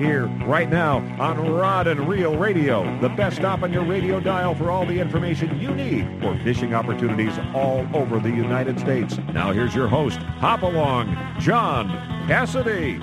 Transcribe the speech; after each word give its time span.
here, 0.00 0.26
right 0.46 0.68
now, 0.68 0.98
on 1.20 1.52
Rod 1.52 1.86
and 1.86 2.08
Reel 2.08 2.36
Radio, 2.36 2.98
the 3.00 3.08
best 3.08 3.36
stop 3.36 3.62
on 3.62 3.72
your 3.72 3.84
radio 3.84 4.20
dial 4.20 4.54
for 4.54 4.70
all 4.70 4.86
the 4.86 4.98
information 4.98 5.60
you 5.60 5.74
need 5.74 6.20
for 6.20 6.36
fishing 6.44 6.74
opportunities 6.74 7.36
all 7.54 7.86
over 7.94 8.18
the 8.18 8.30
United 8.30 8.78
States. 8.80 9.18
Now 9.32 9.52
here's 9.52 9.74
your 9.74 9.88
host, 9.88 10.18
Hop 10.18 10.62
Along, 10.62 11.16
John 11.40 11.88
Cassidy. 12.26 13.00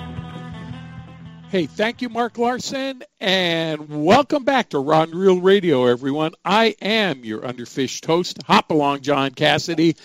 Hey, 1.50 1.66
thank 1.66 2.00
you, 2.00 2.08
Mark 2.08 2.38
Larson, 2.38 3.02
and 3.20 4.04
welcome 4.04 4.44
back 4.44 4.70
to 4.70 4.78
Rod 4.78 5.10
and 5.10 5.20
Reel 5.20 5.40
Radio, 5.40 5.84
everyone. 5.84 6.32
I 6.44 6.74
am 6.80 7.24
your 7.24 7.40
underfished 7.42 8.06
host, 8.06 8.42
Hop 8.46 8.70
Along 8.70 9.02
John 9.02 9.32
Cassidy, 9.32 9.96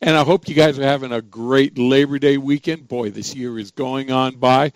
and 0.00 0.16
I 0.16 0.24
hope 0.24 0.48
you 0.48 0.54
guys 0.56 0.78
are 0.78 0.82
having 0.82 1.12
a 1.12 1.22
great 1.22 1.78
Labor 1.78 2.18
Day 2.18 2.38
weekend. 2.38 2.88
Boy, 2.88 3.10
this 3.10 3.36
year 3.36 3.56
is 3.58 3.70
going 3.70 4.10
on 4.10 4.36
by, 4.36 4.72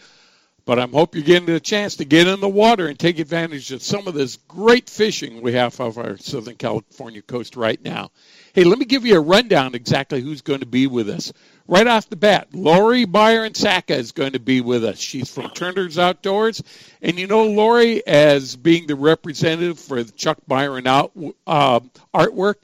but 0.64 0.78
I 0.78 0.86
hope 0.86 1.14
you're 1.14 1.24
getting 1.24 1.50
a 1.50 1.60
chance 1.60 1.96
to 1.96 2.04
get 2.04 2.26
in 2.26 2.40
the 2.40 2.48
water 2.48 2.86
and 2.86 2.98
take 2.98 3.18
advantage 3.18 3.70
of 3.72 3.82
some 3.82 4.06
of 4.06 4.14
this 4.14 4.36
great 4.48 4.88
fishing 4.88 5.42
we 5.42 5.52
have 5.52 5.78
off 5.80 5.98
our 5.98 6.16
Southern 6.16 6.56
California 6.56 7.22
coast 7.22 7.56
right 7.56 7.82
now. 7.82 8.10
Hey, 8.52 8.64
let 8.64 8.78
me 8.78 8.84
give 8.84 9.04
you 9.04 9.16
a 9.16 9.20
rundown 9.20 9.74
exactly 9.74 10.20
who's 10.20 10.42
going 10.42 10.60
to 10.60 10.66
be 10.66 10.86
with 10.86 11.08
us 11.08 11.32
right 11.66 11.86
off 11.86 12.08
the 12.08 12.16
bat, 12.16 12.48
Lori 12.52 13.04
Byron 13.04 13.54
Saka 13.54 13.94
is 13.94 14.12
going 14.12 14.32
to 14.32 14.40
be 14.40 14.60
with 14.60 14.84
us. 14.84 14.98
She's 14.98 15.30
from 15.30 15.50
Turner's 15.50 15.98
Outdoors. 15.98 16.62
And 17.02 17.18
you 17.18 17.26
know 17.26 17.46
Lori 17.46 18.06
as 18.06 18.56
being 18.56 18.86
the 18.86 18.96
representative 18.96 19.78
for 19.78 20.02
the 20.02 20.12
Chuck 20.12 20.38
Byron 20.46 20.86
out, 20.86 21.12
uh, 21.46 21.80
artwork, 22.14 22.56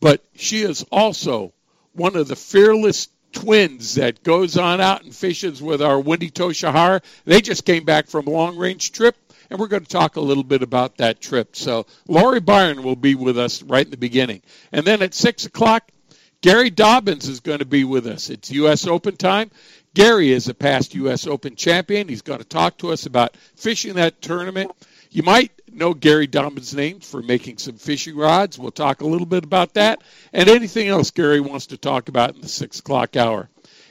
but 0.00 0.24
she 0.34 0.62
is 0.62 0.84
also 0.90 1.52
one 1.92 2.16
of 2.16 2.28
the 2.28 2.36
fearless 2.36 3.08
twins 3.32 3.94
that 3.94 4.22
goes 4.22 4.56
on 4.56 4.80
out 4.80 5.04
and 5.04 5.14
fishes 5.14 5.62
with 5.62 5.82
our 5.82 6.00
Wendy 6.00 6.30
Toshihara. 6.30 7.02
They 7.24 7.40
just 7.40 7.64
came 7.64 7.84
back 7.84 8.08
from 8.08 8.26
a 8.26 8.30
long 8.30 8.56
range 8.56 8.92
trip. 8.92 9.16
And 9.50 9.58
we're 9.58 9.66
going 9.66 9.82
to 9.82 9.88
talk 9.88 10.14
a 10.14 10.20
little 10.20 10.44
bit 10.44 10.62
about 10.62 10.98
that 10.98 11.20
trip. 11.20 11.56
So, 11.56 11.86
Lori 12.06 12.38
Byron 12.38 12.84
will 12.84 12.94
be 12.94 13.16
with 13.16 13.36
us 13.36 13.64
right 13.64 13.84
in 13.84 13.90
the 13.90 13.96
beginning. 13.96 14.42
And 14.70 14.86
then 14.86 15.02
at 15.02 15.12
6 15.12 15.46
o'clock, 15.46 15.90
Gary 16.40 16.70
Dobyns 16.70 17.28
is 17.28 17.40
going 17.40 17.58
to 17.58 17.64
be 17.64 17.82
with 17.82 18.06
us. 18.06 18.30
It's 18.30 18.50
U.S. 18.52 18.86
Open 18.86 19.16
time. 19.16 19.50
Gary 19.92 20.30
is 20.30 20.48
a 20.48 20.54
past 20.54 20.94
U.S. 20.94 21.26
Open 21.26 21.56
champion. 21.56 22.08
He's 22.08 22.22
going 22.22 22.38
to 22.38 22.44
talk 22.44 22.78
to 22.78 22.92
us 22.92 23.06
about 23.06 23.36
fishing 23.56 23.94
that 23.94 24.22
tournament. 24.22 24.70
You 25.10 25.24
might 25.24 25.50
know 25.74 25.94
Gary 25.94 26.26
Dobyns' 26.26 26.74
name 26.74 27.00
for 27.00 27.22
making 27.22 27.58
some 27.58 27.76
fishing 27.76 28.16
rods. 28.16 28.58
We'll 28.58 28.70
talk 28.70 29.00
a 29.00 29.06
little 29.06 29.26
bit 29.26 29.44
about 29.44 29.74
that 29.74 30.02
and 30.32 30.48
anything 30.48 30.88
else 30.88 31.10
Gary 31.10 31.40
wants 31.40 31.66
to 31.68 31.76
talk 31.76 32.08
about 32.08 32.34
in 32.34 32.40
the 32.40 32.48
six 32.48 32.80
o'clock 32.80 33.16
hour. 33.16 33.48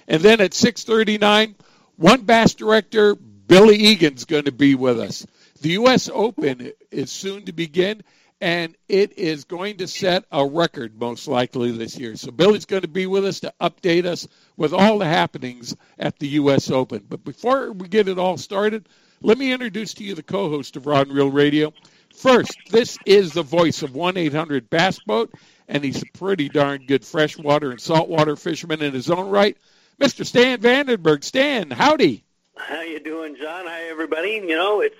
And 0.07 0.21
then 0.21 0.41
at 0.41 0.53
six 0.53 0.83
thirty-nine, 0.83 1.55
WON 1.97 2.21
Bass 2.21 2.53
director 2.53 3.15
Billy 3.15 3.77
Egan's 3.77 4.25
going 4.25 4.45
to 4.45 4.51
be 4.51 4.75
with 4.75 4.99
us. 4.99 5.25
The 5.61 5.69
U.S. 5.69 6.09
Open 6.13 6.71
is 6.91 7.11
soon 7.11 7.45
to 7.45 7.51
begin, 7.51 8.03
and 8.39 8.75
it 8.87 9.17
is 9.17 9.43
going 9.43 9.77
to 9.77 9.87
set 9.87 10.23
a 10.31 10.45
record 10.45 10.99
most 10.99 11.27
likely 11.27 11.71
this 11.71 11.97
year. 11.97 12.15
So 12.15 12.31
Billy's 12.31 12.65
going 12.65 12.83
to 12.83 12.87
be 12.87 13.07
with 13.07 13.25
us 13.25 13.41
to 13.41 13.53
update 13.59 14.05
us 14.05 14.27
with 14.55 14.73
all 14.73 14.99
the 14.99 15.05
happenings 15.05 15.75
at 15.97 16.19
the 16.19 16.27
U.S. 16.27 16.69
Open. 16.71 17.03
But 17.09 17.23
before 17.23 17.71
we 17.71 17.87
get 17.87 18.07
it 18.07 18.19
all 18.19 18.37
started, 18.37 18.87
let 19.21 19.37
me 19.37 19.51
introduce 19.51 19.93
to 19.95 20.03
you 20.03 20.15
the 20.15 20.23
co-host 20.23 20.75
of 20.75 20.85
Rod 20.85 21.07
and 21.07 21.15
Reel 21.15 21.31
Radio. 21.31 21.73
First, 22.15 22.57
this 22.69 22.97
is 23.05 23.33
the 23.33 23.43
voice 23.43 23.83
of 23.83 23.91
1-800 23.91 24.69
Bass 24.69 24.99
Boat, 24.99 25.33
and 25.67 25.83
he's 25.83 26.01
a 26.01 26.17
pretty 26.17 26.49
darn 26.49 26.85
good 26.85 27.05
freshwater 27.05 27.71
and 27.71 27.79
saltwater 27.79 28.35
fisherman 28.35 28.81
in 28.81 28.93
his 28.93 29.09
own 29.09 29.29
right, 29.29 29.57
Mr. 29.99 30.25
Stan 30.25 30.59
Vandenberg. 30.59 31.23
Stan, 31.23 31.69
howdy. 31.71 32.23
How 32.55 32.81
you 32.81 32.99
doing, 32.99 33.35
John? 33.35 33.65
Hi, 33.65 33.83
everybody. 33.89 34.31
You 34.31 34.57
know, 34.57 34.81
it's 34.81 34.95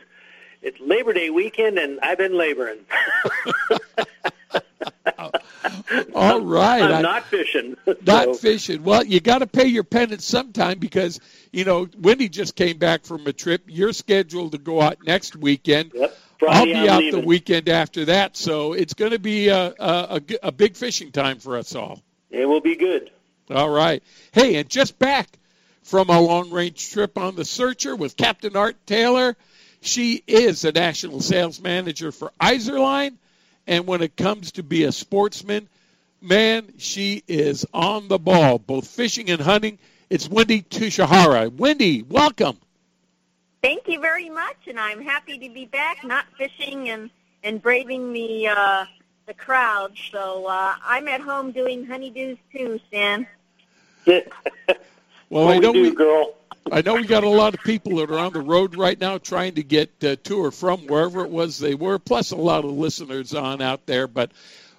it's 0.61 0.79
Labor 0.79 1.13
Day 1.13 1.29
weekend, 1.29 1.77
and 1.77 1.99
I've 2.01 2.17
been 2.17 2.37
laboring. 2.37 2.79
All 6.15 6.41
right. 6.41 6.81
I'm, 6.81 7.01
not 7.01 7.25
fishing. 7.25 7.75
Not 8.05 8.25
so. 8.25 8.33
fishing. 8.35 8.83
Well, 8.83 9.03
you 9.03 9.19
got 9.19 9.39
to 9.39 9.47
pay 9.47 9.67
your 9.67 9.83
penance 9.83 10.25
sometime 10.25 10.79
because 10.79 11.19
you 11.51 11.65
know 11.65 11.87
Wendy 11.97 12.29
just 12.29 12.55
came 12.55 12.77
back 12.77 13.05
from 13.05 13.27
a 13.27 13.33
trip. 13.33 13.63
You're 13.67 13.93
scheduled 13.93 14.53
to 14.53 14.57
go 14.57 14.81
out 14.81 14.99
next 15.05 15.35
weekend. 15.35 15.91
Yep. 15.93 16.17
I'll 16.47 16.65
be 16.65 16.73
I'm 16.73 16.89
out 16.89 16.99
leaving. 16.99 17.19
the 17.19 17.27
weekend 17.27 17.67
after 17.67 18.05
that, 18.05 18.37
so 18.37 18.71
it's 18.71 18.93
going 18.93 19.11
to 19.11 19.19
be 19.19 19.49
a, 19.49 19.67
a, 19.67 19.73
a, 19.79 20.21
a 20.43 20.51
big 20.53 20.77
fishing 20.77 21.11
time 21.11 21.39
for 21.39 21.57
us 21.57 21.75
all. 21.75 22.01
It 22.29 22.45
will 22.45 22.61
be 22.61 22.77
good. 22.77 23.11
All 23.49 23.69
right. 23.69 24.01
Hey, 24.31 24.55
and 24.55 24.69
just 24.69 24.97
back 24.99 25.27
from 25.83 26.09
a 26.09 26.21
long 26.21 26.51
range 26.51 26.91
trip 26.91 27.17
on 27.17 27.35
the 27.35 27.43
Searcher 27.43 27.95
with 27.95 28.15
Captain 28.15 28.55
Art 28.55 28.77
Taylor. 28.85 29.35
She 29.81 30.23
is 30.27 30.65
a 30.65 30.71
national 30.71 31.21
sales 31.21 31.59
manager 31.59 32.11
for 32.11 32.31
Izorline. 32.39 33.15
And 33.69 33.85
when 33.85 34.01
it 34.01 34.17
comes 34.17 34.53
to 34.53 34.63
be 34.63 34.83
a 34.85 34.91
sportsman, 34.91 35.69
man, 36.21 36.73
she 36.79 37.23
is 37.27 37.67
on 37.71 38.07
the 38.07 38.17
ball, 38.17 38.57
both 38.57 38.87
fishing 38.87 39.29
and 39.29 39.39
hunting. 39.39 39.77
It's 40.09 40.27
Wendy 40.27 40.63
Toshihara. 40.63 41.53
Wendy, 41.55 42.01
welcome. 42.01 42.57
Thank 43.61 43.87
you 43.87 43.99
very 43.99 44.27
much, 44.27 44.55
and 44.67 44.79
I'm 44.79 45.03
happy 45.03 45.37
to 45.37 45.53
be 45.53 45.65
back, 45.65 46.03
not 46.03 46.25
fishing 46.35 46.89
and, 46.89 47.11
and 47.43 47.61
braving 47.61 48.11
the 48.11 48.47
uh, 48.47 48.85
the 49.27 49.35
crowd. 49.35 49.95
So 50.11 50.47
uh, 50.47 50.73
I'm 50.83 51.07
at 51.07 51.21
home 51.21 51.51
doing 51.51 51.85
honeydews 51.85 52.39
too, 52.51 52.79
Stan. 52.87 53.27
Well, 55.31 55.45
what 55.45 55.57
I 55.57 55.59
know 55.59 55.71
we 55.71 55.83
do, 55.83 55.89
we, 55.91 55.95
girl. 55.95 56.33
I 56.71 56.81
know 56.81 56.95
we 56.95 57.05
got 57.05 57.23
a 57.23 57.29
lot 57.29 57.53
of 57.53 57.61
people 57.61 57.97
that 57.97 58.11
are 58.11 58.19
on 58.19 58.33
the 58.33 58.41
road 58.41 58.75
right 58.75 58.99
now 58.99 59.17
trying 59.17 59.55
to 59.55 59.63
get 59.63 59.91
uh, 60.03 60.15
to 60.23 60.45
or 60.45 60.51
from 60.51 60.87
wherever 60.87 61.23
it 61.23 61.31
was 61.31 61.57
they 61.57 61.75
were, 61.75 61.99
plus 61.99 62.31
a 62.31 62.35
lot 62.35 62.65
of 62.65 62.71
listeners 62.71 63.33
on 63.33 63.61
out 63.61 63.85
there. 63.85 64.07
But 64.07 64.31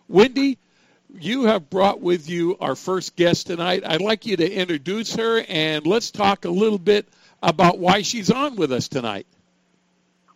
Wendy, 0.09 0.59
you 1.19 1.45
have 1.45 1.71
brought 1.71 2.01
with 2.01 2.29
you 2.29 2.57
our 2.61 2.77
first 2.77 3.17
guest 3.17 3.49
tonight. 3.49 3.83
I'd 3.85 4.01
like 4.01 4.27
you 4.27 4.37
to 4.37 4.51
introduce 4.51 5.17
her 5.17 5.45
and 5.49 5.87
let's 5.87 6.11
talk 6.11 6.45
a 6.45 6.51
little 6.51 6.79
bit 6.79 7.09
about 7.43 7.79
why 7.79 8.03
she's 8.03 8.31
on 8.31 8.57
with 8.57 8.73
us 8.73 8.89
tonight. 8.89 9.27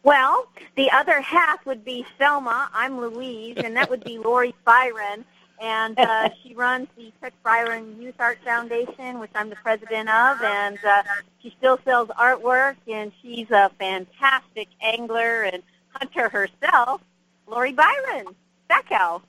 Well, 0.03 0.49
the 0.77 0.91
other 0.91 1.21
half 1.21 1.65
would 1.67 1.85
be 1.85 2.05
Selma. 2.19 2.69
I'm 2.75 3.01
Louise, 3.01 3.57
and 3.57 3.77
that 3.77 3.89
would 3.89 4.05
be 4.05 4.19
Lori 4.19 4.55
Byron. 4.65 5.25
And 5.61 5.99
uh, 5.99 6.31
she 6.43 6.55
runs 6.55 6.89
the 6.97 7.13
Chuck 7.21 7.33
Byron 7.43 8.01
Youth 8.01 8.17
Art 8.19 8.39
Foundation, 8.45 9.19
which 9.21 9.31
I'm 9.35 9.51
the 9.51 9.57
president 9.57 10.09
of. 10.09 10.43
And 10.43 10.79
uh, 10.85 11.03
she 11.43 11.55
still 11.59 11.79
sells 11.85 12.09
artwork, 12.09 12.77
and 12.91 13.13
she's 13.23 13.51
a 13.51 13.71
fantastic 13.79 14.69
angler 14.83 15.43
and 15.45 15.63
hunter 15.91 16.29
herself. 16.29 17.01
Lori 17.47 17.73
Byron, 17.73 18.27
Sacco. 18.69 19.23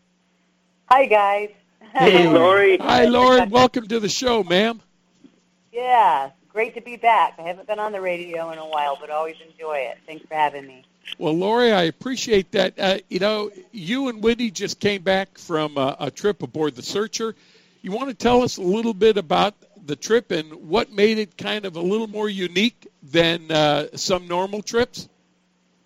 Hi, 0.89 1.06
guys. 1.06 1.50
Hey, 1.94 2.27
Lori. 2.31 2.77
Hi, 2.77 3.06
Lori. 3.06 3.45
Welcome 3.48 3.88
to 3.88 4.00
the 4.00 4.10
show, 4.10 4.44
ma'am. 4.44 4.81
Yeah, 5.72 6.31
great 6.50 6.74
to 6.75 6.81
be 6.81 6.95
back. 6.95 7.36
I 7.38 7.44
haven't 7.44 7.68
been 7.68 7.80
on 7.80 7.92
the 7.92 8.01
radio 8.01 8.51
in 8.51 8.57
a 8.57 8.68
while, 8.68 8.98
but 9.00 9.10
always 9.10 9.36
enjoy 9.50 9.77
it. 9.77 9.98
Thanks 10.06 10.25
for 10.27 10.36
having 10.36 10.66
me. 10.66 10.86
Well, 11.18 11.34
Lori, 11.34 11.72
I 11.72 11.84
appreciate 11.84 12.52
that. 12.52 12.80
Uh, 12.80 12.98
you 13.10 13.19
know, 13.19 13.52
you 13.72 14.10
and 14.10 14.24
Wendy 14.24 14.52
just 14.52 14.80
came 14.80 15.02
back 15.02 15.38
from 15.38 15.78
a, 15.78 15.96
a 16.00 16.12
trip 16.12 16.44
aboard 16.44 16.75
the 16.75 16.81
Searcher. 16.81 17.36
You 17.81 17.92
want 17.92 18.10
to 18.10 18.16
tell 18.16 18.42
us 18.42 18.57
a 18.57 18.62
little 18.62 18.94
bit 18.94 19.18
about 19.18 19.54
the 19.86 19.96
trip 19.96 20.31
and 20.31 20.52
what 20.68 20.92
made 20.92 21.19
it 21.19 21.38
kind 21.38 21.66
of 21.66 21.75
a 21.75 21.81
little 21.81 22.07
more 22.07 22.28
unique 22.28 22.88
than 23.04 23.52
uh, 23.52 23.88
some 23.96 24.28
normal 24.28 24.62
trips? 24.62 25.07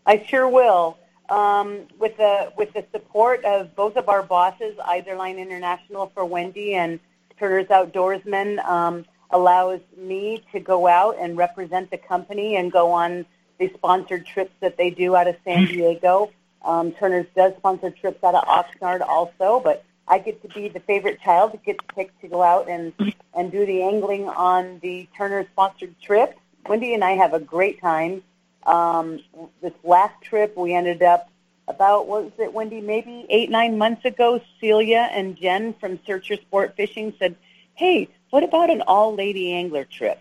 I 0.05 0.25
sure 0.25 0.47
will. 0.47 0.97
Um, 1.29 1.81
with 1.99 2.17
the 2.17 2.51
with 2.57 2.73
the 2.73 2.83
support 2.91 3.45
of 3.45 3.75
both 3.75 3.97
of 3.97 4.09
our 4.09 4.23
bosses, 4.23 4.75
Izorline 4.77 5.37
International 5.37 6.07
for 6.07 6.25
Wendy 6.25 6.73
and 6.73 6.99
Turner's 7.37 7.67
Outdoorsmen, 7.67 8.63
um, 8.65 9.05
allows 9.29 9.79
me 9.95 10.43
to 10.51 10.59
go 10.59 10.87
out 10.87 11.17
and 11.19 11.37
represent 11.37 11.91
the 11.91 11.97
company 11.97 12.55
and 12.55 12.71
go 12.71 12.91
on 12.91 13.27
the 13.59 13.71
sponsored 13.75 14.25
trips 14.25 14.53
that 14.61 14.77
they 14.77 14.89
do 14.89 15.15
out 15.15 15.27
of 15.27 15.35
San 15.43 15.65
Diego. 15.65 16.31
Um, 16.63 16.91
Turner's 16.93 17.27
does 17.35 17.53
sponsor 17.57 17.91
trips 17.91 18.23
out 18.23 18.35
of 18.35 18.43
Oxnard 18.45 19.01
also, 19.01 19.61
but 19.63 19.85
I 20.07 20.17
get 20.17 20.41
to 20.41 20.47
be 20.47 20.69
the 20.69 20.79
favorite 20.79 21.21
child 21.21 21.53
that 21.53 21.63
gets 21.63 21.79
picked 21.95 22.19
to 22.21 22.27
go 22.27 22.41
out 22.41 22.67
and 22.67 22.93
and 23.33 23.51
do 23.51 23.65
the 23.65 23.83
angling 23.83 24.27
on 24.27 24.79
the 24.79 25.07
Turner 25.15 25.45
sponsored 25.51 25.95
trip. 26.01 26.37
Wendy 26.67 26.93
and 26.93 27.03
I 27.03 27.11
have 27.11 27.33
a 27.33 27.39
great 27.39 27.79
time. 27.79 28.23
Um, 28.65 29.19
this 29.61 29.73
last 29.83 30.21
trip, 30.21 30.57
we 30.57 30.73
ended 30.73 31.01
up 31.01 31.29
about 31.67 32.07
what 32.07 32.23
was 32.23 32.31
it, 32.39 32.53
Wendy? 32.53 32.81
Maybe 32.81 33.25
eight 33.29 33.49
nine 33.49 33.77
months 33.77 34.03
ago. 34.03 34.41
Celia 34.59 35.09
and 35.11 35.37
Jen 35.37 35.73
from 35.75 35.99
Searcher 36.05 36.35
Sport 36.35 36.75
Fishing 36.75 37.13
said, 37.19 37.35
"Hey, 37.75 38.09
what 38.31 38.43
about 38.43 38.69
an 38.69 38.81
all 38.81 39.13
lady 39.13 39.53
angler 39.53 39.85
trip?" 39.85 40.19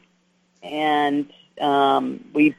And 0.63 1.33
um, 1.61 2.25
we 2.35 2.55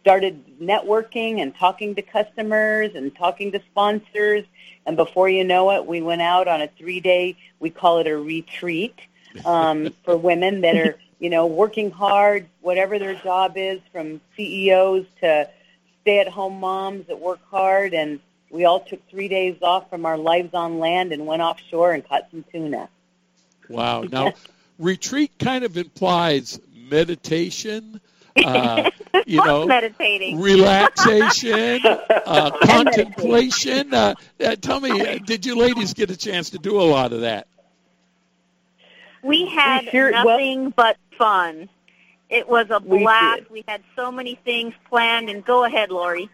started 0.00 0.58
networking 0.60 1.40
and 1.40 1.54
talking 1.54 1.94
to 1.94 2.02
customers 2.02 2.94
and 2.94 3.14
talking 3.14 3.52
to 3.52 3.60
sponsors. 3.70 4.44
And 4.86 4.96
before 4.96 5.28
you 5.28 5.44
know 5.44 5.70
it, 5.72 5.86
we 5.86 6.02
went 6.02 6.22
out 6.22 6.48
on 6.48 6.60
a 6.62 6.68
three 6.68 7.00
day, 7.00 7.36
we 7.60 7.70
call 7.70 7.98
it 7.98 8.06
a 8.06 8.16
retreat 8.16 8.98
um, 9.44 9.94
for 10.04 10.16
women 10.16 10.60
that 10.62 10.76
are, 10.76 10.98
you 11.18 11.30
know, 11.30 11.46
working 11.46 11.90
hard, 11.90 12.46
whatever 12.60 12.98
their 12.98 13.14
job 13.14 13.54
is, 13.56 13.80
from 13.92 14.20
CEOs 14.36 15.06
to 15.20 15.48
stay 16.02 16.18
at 16.20 16.28
home 16.28 16.60
moms 16.60 17.06
that 17.06 17.18
work 17.18 17.40
hard. 17.50 17.94
And 17.94 18.20
we 18.50 18.64
all 18.64 18.80
took 18.80 19.08
three 19.08 19.28
days 19.28 19.56
off 19.62 19.88
from 19.90 20.06
our 20.06 20.18
lives 20.18 20.54
on 20.54 20.78
land 20.78 21.12
and 21.12 21.26
went 21.26 21.42
offshore 21.42 21.92
and 21.92 22.06
caught 22.06 22.28
some 22.30 22.44
tuna. 22.52 22.88
Wow. 23.68 24.02
Now, 24.02 24.34
retreat 24.78 25.32
kind 25.38 25.64
of 25.64 25.76
implies 25.76 26.60
meditation 26.74 28.00
uh, 28.36 28.90
you 29.26 29.44
know, 29.44 29.66
meditating, 29.66 30.40
relaxation, 30.40 31.80
uh, 32.26 32.50
contemplation. 32.64 33.92
Uh, 33.92 34.14
uh, 34.44 34.56
tell 34.56 34.80
me, 34.80 35.00
uh, 35.00 35.18
did 35.24 35.46
you 35.46 35.56
ladies 35.56 35.94
get 35.94 36.10
a 36.10 36.16
chance 36.16 36.50
to 36.50 36.58
do 36.58 36.80
a 36.80 36.82
lot 36.82 37.12
of 37.12 37.22
that? 37.22 37.46
We 39.22 39.46
had 39.46 39.84
sure, 39.90 40.10
nothing 40.10 40.64
well, 40.64 40.72
but 40.76 40.96
fun. 41.16 41.68
It 42.28 42.48
was 42.48 42.66
a 42.70 42.80
blast. 42.80 43.50
We, 43.50 43.60
we, 43.60 43.64
had 43.66 43.82
so 43.96 44.10
many 44.10 44.34
things 44.44 44.74
planned. 44.88 45.30
And 45.30 45.44
go 45.44 45.64
ahead, 45.64 45.90
Lori. 45.90 46.28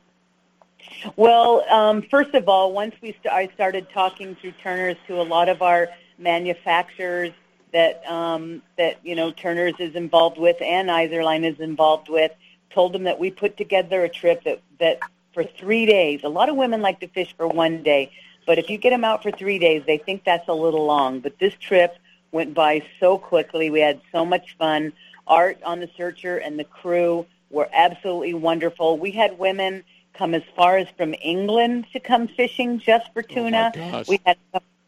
Well, 1.16 1.64
um, 1.70 2.02
first 2.02 2.34
of 2.34 2.48
all, 2.48 2.72
once 2.72 2.94
we 3.00 3.12
st- 3.12 3.32
I 3.32 3.48
started 3.54 3.88
talking 3.90 4.34
through 4.36 4.52
Turner's 4.62 4.96
to 5.06 5.20
a 5.20 5.22
lot 5.22 5.48
of 5.48 5.62
our 5.62 5.88
manufacturers 6.18 7.32
that 7.72 8.04
um, 8.10 8.62
that 8.76 8.98
you 9.04 9.14
know 9.14 9.30
Turner's 9.30 9.74
is 9.78 9.94
involved 9.94 10.38
with 10.38 10.60
and 10.60 10.88
Izorline 10.88 11.44
is 11.44 11.60
involved 11.60 12.08
with. 12.08 12.32
Told 12.70 12.92
them 12.92 13.04
that 13.04 13.18
we 13.18 13.30
put 13.30 13.56
together 13.56 14.04
a 14.04 14.08
trip 14.08 14.44
that 14.44 14.60
that 14.78 15.00
for 15.32 15.44
three 15.44 15.86
days. 15.86 16.20
A 16.24 16.28
lot 16.28 16.48
of 16.48 16.56
women 16.56 16.82
like 16.82 17.00
to 17.00 17.08
fish 17.08 17.34
for 17.36 17.46
one 17.48 17.82
day, 17.82 18.12
but 18.46 18.58
if 18.58 18.70
you 18.70 18.78
get 18.78 18.90
them 18.90 19.04
out 19.04 19.22
for 19.22 19.30
three 19.30 19.58
days, 19.58 19.82
they 19.86 19.98
think 19.98 20.24
that's 20.24 20.48
a 20.48 20.54
little 20.54 20.84
long. 20.84 21.20
But 21.20 21.38
this 21.38 21.54
trip 21.54 21.96
went 22.32 22.54
by 22.54 22.82
so 22.98 23.18
quickly. 23.18 23.70
We 23.70 23.80
had 23.80 24.00
so 24.12 24.24
much 24.24 24.56
fun. 24.56 24.92
Art 25.26 25.62
on 25.64 25.80
the 25.80 25.88
Searcher 25.96 26.38
and 26.38 26.58
the 26.58 26.64
crew 26.64 27.26
were 27.50 27.68
absolutely 27.72 28.34
wonderful. 28.34 28.98
We 28.98 29.10
had 29.10 29.38
women 29.38 29.84
come 30.14 30.34
as 30.34 30.42
far 30.56 30.76
as 30.76 30.88
from 30.96 31.14
England 31.22 31.86
to 31.92 32.00
come 32.00 32.28
fishing 32.28 32.78
just 32.78 33.12
for 33.12 33.24
oh, 33.28 33.34
tuna. 33.34 33.72
Oh 33.76 34.04
we 34.08 34.20
had 34.24 34.36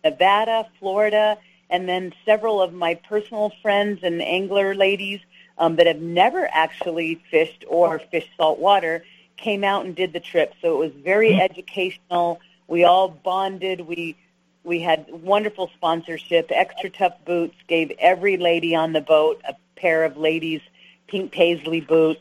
Nevada, 0.04 0.68
Florida, 0.78 1.38
and 1.72 1.88
then 1.88 2.12
several 2.26 2.60
of 2.60 2.74
my 2.74 2.94
personal 2.94 3.50
friends 3.62 4.00
and 4.02 4.20
angler 4.22 4.74
ladies 4.74 5.20
um, 5.56 5.76
that 5.76 5.86
have 5.86 6.00
never 6.00 6.46
actually 6.52 7.20
fished 7.30 7.64
or 7.66 7.98
fished 7.98 8.28
salt 8.36 8.58
water 8.58 9.02
came 9.38 9.64
out 9.64 9.86
and 9.86 9.96
did 9.96 10.12
the 10.12 10.20
trip. 10.20 10.52
So 10.60 10.74
it 10.74 10.78
was 10.78 10.92
very 11.02 11.30
mm-hmm. 11.30 11.40
educational. 11.40 12.40
We 12.68 12.84
all 12.84 13.08
bonded. 13.08 13.80
We 13.80 14.16
we 14.64 14.80
had 14.80 15.06
wonderful 15.10 15.70
sponsorship. 15.74 16.50
Extra 16.50 16.90
Tough 16.90 17.14
Boots 17.24 17.56
gave 17.66 17.90
every 17.98 18.36
lady 18.36 18.76
on 18.76 18.92
the 18.92 19.00
boat 19.00 19.40
a 19.48 19.56
pair 19.74 20.04
of 20.04 20.16
ladies' 20.16 20.60
pink 21.08 21.32
paisley 21.32 21.80
boots. 21.80 22.20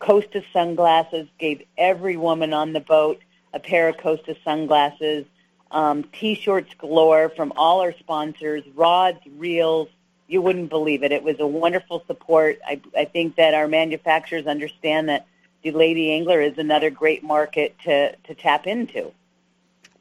Costa 0.00 0.42
sunglasses 0.52 1.28
gave 1.38 1.62
every 1.78 2.16
woman 2.16 2.52
on 2.52 2.72
the 2.72 2.80
boat 2.80 3.20
a 3.54 3.60
pair 3.60 3.88
of 3.88 3.96
Costa 3.98 4.36
sunglasses 4.44 5.24
um, 5.70 6.04
T-shirts 6.04 6.74
galore 6.78 7.28
from 7.28 7.52
all 7.56 7.80
our 7.80 7.92
sponsors, 7.92 8.64
rods, 8.74 9.20
reels. 9.36 9.88
You 10.28 10.42
wouldn't 10.42 10.70
believe 10.70 11.02
it. 11.02 11.12
It 11.12 11.22
was 11.22 11.40
a 11.40 11.46
wonderful 11.46 12.04
support. 12.06 12.60
I, 12.66 12.80
I 12.96 13.04
think 13.04 13.36
that 13.36 13.54
our 13.54 13.68
manufacturers 13.68 14.46
understand 14.46 15.08
that 15.08 15.26
the 15.62 15.72
Lady 15.72 16.12
Angler 16.12 16.40
is 16.40 16.56
another 16.58 16.90
great 16.90 17.22
market 17.22 17.76
to, 17.84 18.16
to 18.16 18.34
tap 18.34 18.66
into. 18.66 19.12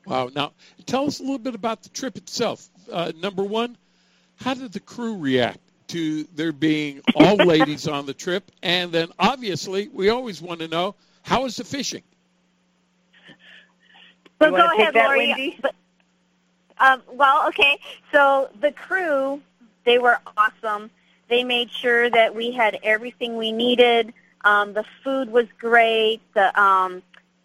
Wow. 0.05 0.29
Now, 0.33 0.53
tell 0.85 1.05
us 1.05 1.19
a 1.19 1.23
little 1.23 1.39
bit 1.39 1.55
about 1.55 1.83
the 1.83 1.89
trip 1.89 2.17
itself. 2.17 2.67
Uh, 2.91 3.11
number 3.21 3.43
one, 3.43 3.77
how 4.37 4.53
did 4.53 4.71
the 4.71 4.79
crew 4.79 5.17
react 5.17 5.59
to 5.89 6.23
there 6.35 6.51
being 6.51 7.01
all 7.15 7.35
ladies 7.35 7.87
on 7.87 8.05
the 8.05 8.13
trip? 8.13 8.51
And 8.63 8.91
then, 8.91 9.09
obviously, 9.19 9.87
we 9.89 10.09
always 10.09 10.41
want 10.41 10.61
to 10.61 10.67
know 10.67 10.95
how 11.23 11.45
is 11.45 11.57
the 11.57 11.63
fishing? 11.63 12.03
Well, 14.39 14.51
go 14.51 14.81
ahead, 14.81 14.95
Lori. 14.95 15.57
But, 15.61 15.75
um, 16.79 17.01
well, 17.11 17.47
okay. 17.49 17.79
So 18.11 18.49
the 18.61 18.71
crew, 18.71 19.41
they 19.85 19.99
were 19.99 20.17
awesome. 20.37 20.89
They 21.27 21.43
made 21.43 21.69
sure 21.69 22.09
that 22.09 22.33
we 22.33 22.51
had 22.51 22.79
everything 22.83 23.37
we 23.37 23.51
needed. 23.51 24.13
Um, 24.45 24.73
the 24.73 24.85
food 25.03 25.29
was 25.29 25.45
great. 25.59 26.21
The 26.33 26.57
um, 26.59 27.03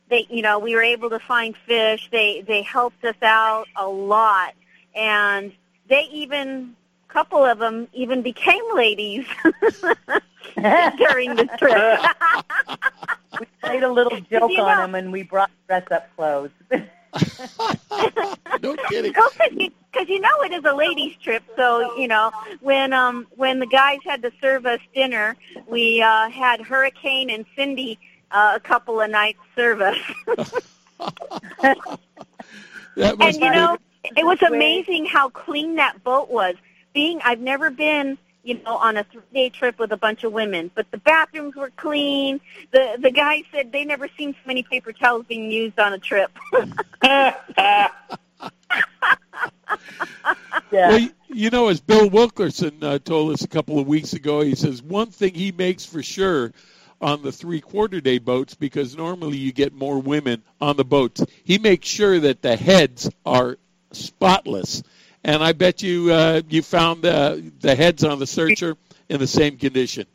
they, 0.09 0.27
you 0.31 0.43
know, 0.43 0.59
we 0.59 0.75
were 0.75 0.83
able 0.83 1.11
to 1.11 1.19
find 1.19 1.57
fish. 1.67 2.09
They 2.11 2.43
they 2.47 2.63
helped 2.63 3.05
us 3.05 3.21
out 3.23 3.67
a 3.77 3.87
lot, 3.87 4.55
and 4.95 5.53
they 5.89 6.09
even 6.13 6.77
couple 7.15 7.45
of 7.45 7.59
them 7.61 7.89
even 7.93 8.23
became 8.23 8.63
ladies 8.75 9.25
during 10.99 11.37
the 11.37 11.49
trip. 11.59 12.01
we 13.39 13.47
played 13.63 13.85
a 13.85 13.91
little 13.91 14.19
joke 14.31 14.51
you 14.51 14.59
know, 14.59 14.65
on 14.65 14.79
them, 14.79 14.95
and 14.97 15.13
we 15.13 15.23
brought 15.23 15.51
dress-up 15.69 16.09
clothes. 16.17 16.51
no 18.61 18.77
kidding. 18.89 19.13
Because 19.13 20.09
you 20.09 20.21
know 20.21 20.43
it 20.43 20.53
is 20.53 20.65
a 20.65 20.75
ladies' 20.75 21.17
trip, 21.23 21.45
so 21.55 21.97
you 21.97 22.09
know 22.09 22.33
when 22.61 22.93
um 22.93 23.29
when 23.37 23.61
the 23.61 23.67
guys 23.67 24.01
had 24.05 24.21
to 24.23 24.33
serve 24.41 24.67
us 24.67 24.81
dinner, 24.93 25.37
we 25.69 26.03
uh, 26.03 26.29
had 26.31 26.61
Hurricane 26.61 27.31
and 27.31 27.47
Cindy 27.55 28.01
uh, 28.33 28.55
a 28.57 28.61
couple 28.61 29.01
of 29.01 29.09
nights 29.09 29.39
serve 29.55 29.81
us. 29.81 29.97
and 32.97 33.37
you 33.37 33.53
know, 33.53 33.79
it 34.17 34.27
was 34.27 34.43
amazing 34.43 35.07
how 35.07 35.29
clean 35.29 35.77
that 35.77 36.03
boat 36.03 36.29
was. 36.29 36.57
Being, 36.95 37.21
I've 37.23 37.41
never 37.41 37.71
been 37.71 38.17
you 38.45 38.61
know, 38.63 38.77
on 38.77 38.97
a 38.99 39.05
three-day 39.05 39.49
trip 39.49 39.79
with 39.79 39.91
a 39.91 39.97
bunch 39.97 40.23
of 40.23 40.33
women. 40.33 40.71
But 40.75 40.91
the 40.91 40.99
bathrooms 40.99 41.57
were 41.57 41.71
clean. 41.71 42.41
The 42.73 42.99
the 43.01 43.11
guy 43.11 43.43
said 43.51 43.73
they 43.73 43.85
never 43.85 44.07
seen 44.17 44.35
so 44.35 44.39
many 44.47 44.63
paper 44.63 44.93
towels 44.93 45.25
being 45.27 45.51
used 45.51 45.79
on 45.81 45.95
a 45.95 45.99
trip. 45.99 46.31
yeah. 47.03 47.89
Well, 50.71 51.09
you 51.29 51.51
know, 51.51 51.69
as 51.69 51.81
Bill 51.81 52.09
Wilkerson 52.09 52.79
uh, 52.83 52.99
told 52.99 53.33
us 53.33 53.43
a 53.43 53.49
couple 53.49 53.79
of 53.79 53.87
weeks 53.87 54.13
ago, 54.13 54.43
he 54.43 54.55
says 54.55 54.83
one 54.83 55.11
thing 55.11 55.35
he 55.35 55.53
makes 55.53 55.85
for 55.85 56.03
sure 56.03 56.53
on 57.01 57.23
the 57.23 57.33
three 57.33 57.61
quarter 57.61 58.01
day 58.01 58.19
boats 58.19 58.55
because 58.55 58.97
normally 58.97 59.39
you 59.39 59.53
get 59.53 59.73
more 59.73 59.99
women 59.99 60.43
on 60.61 60.77
the 60.77 60.85
boats. 60.85 61.25
He 61.45 61.59
makes 61.59 61.89
sure 61.89 62.21
that 62.21 62.43
the 62.43 62.57
heads 62.57 63.11
are 63.25 63.59
spotless 63.93 64.83
and 65.25 65.43
I 65.43 65.53
bet 65.53 65.83
you 65.83 66.13
uh, 66.13 66.43
you 66.49 66.63
found 66.63 67.03
the 67.03 67.53
the 67.61 67.75
heads 67.75 68.05
on 68.05 68.19
the 68.19 68.27
searcher 68.27 68.77
in 69.09 69.19
the 69.19 69.27
same 69.27 69.57
condition. 69.57 70.07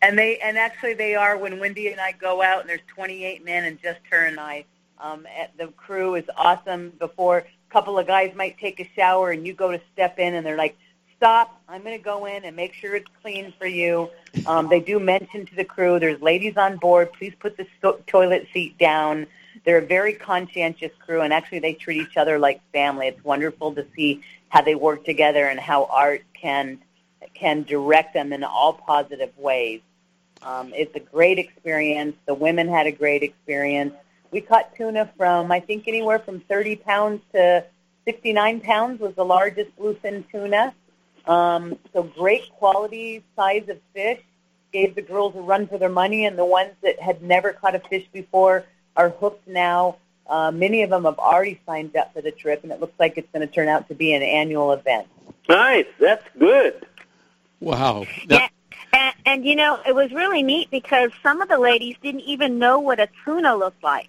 And 0.00 0.18
they 0.18 0.38
and 0.38 0.56
actually 0.56 0.94
they 0.94 1.14
are 1.14 1.36
when 1.36 1.58
Wendy 1.58 1.88
and 1.88 2.00
I 2.00 2.12
go 2.12 2.42
out 2.42 2.60
and 2.60 2.68
there's 2.68 2.80
28 2.88 3.44
men 3.44 3.64
and 3.64 3.80
just 3.82 4.00
her 4.10 4.24
and 4.24 4.38
I. 4.38 4.64
Um, 5.00 5.26
the 5.58 5.68
crew 5.68 6.14
is 6.14 6.24
awesome. 6.36 6.92
Before 6.98 7.38
a 7.38 7.44
couple 7.70 7.98
of 7.98 8.06
guys 8.06 8.34
might 8.34 8.58
take 8.58 8.80
a 8.80 8.88
shower 8.94 9.32
and 9.32 9.46
you 9.46 9.52
go 9.52 9.72
to 9.72 9.80
step 9.92 10.18
in 10.18 10.34
and 10.34 10.46
they're 10.46 10.56
like, 10.56 10.76
"Stop! 11.16 11.60
I'm 11.68 11.82
going 11.82 11.96
to 11.96 12.02
go 12.02 12.26
in 12.26 12.44
and 12.44 12.54
make 12.54 12.74
sure 12.74 12.94
it's 12.94 13.10
clean 13.22 13.52
for 13.58 13.66
you." 13.66 14.10
Um, 14.46 14.68
they 14.68 14.80
do 14.80 15.00
mention 15.00 15.46
to 15.46 15.54
the 15.54 15.64
crew, 15.64 15.98
"There's 15.98 16.20
ladies 16.22 16.56
on 16.56 16.76
board. 16.76 17.12
Please 17.12 17.34
put 17.38 17.56
the 17.56 17.66
so- 17.82 18.00
toilet 18.06 18.46
seat 18.52 18.78
down." 18.78 19.26
They're 19.64 19.78
a 19.78 19.86
very 19.86 20.12
conscientious 20.12 20.92
crew, 20.98 21.22
and 21.22 21.32
actually 21.32 21.60
they 21.60 21.72
treat 21.72 22.02
each 22.02 22.16
other 22.16 22.38
like 22.38 22.60
family. 22.72 23.06
It's 23.06 23.24
wonderful 23.24 23.74
to 23.74 23.86
see 23.96 24.22
how 24.54 24.62
they 24.62 24.76
work 24.76 25.04
together 25.04 25.46
and 25.46 25.58
how 25.58 25.84
art 25.86 26.22
can 26.32 26.78
can 27.34 27.64
direct 27.64 28.14
them 28.14 28.32
in 28.32 28.44
all 28.44 28.72
positive 28.72 29.36
ways. 29.36 29.80
Um, 30.42 30.72
it's 30.76 30.94
a 30.94 31.00
great 31.00 31.40
experience. 31.40 32.14
The 32.26 32.34
women 32.34 32.68
had 32.68 32.86
a 32.86 32.92
great 32.92 33.24
experience. 33.24 33.94
We 34.30 34.40
caught 34.40 34.76
tuna 34.76 35.10
from, 35.16 35.50
I 35.50 35.58
think, 35.58 35.88
anywhere 35.88 36.20
from 36.20 36.38
30 36.38 36.76
pounds 36.76 37.22
to 37.32 37.64
69 38.04 38.60
pounds 38.60 39.00
was 39.00 39.14
the 39.16 39.24
largest 39.24 39.76
bluefin 39.76 40.22
tuna. 40.30 40.72
Um, 41.26 41.76
so 41.92 42.04
great 42.04 42.48
quality 42.52 43.24
size 43.34 43.68
of 43.68 43.78
fish. 43.92 44.20
Gave 44.72 44.94
the 44.94 45.02
girls 45.02 45.34
a 45.34 45.40
run 45.40 45.66
for 45.66 45.78
their 45.78 45.88
money, 45.88 46.26
and 46.26 46.38
the 46.38 46.44
ones 46.44 46.74
that 46.82 47.00
had 47.00 47.22
never 47.22 47.52
caught 47.52 47.74
a 47.74 47.80
fish 47.80 48.06
before 48.12 48.64
are 48.96 49.08
hooked 49.08 49.48
now. 49.48 49.96
Uh, 50.26 50.50
many 50.50 50.82
of 50.82 50.90
them 50.90 51.04
have 51.04 51.18
already 51.18 51.60
signed 51.66 51.94
up 51.96 52.12
for 52.14 52.22
the 52.22 52.30
trip, 52.32 52.62
and 52.62 52.72
it 52.72 52.80
looks 52.80 52.98
like 52.98 53.18
it's 53.18 53.28
going 53.32 53.46
to 53.46 53.52
turn 53.52 53.68
out 53.68 53.88
to 53.88 53.94
be 53.94 54.14
an 54.14 54.22
annual 54.22 54.72
event. 54.72 55.06
Nice. 55.48 55.86
That's 56.00 56.24
good. 56.38 56.86
Wow. 57.60 58.06
Now, 58.28 58.36
Yeah, 58.38 58.48
and, 58.92 59.14
and 59.26 59.44
you 59.46 59.56
know, 59.56 59.78
it 59.86 59.94
was 59.94 60.12
really 60.12 60.42
neat 60.42 60.70
because 60.70 61.10
some 61.22 61.40
of 61.40 61.48
the 61.48 61.58
ladies 61.58 61.96
didn't 62.02 62.22
even 62.22 62.58
know 62.58 62.78
what 62.78 63.00
a 63.00 63.08
tuna 63.24 63.54
looked 63.56 63.82
like, 63.82 64.08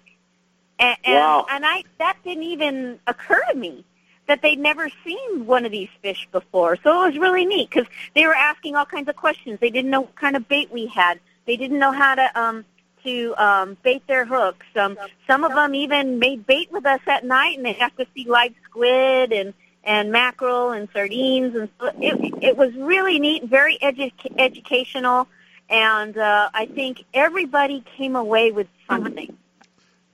and 0.78 0.96
and, 1.04 1.14
Wow. 1.14 1.46
and 1.50 1.64
I 1.66 1.84
that 1.98 2.16
didn't 2.24 2.44
even 2.44 2.98
occur 3.06 3.42
to 3.50 3.56
me 3.56 3.84
that 4.26 4.42
they'd 4.42 4.58
never 4.58 4.88
seen 5.04 5.46
one 5.46 5.64
of 5.64 5.70
these 5.70 5.88
fish 6.02 6.26
before. 6.32 6.76
So 6.82 7.04
it 7.04 7.10
was 7.12 7.18
really 7.18 7.46
neat 7.46 7.70
because 7.70 7.86
they 8.14 8.26
were 8.26 8.34
asking 8.34 8.74
all 8.74 8.84
kinds 8.84 9.08
of 9.08 9.16
questions. 9.16 9.58
They 9.60 9.70
didn't 9.70 9.90
know 9.90 10.00
what 10.02 10.16
kind 10.16 10.34
of 10.36 10.48
bait 10.48 10.70
we 10.72 10.86
had. 10.86 11.20
They 11.46 11.56
didn't 11.56 11.78
know 11.78 11.92
how 11.92 12.14
to 12.16 12.40
um 12.40 12.64
to 13.06 13.34
um 13.42 13.76
bait 13.82 14.06
their 14.06 14.26
hooks. 14.26 14.66
Um 14.76 14.98
some 15.26 15.44
of 15.44 15.52
them 15.54 15.74
even 15.74 16.18
made 16.18 16.46
bait 16.46 16.70
with 16.70 16.84
us 16.84 17.00
at 17.06 17.24
night 17.24 17.56
and 17.56 17.64
they 17.64 17.74
got 17.74 17.96
to 17.96 18.06
see 18.14 18.26
live 18.28 18.52
squid 18.64 19.32
and 19.32 19.54
and 19.84 20.10
mackerel 20.12 20.70
and 20.72 20.88
sardines 20.92 21.54
and 21.54 21.68
so 21.80 21.86
it 22.00 22.34
it 22.42 22.56
was 22.56 22.74
really 22.74 23.18
neat, 23.18 23.44
very 23.44 23.78
edu- 23.82 24.12
educational 24.36 25.28
and 25.70 26.18
uh 26.18 26.50
I 26.52 26.66
think 26.66 27.04
everybody 27.14 27.82
came 27.96 28.16
away 28.16 28.50
with 28.52 28.68
something. 28.88 29.36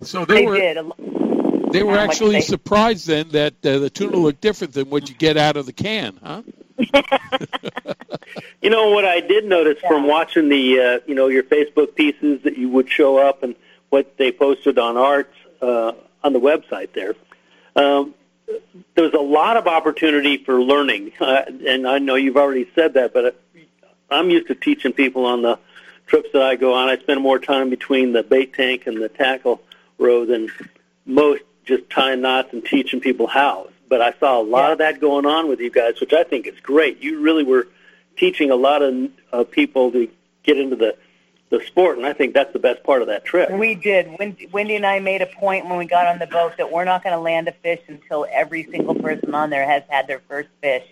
so 0.03 0.25
they, 0.25 0.35
They 0.37 0.47
were 0.47 0.57
did. 0.57 0.79
They 1.73 1.83
were 1.83 1.97
actually 1.99 2.33
they- 2.37 2.41
surprised 2.43 3.07
then 3.07 3.29
that 3.31 3.55
uh, 3.65 3.79
the 3.79 3.89
tuna 3.91 4.17
looked 4.19 4.43
different 4.43 4.75
than 4.75 4.91
what 4.91 5.09
you 5.09 5.15
get 5.15 5.37
out 5.39 5.57
of 5.57 5.65
the 5.67 5.73
can, 5.73 6.19
huh? 6.23 6.43
You 8.62 8.71
know 8.71 8.91
what 8.91 9.05
I 9.05 9.21
did 9.21 9.45
notice 9.45 9.79
from 9.81 10.07
watching 10.07 10.49
the 10.49 10.81
uh, 10.81 10.99
you 11.07 11.17
know 11.17 11.26
your 11.26 11.43
Facebook 11.43 11.97
pieces 11.97 12.43
that 12.45 12.57
you 12.57 12.69
would 12.69 12.88
show 12.88 13.19
up 13.19 13.43
and 13.43 13.57
what 13.91 14.17
they 14.17 14.31
posted 14.31 14.79
on 14.79 14.97
Arts 14.97 15.35
uh, 15.61 15.93
on 16.23 16.33
the 16.33 16.41
website 16.41 16.93
there. 16.93 17.14
Um, 17.75 18.14
there's 18.95 19.14
a 19.14 19.21
lot 19.21 19.57
of 19.57 19.67
opportunity 19.67 20.38
for 20.38 20.62
learning, 20.62 21.12
uh, 21.21 21.43
and 21.67 21.88
I 21.88 21.99
know 21.99 22.14
you've 22.14 22.37
already 22.37 22.69
said 22.75 22.95
that, 22.95 23.12
but 23.12 23.41
I'm 24.11 24.31
used 24.31 24.47
to 24.47 24.55
teaching 24.55 24.93
people 24.93 25.26
on 25.26 25.43
the 25.43 25.59
trips 26.07 26.29
that 26.33 26.43
I 26.43 26.55
go 26.55 26.75
on. 26.75 26.88
I 26.88 26.99
spend 26.99 27.21
more 27.21 27.41
time 27.41 27.69
between 27.69 28.12
the 28.12 28.23
bait 28.23 28.55
tank 28.55 28.87
and 28.87 29.02
the 29.02 29.09
tackle 29.09 29.61
row 29.99 30.25
than 30.25 30.50
most 31.05 31.43
just 31.64 31.91
tying 31.91 32.21
knots 32.21 32.52
and 32.52 32.64
teaching 32.64 33.00
people 33.00 33.26
how. 33.26 33.69
But 33.93 34.01
I 34.01 34.15
saw 34.19 34.41
a 34.41 34.43
lot 34.43 34.69
Yeah. 34.69 34.73
of 34.73 34.79
that 34.79 35.01
going 35.01 35.27
on 35.27 35.49
with 35.49 35.61
you 35.61 35.69
guys, 35.69 36.01
which 36.01 36.15
I 36.15 36.25
think 36.25 36.47
is 36.47 36.59
great. 36.61 37.03
You 37.03 37.21
really 37.21 37.45
were 37.45 37.69
teaching 38.17 38.51
a 38.51 38.57
lot 38.57 38.81
of 38.81 39.11
uh, 39.35 39.45
people 39.45 39.93
to 39.93 40.09
get 40.45 40.57
into 40.57 40.77
the 40.77 40.97
the 41.51 41.61
sport, 41.67 41.99
and 41.99 42.07
I 42.07 42.15
think 42.15 42.33
that's 42.33 42.55
the 42.55 42.59
best 42.59 42.83
part 42.85 43.03
of 43.03 43.09
that 43.09 43.27
trip. 43.27 43.51
We 43.51 43.75
did. 43.75 44.19
Wendy, 44.19 44.47
Wendy 44.51 44.77
and 44.77 44.87
I 44.87 45.01
made 45.01 45.21
a 45.21 45.27
point 45.27 45.67
when 45.67 45.77
we 45.77 45.85
got 45.85 46.07
on 46.07 46.19
the 46.19 46.27
boat 46.27 46.57
that 46.57 46.73
we're 46.73 46.87
not 46.87 47.05
going 47.05 47.15
to 47.15 47.21
land 47.21 47.47
a 47.49 47.53
fish 47.53 47.81
until 47.87 48.27
every 48.33 48.63
single 48.71 48.95
person 48.95 49.35
on 49.35 49.51
there 49.51 49.67
has 49.69 49.83
had 49.91 50.07
their 50.07 50.23
first 50.27 50.49
fish. 50.63 50.85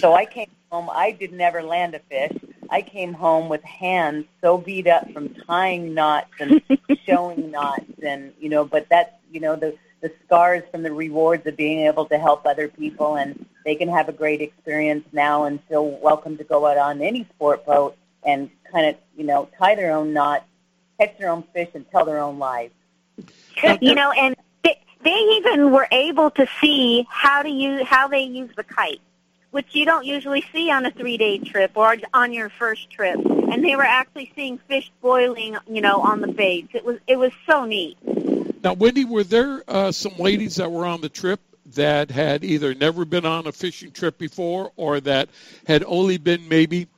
So 0.00 0.14
I 0.14 0.24
came 0.24 0.48
home. 0.70 0.88
I 0.90 1.10
did 1.10 1.34
never 1.34 1.62
land 1.62 1.94
a 1.94 1.98
fish. 1.98 2.32
I 2.70 2.80
came 2.80 3.12
home 3.12 3.50
with 3.50 3.62
hands 3.62 4.24
so 4.40 4.56
beat 4.56 4.86
up 4.86 5.12
from 5.12 5.34
tying 5.46 5.92
knots 5.92 6.30
and 6.40 6.62
showing 7.06 7.50
knots, 7.50 7.84
and 8.02 8.32
you 8.40 8.48
know. 8.48 8.64
But 8.64 8.88
that's 8.88 9.12
you 9.30 9.40
know 9.40 9.56
the 9.56 9.76
the 10.00 10.12
scars 10.24 10.62
from 10.70 10.82
the 10.82 10.92
rewards 10.92 11.46
of 11.46 11.56
being 11.56 11.80
able 11.80 12.06
to 12.06 12.18
help 12.18 12.46
other 12.46 12.68
people, 12.68 13.16
and 13.16 13.46
they 13.64 13.74
can 13.74 13.88
have 13.88 14.08
a 14.08 14.12
great 14.12 14.40
experience 14.40 15.04
now 15.12 15.44
and 15.44 15.62
feel 15.64 15.88
welcome 16.02 16.36
to 16.38 16.44
go 16.44 16.66
out 16.66 16.76
on 16.76 17.00
any 17.00 17.24
sport 17.34 17.66
boat 17.66 17.96
and 18.24 18.50
kind 18.70 18.86
of 18.86 18.96
you 19.16 19.24
know 19.24 19.48
tie 19.58 19.74
their 19.74 19.92
own 19.92 20.12
knot, 20.12 20.44
catch 20.98 21.18
their 21.18 21.30
own 21.30 21.42
fish, 21.54 21.68
and 21.74 21.88
tell 21.90 22.04
their 22.04 22.18
own 22.18 22.38
lives. 22.38 22.72
you 23.80 23.94
know, 23.94 24.12
and 24.12 24.36
they, 24.62 24.80
they 25.02 25.10
even 25.10 25.72
were 25.72 25.88
able 25.90 26.30
to 26.30 26.46
see 26.60 27.06
how 27.10 27.42
to 27.42 27.48
use 27.48 27.86
how 27.86 28.08
they 28.08 28.22
use 28.22 28.50
the 28.56 28.64
kite, 28.64 29.00
which 29.50 29.66
you 29.72 29.84
don't 29.84 30.04
usually 30.04 30.44
see 30.52 30.70
on 30.70 30.86
a 30.86 30.90
three-day 30.92 31.38
trip 31.38 31.72
or 31.74 31.96
on 32.14 32.32
your 32.32 32.48
first 32.50 32.90
trip. 32.90 33.18
And 33.50 33.64
they 33.64 33.74
were 33.74 33.82
actually 33.82 34.30
seeing 34.36 34.58
fish 34.68 34.92
boiling, 35.00 35.56
you 35.66 35.80
know, 35.80 36.00
on 36.00 36.20
the 36.20 36.28
baits. 36.28 36.68
It 36.74 36.84
was 36.84 36.98
it 37.08 37.18
was 37.18 37.32
so 37.48 37.64
neat. 37.64 37.96
Now, 38.62 38.72
Wendy, 38.74 39.04
were 39.04 39.24
there 39.24 39.62
uh, 39.68 39.92
some 39.92 40.16
ladies 40.18 40.56
that 40.56 40.70
were 40.70 40.84
on 40.84 41.00
the 41.00 41.08
trip 41.08 41.40
that 41.74 42.10
had 42.10 42.44
either 42.44 42.74
never 42.74 43.04
been 43.04 43.26
on 43.26 43.46
a 43.46 43.52
fishing 43.52 43.90
trip 43.92 44.18
before 44.18 44.72
or 44.76 45.00
that 45.00 45.28
had 45.66 45.84
only 45.86 46.16
been 46.16 46.48
maybe 46.48 46.88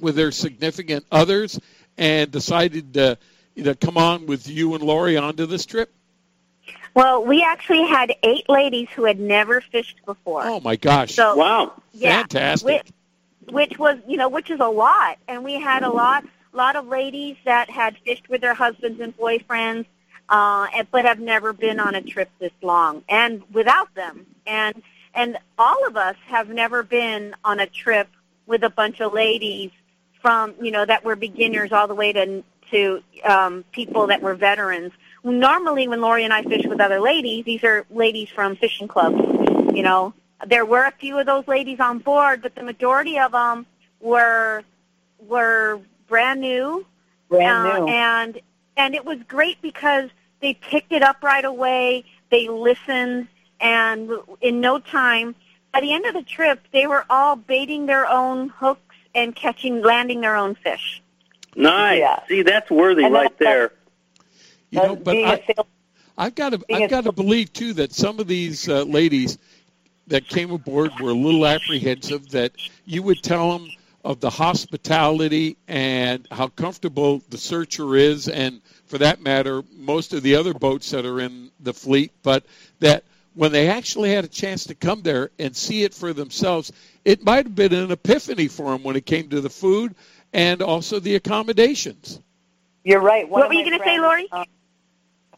with 0.00 0.16
their 0.16 0.32
significant 0.32 1.06
others 1.12 1.58
and 1.96 2.30
decided 2.30 2.94
to 2.94 3.16
you 3.54 3.64
know, 3.64 3.74
come 3.74 3.96
on 3.96 4.26
with 4.26 4.48
you 4.48 4.74
and 4.74 4.82
Lori 4.82 5.16
onto 5.16 5.46
this 5.46 5.66
trip? 5.66 5.92
Well, 6.94 7.24
we 7.24 7.42
actually 7.42 7.86
had 7.86 8.14
eight 8.22 8.48
ladies 8.48 8.88
who 8.94 9.04
had 9.04 9.18
never 9.18 9.60
fished 9.60 10.04
before. 10.04 10.42
Oh, 10.44 10.60
my 10.60 10.76
gosh. 10.76 11.14
So 11.14 11.36
Wow. 11.36 11.72
yeah, 11.92 12.18
Fantastic. 12.18 12.84
Which, 13.46 13.52
which 13.54 13.78
was, 13.78 13.98
you 14.06 14.16
know, 14.16 14.28
which 14.28 14.50
is 14.50 14.60
a 14.60 14.68
lot. 14.68 15.18
And 15.26 15.42
we 15.42 15.54
had 15.54 15.84
a 15.84 15.90
lot, 15.90 16.24
lot 16.52 16.76
of 16.76 16.86
ladies 16.86 17.36
that 17.44 17.70
had 17.70 17.96
fished 18.04 18.28
with 18.28 18.40
their 18.42 18.54
husbands 18.54 19.00
and 19.00 19.16
boyfriends, 19.16 19.86
uh, 20.32 20.66
but 20.90 21.04
have 21.04 21.20
never 21.20 21.52
been 21.52 21.78
on 21.78 21.94
a 21.94 22.00
trip 22.00 22.30
this 22.40 22.52
long, 22.62 23.04
and 23.08 23.42
without 23.52 23.94
them. 23.94 24.26
And 24.46 24.82
and 25.14 25.36
all 25.58 25.86
of 25.86 25.96
us 25.96 26.16
have 26.26 26.48
never 26.48 26.82
been 26.82 27.34
on 27.44 27.60
a 27.60 27.66
trip 27.66 28.08
with 28.46 28.64
a 28.64 28.70
bunch 28.70 29.00
of 29.02 29.12
ladies 29.12 29.70
from, 30.22 30.54
you 30.58 30.70
know, 30.70 30.86
that 30.86 31.04
were 31.04 31.16
beginners 31.16 31.70
all 31.70 31.86
the 31.86 31.94
way 31.94 32.12
to 32.14 32.42
to 32.70 33.02
um, 33.24 33.64
people 33.72 34.06
that 34.06 34.22
were 34.22 34.34
veterans. 34.34 34.92
Normally, 35.22 35.86
when 35.86 36.00
Lori 36.00 36.24
and 36.24 36.32
I 36.32 36.42
fish 36.42 36.64
with 36.66 36.80
other 36.80 36.98
ladies, 36.98 37.44
these 37.44 37.62
are 37.62 37.84
ladies 37.90 38.30
from 38.30 38.56
fishing 38.56 38.88
clubs, 38.88 39.20
you 39.76 39.82
know, 39.82 40.14
there 40.46 40.64
were 40.64 40.84
a 40.86 40.92
few 40.92 41.18
of 41.18 41.26
those 41.26 41.46
ladies 41.46 41.78
on 41.78 41.98
board, 41.98 42.40
but 42.40 42.54
the 42.54 42.62
majority 42.62 43.18
of 43.18 43.32
them 43.32 43.66
were 44.00 44.62
were 45.18 45.78
brand 46.08 46.40
new, 46.40 46.86
Brand 47.28 47.68
uh, 47.68 47.78
new. 47.80 47.88
and 47.88 48.40
and 48.78 48.94
it 48.94 49.04
was 49.04 49.18
great 49.28 49.60
because 49.60 50.08
they 50.42 50.54
picked 50.54 50.92
it 50.92 51.02
up 51.02 51.22
right 51.22 51.44
away. 51.44 52.04
They 52.30 52.48
listened, 52.48 53.28
and 53.60 54.10
in 54.40 54.60
no 54.60 54.78
time, 54.78 55.34
by 55.72 55.80
the 55.80 55.92
end 55.94 56.04
of 56.04 56.14
the 56.14 56.22
trip, 56.22 56.60
they 56.72 56.86
were 56.86 57.06
all 57.08 57.36
baiting 57.36 57.86
their 57.86 58.06
own 58.06 58.50
hooks 58.50 58.80
and 59.14 59.34
catching, 59.34 59.82
landing 59.82 60.20
their 60.20 60.36
own 60.36 60.54
fish. 60.54 61.02
Nice. 61.56 61.98
Yeah. 62.00 62.20
See, 62.28 62.42
that's 62.42 62.70
worthy 62.70 63.04
And 63.04 63.14
right 63.14 63.38
that's- 63.38 63.38
there. 63.38 63.72
you 64.70 64.80
know, 64.82 64.96
but 64.96 65.12
being 65.12 65.26
I, 65.26 65.34
a 65.34 65.46
sail- 65.46 65.66
I've 66.18 66.34
got 66.34 66.50
to 66.50 66.60
I've 66.72 66.90
got 66.90 67.04
to 67.04 67.12
believe 67.12 67.52
too 67.52 67.72
that 67.74 67.92
some 67.92 68.18
of 68.20 68.26
these 68.26 68.68
uh, 68.68 68.82
ladies 68.82 69.38
that 70.08 70.28
came 70.28 70.50
aboard 70.50 70.90
were 71.00 71.10
a 71.10 71.14
little 71.14 71.46
apprehensive 71.46 72.28
that 72.30 72.52
you 72.84 73.02
would 73.02 73.22
tell 73.22 73.58
them 73.58 73.68
of 74.04 74.20
the 74.20 74.30
hospitality 74.30 75.56
and 75.68 76.26
how 76.30 76.48
comfortable 76.48 77.22
the 77.30 77.38
searcher 77.38 77.96
is 77.96 78.28
and 78.28 78.60
for 78.92 78.98
that 78.98 79.22
matter 79.22 79.64
most 79.78 80.12
of 80.12 80.22
the 80.22 80.36
other 80.36 80.52
boats 80.52 80.90
that 80.90 81.06
are 81.06 81.18
in 81.18 81.50
the 81.60 81.72
fleet 81.72 82.12
but 82.22 82.44
that 82.80 83.04
when 83.34 83.50
they 83.50 83.68
actually 83.68 84.12
had 84.12 84.22
a 84.22 84.28
chance 84.28 84.66
to 84.66 84.74
come 84.74 85.00
there 85.00 85.30
and 85.38 85.56
see 85.56 85.82
it 85.82 85.94
for 85.94 86.12
themselves 86.12 86.70
it 87.02 87.24
might 87.24 87.46
have 87.46 87.54
been 87.54 87.72
an 87.72 87.90
epiphany 87.90 88.48
for 88.48 88.70
them 88.70 88.82
when 88.82 88.94
it 88.94 89.06
came 89.06 89.30
to 89.30 89.40
the 89.40 89.48
food 89.48 89.94
and 90.34 90.60
also 90.60 91.00
the 91.00 91.14
accommodations 91.14 92.20
You're 92.84 93.00
right. 93.00 93.28
One 93.28 93.40
What 93.40 93.48
were 93.48 93.54
you 93.54 93.64
gonna 93.64 93.82
say, 93.82 93.98
Lori? 93.98 94.28
um, 94.32 94.44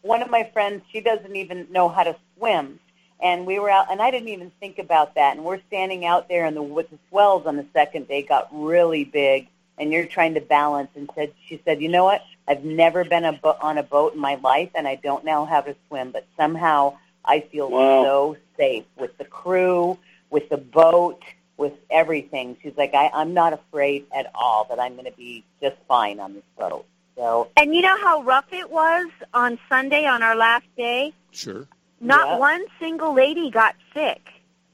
one 0.03 0.23
of 0.23 0.31
my 0.31 0.51
friends, 0.53 0.83
she 0.91 1.01
doesn't 1.01 1.37
even 1.37 1.69
know 1.71 1.89
how 1.89 2.03
to 2.05 2.17
swim, 2.37 2.81
and 3.21 3.47
we 3.47 3.59
were 3.59 3.71
out, 3.71 3.87
and 3.91 4.03
I 4.03 4.11
didn't 4.11 4.29
even 4.31 4.51
think 4.61 4.79
about 4.79 5.15
that. 5.15 5.37
And 5.37 5.45
we're 5.45 5.61
standing 5.69 6.05
out 6.05 6.29
there, 6.29 6.45
and 6.45 6.57
the 6.57 6.63
with 6.63 6.91
the 6.91 6.99
swells 7.09 7.47
on 7.47 7.57
the 7.57 7.67
second 7.73 8.09
day 8.09 8.23
got 8.23 8.49
really 8.51 9.05
big, 9.05 9.49
and 9.79 9.93
you're 9.93 10.07
trying 10.07 10.35
to 10.35 10.41
balance. 10.41 10.91
And 10.97 11.09
said, 11.15 11.33
she 11.47 11.61
said, 11.65 11.81
you 11.81 11.89
know 11.89 12.05
what? 12.05 12.23
I've 12.47 12.65
never 12.65 13.05
been 13.05 13.25
a 13.25 13.33
bo- 13.33 13.57
on 13.61 13.79
a 13.79 13.83
boat 13.83 14.15
in 14.15 14.21
my 14.21 14.35
life, 14.37 14.71
and 14.75 14.87
I 14.87 14.97
don't 14.97 15.25
know 15.25 15.45
how 15.45 15.61
to 15.63 15.75
swim, 15.89 16.11
but 16.11 16.27
somehow 16.37 16.99
I 17.25 17.41
feel 17.41 17.71
Wow. 17.71 18.03
so 18.03 18.37
safe 18.57 18.85
with 18.97 19.17
the 19.19 19.25
crew, 19.25 19.99
with 20.31 20.49
the 20.49 20.59
boat. 20.59 21.23
With 21.57 21.75
everything, 21.89 22.57
she's 22.61 22.77
like, 22.77 22.95
I, 22.95 23.13
I'm 23.15 23.33
not 23.33 23.53
afraid 23.53 24.07
at 24.13 24.29
all 24.35 24.65
that 24.71 24.81
I'm 24.81 24.95
going 24.95 25.05
to 25.05 25.17
be 25.17 25.45
just 25.63 25.77
fine 25.87 26.19
on 26.19 26.35
this 26.35 26.43
boat. 26.59 26.85
So 27.17 27.49
And 27.57 27.73
you 27.77 27.81
know 27.81 27.97
how 28.01 28.23
rough 28.23 28.53
it 28.53 28.69
was 28.73 29.07
on 29.33 29.57
Sunday 29.69 30.05
on 30.05 30.21
our 30.25 30.35
last 30.35 30.65
day? 30.77 31.13
sure 31.31 31.69
Not 32.01 32.27
Yeah. 32.27 32.39
one 32.39 32.65
single 32.81 33.15
lady 33.15 33.51
got 33.51 33.77
sick. 33.95 34.33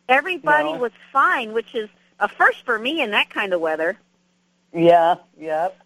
Everybody 0.09 0.73
No. 0.73 0.79
was 0.79 0.93
fine, 1.13 1.53
which 1.53 1.75
is 1.75 1.91
a 2.19 2.29
first 2.29 2.65
for 2.65 2.79
me 2.79 3.03
in 3.03 3.11
that 3.11 3.29
kind 3.29 3.53
of 3.53 3.61
weather. 3.61 3.99
Yeah, 4.73 5.17
yep. 5.39 5.77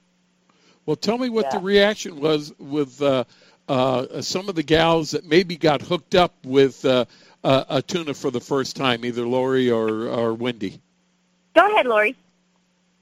Well, 0.86 0.96
tell 0.96 1.18
me 1.18 1.28
what 1.30 1.46
Yeah. 1.46 1.58
the 1.58 1.64
reaction 1.64 2.20
was 2.20 2.52
with 2.58 3.00
uh, 3.00 3.24
uh, 3.68 4.20
some 4.22 4.48
of 4.48 4.54
the 4.54 4.62
gals 4.62 5.12
that 5.12 5.24
maybe 5.24 5.56
got 5.56 5.80
hooked 5.80 6.14
up 6.14 6.34
with 6.44 6.84
uh, 6.84 7.06
uh, 7.42 7.64
a 7.68 7.82
tuna 7.82 8.14
for 8.14 8.30
the 8.30 8.40
first 8.40 8.76
time, 8.76 9.04
either 9.04 9.26
Lori 9.26 9.70
or, 9.70 10.08
or 10.08 10.34
Wendy. 10.34 10.80
Go 11.54 11.66
ahead, 11.72 11.86
Lori. 11.86 12.16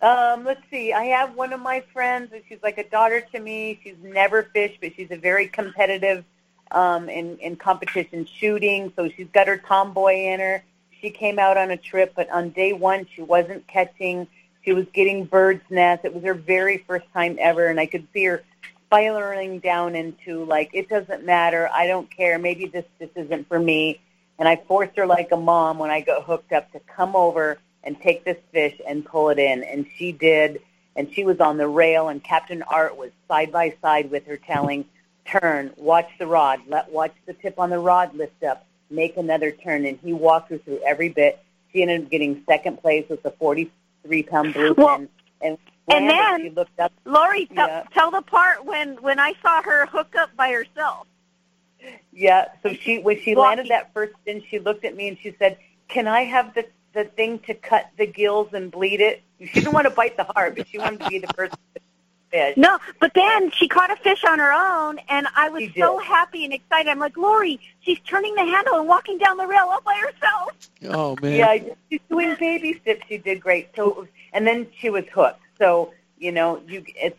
Um, 0.01 0.45
let's 0.45 0.62
see. 0.71 0.93
I 0.93 1.05
have 1.05 1.35
one 1.37 1.53
of 1.53 1.61
my 1.61 1.81
friends, 1.93 2.33
and 2.33 2.43
she's 2.49 2.62
like 2.62 2.79
a 2.79 2.89
daughter 2.89 3.21
to 3.33 3.41
me. 3.41 3.81
She's 3.83 3.97
never 4.03 4.43
fished, 4.43 4.79
but 4.81 4.95
she's 4.97 5.11
a 5.11 5.17
very 5.17 5.47
competitive 5.47 6.25
um, 6.73 7.09
in 7.09 7.39
in 7.39 7.57
competition 7.57 8.27
shooting. 8.27 8.93
So 8.97 9.09
she's 9.09 9.29
got 9.33 9.47
her 9.47 9.59
tomboy 9.59 10.15
in 10.15 10.41
her. 10.41 10.65
She 11.01 11.11
came 11.11 11.39
out 11.39 11.57
on 11.57 11.71
a 11.71 11.77
trip, 11.77 12.15
but 12.17 12.29
on 12.31 12.51
day 12.51 12.73
one 12.73 13.07
she 13.15 13.23
wasn't 13.23 13.67
catching. 13.69 14.27
She 14.64 14.73
was 14.73 14.87
getting 14.92 15.25
bird's 15.25 15.69
nest. 15.71 16.04
It 16.04 16.14
was 16.14 16.23
her 16.25 16.35
very 16.35 16.78
first 16.78 17.07
time 17.12 17.37
ever, 17.40 17.66
and 17.66 17.81
I 17.81 17.87
could 17.87 18.07
see 18.12 18.25
her 18.25 18.42
spiraling 18.87 19.59
down 19.59 19.97
into 19.97 20.45
like 20.45 20.71
it 20.73 20.88
doesn't 20.88 21.25
matter. 21.25 21.69
I 21.73 21.87
don't 21.87 22.11
care. 22.11 22.38
Maybe 22.38 22.66
this 22.66 22.85
this 22.99 23.11
isn't 23.16 23.49
for 23.49 23.59
me. 23.59 24.00
And 24.38 24.49
I 24.49 24.57
forced 24.57 24.97
her 24.97 25.07
like 25.07 25.33
a 25.33 25.37
mom 25.37 25.78
when 25.78 25.90
I 25.90 26.00
got 26.00 26.25
hooked 26.25 26.52
up 26.52 26.73
to 26.73 26.81
come 26.81 27.14
over 27.14 27.59
and 27.85 28.00
take 28.00 28.25
this 28.25 28.38
fish 28.52 28.81
and 28.87 29.04
pull 29.04 29.31
it 29.31 29.38
in. 29.38 29.62
And 29.64 29.87
she 29.97 30.12
did. 30.12 30.61
And 30.95 31.12
she 31.12 31.25
was 31.25 31.40
on 31.40 31.57
the 31.57 31.69
rail, 31.69 32.09
and 32.09 32.23
Captain 32.23 32.62
Art 32.62 32.97
was 32.99 33.11
side 33.26 33.50
by 33.50 33.75
side 33.81 34.11
with 34.11 34.26
her, 34.26 34.37
telling, 34.37 34.85
"Turn, 35.25 35.73
watch 35.76 36.11
the 36.19 36.26
rod, 36.26 36.61
let 36.69 36.92
watch 36.92 37.14
the 37.25 37.33
tip 37.33 37.59
on 37.59 37.71
the 37.71 37.78
rod 37.78 38.14
lift 38.14 38.45
up, 38.45 38.66
make 38.90 39.16
another 39.16 39.50
turn." 39.52 39.87
And 39.87 39.99
he 40.04 40.12
walked 40.12 40.50
her 40.50 40.59
through 40.59 40.81
every 40.87 41.09
bit. 41.09 41.38
She 41.73 41.81
ended 41.81 42.02
up 42.02 42.11
getting 42.11 42.42
second 42.47 42.83
place 42.83 43.09
with 43.09 43.25
a 43.25 43.31
43-pound 44.06 44.54
bluefin. 44.54 44.76
Well, 44.76 45.06
and 45.40 45.59
and 45.88 46.09
then- 46.09 46.42
she 46.42 46.50
looked 46.50 46.78
up. 46.78 46.92
Lori, 47.04 47.47
tell, 47.47 47.66
Yeah. 47.68 47.85
tell 47.92 48.11
the 48.11 48.23
part 48.23 48.64
when 48.64 48.97
when 49.02 49.18
I 49.18 49.35
saw 49.42 49.62
her 49.62 49.87
hook 49.87 50.14
up 50.16 50.35
by 50.37 50.50
herself. 50.52 51.06
Yeah. 52.12 52.49
So 52.62 52.73
she 52.75 52.99
when 53.00 53.21
she 53.21 53.35
Walking. 53.35 53.56
landed 53.59 53.68
that 53.71 53.92
first 53.92 54.14
spin, 54.21 54.42
she 54.49 54.59
looked 54.59 54.85
at 54.85 54.94
me 54.97 55.09
and 55.09 55.18
she 55.18 55.35
said, 55.38 55.59
"Can 55.88 56.06
I 56.06 56.25
have 56.25 56.54
the 56.54 56.66
the 56.92 57.04
thing 57.04 57.40
to 57.40 57.54
cut 57.54 57.88
the 57.97 58.06
gills 58.06 58.52
and 58.52 58.71
bleed 58.71 59.00
it?" 59.00 59.23
She 59.40 59.47
didn't 59.61 59.73
want 59.73 59.88
to 59.88 59.90
bite 59.94 60.16
the 60.16 60.25
heart, 60.25 60.54
but 60.56 60.68
she 60.68 60.78
wanted 60.78 61.00
to 61.00 61.09
be 61.09 61.18
the 61.18 61.32
first 61.35 61.54
fish. 62.33 62.57
No, 62.57 62.79
but 63.01 63.12
then 63.15 63.51
she 63.53 63.69
caught 63.69 63.91
a 63.91 63.97
fish 63.97 64.25
on 64.25 64.39
her 64.39 64.53
own, 64.53 64.99
and 65.09 65.27
I 65.37 65.49
was 65.51 65.62
so 65.77 65.99
happy 65.99 66.45
and 66.45 66.53
excited. 66.53 66.89
I'm 66.91 66.99
like, 66.99 67.17
Lori, 67.17 67.61
she's 67.81 67.99
turning 68.01 68.35
the 68.35 68.45
handle 68.45 68.79
and 68.81 68.89
walking 68.89 69.19
down 69.19 69.37
the 69.37 69.47
rail 69.47 69.67
all 69.71 69.81
by 69.83 69.95
herself. 70.01 70.53
Oh 70.89 71.17
man! 71.23 71.33
Yeah, 71.37 71.47
I- 71.49 71.77
she's 71.91 72.01
doing 72.09 72.35
baby 72.41 72.79
steps. 72.83 73.03
She 73.09 73.19
did 73.19 73.41
great. 73.41 73.69
So, 73.77 73.91
it 73.91 73.97
was- 73.97 74.09
and 74.33 74.47
then 74.47 74.67
she 74.79 74.91
was 74.91 75.05
hooked. 75.15 75.41
So, 75.59 75.93
you 76.19 76.33
know, 76.33 76.61
you 76.67 76.85
it's, 76.97 77.19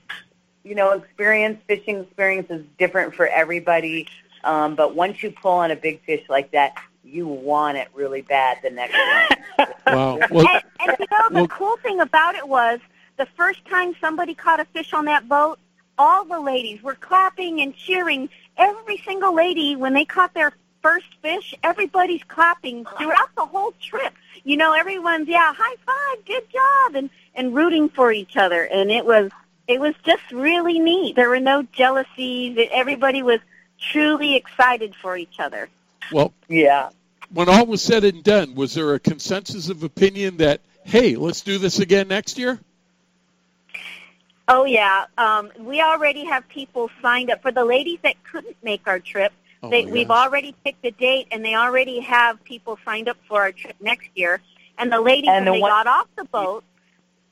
you 0.63 0.75
know, 0.75 0.91
experience 0.91 1.61
fishing 1.67 1.99
experience 2.01 2.49
is 2.49 2.65
different 2.77 3.13
for 3.15 3.27
everybody. 3.27 4.07
Um, 4.43 4.75
but 4.75 4.95
once 4.95 5.23
you 5.23 5.31
pull 5.31 5.51
on 5.53 5.71
a 5.71 5.75
big 5.75 6.01
fish 6.03 6.23
like 6.27 6.51
that, 6.51 6.73
you 7.05 7.27
want 7.27 7.77
it 7.77 7.87
really 7.93 8.21
bad 8.21 8.57
the 8.63 8.69
next 8.71 8.93
time. 8.93 9.27
Wow. 9.85 10.17
Well, 10.31 10.47
and, 10.47 10.63
and 10.79 10.97
you 10.97 11.05
know, 11.11 11.27
the 11.29 11.33
well- 11.35 11.47
cool 11.47 11.77
thing 11.77 11.99
about 11.99 12.35
it 12.35 12.47
was 12.47 12.79
the 13.17 13.27
first 13.37 13.65
time 13.65 13.95
somebody 14.01 14.33
caught 14.33 14.59
a 14.59 14.65
fish 14.65 14.93
on 14.93 15.05
that 15.05 15.27
boat, 15.27 15.59
all 15.97 16.25
the 16.25 16.39
ladies 16.39 16.81
were 16.81 16.95
clapping 16.95 17.61
and 17.61 17.75
cheering. 17.75 18.29
Every 18.57 18.97
single 18.97 19.35
lady, 19.35 19.75
when 19.75 19.93
they 19.93 20.05
caught 20.05 20.33
their 20.33 20.53
first 20.81 21.07
fish, 21.21 21.55
everybody's 21.63 22.23
clapping 22.27 22.85
throughout 22.97 23.33
the 23.35 23.45
whole 23.45 23.73
trip. 23.81 24.13
You 24.43 24.57
know, 24.57 24.73
everyone's 24.73 25.27
yeah, 25.27 25.53
high 25.55 25.75
five, 25.85 26.25
good 26.25 26.43
job, 26.51 26.95
and 26.95 27.09
and 27.35 27.55
rooting 27.55 27.89
for 27.89 28.11
each 28.11 28.35
other. 28.35 28.63
And 28.63 28.91
it 28.91 29.05
was 29.05 29.31
it 29.67 29.79
was 29.79 29.95
just 30.03 30.23
really 30.31 30.79
neat. 30.79 31.15
There 31.15 31.29
were 31.29 31.39
no 31.39 31.63
jealousies. 31.71 32.67
Everybody 32.71 33.23
was 33.23 33.39
truly 33.79 34.35
excited 34.35 34.95
for 34.95 35.17
each 35.17 35.39
other. 35.39 35.69
well, 36.11 36.33
yeah. 36.47 36.89
when 37.33 37.49
all 37.49 37.65
was 37.65 37.81
said 37.81 38.03
and 38.03 38.23
done, 38.23 38.55
was 38.55 38.73
there 38.73 38.93
a 38.93 38.99
consensus 38.99 39.69
of 39.69 39.83
opinion 39.83 40.37
that 40.37 40.61
hey, 40.83 41.15
let's 41.15 41.41
do 41.41 41.57
this 41.57 41.79
again 41.79 42.09
next 42.09 42.37
year? 42.37 42.59
Oh 44.47 44.65
yeah, 44.65 45.05
um, 45.17 45.51
we 45.59 45.81
already 45.81 46.25
have 46.25 46.47
people 46.49 46.89
signed 47.01 47.31
up 47.31 47.41
for 47.41 47.51
the 47.51 47.63
ladies 47.63 47.99
that 48.03 48.15
couldn't 48.29 48.57
make 48.61 48.81
our 48.87 48.99
trip. 48.99 49.31
Oh, 49.61 49.69
they, 49.69 49.85
we've 49.85 50.11
already 50.11 50.53
picked 50.65 50.83
a 50.85 50.91
date, 50.91 51.27
and 51.31 51.43
they 51.45 51.55
already 51.55 52.01
have 52.01 52.43
people 52.43 52.77
signed 52.83 53.07
up 53.07 53.17
for 53.27 53.41
our 53.41 53.53
trip 53.53 53.75
next 53.79 54.09
year. 54.15 54.41
And 54.77 54.91
the 54.91 54.99
ladies, 54.99 55.29
And 55.29 55.45
when 55.45 55.45
the 55.45 55.51
they 55.53 55.61
one- 55.61 55.71
got 55.71 55.87
off 55.87 56.07
the 56.17 56.25
boat, 56.25 56.65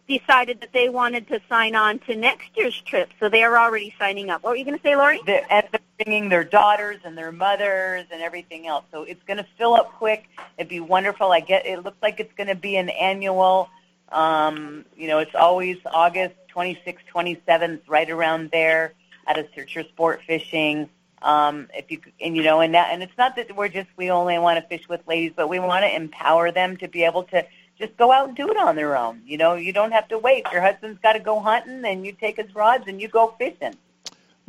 decided 0.07 0.61
that 0.61 0.71
they 0.73 0.87
wanted 0.89 1.27
to 1.27 1.39
sign 1.49 1.75
on 1.75 1.99
to 1.99 2.15
next 2.15 2.49
year's 2.55 2.79
trip, 2.81 3.09
so 3.19 3.27
they 3.27 3.43
are 3.43 3.57
already 3.57 3.93
signing 3.99 4.29
up. 4.29 4.43
What 4.43 4.51
were 4.51 4.55
you 4.55 4.63
going 4.65 4.77
to 4.77 4.83
say, 4.83 4.95
Lori? 4.95 5.19
They're, 5.25 5.45
and 5.49 5.67
they're 5.71 5.81
bringing 6.05 6.29
their 6.29 6.43
daughters 6.45 6.99
and 7.03 7.17
their 7.17 7.31
mothers 7.33 8.05
and 8.11 8.21
everything 8.21 8.67
else. 8.67 8.85
So 8.91 9.03
it's 9.03 9.23
going 9.23 9.37
to 9.37 9.45
fill 9.57 9.73
up 9.73 9.91
quick. 9.93 10.29
It'd 10.57 10.69
be 10.69 10.79
wonderful. 10.79 11.31
I 11.33 11.41
get. 11.41 11.65
It 11.65 11.83
looks 11.83 11.97
like 12.01 12.21
it's 12.21 12.33
going 12.35 12.47
to 12.47 12.55
be 12.55 12.77
an 12.77 12.87
annual. 12.89 13.69
Um, 14.11 14.83
you 14.97 15.07
know, 15.07 15.19
it's 15.19 15.35
always 15.35 15.77
August 15.85 16.35
26th, 16.55 16.99
27th, 17.13 17.81
right 17.87 18.09
around 18.09 18.51
there 18.51 18.93
at 19.27 19.37
a 19.37 19.47
Searcher 19.55 19.83
Sport 19.83 20.21
Fishing. 20.25 20.89
Um, 21.21 21.67
if 21.75 21.91
you 21.91 22.01
and 22.19 22.35
you 22.35 22.43
know, 22.43 22.61
and 22.61 22.73
that, 22.73 22.89
and 22.91 23.03
it's 23.03 23.17
not 23.17 23.35
that 23.35 23.55
we're 23.55 23.67
just 23.69 23.89
we 23.95 24.09
only 24.09 24.39
want 24.39 24.59
to 24.61 24.67
fish 24.67 24.89
with 24.89 25.07
ladies, 25.07 25.33
but 25.35 25.49
we 25.49 25.59
want 25.59 25.83
to 25.83 25.95
empower 25.95 26.51
them 26.51 26.77
to 26.77 26.87
be 26.87 27.03
able 27.03 27.23
to 27.25 27.45
just 27.77 27.95
go 27.97 28.11
out 28.11 28.27
and 28.27 28.37
do 28.37 28.49
it 28.49 28.57
on 28.57 28.75
their 28.75 28.97
own. 28.97 29.21
You 29.25 29.37
know, 29.37 29.53
you 29.53 29.71
don't 29.71 29.91
have 29.91 30.07
to 30.09 30.17
wait. 30.17 30.45
Your 30.51 30.61
husband's 30.61 30.99
got 30.99 31.13
to 31.13 31.19
go 31.19 31.39
hunting, 31.39 31.85
and 31.85 32.05
you 32.05 32.13
take 32.13 32.37
his 32.37 32.53
rods 32.55 32.85
and 32.87 32.99
you 32.99 33.07
go 33.07 33.35
fishing. 33.37 33.75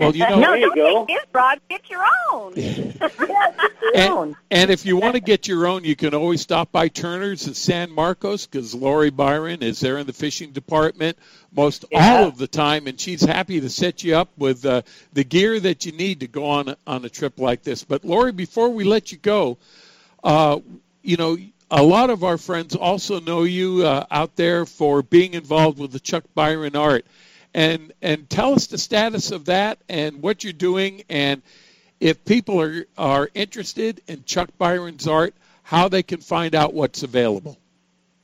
Well, 0.03 0.17
you 0.17 0.29
know, 0.29 0.41
no, 0.41 0.41
there 0.41 0.57
you 0.57 0.75
don't 0.75 0.77
go. 0.77 1.07
take 1.07 1.17
his 1.21 1.27
rod. 1.33 1.61
Get 1.69 1.91
your 1.91 2.05
own. 2.33 2.53
Yeah, 2.57 2.93
just 2.99 3.19
your 3.19 3.97
And- 3.97 4.13
own. 4.13 4.37
And 4.51 4.71
if 4.71 4.85
you 4.87 4.97
want 4.97 5.15
to 5.15 5.21
get 5.21 5.49
your 5.49 5.67
own, 5.67 5.85
you 5.85 5.97
can 5.97 6.15
always 6.15 6.41
stop 6.41 6.71
by 6.73 6.89
Turner's 6.89 7.47
in 7.47 7.55
San 7.55 7.91
Marcos 7.91 8.47
because 8.47 8.75
Lori 8.75 9.11
Byron 9.11 9.63
is 9.63 9.81
there 9.81 9.99
in 9.99 10.07
the 10.07 10.13
fishing 10.13 10.51
department 10.53 11.19
most 11.55 11.85
Yeah. 11.91 12.19
all 12.19 12.29
of 12.29 12.39
the 12.39 12.47
time, 12.47 12.87
and 12.87 12.99
she's 13.01 13.23
happy 13.23 13.61
to 13.61 13.69
set 13.71 14.03
you 14.05 14.17
up 14.17 14.29
with 14.39 14.65
uh, 14.65 14.83
the 15.13 15.25
gear 15.25 15.59
that 15.61 15.85
you 15.85 15.93
need 15.93 16.21
to 16.21 16.27
go 16.27 16.47
on 16.47 16.69
a, 16.69 16.77
on 16.87 17.05
a 17.05 17.09
trip 17.09 17.39
like 17.39 17.63
this. 17.63 17.85
But 17.85 18.05
Lori, 18.05 18.33
before 18.33 18.71
we 18.71 18.85
let 18.85 19.13
you 19.13 19.19
go, 19.19 19.59
uh, 20.25 20.61
you 21.03 21.17
know, 21.17 21.37
a 21.71 21.83
lot 21.83 22.11
of 22.11 22.23
our 22.25 22.39
friends 22.39 22.77
also 22.77 23.19
know 23.21 23.43
you 23.45 23.85
uh, 23.87 24.05
out 24.11 24.37
there 24.37 24.65
for 24.67 25.03
being 25.03 25.35
involved 25.35 25.79
with 25.79 25.91
the 25.93 26.01
Chuck 26.01 26.25
Byron 26.35 26.77
art, 26.77 27.05
and 27.55 27.93
and 28.03 28.29
tell 28.29 28.55
us 28.55 28.67
the 28.67 28.79
status 28.79 29.31
of 29.31 29.47
that 29.47 29.79
and 29.89 30.23
what 30.23 30.45
you're 30.45 30.53
doing 30.53 31.03
and 31.09 31.43
if 32.03 32.25
people 32.25 32.61
are, 32.61 32.85
are 32.99 33.31
interested 33.33 34.03
in 34.09 34.25
Chuck 34.25 34.51
Byron's 34.59 35.07
art, 35.07 35.35
how 35.63 35.89
they 35.89 36.03
can 36.03 36.21
find 36.21 36.53
out 36.53 36.75
what's 36.75 37.05
available. 37.05 37.57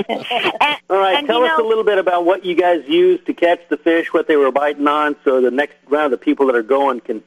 All 0.91 0.97
right, 0.97 1.27
tell 1.27 1.43
us 1.43 1.59
know, 1.59 1.67
a 1.67 1.69
little 1.69 1.85
bit 1.85 1.99
about 1.99 2.25
what 2.25 2.45
you 2.45 2.55
guys 2.55 2.85
used 2.87 3.27
to 3.27 3.35
catch 3.35 3.61
the 3.69 3.77
fish, 3.77 4.13
what 4.13 4.29
they 4.29 4.37
were 4.37 4.53
biting 4.53 4.87
on, 4.87 5.17
so 5.25 5.41
the 5.41 5.51
next 5.51 5.77
round 5.89 6.13
of 6.13 6.21
people 6.21 6.47
that 6.47 6.55
are 6.55 6.63
going 6.63 7.01
can 7.01 7.23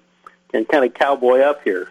can 0.51 0.65
kind 0.65 0.85
of 0.85 0.93
cowboy 0.93 1.39
up 1.39 1.63
here. 1.63 1.89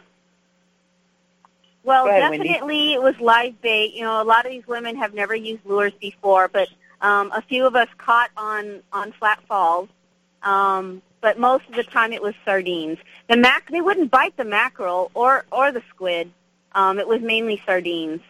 Well, 1.82 2.04
Go 2.04 2.10
ahead, 2.10 2.30
Wendy. 2.30 2.48
definitely 2.48 2.92
it 2.92 3.02
was 3.02 3.14
live 3.20 3.60
bait. 3.62 3.94
You 3.94 4.02
know, 4.02 4.22
a 4.22 4.24
lot 4.24 4.44
of 4.44 4.52
these 4.52 4.66
women 4.66 4.96
have 4.96 5.14
never 5.14 5.34
used 5.34 5.64
lures 5.64 5.94
before, 6.00 6.48
but 6.48 6.68
um, 7.00 7.32
a 7.32 7.42
few 7.42 7.66
of 7.66 7.74
us 7.74 7.88
caught 7.96 8.30
on 8.36 8.82
on 8.92 9.12
flat 9.12 9.40
falls. 9.48 9.88
Um, 10.42 11.02
but 11.20 11.38
most 11.38 11.68
of 11.68 11.74
the 11.74 11.84
time 11.84 12.12
it 12.12 12.22
was 12.22 12.34
sardines. 12.44 12.98
The 13.28 13.36
mac 13.36 13.70
they 13.70 13.80
wouldn't 13.80 14.10
bite 14.10 14.36
the 14.36 14.44
mackerel 14.44 15.10
or 15.14 15.44
or 15.50 15.72
the 15.72 15.82
squid. 15.90 16.30
Um, 16.72 16.98
it 16.98 17.06
was 17.08 17.20
mainly 17.20 17.62
sardines. 17.66 18.20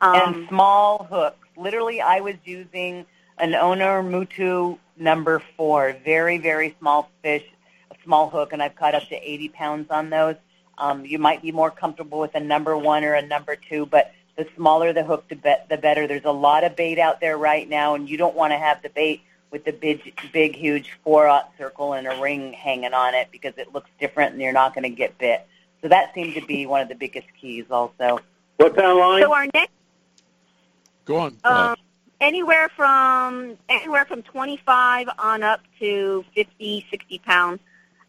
and 0.00 0.36
Um, 0.36 0.46
small 0.48 1.04
hooks. 1.04 1.38
Literally, 1.56 2.00
I 2.00 2.20
was 2.20 2.34
using 2.44 3.06
an 3.38 3.54
Owner 3.54 4.02
Mutu 4.02 4.78
number 4.96 5.42
four, 5.56 5.96
very, 6.04 6.38
very 6.38 6.74
small 6.78 7.08
fish, 7.22 7.44
a 7.90 7.96
small 8.04 8.28
hook, 8.28 8.52
and 8.52 8.62
I've 8.62 8.74
caught 8.74 8.94
up 8.94 9.08
to 9.08 9.16
80 9.16 9.48
pounds 9.50 9.90
on 9.90 10.10
those. 10.10 10.36
Um, 10.78 11.04
you 11.06 11.18
might 11.18 11.42
be 11.42 11.52
more 11.52 11.70
comfortable 11.70 12.18
with 12.18 12.34
a 12.34 12.40
number 12.40 12.76
one 12.76 13.04
or 13.04 13.14
a 13.14 13.22
number 13.22 13.56
two, 13.56 13.86
but 13.86 14.12
the 14.36 14.46
smaller 14.56 14.92
the 14.92 15.04
hook, 15.04 15.28
the, 15.28 15.36
be- 15.36 15.54
the 15.70 15.76
better. 15.76 16.06
There's 16.06 16.24
a 16.24 16.32
lot 16.32 16.64
of 16.64 16.74
bait 16.74 16.98
out 16.98 17.20
there 17.20 17.38
right 17.38 17.68
now, 17.68 17.94
and 17.94 18.08
you 18.08 18.16
don't 18.16 18.34
want 18.34 18.52
to 18.52 18.58
have 18.58 18.82
the 18.82 18.88
bait 18.88 19.22
with 19.50 19.64
the 19.64 19.72
big, 19.72 20.12
big, 20.32 20.56
huge 20.56 20.90
four-aught 21.04 21.52
circle 21.56 21.92
and 21.92 22.08
a 22.08 22.20
ring 22.20 22.52
hanging 22.52 22.92
on 22.92 23.14
it 23.14 23.28
because 23.30 23.54
it 23.56 23.72
looks 23.72 23.88
different 24.00 24.32
and 24.32 24.42
you're 24.42 24.52
not 24.52 24.74
going 24.74 24.82
to 24.82 24.88
get 24.88 25.16
bit. 25.18 25.46
So 25.84 25.88
that 25.88 26.14
seemed 26.14 26.32
to 26.32 26.40
be 26.40 26.64
one 26.64 26.80
of 26.80 26.88
the 26.88 26.94
biggest 26.94 27.26
keys 27.38 27.66
also. 27.70 28.18
What 28.56 28.74
pound 28.74 28.98
line? 28.98 29.22
So 29.22 29.34
our 29.34 29.46
next, 29.52 29.70
Go 31.04 31.18
on. 31.18 31.36
um, 31.44 31.76
anywhere 32.22 32.70
from 32.74 33.58
anywhere 33.68 34.06
from 34.06 34.22
25 34.22 35.08
on 35.18 35.42
up 35.42 35.60
to 35.80 36.24
50, 36.34 36.86
60 36.90 37.18
pounds. 37.18 37.60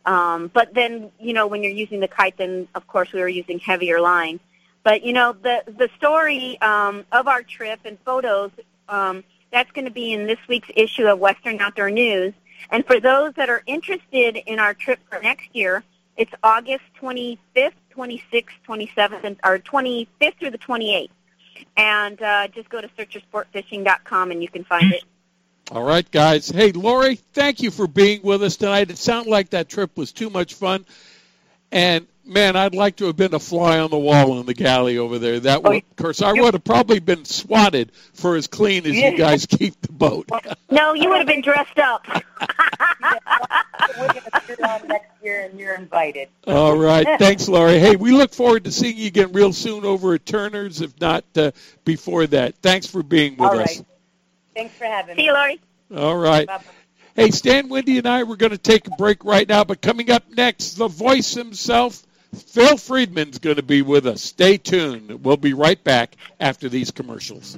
Um, 0.05 0.49
but 0.53 0.73
then, 0.73 1.11
you 1.19 1.33
know, 1.33 1.47
when 1.47 1.63
you're 1.63 1.73
using 1.73 1.99
the 1.99 2.07
kite, 2.07 2.37
then 2.37 2.69
of 2.75 2.87
course 2.87 3.11
we 3.11 3.19
were 3.19 3.27
using 3.27 3.59
heavier 3.59 3.99
line. 3.99 4.39
But 4.83 5.03
you 5.03 5.11
know, 5.11 5.33
the 5.33 5.63
the 5.67 5.89
story 5.97 6.57
um, 6.61 7.03
of 7.11 7.27
our 7.27 7.43
trip 7.43 7.81
and 7.83 7.97
photos 8.05 8.51
um, 8.87 9.21
that's 9.51 9.71
going 9.73 9.83
to 9.83 9.91
be 9.91 10.13
in 10.13 10.27
this 10.27 10.39
week's 10.47 10.69
issue 10.77 11.07
of 11.07 11.19
Western 11.19 11.59
Outdoor 11.59 11.91
News. 11.91 12.33
And 12.71 12.87
for 12.87 13.01
those 13.01 13.33
that 13.33 13.49
are 13.49 13.63
interested 13.65 14.37
in 14.37 14.59
our 14.59 14.73
trip 14.73 14.99
for 15.09 15.19
next 15.21 15.49
year, 15.53 15.83
it's 16.17 16.31
August 16.43 16.83
25th, 17.01 17.73
26th, 17.95 18.45
27th, 18.67 19.37
or 19.43 19.59
25th 19.59 20.39
through 20.39 20.51
the 20.51 20.57
28th. 20.57 21.09
And 21.77 22.21
uh, 22.21 22.47
just 22.49 22.69
go 22.69 22.81
to 22.81 22.87
searchersportfishing.com 22.89 24.31
and 24.31 24.41
you 24.41 24.49
can 24.49 24.63
find 24.63 24.93
it. 24.93 25.03
All 25.71 25.83
right, 25.83 26.09
guys. 26.09 26.47
Hey, 26.47 26.71
Lori, 26.71 27.15
thank 27.15 27.61
you 27.61 27.71
for 27.71 27.87
being 27.87 28.21
with 28.23 28.43
us 28.43 28.55
tonight. 28.57 28.91
It 28.91 28.97
sounded 28.97 29.29
like 29.29 29.49
that 29.49 29.67
trip 29.67 29.97
was 29.97 30.11
too 30.11 30.29
much 30.29 30.53
fun. 30.53 30.85
And 31.71 32.07
man, 32.25 32.55
I'd 32.55 32.75
like 32.75 32.97
to 32.97 33.05
have 33.05 33.15
been 33.15 33.33
a 33.33 33.39
fly 33.39 33.79
on 33.79 33.89
the 33.89 33.97
wall 33.97 34.39
in 34.39 34.45
the 34.45 34.53
galley 34.53 34.97
over 34.97 35.19
there. 35.19 35.39
That 35.39 35.63
would, 35.63 35.77
of 35.77 35.95
course, 35.95 36.21
I 36.21 36.33
would 36.33 36.53
have 36.53 36.63
probably 36.63 36.99
been 36.99 37.25
swatted 37.25 37.91
for 38.13 38.35
as 38.35 38.47
clean 38.47 38.85
as 38.85 38.95
you 38.95 39.17
guys 39.17 39.45
keep 39.45 39.79
the 39.81 39.91
boat. 39.91 40.29
No, 40.69 40.93
you 40.93 41.09
would 41.09 41.19
have 41.19 41.27
been 41.27 41.41
dressed 41.41 41.77
up. 41.79 42.05
We're 43.97 44.07
going 44.07 44.13
to 44.13 44.41
sit 44.45 44.61
on 44.61 44.87
next 44.87 45.11
year, 45.23 45.45
and 45.45 45.57
you're 45.57 45.75
invited. 45.75 46.27
All 46.47 46.75
right, 46.75 47.07
thanks, 47.17 47.47
Lori. 47.47 47.79
Hey, 47.79 47.95
we 47.95 48.11
look 48.11 48.33
forward 48.33 48.65
to 48.65 48.71
seeing 48.71 48.97
you 48.97 49.07
again 49.07 49.31
real 49.31 49.53
soon 49.53 49.85
over 49.85 50.15
at 50.15 50.25
Turner's, 50.25 50.81
if 50.81 50.99
not 50.99 51.23
uh, 51.37 51.51
before 51.85 52.27
that. 52.27 52.55
Thanks 52.57 52.87
for 52.87 53.03
being 53.03 53.37
with 53.37 53.49
All 53.49 53.59
us. 53.59 53.77
right. 53.77 53.85
Thanks 54.53 54.75
for 54.75 54.85
having 54.85 55.15
me. 55.15 55.21
See 55.21 55.27
you, 55.27 55.33
Lori. 55.33 55.59
All 55.95 56.17
right. 56.17 56.47
Bye-bye. 56.47 56.63
Hey, 57.15 57.31
Stan, 57.31 57.69
Wendy, 57.69 57.97
and 57.97 58.07
I, 58.07 58.23
we're 58.23 58.35
going 58.35 58.51
to 58.51 58.57
take 58.57 58.87
a 58.87 58.91
break 58.97 59.23
right 59.23 59.47
now, 59.47 59.63
but 59.63 59.81
coming 59.81 60.11
up 60.11 60.23
next, 60.29 60.71
the 60.73 60.89
voice 60.89 61.33
himself, 61.33 62.04
Phil 62.35 62.77
Friedman's 62.77 63.39
going 63.39 63.55
to 63.57 63.63
be 63.63 63.81
with 63.81 64.05
us. 64.07 64.21
Stay 64.21 64.57
tuned. 64.57 65.23
We'll 65.23 65.37
be 65.37 65.53
right 65.53 65.81
back 65.83 66.15
after 66.39 66.69
these 66.69 66.91
commercials. 66.91 67.57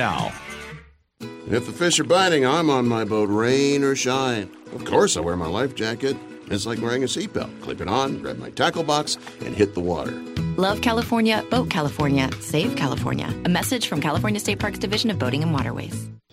If 1.47 1.65
the 1.65 1.71
fish 1.71 1.99
are 1.99 2.03
biting, 2.03 2.45
I'm 2.45 2.69
on 2.69 2.87
my 2.87 3.03
boat, 3.03 3.29
rain 3.29 3.83
or 3.83 3.95
shine. 3.95 4.49
Of 4.73 4.85
course, 4.85 5.17
I 5.17 5.19
wear 5.19 5.35
my 5.35 5.47
life 5.47 5.75
jacket. 5.75 6.15
It's 6.49 6.65
like 6.65 6.81
wearing 6.81 7.03
a 7.03 7.07
seatbelt. 7.07 7.61
Clip 7.61 7.81
it 7.81 7.87
on, 7.87 8.21
grab 8.21 8.37
my 8.37 8.49
tackle 8.51 8.83
box, 8.83 9.17
and 9.45 9.55
hit 9.55 9.73
the 9.73 9.81
water. 9.81 10.11
Love 10.57 10.81
California, 10.81 11.45
Boat 11.49 11.69
California, 11.69 12.29
Save 12.39 12.75
California. 12.75 13.33
A 13.45 13.49
message 13.49 13.87
from 13.87 14.01
California 14.01 14.39
State 14.39 14.59
Parks 14.59 14.79
Division 14.79 15.11
of 15.11 15.19
Boating 15.19 15.43
and 15.43 15.53
Waterways. 15.53 16.09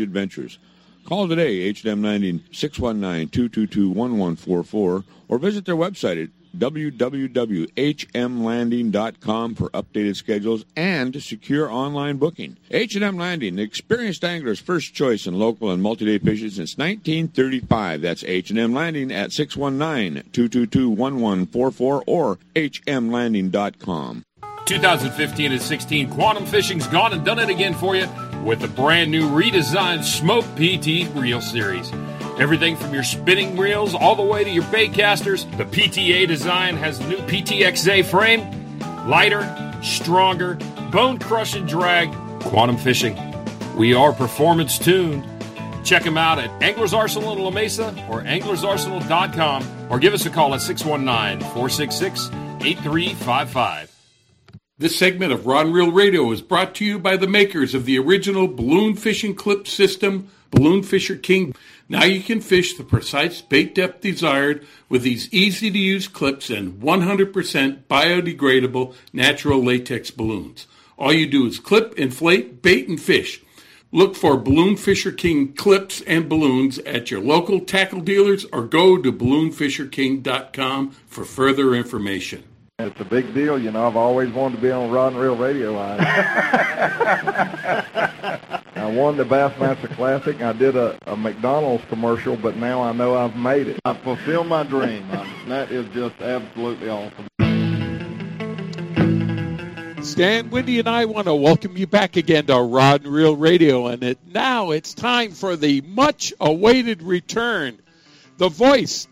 adventures. 0.00 0.58
Call 1.06 1.28
today, 1.28 1.60
H&M 1.60 2.02
Landing 2.02 2.40
619-222-1144, 2.52 5.04
or 5.28 5.38
visit 5.38 5.64
their 5.64 5.76
website 5.76 6.22
at 6.22 6.28
www.hmlanding.com 6.56 9.54
for 9.54 9.70
updated 9.70 10.16
schedules 10.16 10.64
and 10.76 11.22
secure 11.22 11.70
online 11.70 12.16
booking. 12.16 12.56
H&M 12.70 13.16
Landing, 13.16 13.56
the 13.56 13.62
experienced 13.62 14.22
angler's 14.24 14.60
first 14.60 14.92
choice 14.94 15.26
in 15.26 15.38
local 15.38 15.70
and 15.70 15.82
multi-day 15.82 16.18
fishing 16.18 16.50
since 16.50 16.76
1935. 16.76 18.02
That's 18.02 18.22
H&M 18.24 18.74
Landing 18.74 19.10
at 19.12 19.30
619-222-1144 19.30 22.02
or 22.06 22.38
hmlanding.com. 22.54 24.24
2015 24.66 25.52
and 25.52 25.60
16 25.62 26.10
Quantum 26.10 26.46
Fishing's 26.46 26.86
gone 26.86 27.12
and 27.12 27.24
done 27.24 27.38
it 27.38 27.48
again 27.48 27.74
for 27.74 27.96
you 27.96 28.06
with 28.44 28.60
the 28.60 28.68
brand 28.68 29.10
new 29.10 29.28
redesigned 29.28 30.04
Smoke 30.04 30.44
PT 30.56 31.14
Reel 31.14 31.40
Series. 31.40 31.92
Everything 32.38 32.76
from 32.76 32.94
your 32.94 33.02
spinning 33.02 33.56
reels 33.56 33.94
all 33.94 34.14
the 34.14 34.22
way 34.22 34.44
to 34.44 34.50
your 34.50 34.64
bait 34.70 34.94
casters, 34.94 35.44
the 35.58 35.64
PTA 35.64 36.26
design 36.26 36.76
has 36.76 36.98
the 36.98 37.06
new 37.08 37.18
PTXA 37.18 38.04
frame, 38.04 38.78
lighter, 39.08 39.42
stronger, 39.82 40.54
bone 40.90 41.18
crushing 41.18 41.66
drag, 41.66 42.10
quantum 42.40 42.78
fishing. 42.78 43.18
We 43.76 43.94
are 43.94 44.12
performance 44.12 44.78
tuned. 44.78 45.26
Check 45.84 46.02
them 46.02 46.18
out 46.18 46.38
at 46.38 46.50
Anglers 46.62 46.94
Arsenal 46.94 47.32
in 47.32 47.38
La 47.40 47.50
Mesa 47.50 47.88
or 48.08 48.22
anglersarsenal.com 48.22 49.88
or 49.90 49.98
give 49.98 50.14
us 50.14 50.26
a 50.26 50.30
call 50.30 50.54
at 50.54 50.60
619 50.60 51.40
466 51.52 52.30
8355. 52.62 53.89
This 54.80 54.96
segment 54.96 55.30
of 55.30 55.44
Ron 55.44 55.74
Real 55.74 55.92
Radio 55.92 56.32
is 56.32 56.40
brought 56.40 56.74
to 56.76 56.86
you 56.86 56.98
by 56.98 57.18
the 57.18 57.26
makers 57.26 57.74
of 57.74 57.84
the 57.84 57.98
original 57.98 58.48
balloon 58.48 58.96
fishing 58.96 59.34
clip 59.34 59.68
system, 59.68 60.30
Balloon 60.50 60.82
Fisher 60.82 61.16
King. 61.16 61.54
Now 61.86 62.04
you 62.04 62.22
can 62.22 62.40
fish 62.40 62.72
the 62.72 62.82
precise 62.82 63.42
bait 63.42 63.74
depth 63.74 64.00
desired 64.00 64.66
with 64.88 65.02
these 65.02 65.30
easy 65.34 65.70
to 65.70 65.78
use 65.78 66.08
clips 66.08 66.48
and 66.48 66.80
100% 66.80 67.82
biodegradable 67.90 68.94
natural 69.12 69.62
latex 69.62 70.10
balloons. 70.10 70.66
All 70.96 71.12
you 71.12 71.26
do 71.26 71.44
is 71.44 71.60
clip, 71.60 71.92
inflate, 71.98 72.62
bait, 72.62 72.88
and 72.88 72.98
fish. 72.98 73.42
Look 73.92 74.16
for 74.16 74.38
Balloon 74.38 74.78
Fisher 74.78 75.12
King 75.12 75.52
clips 75.52 76.00
and 76.06 76.26
balloons 76.26 76.78
at 76.78 77.10
your 77.10 77.20
local 77.20 77.60
tackle 77.60 78.00
dealers 78.00 78.46
or 78.46 78.64
go 78.64 78.96
to 78.96 79.12
balloonfisherking.com 79.12 80.90
for 81.06 81.26
further 81.26 81.74
information. 81.74 82.44
It's 82.86 83.00
a 83.00 83.04
big 83.04 83.34
deal, 83.34 83.58
you 83.58 83.70
know. 83.70 83.86
I've 83.86 83.96
always 83.96 84.32
wanted 84.32 84.56
to 84.56 84.62
be 84.62 84.70
on 84.70 84.90
Rod 84.90 85.12
and 85.12 85.20
Reel 85.20 85.36
Radio. 85.36 85.78
I, 85.78 85.96
I 88.76 88.86
won 88.86 89.16
the 89.16 89.24
Bassmaster 89.24 89.90
Classic. 89.94 90.40
I 90.40 90.52
did 90.52 90.76
a, 90.76 90.98
a 91.06 91.16
McDonald's 91.16 91.84
commercial, 91.86 92.36
but 92.36 92.56
now 92.56 92.82
I 92.82 92.92
know 92.92 93.16
I've 93.16 93.36
made 93.36 93.68
it. 93.68 93.80
I 93.84 93.94
fulfilled 93.94 94.46
my 94.46 94.62
dream. 94.62 95.06
I, 95.12 95.26
that 95.48 95.70
is 95.70 95.86
just 95.94 96.20
absolutely 96.20 96.88
awesome. 96.88 97.26
Stan, 100.02 100.48
Wendy, 100.48 100.78
and 100.78 100.88
I 100.88 101.04
want 101.04 101.26
to 101.26 101.34
welcome 101.34 101.76
you 101.76 101.86
back 101.86 102.16
again 102.16 102.46
to 102.46 102.58
Rod 102.58 103.04
and 103.04 103.12
Reel 103.12 103.36
Radio. 103.36 103.88
And 103.88 104.02
it, 104.02 104.18
now 104.26 104.70
it's 104.70 104.94
time 104.94 105.32
for 105.32 105.56
the 105.56 105.82
much 105.82 106.32
awaited 106.40 107.02
return. 107.02 107.78
The 108.38 108.48
voice, 108.48 109.06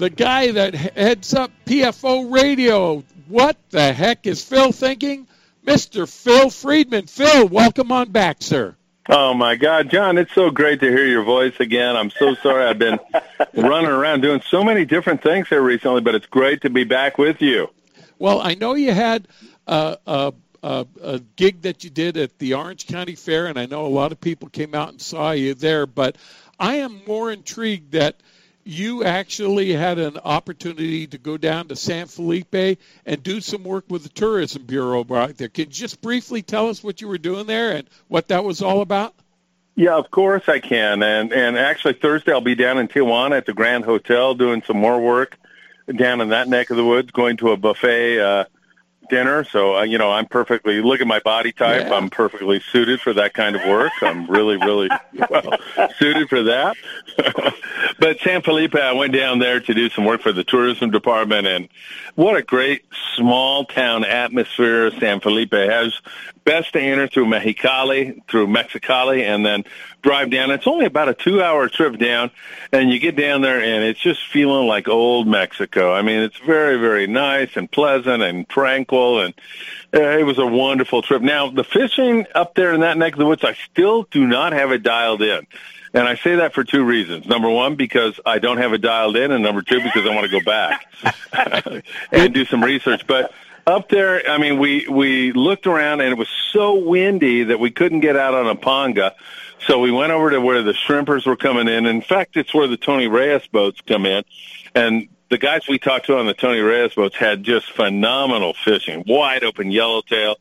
the 0.00 0.10
guy 0.10 0.50
that 0.50 0.74
heads 0.74 1.34
up 1.34 1.52
PFO 1.66 2.32
Radio. 2.32 3.04
What 3.28 3.58
the 3.68 3.92
heck 3.92 4.26
is 4.26 4.42
Phil 4.42 4.72
thinking? 4.72 5.28
Mr. 5.64 6.10
Phil 6.10 6.48
Friedman. 6.48 7.06
Phil, 7.06 7.46
welcome 7.46 7.92
on 7.92 8.10
back, 8.10 8.38
sir. 8.40 8.74
Oh 9.10 9.34
my 9.34 9.56
God, 9.56 9.90
John! 9.90 10.16
It's 10.16 10.32
so 10.32 10.50
great 10.50 10.80
to 10.80 10.88
hear 10.88 11.06
your 11.06 11.22
voice 11.22 11.54
again. 11.60 11.96
I'm 11.96 12.10
so 12.10 12.34
sorry 12.36 12.64
I've 12.64 12.78
been 12.78 12.98
running 13.54 13.90
around 13.90 14.22
doing 14.22 14.40
so 14.48 14.64
many 14.64 14.86
different 14.86 15.22
things 15.22 15.48
here 15.48 15.60
recently, 15.60 16.00
but 16.00 16.14
it's 16.14 16.26
great 16.26 16.62
to 16.62 16.70
be 16.70 16.84
back 16.84 17.18
with 17.18 17.42
you. 17.42 17.68
Well, 18.18 18.40
I 18.40 18.54
know 18.54 18.74
you 18.74 18.92
had 18.92 19.28
uh, 19.66 19.96
a, 20.06 20.32
a, 20.62 20.86
a 21.02 21.18
gig 21.36 21.62
that 21.62 21.84
you 21.84 21.90
did 21.90 22.16
at 22.16 22.38
the 22.38 22.54
Orange 22.54 22.86
County 22.86 23.16
Fair, 23.16 23.46
and 23.46 23.58
I 23.58 23.66
know 23.66 23.84
a 23.84 23.88
lot 23.88 24.12
of 24.12 24.20
people 24.20 24.48
came 24.48 24.74
out 24.74 24.90
and 24.90 25.00
saw 25.00 25.32
you 25.32 25.52
there. 25.52 25.86
But 25.86 26.16
I 26.58 26.76
am 26.76 27.02
more 27.06 27.30
intrigued 27.30 27.92
that 27.92 28.16
you 28.70 29.02
actually 29.02 29.72
had 29.72 29.98
an 29.98 30.16
opportunity 30.18 31.04
to 31.08 31.18
go 31.18 31.36
down 31.36 31.66
to 31.66 31.74
San 31.74 32.06
Felipe 32.06 32.78
and 33.04 33.22
do 33.22 33.40
some 33.40 33.64
work 33.64 33.84
with 33.88 34.04
the 34.04 34.08
Tourism 34.08 34.62
Bureau 34.62 35.04
right 35.04 35.36
there. 35.36 35.48
Can 35.48 35.64
you 35.64 35.72
just 35.72 36.00
briefly 36.00 36.42
tell 36.42 36.68
us 36.68 36.82
what 36.82 37.00
you 37.00 37.08
were 37.08 37.18
doing 37.18 37.46
there 37.46 37.72
and 37.72 37.90
what 38.06 38.28
that 38.28 38.44
was 38.44 38.62
all 38.62 38.80
about? 38.80 39.12
Yeah, 39.74 39.96
of 39.96 40.10
course 40.12 40.44
I 40.46 40.60
can. 40.60 41.02
And 41.02 41.32
and 41.32 41.58
actually 41.58 41.94
Thursday 41.94 42.32
I'll 42.32 42.40
be 42.40 42.54
down 42.54 42.78
in 42.78 42.86
Tijuana 42.86 43.38
at 43.38 43.46
the 43.46 43.54
Grand 43.54 43.84
Hotel 43.84 44.34
doing 44.34 44.62
some 44.64 44.76
more 44.76 45.00
work 45.00 45.36
down 45.96 46.20
in 46.20 46.28
that 46.28 46.46
neck 46.46 46.70
of 46.70 46.76
the 46.76 46.84
woods, 46.84 47.10
going 47.10 47.38
to 47.38 47.50
a 47.50 47.56
buffet 47.56 48.20
uh 48.20 48.44
dinner. 49.10 49.44
So, 49.44 49.76
uh, 49.76 49.82
you 49.82 49.98
know, 49.98 50.10
I'm 50.10 50.26
perfectly, 50.26 50.80
look 50.80 51.00
at 51.00 51.06
my 51.06 51.20
body 51.20 51.52
type. 51.52 51.88
Yeah. 51.88 51.94
I'm 51.94 52.08
perfectly 52.08 52.60
suited 52.72 53.00
for 53.00 53.12
that 53.14 53.34
kind 53.34 53.56
of 53.56 53.62
work. 53.66 53.92
I'm 54.00 54.30
really, 54.30 54.56
really 54.56 54.88
well 55.30 55.52
suited 55.98 56.28
for 56.28 56.44
that. 56.44 56.76
but 57.98 58.18
San 58.20 58.42
Felipe, 58.42 58.74
I 58.74 58.92
went 58.92 59.12
down 59.12 59.38
there 59.38 59.60
to 59.60 59.74
do 59.74 59.90
some 59.90 60.04
work 60.04 60.22
for 60.22 60.32
the 60.32 60.44
tourism 60.44 60.90
department 60.90 61.46
and 61.46 61.68
what 62.14 62.36
a 62.36 62.42
great 62.42 62.84
small 63.16 63.64
town 63.64 64.04
atmosphere 64.04 64.90
San 64.98 65.20
Felipe 65.20 65.52
has. 65.52 66.00
Best 66.50 66.72
to 66.72 66.80
enter 66.80 67.06
through 67.06 67.26
Mexicali, 67.26 68.26
through 68.26 68.48
Mexicali, 68.48 69.22
and 69.22 69.46
then 69.46 69.62
drive 70.02 70.30
down. 70.32 70.50
It's 70.50 70.66
only 70.66 70.84
about 70.84 71.08
a 71.08 71.14
two-hour 71.14 71.68
trip 71.68 71.96
down, 71.96 72.32
and 72.72 72.90
you 72.90 72.98
get 72.98 73.14
down 73.14 73.40
there, 73.40 73.60
and 73.62 73.84
it's 73.84 74.00
just 74.00 74.26
feeling 74.26 74.66
like 74.66 74.88
old 74.88 75.28
Mexico. 75.28 75.94
I 75.94 76.02
mean, 76.02 76.18
it's 76.18 76.38
very, 76.38 76.76
very 76.76 77.06
nice 77.06 77.50
and 77.54 77.70
pleasant 77.70 78.24
and 78.24 78.48
tranquil, 78.48 79.20
and 79.20 79.34
uh, 79.94 80.00
it 80.00 80.24
was 80.24 80.38
a 80.38 80.46
wonderful 80.46 81.02
trip. 81.02 81.22
Now, 81.22 81.50
the 81.50 81.62
fishing 81.62 82.26
up 82.34 82.56
there 82.56 82.74
in 82.74 82.80
that 82.80 82.98
neck 82.98 83.12
of 83.12 83.20
the 83.20 83.26
woods, 83.26 83.44
I 83.44 83.56
still 83.70 84.08
do 84.10 84.26
not 84.26 84.52
have 84.52 84.72
it 84.72 84.82
dialed 84.82 85.22
in. 85.22 85.46
And 85.94 86.08
I 86.08 86.16
say 86.16 86.34
that 86.34 86.52
for 86.52 86.64
two 86.64 86.82
reasons. 86.82 87.26
Number 87.26 87.48
one, 87.48 87.76
because 87.76 88.18
I 88.26 88.40
don't 88.40 88.58
have 88.58 88.72
it 88.72 88.80
dialed 88.80 89.16
in, 89.16 89.30
and 89.30 89.44
number 89.44 89.62
two, 89.62 89.80
because 89.80 90.04
I 90.04 90.12
want 90.16 90.28
to 90.28 90.40
go 90.40 90.44
back 90.44 90.84
and 92.10 92.34
do 92.34 92.44
some 92.44 92.64
research. 92.64 93.06
But 93.06 93.32
up 93.70 93.88
there, 93.88 94.28
I 94.28 94.38
mean, 94.38 94.58
we 94.58 94.86
we 94.88 95.32
looked 95.32 95.66
around, 95.66 96.00
and 96.00 96.10
it 96.10 96.18
was 96.18 96.28
so 96.52 96.74
windy 96.74 97.44
that 97.44 97.60
we 97.60 97.70
couldn't 97.70 98.00
get 98.00 98.16
out 98.16 98.34
on 98.34 98.46
a 98.46 98.54
panga. 98.54 99.14
So 99.66 99.78
we 99.78 99.90
went 99.90 100.12
over 100.12 100.30
to 100.30 100.40
where 100.40 100.62
the 100.62 100.72
shrimpers 100.72 101.26
were 101.26 101.36
coming 101.36 101.68
in. 101.68 101.86
In 101.86 102.02
fact, 102.02 102.36
it's 102.36 102.52
where 102.54 102.66
the 102.66 102.76
Tony 102.76 103.08
Reyes 103.08 103.46
boats 103.46 103.80
come 103.86 104.06
in. 104.06 104.24
And 104.74 105.08
the 105.28 105.38
guys 105.38 105.68
we 105.68 105.78
talked 105.78 106.06
to 106.06 106.18
on 106.18 106.26
the 106.26 106.34
Tony 106.34 106.60
Reyes 106.60 106.94
boats 106.94 107.16
had 107.16 107.42
just 107.44 107.70
phenomenal 107.70 108.54
fishing, 108.54 109.04
wide 109.06 109.44
open 109.44 109.70
yellowtail, 109.70 110.36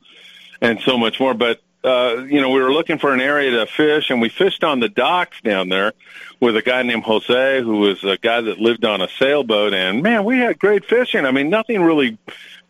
and 0.61 0.79
so 0.81 0.97
much 0.97 1.19
more. 1.19 1.33
But 1.33 1.61
uh, 1.83 2.25
you 2.27 2.41
know, 2.41 2.49
we 2.49 2.61
were 2.61 2.73
looking 2.73 2.97
for 2.97 3.13
an 3.13 3.21
area 3.21 3.51
to 3.51 3.65
fish, 3.65 4.09
and 4.09 4.21
we 4.21 4.29
fished 4.29 4.63
on 4.63 4.79
the 4.79 4.89
docks 4.89 5.39
down 5.41 5.69
there 5.69 5.93
with 6.39 6.57
a 6.57 6.61
guy 6.61 6.83
named 6.83 7.03
Jose, 7.03 7.61
who 7.61 7.77
was 7.77 8.03
a 8.03 8.17
guy 8.17 8.41
that 8.41 8.59
lived 8.59 8.83
on 8.83 9.01
a 9.01 9.07
sailboat. 9.17 9.73
And 9.73 10.03
man, 10.03 10.25
we 10.25 10.39
had 10.39 10.59
great 10.59 10.85
fishing. 10.85 11.25
I 11.25 11.31
mean, 11.31 11.49
nothing 11.49 11.81
really 11.81 12.17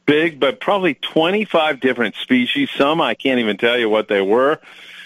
big, 0.09 0.39
but 0.39 0.59
probably 0.59 0.95
25 0.95 1.79
different 1.79 2.15
species. 2.15 2.69
Some 2.77 3.01
I 3.01 3.13
can't 3.13 3.39
even 3.39 3.57
tell 3.57 3.77
you 3.77 3.89
what 3.89 4.07
they 4.07 4.21
were 4.21 4.59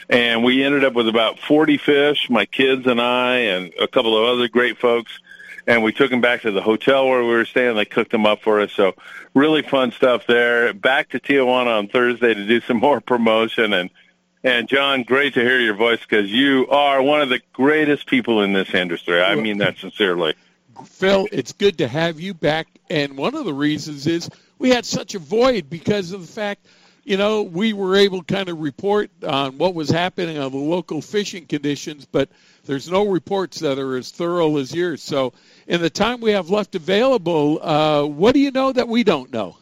and 0.09 0.43
we 0.43 0.63
ended 0.63 0.83
up 0.83 0.93
with 0.93 1.07
about 1.07 1.39
40 1.39 1.77
fish, 1.77 2.29
my 2.29 2.45
kids 2.45 2.85
and 2.87 3.01
I, 3.01 3.35
and 3.37 3.73
a 3.79 3.87
couple 3.87 4.17
of 4.17 4.25
other 4.25 4.47
great 4.47 4.77
folks. 4.77 5.11
And 5.65 5.81
we 5.81 5.93
took 5.93 6.11
them 6.11 6.19
back 6.19 6.41
to 6.41 6.51
the 6.51 6.61
hotel 6.61 7.07
where 7.07 7.21
we 7.21 7.29
were 7.29 7.45
staying. 7.45 7.75
They 7.75 7.85
cooked 7.85 8.11
them 8.11 8.25
up 8.25 8.41
for 8.41 8.59
us. 8.59 8.73
So 8.73 8.95
really 9.33 9.61
fun 9.61 9.91
stuff 9.91 10.27
there. 10.27 10.73
Back 10.73 11.09
to 11.09 11.19
Tijuana 11.19 11.79
on 11.79 11.87
Thursday 11.87 12.33
to 12.33 12.45
do 12.45 12.59
some 12.61 12.77
more 12.77 12.99
promotion. 12.99 13.71
And, 13.71 13.89
and 14.43 14.67
John, 14.67 15.03
great 15.03 15.35
to 15.35 15.39
hear 15.39 15.59
your 15.59 15.75
voice 15.75 16.01
because 16.01 16.29
you 16.29 16.67
are 16.67 17.01
one 17.01 17.21
of 17.21 17.29
the 17.29 17.39
greatest 17.53 18.07
people 18.07 18.41
in 18.41 18.51
this 18.51 18.73
industry. 18.73 19.21
I 19.21 19.35
mean 19.35 19.59
that 19.59 19.77
sincerely. 19.77 20.33
Phil, 20.85 21.29
it's 21.31 21.53
good 21.53 21.77
to 21.77 21.87
have 21.87 22.19
you 22.19 22.33
back. 22.33 22.67
And 22.89 23.17
one 23.17 23.33
of 23.33 23.45
the 23.45 23.53
reasons 23.53 24.05
is 24.05 24.29
we 24.63 24.71
had 24.71 24.85
such 24.85 25.13
a 25.13 25.19
void 25.19 25.69
because 25.69 26.11
of 26.11 26.21
the 26.21 26.33
fact– 26.33 26.65
you 27.03 27.17
know, 27.17 27.41
we 27.41 27.73
were 27.73 27.97
able 27.97 28.23
to 28.23 28.33
kind 28.33 28.49
of 28.49 28.59
report 28.59 29.11
on 29.23 29.57
what 29.57 29.73
was 29.73 29.89
happening 29.89 30.37
on 30.37 30.51
the 30.51 30.57
local 30.57 31.01
fishing 31.01 31.45
conditions, 31.45 32.05
but 32.05 32.29
there's 32.65 32.89
no 32.89 33.07
reports 33.07 33.59
that 33.59 33.77
are 33.77 33.97
as 33.97 34.11
thorough 34.11 34.57
as 34.57 34.73
yours. 34.73 35.03
So, 35.03 35.33
in 35.67 35.81
the 35.81 35.89
time 35.89 36.21
we 36.21 36.31
have 36.31 36.49
left 36.49 36.75
available, 36.75 37.59
uh, 37.61 38.05
what 38.05 38.33
do 38.33 38.39
you 38.39 38.51
know 38.51 38.71
that 38.71 38.87
we 38.87 39.03
don't 39.03 39.33
know? 39.33 39.57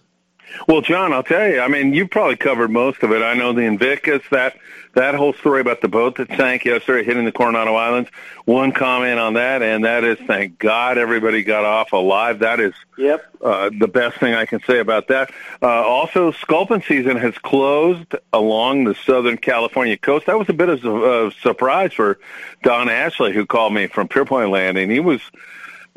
Well, 0.67 0.81
John, 0.81 1.13
I'll 1.13 1.23
tell 1.23 1.47
you. 1.47 1.61
I 1.61 1.67
mean, 1.67 1.93
you 1.93 2.07
probably 2.07 2.35
covered 2.35 2.69
most 2.69 3.01
of 3.03 3.11
it. 3.11 3.23
I 3.23 3.33
know 3.33 3.53
the 3.53 3.61
Invictus 3.61 4.21
that 4.31 4.57
that 4.93 5.15
whole 5.15 5.33
story 5.33 5.61
about 5.61 5.81
the 5.81 5.87
boat 5.87 6.17
that 6.17 6.27
sank 6.29 6.65
yesterday 6.65 7.03
hitting 7.03 7.25
the 7.25 7.31
Coronado 7.31 7.75
Islands. 7.75 8.09
One 8.45 8.71
comment 8.71 9.19
on 9.19 9.35
that, 9.35 9.61
and 9.61 9.85
that 9.85 10.03
is, 10.03 10.17
thank 10.27 10.59
God 10.59 10.97
everybody 10.97 11.43
got 11.43 11.63
off 11.63 11.93
alive. 11.93 12.39
That 12.39 12.59
is 12.59 12.73
yep. 12.97 13.23
uh, 13.41 13.69
the 13.77 13.87
best 13.87 14.17
thing 14.17 14.33
I 14.33 14.45
can 14.45 14.61
say 14.63 14.79
about 14.79 15.07
that. 15.07 15.31
Uh, 15.61 15.67
also, 15.67 16.31
sculpin 16.31 16.81
season 16.81 17.17
has 17.17 17.37
closed 17.37 18.15
along 18.33 18.83
the 18.83 18.95
Southern 18.95 19.37
California 19.37 19.97
coast. 19.97 20.25
That 20.25 20.37
was 20.37 20.49
a 20.49 20.53
bit 20.53 20.69
of 20.69 20.83
a 20.83 21.31
surprise 21.41 21.93
for 21.93 22.19
Don 22.63 22.89
Ashley, 22.89 23.33
who 23.33 23.45
called 23.45 23.73
me 23.73 23.87
from 23.87 24.07
Pierpoint 24.07 24.51
Landing. 24.51 24.89
He 24.89 24.99
was 24.99 25.21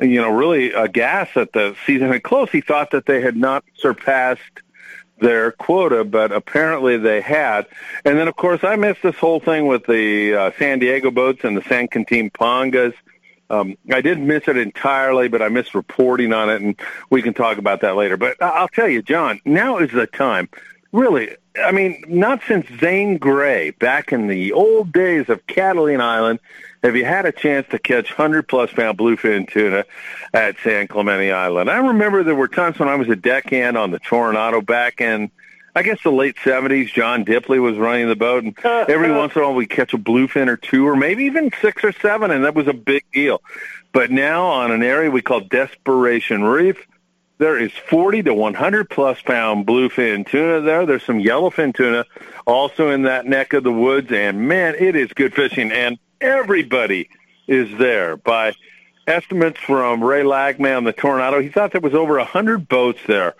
you 0.00 0.20
know, 0.20 0.30
really 0.30 0.72
aghast 0.72 1.34
that 1.34 1.52
the 1.52 1.76
season 1.86 2.08
had 2.08 2.22
closed. 2.22 2.50
He 2.50 2.60
thought 2.60 2.90
that 2.90 3.06
they 3.06 3.20
had 3.20 3.36
not 3.36 3.64
surpassed 3.76 4.40
their 5.18 5.52
quota, 5.52 6.04
but 6.04 6.32
apparently 6.32 6.96
they 6.96 7.20
had. 7.20 7.66
And 8.04 8.18
then, 8.18 8.28
of 8.28 8.36
course, 8.36 8.64
I 8.64 8.76
missed 8.76 9.02
this 9.02 9.16
whole 9.16 9.40
thing 9.40 9.66
with 9.66 9.86
the 9.86 10.34
uh, 10.34 10.50
San 10.58 10.78
Diego 10.78 11.10
boats 11.10 11.44
and 11.44 11.56
the 11.56 11.62
San 11.62 11.88
Quintin 11.88 12.30
Pangas. 12.30 12.94
Um, 13.50 13.76
I 13.92 14.00
didn't 14.00 14.26
miss 14.26 14.48
it 14.48 14.56
entirely, 14.56 15.28
but 15.28 15.42
I 15.42 15.48
missed 15.48 15.74
reporting 15.74 16.32
on 16.32 16.50
it, 16.50 16.62
and 16.62 16.76
we 17.10 17.22
can 17.22 17.34
talk 17.34 17.58
about 17.58 17.82
that 17.82 17.94
later. 17.94 18.16
But 18.16 18.42
I'll 18.42 18.68
tell 18.68 18.88
you, 18.88 19.02
John, 19.02 19.40
now 19.44 19.78
is 19.78 19.90
the 19.90 20.06
time. 20.06 20.48
Really, 20.92 21.36
I 21.62 21.72
mean, 21.72 22.02
not 22.08 22.40
since 22.46 22.66
Zane 22.80 23.18
Grey 23.18 23.70
back 23.70 24.12
in 24.12 24.28
the 24.28 24.52
old 24.52 24.92
days 24.92 25.28
of 25.28 25.46
Catalina 25.46 26.04
Island 26.04 26.40
have 26.84 26.96
you 26.96 27.04
had 27.06 27.24
a 27.24 27.32
chance 27.32 27.66
to 27.70 27.78
catch 27.78 28.10
100 28.10 28.46
plus 28.46 28.70
pound 28.70 28.98
bluefin 28.98 29.48
tuna 29.50 29.86
at 30.34 30.56
San 30.62 30.86
Clemente 30.86 31.32
Island? 31.32 31.70
I 31.70 31.78
remember 31.78 32.22
there 32.22 32.34
were 32.34 32.46
times 32.46 32.78
when 32.78 32.90
I 32.90 32.96
was 32.96 33.08
a 33.08 33.16
deckhand 33.16 33.78
on 33.78 33.90
the 33.90 33.98
Toronado 33.98 34.64
back 34.64 35.00
in, 35.00 35.30
I 35.74 35.82
guess, 35.82 36.02
the 36.02 36.12
late 36.12 36.36
70s. 36.36 36.92
John 36.92 37.24
Dipley 37.24 37.58
was 37.58 37.78
running 37.78 38.08
the 38.08 38.16
boat, 38.16 38.44
and 38.44 38.58
every 38.64 39.10
once 39.10 39.34
in 39.34 39.40
a 39.40 39.44
while 39.46 39.54
we'd 39.54 39.70
catch 39.70 39.94
a 39.94 39.98
bluefin 39.98 40.48
or 40.48 40.58
two, 40.58 40.86
or 40.86 40.94
maybe 40.94 41.24
even 41.24 41.50
six 41.62 41.82
or 41.84 41.92
seven, 41.92 42.30
and 42.30 42.44
that 42.44 42.54
was 42.54 42.68
a 42.68 42.74
big 42.74 43.02
deal. 43.14 43.40
But 43.92 44.10
now 44.10 44.44
on 44.44 44.70
an 44.70 44.82
area 44.82 45.10
we 45.10 45.22
call 45.22 45.40
Desperation 45.40 46.44
Reef, 46.44 46.86
There 47.38 47.58
is 47.58 47.72
40 47.72 48.24
to 48.24 48.34
100 48.34 48.90
plus 48.90 49.22
pound 49.22 49.66
bluefin 49.66 50.28
tuna 50.28 50.60
there. 50.60 50.84
There's 50.84 51.02
some 51.02 51.18
yellowfin 51.18 51.74
tuna 51.74 52.04
also 52.46 52.90
in 52.90 53.02
that 53.04 53.24
neck 53.24 53.54
of 53.54 53.64
the 53.64 53.72
woods, 53.72 54.12
and 54.12 54.46
man, 54.48 54.74
it 54.78 54.94
is 54.94 55.14
good 55.14 55.34
fishing, 55.34 55.72
and 55.72 55.98
everybody 56.20 57.08
is 57.46 57.76
there. 57.78 58.16
By 58.16 58.54
estimates 59.06 59.58
from 59.60 60.02
Ray 60.02 60.22
Lagman 60.22 60.78
on 60.78 60.84
the 60.84 60.92
Toronado, 60.92 61.42
he 61.42 61.48
thought 61.48 61.72
there 61.72 61.80
was 61.80 61.94
over 61.94 62.16
100 62.16 62.68
boats 62.68 63.00
there 63.06 63.34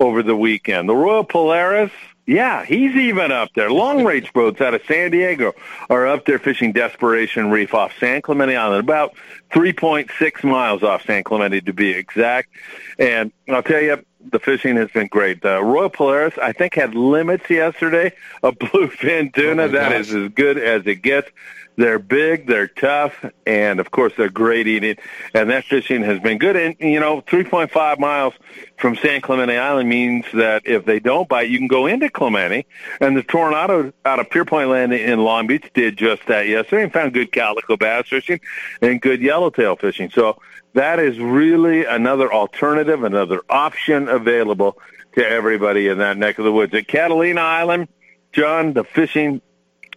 over 0.00 0.22
the 0.22 0.36
weekend. 0.36 0.88
The 0.88 0.94
Royal 0.94 1.24
Polaris, 1.24 1.90
yeah, 2.26 2.64
he's 2.64 2.94
even 2.94 3.32
up 3.32 3.50
there. 3.54 3.70
Long 3.70 4.04
range 4.04 4.32
boats 4.32 4.60
out 4.60 4.74
of 4.74 4.82
San 4.86 5.10
Diego 5.10 5.54
are 5.88 6.06
up 6.06 6.24
there 6.24 6.38
fishing 6.38 6.72
Desperation 6.72 7.50
Reef 7.50 7.74
off 7.74 7.92
San 7.98 8.22
Clemente 8.22 8.54
Island, 8.54 8.80
about 8.80 9.14
3.6 9.50 10.44
miles 10.44 10.82
off 10.82 11.04
San 11.06 11.24
Clemente 11.24 11.62
to 11.62 11.72
be 11.72 11.90
exact. 11.90 12.50
And 12.98 13.32
I'll 13.48 13.62
tell 13.62 13.80
you, 13.80 14.04
the 14.30 14.38
fishing 14.38 14.76
has 14.76 14.90
been 14.90 15.06
great. 15.06 15.42
The 15.42 15.62
Royal 15.62 15.88
Polaris, 15.88 16.34
I 16.40 16.52
think, 16.52 16.74
had 16.74 16.94
limits 16.94 17.48
yesterday 17.48 18.12
of 18.42 18.58
bluefin 18.58 19.32
tuna. 19.32 19.62
Oh 19.62 19.68
that 19.68 19.90
gosh. 19.90 20.00
is 20.00 20.14
as 20.14 20.30
good 20.32 20.58
as 20.58 20.86
it 20.86 21.02
gets. 21.02 21.30
They're 21.78 22.00
big, 22.00 22.48
they're 22.48 22.66
tough, 22.66 23.24
and 23.46 23.78
of 23.78 23.92
course 23.92 24.12
they're 24.16 24.28
great 24.28 24.66
eating. 24.66 24.96
And 25.32 25.48
that 25.50 25.64
fishing 25.64 26.02
has 26.02 26.18
been 26.18 26.38
good. 26.38 26.56
And 26.56 26.74
you 26.80 26.98
know, 26.98 27.22
3.5 27.22 28.00
miles 28.00 28.34
from 28.78 28.96
San 28.96 29.20
Clemente 29.20 29.56
Island 29.56 29.88
means 29.88 30.24
that 30.34 30.62
if 30.66 30.84
they 30.84 30.98
don't 30.98 31.28
bite, 31.28 31.50
you 31.50 31.56
can 31.56 31.68
go 31.68 31.86
into 31.86 32.10
Clemente. 32.10 32.66
And 33.00 33.16
the 33.16 33.22
Tornado 33.22 33.92
out 34.04 34.18
of 34.18 34.28
Pierpoint 34.28 34.70
Landing 34.70 35.00
in 35.00 35.20
Long 35.20 35.46
Beach 35.46 35.70
did 35.72 35.96
just 35.96 36.26
that 36.26 36.48
yesterday 36.48 36.82
and 36.82 36.92
found 36.92 37.14
good 37.14 37.30
calico 37.30 37.76
bass 37.76 38.08
fishing 38.08 38.40
and 38.82 39.00
good 39.00 39.20
yellowtail 39.20 39.76
fishing. 39.76 40.10
So 40.10 40.40
that 40.74 40.98
is 40.98 41.16
really 41.20 41.84
another 41.84 42.32
alternative, 42.32 43.04
another 43.04 43.42
option 43.48 44.08
available 44.08 44.78
to 45.14 45.24
everybody 45.24 45.86
in 45.86 45.98
that 45.98 46.16
neck 46.16 46.40
of 46.40 46.44
the 46.44 46.52
woods. 46.52 46.74
At 46.74 46.88
Catalina 46.88 47.40
Island, 47.40 47.86
John, 48.32 48.72
the 48.72 48.82
fishing 48.82 49.42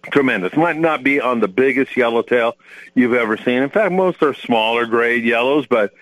tremendous. 0.10 0.56
Might 0.56 0.78
not 0.78 1.04
be 1.04 1.20
on 1.20 1.40
the 1.40 1.48
biggest 1.48 1.96
yellowtail 1.96 2.56
you've 2.96 3.14
ever 3.14 3.38
seen. 3.38 3.64
In 3.64 3.70
fact, 3.70 3.92
most 3.92 4.22
are 4.24 4.34
smaller 4.34 4.86
grade 4.86 5.24
yellows, 5.24 5.68
but 5.68 5.94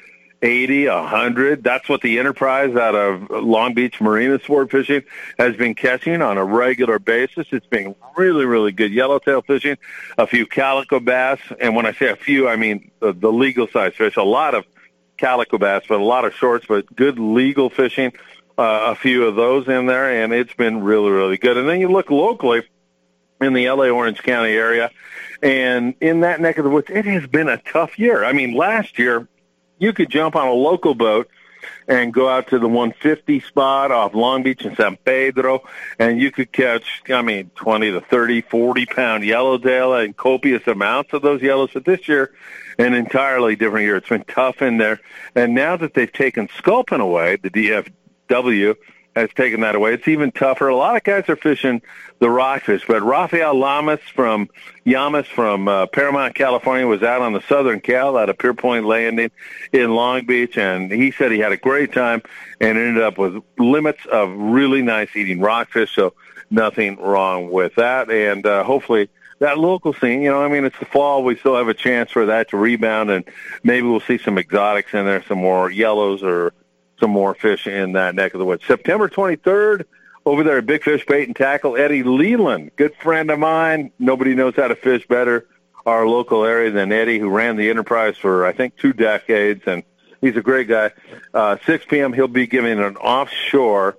80, 0.41 0.87
100, 0.87 1.63
that's 1.63 1.89
what 1.89 2.01
the 2.01 2.17
Enterprise 2.17 2.75
out 2.75 2.95
of 2.95 3.29
Long 3.29 3.73
Beach 3.73 3.99
Marina 3.99 4.39
Sport 4.39 4.71
Fishing 4.71 5.03
has 5.37 5.55
been 5.57 5.75
catching 5.75 6.21
on 6.21 6.37
a 6.37 6.45
regular 6.45 6.97
basis. 6.97 7.47
It's 7.51 7.65
been 7.67 7.93
really, 8.15 8.45
really 8.45 8.71
good 8.71 8.93
yellowtail 8.93 9.41
fishing, 9.41 9.77
a 10.17 10.25
few 10.25 10.45
calico 10.45 11.01
bass, 11.01 11.39
and 11.59 11.75
when 11.75 11.85
I 11.85 11.91
say 11.93 12.09
a 12.09 12.15
few, 12.15 12.47
I 12.47 12.55
mean 12.55 12.91
the, 13.01 13.11
the 13.11 13.31
legal 13.31 13.67
size 13.67 13.95
fish, 13.95 14.15
a 14.15 14.23
lot 14.23 14.55
of 14.55 14.65
calico 15.17 15.57
bass, 15.57 15.83
but 15.89 15.99
a 15.99 16.03
lot 16.03 16.23
of 16.23 16.33
shorts, 16.33 16.65
but 16.65 16.95
good 16.95 17.19
legal 17.19 17.69
fishing, 17.69 18.13
uh, 18.57 18.91
a 18.91 18.95
few 18.95 19.25
of 19.25 19.35
those 19.35 19.67
in 19.67 19.87
there, 19.87 20.23
and 20.23 20.31
it's 20.31 20.53
been 20.53 20.83
really, 20.83 21.11
really 21.11 21.37
good. 21.37 21.57
And 21.57 21.67
then 21.67 21.81
you 21.81 21.89
look 21.89 22.09
locally, 22.09 22.63
in 23.41 23.53
the 23.53 23.69
LA 23.69 23.89
Orange 23.89 24.21
County 24.23 24.51
area. 24.51 24.91
And 25.41 25.95
in 26.01 26.21
that 26.21 26.41
neck 26.41 26.57
of 26.57 26.65
the 26.65 26.69
woods, 26.69 26.89
it 26.89 27.05
has 27.05 27.25
been 27.27 27.47
a 27.47 27.57
tough 27.57 27.97
year. 27.97 28.23
I 28.23 28.33
mean, 28.33 28.53
last 28.53 28.99
year, 28.99 29.27
you 29.77 29.93
could 29.93 30.09
jump 30.09 30.35
on 30.35 30.47
a 30.47 30.53
local 30.53 30.93
boat 30.93 31.29
and 31.87 32.13
go 32.13 32.29
out 32.29 32.47
to 32.49 32.59
the 32.59 32.67
150 32.67 33.39
spot 33.41 33.91
off 33.91 34.13
Long 34.13 34.43
Beach 34.43 34.63
and 34.63 34.75
San 34.77 34.97
Pedro, 34.97 35.63
and 35.97 36.19
you 36.21 36.31
could 36.31 36.51
catch, 36.51 37.01
I 37.09 37.21
mean, 37.21 37.49
20 37.55 37.91
to 37.91 38.01
30, 38.01 38.41
40 38.41 38.85
pound 38.85 39.23
yellowtail 39.23 39.95
and 39.95 40.15
copious 40.15 40.67
amounts 40.67 41.13
of 41.13 41.21
those 41.21 41.41
yellows. 41.41 41.71
But 41.73 41.85
this 41.85 42.07
year, 42.07 42.33
an 42.77 42.93
entirely 42.93 43.55
different 43.55 43.85
year. 43.85 43.97
It's 43.97 44.09
been 44.09 44.23
tough 44.23 44.61
in 44.61 44.77
there. 44.77 45.01
And 45.35 45.53
now 45.53 45.75
that 45.77 45.93
they've 45.93 46.11
taken 46.11 46.47
sculpin 46.57 47.01
away, 47.01 47.35
the 47.35 47.49
DFW 47.49 48.75
has 49.15 49.29
taken 49.35 49.61
that 49.61 49.75
away. 49.75 49.93
It's 49.93 50.07
even 50.07 50.31
tougher. 50.31 50.67
A 50.67 50.75
lot 50.75 50.95
of 50.95 51.03
guys 51.03 51.27
are 51.29 51.35
fishing 51.35 51.81
the 52.19 52.29
rockfish, 52.29 52.83
but 52.87 53.01
Rafael 53.01 53.55
Lamas 53.55 53.99
from 54.13 54.49
Yamas 54.85 55.25
from 55.25 55.67
uh, 55.67 55.87
Paramount, 55.87 56.35
California, 56.35 56.85
was 56.85 57.03
out 57.03 57.21
on 57.21 57.33
the 57.33 57.41
Southern 57.41 57.81
Cal 57.81 58.17
at 58.17 58.29
a 58.29 58.33
Pierpoint 58.33 58.85
Landing 58.85 59.31
in 59.71 59.93
Long 59.93 60.25
Beach, 60.25 60.57
and 60.57 60.91
he 60.91 61.11
said 61.11 61.31
he 61.31 61.39
had 61.39 61.51
a 61.51 61.57
great 61.57 61.93
time 61.93 62.21
and 62.59 62.77
ended 62.77 63.01
up 63.01 63.17
with 63.17 63.41
limits 63.57 64.05
of 64.11 64.31
really 64.31 64.81
nice 64.81 65.15
eating 65.15 65.39
rockfish. 65.39 65.93
So 65.95 66.13
nothing 66.49 66.97
wrong 66.97 67.49
with 67.49 67.75
that, 67.75 68.09
and 68.09 68.45
uh, 68.45 68.63
hopefully 68.63 69.09
that 69.39 69.57
local 69.57 69.93
scene, 69.93 70.21
you 70.21 70.29
know, 70.29 70.43
I 70.43 70.49
mean, 70.49 70.65
it's 70.65 70.77
the 70.79 70.85
fall. 70.85 71.23
We 71.23 71.37
still 71.37 71.55
have 71.55 71.69
a 71.69 71.73
chance 71.73 72.11
for 72.11 72.27
that 72.27 72.49
to 72.49 72.57
rebound, 72.57 73.09
and 73.09 73.25
maybe 73.63 73.87
we'll 73.87 74.01
see 74.01 74.17
some 74.17 74.37
exotics 74.37 74.93
in 74.93 75.05
there, 75.05 75.23
some 75.23 75.39
more 75.39 75.71
yellows 75.71 76.23
or 76.23 76.53
some 76.99 77.11
more 77.11 77.33
fish 77.33 77.67
in 77.67 77.93
that 77.93 78.15
neck 78.15 78.33
of 78.33 78.39
the 78.39 78.45
woods. 78.45 78.63
September 78.65 79.09
23rd, 79.09 79.85
over 80.25 80.43
there 80.43 80.57
at 80.59 80.65
Big 80.65 80.83
Fish 80.83 81.05
Bait 81.05 81.27
and 81.27 81.35
Tackle, 81.35 81.77
Eddie 81.77 82.03
Leland, 82.03 82.71
good 82.75 82.93
friend 82.95 83.31
of 83.31 83.39
mine. 83.39 83.91
Nobody 83.99 84.35
knows 84.35 84.55
how 84.55 84.67
to 84.67 84.75
fish 84.75 85.07
better 85.07 85.47
our 85.85 86.07
local 86.07 86.45
area 86.45 86.71
than 86.71 86.91
Eddie, 86.91 87.19
who 87.19 87.29
ran 87.29 87.55
the 87.55 87.69
enterprise 87.69 88.17
for, 88.17 88.45
I 88.45 88.53
think, 88.53 88.77
two 88.77 88.93
decades, 88.93 89.63
and 89.65 89.83
he's 90.21 90.35
a 90.35 90.41
great 90.41 90.67
guy. 90.67 90.91
Uh, 91.33 91.57
6 91.65 91.85
p.m., 91.85 92.13
he'll 92.13 92.27
be 92.27 92.47
giving 92.47 92.79
an 92.79 92.97
offshore 92.97 93.97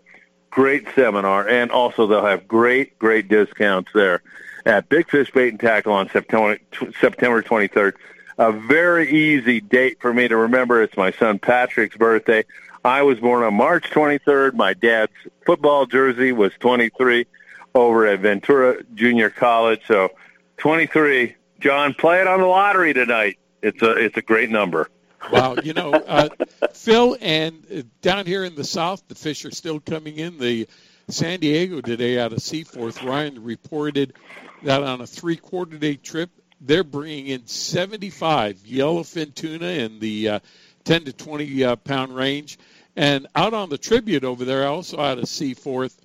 great 0.50 0.86
seminar, 0.94 1.48
and 1.48 1.70
also 1.70 2.06
they'll 2.06 2.24
have 2.24 2.46
great, 2.46 2.98
great 2.98 3.28
discounts 3.28 3.90
there 3.94 4.22
at 4.66 4.88
Big 4.88 5.08
Fish 5.08 5.30
Bait 5.30 5.48
and 5.48 5.60
Tackle 5.60 5.92
on 5.92 6.10
September, 6.10 6.58
t- 6.72 6.92
September 7.00 7.42
23rd. 7.42 7.94
A 8.38 8.52
very 8.52 9.10
easy 9.10 9.60
date 9.60 10.00
for 10.00 10.12
me 10.12 10.26
to 10.28 10.36
remember. 10.36 10.82
It's 10.82 10.96
my 10.96 11.12
son 11.12 11.38
Patrick's 11.38 11.96
birthday. 11.96 12.44
I 12.84 13.02
was 13.02 13.20
born 13.20 13.42
on 13.42 13.54
March 13.54 13.90
23rd. 13.90 14.54
My 14.54 14.74
dad's 14.74 15.12
football 15.44 15.86
jersey 15.86 16.32
was 16.32 16.52
23 16.60 17.26
over 17.74 18.06
at 18.06 18.20
Ventura 18.20 18.82
Junior 18.94 19.30
College. 19.30 19.80
So 19.86 20.10
23. 20.58 21.36
John, 21.60 21.92
play 21.92 22.20
it 22.22 22.26
on 22.26 22.40
the 22.40 22.46
lottery 22.46 22.94
tonight. 22.94 23.38
It's 23.62 23.82
a 23.82 23.90
it's 23.90 24.16
a 24.16 24.22
great 24.22 24.48
number. 24.48 24.88
Wow, 25.30 25.56
you 25.62 25.74
know, 25.74 25.92
uh, 25.92 26.30
Phil, 26.72 27.16
and 27.20 27.66
uh, 27.70 27.82
down 28.00 28.24
here 28.24 28.44
in 28.44 28.54
the 28.54 28.64
south, 28.64 29.06
the 29.08 29.14
fish 29.14 29.44
are 29.44 29.50
still 29.50 29.78
coming 29.78 30.16
in. 30.16 30.38
The 30.38 30.66
San 31.08 31.40
Diego 31.40 31.82
today 31.82 32.18
out 32.18 32.32
of 32.32 32.40
Seaforth, 32.40 33.02
Ryan 33.02 33.44
reported 33.44 34.14
that 34.62 34.82
on 34.82 35.02
a 35.02 35.06
three-quarter 35.06 35.76
day 35.76 35.96
trip, 35.96 36.30
they're 36.60 36.84
bringing 36.84 37.26
in 37.26 37.46
75 37.46 38.56
yellowfin 38.58 39.34
tuna 39.34 39.66
and 39.66 40.00
the 40.00 40.28
uh, 40.28 40.40
10 40.84 41.04
to 41.04 41.12
20 41.12 41.64
uh, 41.64 41.76
pound 41.76 42.14
range. 42.14 42.58
And 42.96 43.26
out 43.34 43.54
on 43.54 43.68
the 43.68 43.78
Tribute 43.78 44.24
over 44.24 44.44
there, 44.44 44.64
I 44.64 44.66
also 44.66 45.00
out 45.00 45.18
of 45.18 45.28
Seaforth, 45.28 45.98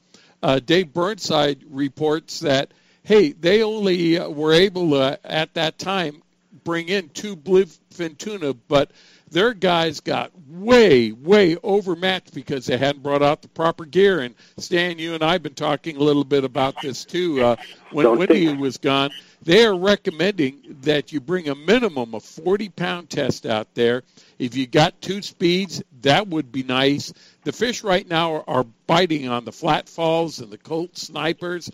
uh, 0.44 0.60
Dave 0.60 0.94
Burnside 0.94 1.64
reports 1.70 2.42
that, 2.42 2.72
hey, 3.04 3.32
they 3.32 3.64
only 3.64 4.20
uh, 4.20 4.30
were 4.30 4.54
able 4.54 4.92
to, 4.92 5.20
at 5.24 5.54
that 5.56 5.80
time, 5.80 6.22
bring 6.64 6.90
in 6.90 7.10
two 7.10 7.36
bluefin 7.36 8.18
tuna, 8.18 8.54
but 8.54 8.92
their 9.30 9.54
guys 9.54 10.00
got 10.00 10.32
way, 10.48 11.12
way 11.12 11.58
overmatched 11.64 12.34
because 12.34 12.66
they 12.66 12.78
hadn't 12.78 13.04
brought 13.04 13.24
out 13.24 13.42
the 13.42 13.48
proper 13.50 13.86
gear. 13.86 14.22
And 14.22 14.36
Stan, 14.58 15.00
you 15.00 15.14
and 15.14 15.24
I 15.24 15.34
have 15.34 15.44
been 15.44 15.56
talking 15.56 15.98
a 15.98 16.02
little 16.02 16.24
bit 16.24 16.44
about 16.44 16.76
this 16.82 17.06
too. 17.06 17.42
Uh, 17.42 17.56
when 17.92 18.18
Wendy 18.18 18.56
was 18.56 18.78
gone, 18.78 19.12
they 19.42 19.66
are 19.66 19.78
recommending 19.78 20.78
that 20.82 21.12
you 21.12 21.20
bring 21.20 21.50
a 21.50 21.56
minimum 21.56 22.16
of 22.16 22.24
40 22.24 22.70
pound 22.70 23.10
test 23.10 23.46
out 23.46 23.74
there. 23.74 24.04
If 24.38 24.56
you 24.56 24.68
got 24.68 25.02
two 25.02 25.22
speeds, 25.22 25.82
that 26.02 26.28
would 26.28 26.52
be 26.52 26.64
nice. 26.64 27.14
The 27.44 27.54
fish 27.54 27.84
right 27.84 28.08
now 28.08 28.36
are, 28.36 28.50
are 28.50 28.66
biting 28.86 29.30
on 29.30 29.46
the 29.46 29.52
flat 29.52 29.88
falls 29.88 30.40
and 30.40 30.52
the 30.52 30.58
Colt 30.58 30.98
snipers. 30.98 31.72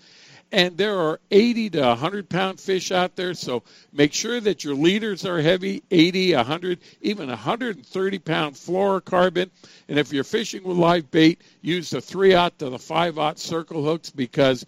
And 0.54 0.78
there 0.78 1.00
are 1.00 1.19
80 1.32 1.71
to 1.71 1.82
100 1.82 2.30
pound 2.30 2.60
fish 2.60 2.91
out 2.91 3.15
there 3.15 3.34
so 3.34 3.63
make 3.93 4.13
sure 4.13 4.39
that 4.41 4.65
your 4.65 4.76
leaders 4.76 5.26
are 5.26 5.39
heavy 5.39 5.82
80 5.89 6.36
100 6.36 6.80
even 7.01 7.30
130 7.30 8.20
pound 8.20 8.55
fluorocarbon. 8.55 9.49
And 9.88 9.97
if 9.97 10.12
you're 10.12 10.26
fishing 10.26 10.64
with 10.64 10.78
live 10.78 11.09
bait 11.09 11.41
use 11.62 11.91
the 11.91 12.01
3 12.01 12.34
aught 12.34 12.59
to 12.59 12.70
the 12.70 12.80
5 12.80 13.18
aught 13.18 13.39
circle 13.39 13.84
hooks 13.84 14.09
because 14.09 14.66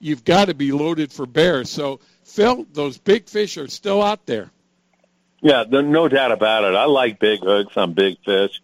you've 0.00 0.24
got 0.24 0.46
to 0.46 0.54
be 0.54 0.72
loaded 0.72 1.12
for 1.12 1.26
bears 1.26 1.70
so 1.70 2.00
phil 2.24 2.66
those 2.72 2.96
big 2.98 3.28
fish 3.28 3.56
are 3.58 3.68
still 3.68 4.02
out 4.02 4.24
there 4.26 4.50
Yeah, 5.40 5.64
no 5.68 6.08
doubt 6.08 6.32
about 6.32 6.64
it. 6.64 6.74
I 6.74 6.84
like 6.86 7.18
big 7.18 7.40
hooks 7.40 7.76
on 7.76 7.92
big 7.92 8.18
fish. 8.24 8.60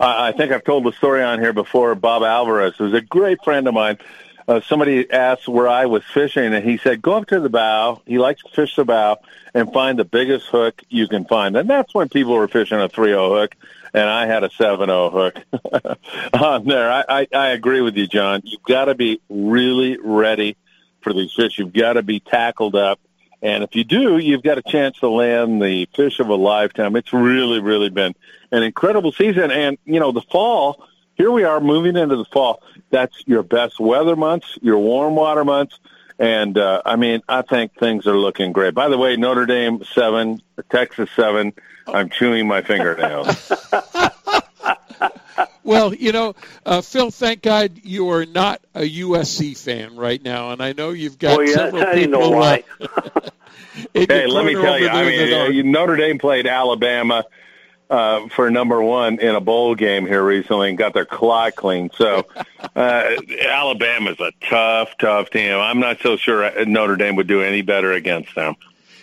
I 0.00 0.28
I 0.28 0.32
think 0.32 0.52
I've 0.52 0.64
told 0.64 0.84
the 0.84 0.92
story 0.92 1.22
on 1.22 1.40
here 1.40 1.52
before. 1.52 1.94
Bob 1.94 2.22
Alvarez, 2.22 2.74
who's 2.76 2.94
a 2.94 3.00
great 3.00 3.38
friend 3.44 3.66
of 3.68 3.74
mine, 3.74 3.98
uh, 4.46 4.60
somebody 4.66 5.10
asked 5.10 5.48
where 5.48 5.68
I 5.68 5.86
was 5.86 6.02
fishing, 6.12 6.54
and 6.54 6.64
he 6.64 6.78
said, 6.78 7.02
"Go 7.02 7.14
up 7.14 7.26
to 7.28 7.40
the 7.40 7.48
bow." 7.48 8.02
He 8.06 8.18
likes 8.18 8.42
to 8.42 8.50
fish 8.50 8.76
the 8.76 8.84
bow 8.84 9.18
and 9.54 9.72
find 9.72 9.98
the 9.98 10.04
biggest 10.04 10.46
hook 10.46 10.82
you 10.88 11.06
can 11.06 11.24
find, 11.24 11.56
and 11.56 11.68
that's 11.68 11.94
when 11.94 12.08
people 12.08 12.34
were 12.34 12.48
fishing 12.48 12.80
a 12.80 12.88
three 12.88 13.10
zero 13.10 13.30
hook, 13.30 13.54
and 13.94 14.08
I 14.08 14.26
had 14.26 14.44
a 14.44 14.50
seven 14.50 14.88
zero 14.88 15.10
hook 15.10 15.38
on 16.32 16.64
there. 16.64 16.90
I, 16.90 17.04
I, 17.08 17.26
I 17.32 17.48
agree 17.48 17.80
with 17.80 17.96
you, 17.96 18.06
John. 18.06 18.42
You've 18.44 18.62
got 18.62 18.86
to 18.86 18.94
be 18.94 19.20
really 19.28 19.98
ready 20.02 20.56
for 21.02 21.12
these 21.12 21.32
fish. 21.32 21.58
You've 21.58 21.72
got 21.72 21.94
to 21.94 22.02
be 22.02 22.20
tackled 22.20 22.74
up. 22.74 23.00
And 23.40 23.62
if 23.62 23.76
you 23.76 23.84
do, 23.84 24.18
you've 24.18 24.42
got 24.42 24.58
a 24.58 24.62
chance 24.62 24.98
to 24.98 25.08
land 25.08 25.62
the 25.62 25.88
fish 25.94 26.18
of 26.18 26.28
a 26.28 26.34
lifetime. 26.34 26.96
It's 26.96 27.12
really, 27.12 27.60
really 27.60 27.88
been 27.88 28.14
an 28.50 28.62
incredible 28.62 29.12
season. 29.12 29.50
And, 29.50 29.78
you 29.84 30.00
know, 30.00 30.12
the 30.12 30.22
fall 30.22 30.88
here 31.18 31.32
we 31.32 31.42
are 31.42 31.60
moving 31.60 31.96
into 31.96 32.16
the 32.16 32.24
fall. 32.24 32.62
That's 32.90 33.24
your 33.26 33.42
best 33.42 33.80
weather 33.80 34.14
months, 34.14 34.56
your 34.62 34.78
warm 34.78 35.16
water 35.16 35.44
months. 35.44 35.78
And 36.18 36.56
uh, 36.56 36.82
I 36.86 36.96
mean, 36.96 37.22
I 37.28 37.42
think 37.42 37.74
things 37.74 38.06
are 38.06 38.16
looking 38.16 38.52
great. 38.52 38.74
By 38.74 38.88
the 38.88 38.96
way, 38.96 39.16
Notre 39.16 39.44
Dame 39.44 39.82
seven, 39.94 40.40
Texas 40.70 41.10
seven. 41.14 41.52
I'm 41.86 42.08
chewing 42.08 42.46
my 42.46 42.62
fingernails. 42.62 43.52
well, 45.64 45.94
you 45.94 46.12
know, 46.12 46.34
uh, 46.64 46.80
Phil, 46.80 47.10
thank 47.10 47.42
God 47.42 47.80
you 47.82 48.10
are 48.10 48.26
not 48.26 48.60
a 48.74 48.80
USC 48.80 49.56
fan 49.56 49.96
right 49.96 50.22
now, 50.22 50.50
and 50.50 50.62
I 50.62 50.72
know 50.72 50.90
you've 50.90 51.18
got 51.18 51.38
oh, 51.38 51.40
yeah, 51.40 51.54
several 51.54 51.82
I 51.86 51.94
people. 51.94 52.20
know 52.20 52.30
why. 52.30 52.64
Uh, 52.80 53.20
hey, 53.94 54.26
let 54.26 54.44
me 54.44 54.54
tell 54.54 54.78
you, 54.78 54.88
I 54.88 55.04
mean, 55.04 55.66
uh, 55.66 55.70
Notre 55.70 55.96
Dame 55.96 56.18
played 56.18 56.46
Alabama 56.46 57.24
uh, 57.90 58.28
for 58.28 58.50
number 58.50 58.82
one 58.82 59.18
in 59.18 59.34
a 59.34 59.40
bowl 59.40 59.74
game 59.74 60.06
here 60.06 60.22
recently 60.22 60.68
and 60.68 60.78
got 60.78 60.94
their 60.94 61.06
clock 61.06 61.54
clean. 61.54 61.90
So 61.96 62.26
uh, 62.76 63.10
Alabama's 63.48 64.20
a 64.20 64.32
tough, 64.48 64.90
tough 64.98 65.30
team. 65.30 65.56
I'm 65.56 65.80
not 65.80 66.00
so 66.00 66.16
sure 66.16 66.64
Notre 66.66 66.96
Dame 66.96 67.16
would 67.16 67.26
do 67.26 67.40
any 67.40 67.62
better 67.62 67.92
against 67.92 68.34
them. 68.34 68.56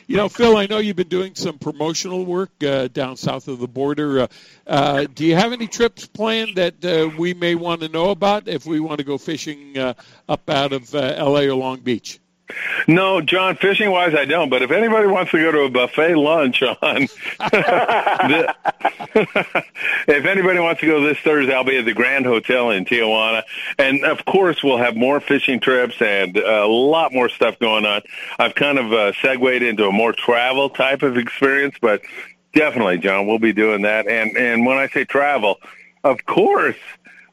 You 0.08 0.18
know, 0.18 0.30
Phil, 0.30 0.56
I 0.56 0.68
know 0.68 0.78
you've 0.78 0.96
been 0.96 1.08
doing 1.08 1.34
some 1.34 1.58
promotional 1.58 2.26
work 2.26 2.52
uh, 2.64 2.90
down 2.90 3.18
south 3.18 3.48
of 3.48 3.58
the 3.58 3.68
border. 3.68 4.22
Uh, 4.22 4.28
uh, 4.68 5.06
do 5.12 5.26
you 5.26 5.34
have 5.36 5.52
any 5.52 5.66
trips 5.66 6.06
planned 6.06 6.58
that 6.58 6.86
uh, 6.86 7.10
we 7.18 7.34
may 7.34 7.56
want 7.56 7.82
to 7.82 7.90
know 7.90 8.12
about 8.12 8.48
if 8.48 8.68
we 8.68 8.80
want 8.80 9.00
to 9.00 9.04
go 9.04 9.18
fishing 9.18 9.76
uh, 9.80 9.96
up 10.30 10.48
out 10.48 10.74
of 10.74 10.94
L.A. 10.94 11.48
or 11.48 11.56
Long 11.56 11.80
Beach? 11.80 12.20
No, 12.88 13.22
John, 13.22 13.56
fishing 13.56 13.90
wise, 13.90 14.14
I 14.14 14.26
don't. 14.26 14.50
But 14.50 14.62
if 14.62 14.72
anybody 14.72 15.08
wants 15.08 15.32
to 15.32 15.40
go 15.40 15.52
to 15.52 15.62
a 15.62 15.70
buffet 15.70 16.16
lunch 16.16 16.62
on, 16.62 16.76
the, 17.40 18.56
if 20.08 20.26
anybody 20.26 20.60
wants 20.60 20.82
to 20.82 20.88
go 20.88 21.02
this 21.02 21.18
Thursday, 21.20 21.54
I'll 21.54 21.64
be 21.64 21.78
at 21.78 21.86
the 21.86 21.94
Grand 21.94 22.26
Hotel 22.26 22.70
in 22.70 22.86
Tijuana. 22.86 23.44
And 23.80 24.04
of 24.06 24.24
course, 24.26 24.64
we'll 24.64 24.78
have 24.78 24.96
more 24.96 25.20
fishing 25.20 25.60
trips 25.60 26.00
and 26.02 26.38
a 26.38 26.68
lot 26.68 27.12
more 27.12 27.30
stuff 27.30 27.58
going 27.60 27.86
on. 27.86 28.02
I've 28.38 28.56
kind 28.56 28.78
of 28.78 28.94
uh, 28.94 29.14
segued 29.22 29.64
into 29.64 29.88
a 29.88 29.92
more 29.92 30.14
travel 30.14 30.70
type 30.70 31.02
of 31.02 31.18
experience, 31.18 31.76
but 31.82 32.02
definitely, 32.54 33.00
John, 33.00 33.26
we'll 33.26 33.40
be 33.40 33.54
doing 33.54 33.82
that. 33.84 34.08
And, 34.08 34.38
and 34.38 34.66
when 34.66 34.78
I 34.78 34.88
say 34.88 35.06
travel, 35.06 35.58
of 36.04 36.24
course, 36.26 36.78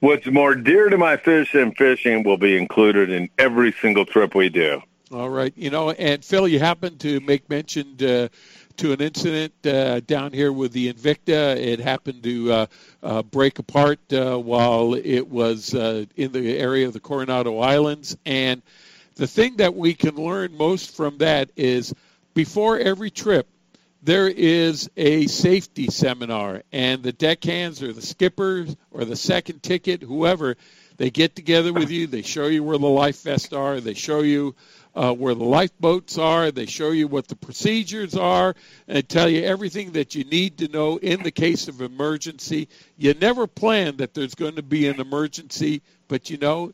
what's 0.00 0.26
more 0.26 0.54
dear 0.54 0.88
to 0.88 0.96
my 0.96 1.18
fish 1.18 1.52
than 1.52 1.72
fishing 1.74 2.22
will 2.22 2.38
be 2.38 2.56
included 2.56 3.10
in 3.10 3.28
every 3.38 3.72
single 3.72 4.06
trip 4.06 4.34
we 4.34 4.48
do. 4.48 4.82
All 5.12 5.28
right. 5.28 5.52
You 5.56 5.68
know, 5.68 5.90
and 5.90 6.24
Phil, 6.24 6.48
you 6.48 6.58
happened 6.58 7.00
to 7.00 7.20
make 7.20 7.50
mention 7.50 7.98
to, 7.98 8.30
to 8.78 8.92
an 8.92 9.02
incident 9.02 9.52
uh, 9.66 10.00
down 10.00 10.32
here 10.32 10.50
with 10.50 10.72
the 10.72 10.90
Invicta. 10.90 11.54
It 11.54 11.80
happened 11.80 12.22
to 12.22 12.52
uh, 12.52 12.66
uh, 13.02 13.22
break 13.22 13.58
apart 13.58 14.00
uh, 14.10 14.38
while 14.38 14.94
it 14.94 15.28
was 15.28 15.74
uh, 15.74 16.06
in 16.16 16.32
the 16.32 16.56
area 16.58 16.86
of 16.86 16.94
the 16.94 17.00
Coronado 17.00 17.58
Islands. 17.58 18.16
And 18.24 18.62
the 19.16 19.26
thing 19.26 19.56
that 19.56 19.74
we 19.74 19.92
can 19.92 20.16
learn 20.16 20.56
most 20.56 20.96
from 20.96 21.18
that 21.18 21.50
is 21.56 21.92
before 22.32 22.78
every 22.78 23.10
trip, 23.10 23.46
there 24.02 24.28
is 24.28 24.90
a 24.96 25.26
safety 25.26 25.88
seminar, 25.88 26.62
and 26.72 27.02
the 27.02 27.12
deckhands 27.12 27.82
or 27.82 27.92
the 27.92 28.02
skippers 28.02 28.74
or 28.90 29.04
the 29.04 29.14
second 29.14 29.62
ticket, 29.62 30.02
whoever, 30.02 30.56
they 30.96 31.10
get 31.10 31.36
together 31.36 31.72
with 31.72 31.90
you. 31.90 32.06
They 32.06 32.22
show 32.22 32.46
you 32.46 32.62
where 32.62 32.78
the 32.78 32.86
life 32.86 33.22
vests 33.22 33.52
are. 33.52 33.80
They 33.80 33.94
show 33.94 34.20
you 34.20 34.54
uh, 34.94 35.12
where 35.12 35.34
the 35.34 35.44
lifeboats 35.44 36.18
are. 36.18 36.50
They 36.50 36.66
show 36.66 36.90
you 36.90 37.08
what 37.08 37.28
the 37.28 37.36
procedures 37.36 38.14
are 38.14 38.54
and 38.88 39.08
tell 39.08 39.28
you 39.28 39.42
everything 39.42 39.92
that 39.92 40.14
you 40.14 40.24
need 40.24 40.58
to 40.58 40.68
know 40.68 40.96
in 40.98 41.22
the 41.22 41.30
case 41.30 41.68
of 41.68 41.80
emergency. 41.80 42.68
You 42.96 43.14
never 43.14 43.46
plan 43.46 43.98
that 43.98 44.14
there's 44.14 44.34
going 44.34 44.56
to 44.56 44.62
be 44.62 44.88
an 44.88 45.00
emergency, 45.00 45.82
but 46.08 46.30
you 46.30 46.38
know, 46.38 46.72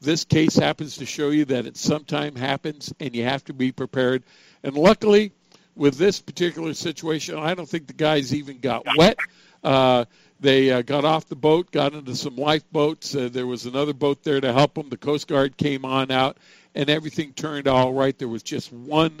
this 0.00 0.24
case 0.24 0.56
happens 0.56 0.98
to 0.98 1.06
show 1.06 1.30
you 1.30 1.46
that 1.46 1.66
it 1.66 1.76
sometime 1.76 2.36
happens 2.36 2.92
and 3.00 3.14
you 3.14 3.24
have 3.24 3.44
to 3.44 3.54
be 3.54 3.72
prepared. 3.72 4.22
And 4.62 4.74
luckily, 4.74 5.32
with 5.74 5.96
this 5.96 6.20
particular 6.20 6.74
situation, 6.74 7.36
I 7.38 7.54
don't 7.54 7.68
think 7.68 7.86
the 7.86 7.92
guys 7.92 8.34
even 8.34 8.58
got 8.58 8.84
wet. 8.96 9.18
Uh, 9.62 10.04
they 10.38 10.70
uh, 10.70 10.82
got 10.82 11.04
off 11.04 11.26
the 11.26 11.36
boat, 11.36 11.70
got 11.70 11.94
into 11.94 12.14
some 12.14 12.36
lifeboats. 12.36 13.14
Uh, 13.14 13.28
there 13.32 13.46
was 13.46 13.66
another 13.66 13.94
boat 13.94 14.22
there 14.22 14.40
to 14.40 14.52
help 14.52 14.74
them. 14.74 14.88
The 14.88 14.96
Coast 14.96 15.28
Guard 15.28 15.56
came 15.56 15.84
on 15.84 16.10
out, 16.10 16.36
and 16.76 16.90
everything 16.90 17.32
turned 17.32 17.66
all 17.66 17.92
right. 17.92 18.16
There 18.16 18.28
was 18.28 18.42
just 18.42 18.72
one 18.72 19.20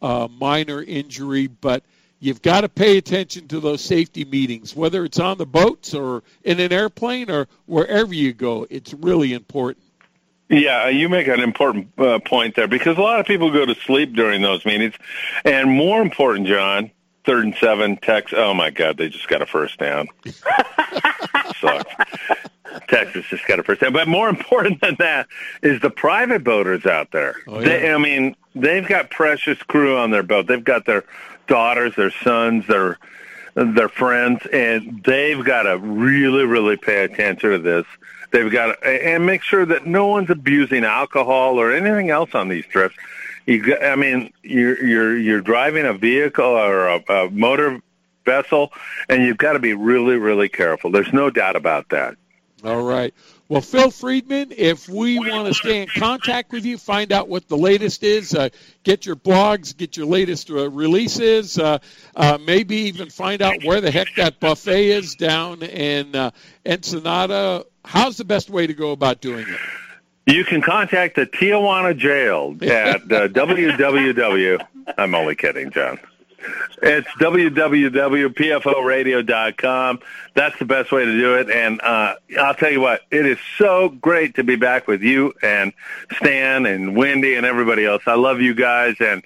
uh, 0.00 0.28
minor 0.30 0.82
injury, 0.82 1.46
but 1.46 1.82
you've 2.20 2.42
got 2.42 2.60
to 2.60 2.68
pay 2.68 2.98
attention 2.98 3.48
to 3.48 3.60
those 3.60 3.80
safety 3.80 4.24
meetings, 4.24 4.76
whether 4.76 5.04
it's 5.04 5.18
on 5.18 5.38
the 5.38 5.46
boats 5.46 5.94
or 5.94 6.22
in 6.44 6.60
an 6.60 6.72
airplane 6.72 7.30
or 7.30 7.48
wherever 7.66 8.14
you 8.14 8.32
go. 8.32 8.66
It's 8.70 8.94
really 8.94 9.32
important. 9.32 9.84
Yeah, 10.48 10.88
you 10.88 11.08
make 11.08 11.28
an 11.28 11.40
important 11.40 11.98
uh, 11.98 12.18
point 12.18 12.56
there 12.56 12.68
because 12.68 12.98
a 12.98 13.00
lot 13.00 13.20
of 13.20 13.26
people 13.26 13.50
go 13.50 13.64
to 13.64 13.74
sleep 13.74 14.14
during 14.14 14.42
those 14.42 14.66
meetings. 14.66 14.94
And 15.46 15.70
more 15.70 16.02
important, 16.02 16.46
John, 16.46 16.90
third 17.24 17.44
and 17.44 17.54
seven, 17.56 17.96
Tex. 17.96 18.34
Oh 18.36 18.52
my 18.52 18.68
God, 18.68 18.98
they 18.98 19.08
just 19.08 19.28
got 19.28 19.40
a 19.40 19.46
first 19.46 19.78
down. 19.78 20.08
Sucks. 21.58 21.94
Texas 22.92 23.24
just 23.26 23.46
got 23.46 23.58
a 23.58 23.62
first 23.62 23.80
down. 23.80 23.92
But 23.92 24.08
more 24.08 24.28
important 24.36 24.80
than 24.80 24.96
that 24.98 25.28
is 25.62 25.80
the 25.80 25.90
private 25.90 26.44
boaters 26.44 26.86
out 26.86 27.10
there. 27.10 27.36
Oh, 27.48 27.60
yeah. 27.60 27.68
they, 27.68 27.92
I 27.92 27.98
mean, 27.98 28.36
they've 28.54 28.86
got 28.86 29.10
precious 29.10 29.62
crew 29.62 29.96
on 29.96 30.10
their 30.10 30.22
boat. 30.22 30.46
They've 30.46 30.62
got 30.62 30.86
their 30.86 31.04
daughters, 31.46 31.94
their 31.96 32.10
sons, 32.10 32.66
their 32.66 32.98
their 33.54 33.90
friends, 33.90 34.40
and 34.50 35.02
they've 35.04 35.44
got 35.44 35.64
to 35.64 35.76
really, 35.76 36.44
really 36.44 36.78
pay 36.78 37.04
attention 37.04 37.50
to 37.50 37.58
this. 37.58 37.84
They've 38.30 38.50
got 38.50 38.80
to, 38.80 38.86
and 38.86 39.26
make 39.26 39.42
sure 39.42 39.66
that 39.66 39.86
no 39.86 40.06
one's 40.06 40.30
abusing 40.30 40.84
alcohol 40.84 41.60
or 41.60 41.70
anything 41.70 42.08
else 42.08 42.34
on 42.34 42.48
these 42.48 42.64
trips. 42.64 42.94
You, 43.44 43.76
I 43.76 43.96
mean, 43.96 44.32
you're 44.42 44.82
you're 44.82 45.18
you're 45.18 45.40
driving 45.42 45.84
a 45.84 45.92
vehicle 45.92 46.44
or 46.44 46.88
a, 46.88 47.04
a 47.08 47.30
motor 47.30 47.82
vessel, 48.24 48.72
and 49.08 49.22
you've 49.22 49.36
got 49.36 49.52
to 49.52 49.58
be 49.58 49.74
really, 49.74 50.16
really 50.16 50.48
careful. 50.48 50.90
There's 50.90 51.12
no 51.12 51.28
doubt 51.28 51.56
about 51.56 51.90
that. 51.90 52.16
All 52.64 52.82
right. 52.82 53.12
Well, 53.48 53.60
Phil 53.60 53.90
Friedman, 53.90 54.52
if 54.56 54.88
we 54.88 55.18
want 55.18 55.48
to 55.48 55.54
stay 55.54 55.82
in 55.82 55.88
contact 55.88 56.52
with 56.52 56.64
you, 56.64 56.78
find 56.78 57.12
out 57.12 57.28
what 57.28 57.48
the 57.48 57.56
latest 57.56 58.02
is, 58.04 58.34
uh, 58.34 58.50
get 58.84 59.04
your 59.04 59.16
blogs, 59.16 59.76
get 59.76 59.96
your 59.96 60.06
latest 60.06 60.50
uh, 60.50 60.70
releases, 60.70 61.58
uh, 61.58 61.78
uh 62.14 62.38
maybe 62.46 62.76
even 62.76 63.10
find 63.10 63.42
out 63.42 63.64
where 63.64 63.80
the 63.80 63.90
heck 63.90 64.14
that 64.16 64.38
buffet 64.38 64.90
is 64.90 65.16
down 65.16 65.62
in 65.62 66.14
uh, 66.14 66.30
Ensenada. 66.64 67.64
How's 67.84 68.16
the 68.16 68.24
best 68.24 68.48
way 68.48 68.66
to 68.66 68.74
go 68.74 68.92
about 68.92 69.20
doing 69.20 69.46
it? 69.46 69.60
You 70.32 70.44
can 70.44 70.62
contact 70.62 71.16
the 71.16 71.26
Tijuana 71.26 71.98
jail 71.98 72.56
at 72.62 73.02
uh, 73.02 73.28
www. 73.28 74.66
I'm 74.96 75.14
only 75.14 75.34
kidding, 75.34 75.72
John. 75.72 75.98
It's 76.82 77.08
www.pforadio.com. 77.08 80.00
That's 80.34 80.58
the 80.58 80.64
best 80.64 80.90
way 80.92 81.04
to 81.04 81.12
do 81.12 81.34
it. 81.36 81.50
And 81.50 81.80
uh, 81.80 82.14
I'll 82.38 82.54
tell 82.54 82.70
you 82.70 82.80
what, 82.80 83.02
it 83.10 83.26
is 83.26 83.38
so 83.58 83.88
great 83.88 84.36
to 84.36 84.44
be 84.44 84.56
back 84.56 84.88
with 84.88 85.02
you 85.02 85.34
and 85.42 85.72
Stan 86.16 86.66
and 86.66 86.96
Wendy 86.96 87.34
and 87.34 87.44
everybody 87.46 87.84
else. 87.84 88.02
I 88.06 88.14
love 88.14 88.40
you 88.40 88.54
guys, 88.54 88.96
and 89.00 89.22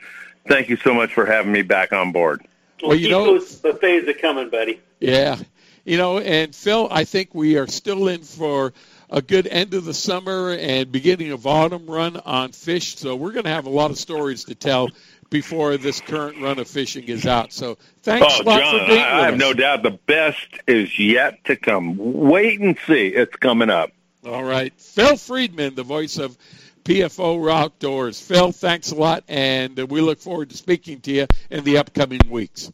thank 0.46 0.68
you 0.68 0.76
so 0.76 0.94
much 0.94 1.14
for 1.14 1.26
having 1.26 1.52
me 1.52 1.62
back 1.62 1.92
on 1.92 2.12
board. 2.12 2.46
Well, 2.82 2.90
well 2.90 2.98
you 2.98 3.10
know, 3.10 3.24
those 3.24 3.56
buffets 3.56 4.08
are 4.08 4.14
coming, 4.14 4.50
buddy. 4.50 4.80
Yeah. 5.00 5.38
You 5.84 5.98
know, 5.98 6.18
and 6.18 6.54
Phil, 6.54 6.88
I 6.90 7.04
think 7.04 7.32
we 7.32 7.58
are 7.58 7.68
still 7.68 8.08
in 8.08 8.22
for 8.22 8.72
a 9.08 9.22
good 9.22 9.46
end 9.46 9.74
of 9.74 9.84
the 9.84 9.94
summer 9.94 10.50
and 10.50 10.90
beginning 10.90 11.30
of 11.30 11.46
autumn 11.46 11.86
run 11.86 12.16
on 12.16 12.52
fish. 12.52 12.96
So 12.96 13.14
we're 13.14 13.32
going 13.32 13.44
to 13.44 13.50
have 13.50 13.66
a 13.66 13.70
lot 13.70 13.90
of 13.90 13.98
stories 13.98 14.44
to 14.44 14.54
tell 14.54 14.88
before 15.30 15.76
this 15.76 16.00
current 16.00 16.40
run 16.40 16.58
of 16.58 16.68
fishing 16.68 17.04
is 17.04 17.26
out. 17.26 17.52
So 17.52 17.78
thanks 18.02 18.26
oh, 18.28 18.42
a 18.42 18.44
lot 18.44 18.60
John, 18.60 18.80
for 18.80 18.86
being 18.86 19.02
I, 19.02 19.20
I 19.20 19.24
have 19.26 19.34
us. 19.34 19.40
no 19.40 19.52
doubt 19.52 19.82
the 19.82 19.98
best 20.06 20.46
is 20.66 20.98
yet 20.98 21.44
to 21.44 21.56
come. 21.56 21.96
Wait 21.96 22.60
and 22.60 22.76
see. 22.86 23.08
It's 23.08 23.36
coming 23.36 23.70
up. 23.70 23.90
All 24.24 24.44
right. 24.44 24.72
Phil 24.80 25.16
Friedman, 25.16 25.74
the 25.74 25.82
voice 25.82 26.18
of 26.18 26.36
PFO 26.84 27.52
Outdoors. 27.52 28.20
Phil, 28.20 28.52
thanks 28.52 28.92
a 28.92 28.94
lot, 28.94 29.24
and 29.28 29.76
we 29.90 30.00
look 30.00 30.20
forward 30.20 30.50
to 30.50 30.56
speaking 30.56 31.00
to 31.00 31.12
you 31.12 31.26
in 31.50 31.64
the 31.64 31.78
upcoming 31.78 32.20
weeks. 32.30 32.70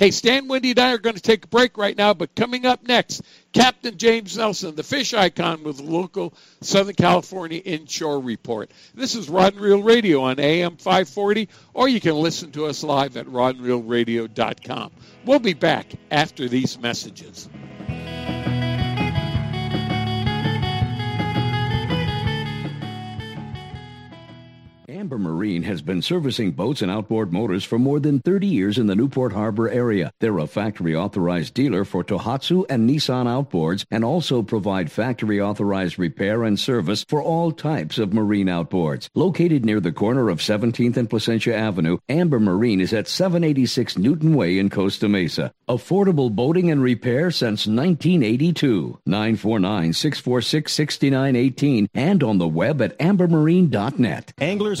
Hey, 0.00 0.12
Stan, 0.12 0.48
Wendy, 0.48 0.70
and 0.70 0.78
I 0.78 0.94
are 0.94 0.98
going 0.98 1.16
to 1.16 1.20
take 1.20 1.44
a 1.44 1.48
break 1.48 1.76
right 1.76 1.94
now, 1.94 2.14
but 2.14 2.34
coming 2.34 2.64
up 2.64 2.88
next, 2.88 3.20
Captain 3.52 3.98
James 3.98 4.34
Nelson, 4.34 4.74
the 4.74 4.82
fish 4.82 5.12
icon 5.12 5.62
with 5.62 5.76
the 5.76 5.82
local 5.82 6.32
Southern 6.62 6.94
California 6.94 7.58
Inshore 7.58 8.18
Report. 8.18 8.70
This 8.94 9.14
is 9.14 9.28
Rod 9.28 9.52
and 9.52 9.62
Reel 9.62 9.82
Radio 9.82 10.22
on 10.22 10.40
AM 10.40 10.78
540, 10.78 11.50
or 11.74 11.86
you 11.86 12.00
can 12.00 12.14
listen 12.14 12.50
to 12.52 12.64
us 12.64 12.82
live 12.82 13.18
at 13.18 13.26
rodandreelradio.com. 13.26 14.90
We'll 15.26 15.38
be 15.38 15.52
back 15.52 15.92
after 16.10 16.48
these 16.48 16.78
messages. 16.78 17.50
Amber 25.10 25.28
Marine 25.28 25.64
has 25.64 25.82
been 25.82 26.02
servicing 26.02 26.52
boats 26.52 26.82
and 26.82 26.88
outboard 26.88 27.32
motors 27.32 27.64
for 27.64 27.80
more 27.80 27.98
than 27.98 28.20
30 28.20 28.46
years 28.46 28.78
in 28.78 28.86
the 28.86 28.94
Newport 28.94 29.32
Harbor 29.32 29.68
area. 29.68 30.12
They're 30.20 30.38
a 30.38 30.46
factory 30.46 30.94
authorized 30.94 31.52
dealer 31.52 31.84
for 31.84 32.04
Tohatsu 32.04 32.64
and 32.70 32.88
Nissan 32.88 33.26
outboards 33.26 33.84
and 33.90 34.04
also 34.04 34.40
provide 34.44 34.92
factory 34.92 35.40
authorized 35.40 35.98
repair 35.98 36.44
and 36.44 36.56
service 36.60 37.04
for 37.08 37.20
all 37.20 37.50
types 37.50 37.98
of 37.98 38.14
marine 38.14 38.46
outboards. 38.46 39.08
Located 39.16 39.64
near 39.64 39.80
the 39.80 39.90
corner 39.90 40.28
of 40.28 40.38
17th 40.38 40.96
and 40.96 41.10
Placentia 41.10 41.56
Avenue, 41.56 41.98
Amber 42.08 42.38
Marine 42.38 42.80
is 42.80 42.92
at 42.92 43.08
786 43.08 43.98
Newton 43.98 44.36
Way 44.36 44.60
in 44.60 44.70
Costa 44.70 45.08
Mesa. 45.08 45.50
Affordable 45.68 46.32
boating 46.32 46.70
and 46.70 46.80
repair 46.80 47.32
since 47.32 47.66
1982. 47.66 49.00
949 49.06 49.92
646 49.92 50.72
6918 50.72 51.88
and 51.94 52.22
on 52.22 52.38
the 52.38 52.46
web 52.46 52.80
at 52.80 52.96
ambermarine.net. 53.00 54.32
Angler's 54.38 54.80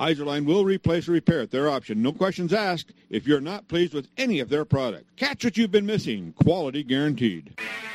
Izorline 0.00 0.46
will 0.46 0.64
replace 0.64 1.08
or 1.08 1.12
repair 1.12 1.42
at 1.42 1.50
their 1.50 1.68
option. 1.68 2.00
No 2.00 2.12
questions 2.12 2.54
asked 2.54 2.94
if 3.10 3.26
you're 3.26 3.40
not 3.40 3.68
pleased 3.68 3.92
with 3.92 4.08
any 4.16 4.40
of 4.40 4.48
their 4.48 4.64
product. 4.64 5.14
Catch 5.16 5.44
what 5.44 5.58
you've 5.58 5.70
been 5.70 5.84
missing. 5.84 6.32
Quality 6.32 6.82
guaranteed. 6.82 7.54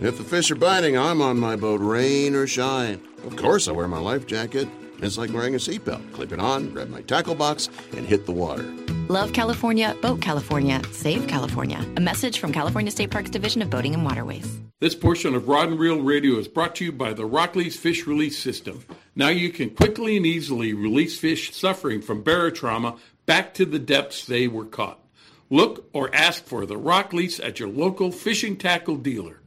If 0.00 0.18
the 0.18 0.24
fish 0.24 0.50
are 0.50 0.56
biting, 0.56 0.96
I'm 0.96 1.20
on 1.22 1.38
my 1.38 1.56
boat, 1.56 1.80
rain 1.80 2.34
or 2.34 2.46
shine. 2.46 3.00
Of 3.24 3.36
course, 3.36 3.68
I 3.68 3.72
wear 3.72 3.88
my 3.88 3.98
life 3.98 4.26
jacket. 4.26 4.68
It's 4.98 5.18
like 5.18 5.32
wearing 5.32 5.54
a 5.54 5.58
seatbelt. 5.58 6.12
Clip 6.12 6.32
it 6.32 6.40
on, 6.40 6.70
grab 6.70 6.88
my 6.88 7.02
tackle 7.02 7.34
box, 7.34 7.68
and 7.96 8.06
hit 8.06 8.26
the 8.26 8.32
water. 8.32 8.62
Love 9.08 9.32
California, 9.32 9.94
Boat 10.00 10.20
California, 10.22 10.80
Save 10.92 11.26
California. 11.28 11.84
A 11.96 12.00
message 12.00 12.38
from 12.38 12.52
California 12.52 12.90
State 12.90 13.10
Parks 13.10 13.28
Division 13.30 13.60
of 13.60 13.68
Boating 13.68 13.92
and 13.92 14.04
Waterways. 14.04 14.60
This 14.80 14.94
portion 14.94 15.34
of 15.34 15.46
Rod 15.48 15.68
and 15.68 15.78
Reel 15.78 16.00
Radio 16.00 16.38
is 16.38 16.48
brought 16.48 16.74
to 16.76 16.84
you 16.84 16.92
by 16.92 17.12
the 17.12 17.28
RokLees 17.28 17.76
Fish 17.76 18.06
Release 18.06 18.38
System. 18.38 18.84
Now 19.14 19.28
you 19.28 19.50
can 19.50 19.70
quickly 19.70 20.16
and 20.16 20.24
easily 20.24 20.72
release 20.72 21.18
fish 21.18 21.54
suffering 21.54 22.00
from 22.00 22.24
barotrauma 22.24 22.98
back 23.26 23.54
to 23.54 23.64
the 23.64 23.78
depths 23.78 24.24
they 24.24 24.48
were 24.48 24.64
caught. 24.64 24.98
Look 25.50 25.88
or 25.92 26.14
ask 26.14 26.44
for 26.44 26.64
the 26.66 26.78
RokLees 26.78 27.46
at 27.46 27.60
your 27.60 27.68
local 27.68 28.10
fishing 28.10 28.56
tackle 28.56 28.96
dealer. 28.96 29.40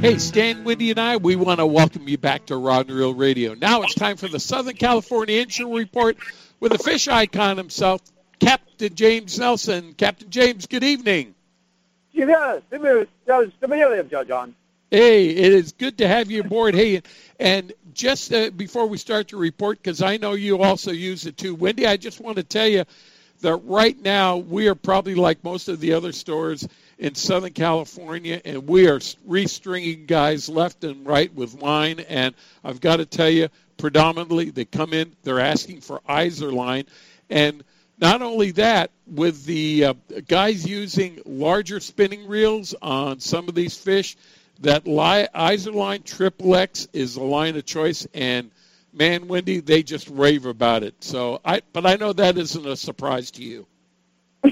Hey, 0.00 0.18
Stan, 0.18 0.62
Wendy, 0.62 0.90
and 0.90 1.00
I, 1.00 1.16
we 1.16 1.36
want 1.36 1.58
to 1.58 1.66
welcome 1.66 2.06
you 2.06 2.18
back 2.18 2.46
to 2.46 2.56
Rod 2.56 2.88
and 2.88 2.96
Reel 2.96 3.14
Radio. 3.14 3.54
Now 3.54 3.82
it's 3.82 3.94
time 3.94 4.18
for 4.18 4.28
the 4.28 4.38
Southern 4.38 4.76
California 4.76 5.40
Inshore 5.40 5.74
Report 5.74 6.18
with 6.60 6.72
the 6.72 6.78
fish 6.78 7.08
icon 7.08 7.56
himself, 7.56 8.02
Captain 8.38 8.94
James 8.94 9.38
Nelson. 9.38 9.94
Captain 9.94 10.28
James, 10.28 10.66
good 10.66 10.84
evening. 10.84 11.34
John. 14.22 14.54
Hey, 14.90 15.28
it 15.28 15.52
is 15.52 15.72
good 15.72 15.98
to 15.98 16.06
have 16.06 16.30
you 16.30 16.42
aboard. 16.42 16.74
Hey, 16.74 17.02
and 17.40 17.72
just 17.94 18.32
uh, 18.32 18.50
before 18.50 18.86
we 18.86 18.98
start 18.98 19.28
the 19.28 19.36
report, 19.36 19.82
because 19.82 20.02
I 20.02 20.18
know 20.18 20.34
you 20.34 20.62
also 20.62 20.92
use 20.92 21.26
it 21.26 21.38
too, 21.38 21.54
Wendy, 21.54 21.86
I 21.86 21.96
just 21.96 22.20
want 22.20 22.36
to 22.36 22.44
tell 22.44 22.68
you 22.68 22.84
that 23.40 23.56
right 23.64 24.00
now 24.02 24.36
we 24.36 24.68
are 24.68 24.74
probably 24.74 25.14
like 25.14 25.42
most 25.42 25.68
of 25.68 25.80
the 25.80 25.94
other 25.94 26.12
stores 26.12 26.68
in 26.98 27.14
Southern 27.14 27.52
California, 27.52 28.40
and 28.44 28.66
we 28.66 28.88
are 28.88 28.98
restringing 28.98 30.06
guys 30.06 30.48
left 30.48 30.84
and 30.84 31.06
right 31.06 31.32
with 31.34 31.60
line. 31.60 32.00
And 32.00 32.34
I've 32.64 32.80
got 32.80 32.96
to 32.96 33.06
tell 33.06 33.28
you, 33.28 33.48
predominantly 33.76 34.50
they 34.50 34.64
come 34.64 34.92
in, 34.92 35.14
they're 35.22 35.40
asking 35.40 35.82
for 35.82 36.00
Izorline, 36.08 36.86
and 37.28 37.62
not 37.98 38.22
only 38.22 38.50
that, 38.52 38.90
with 39.06 39.44
the 39.44 39.86
uh, 39.86 39.94
guys 40.28 40.66
using 40.66 41.20
larger 41.24 41.80
spinning 41.80 42.26
reels 42.26 42.74
on 42.82 43.20
some 43.20 43.48
of 43.48 43.54
these 43.54 43.76
fish, 43.76 44.16
that 44.60 44.86
li- 44.86 45.28
Izorline 45.34 46.04
Triple 46.04 46.56
X 46.56 46.88
is 46.92 47.16
a 47.16 47.22
line 47.22 47.56
of 47.56 47.64
choice, 47.64 48.06
and 48.14 48.50
man, 48.92 49.28
Wendy, 49.28 49.60
they 49.60 49.82
just 49.82 50.08
rave 50.08 50.46
about 50.46 50.82
it. 50.82 50.94
So 51.00 51.40
I, 51.44 51.62
but 51.72 51.86
I 51.86 51.96
know 51.96 52.12
that 52.12 52.38
isn't 52.38 52.66
a 52.66 52.76
surprise 52.76 53.30
to 53.32 53.42
you. 53.42 53.66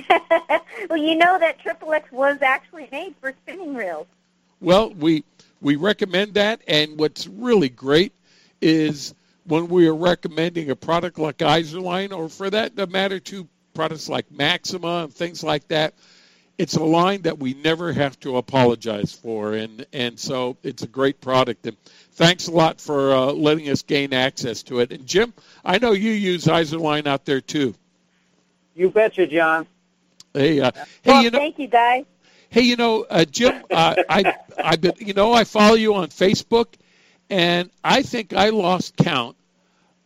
well, 0.91 0.99
you 0.99 1.17
know 1.17 1.39
that 1.39 1.59
Triple 1.61 1.93
X 1.93 2.11
was 2.13 2.39
actually 2.43 2.89
made 2.91 3.15
for 3.21 3.33
spinning 3.43 3.75
reels. 3.75 4.07
Well, 4.61 4.91
we 4.95 5.25
we 5.61 5.77
recommend 5.77 6.35
that, 6.35 6.61
and 6.67 6.99
what's 6.99 7.27
really 7.27 7.69
great 7.69 8.13
is 8.61 9.15
when 9.47 9.69
we 9.69 9.87
are 9.87 9.95
recommending 9.95 10.71
a 10.71 10.77
product 10.77 11.19
like 11.19 11.39
Izorline, 11.39 12.17
or 12.17 12.29
for 12.29 12.51
that 12.51 12.77
matter, 12.91 13.21
to 13.21 13.49
products 13.75 14.09
like 14.09 14.31
Maxima 14.31 15.05
and 15.05 15.15
things 15.15 15.43
like 15.43 15.67
that. 15.69 15.95
It's 16.57 16.77
a 16.77 16.85
line 16.85 17.23
that 17.23 17.39
we 17.39 17.55
never 17.55 17.93
have 17.93 18.19
to 18.21 18.37
apologize 18.37 19.13
for, 19.13 19.55
and 19.55 19.85
and 19.93 20.19
so 20.19 20.57
it's 20.63 20.85
a 20.85 20.87
great 20.87 21.21
product. 21.21 21.67
And 21.67 21.77
thanks 22.13 22.47
a 22.47 22.53
lot 22.53 22.81
for 22.81 23.13
uh, 23.13 23.33
letting 23.33 23.69
us 23.69 23.83
gain 23.83 24.13
access 24.13 24.63
to 24.65 24.79
it. 24.79 24.93
And 24.93 25.05
Jim, 25.05 25.35
I 25.65 25.79
know 25.79 25.93
you 25.93 26.13
use 26.13 26.45
Izorline 26.45 27.09
out 27.09 27.25
there 27.25 27.41
too. 27.41 27.75
You 28.77 28.91
betcha, 28.91 29.27
John. 29.27 29.67
Hey, 30.35 30.61
uh, 30.61 30.73
well, 30.75 30.85
hey, 31.03 31.23
you 31.23 31.31
know, 31.31 31.39
thank 31.39 31.59
you, 31.61 31.69
guys. 31.69 32.05
Hey, 32.51 32.63
you 32.63 32.75
know, 32.77 33.07
uh, 33.09 33.25
Jim, 33.25 33.65
uh, 33.71 33.95
I, 34.09 34.35
I, 34.63 34.77
been, 34.77 34.95
you 34.99 35.15
know, 35.15 35.33
I 35.33 35.45
follow 35.45 35.75
you 35.75 35.95
on 35.95 36.09
Facebook, 36.09 36.67
and 37.31 37.71
I 37.85 38.03
think 38.03 38.33
I 38.33 38.51
lost 38.51 38.97
count 38.97 39.37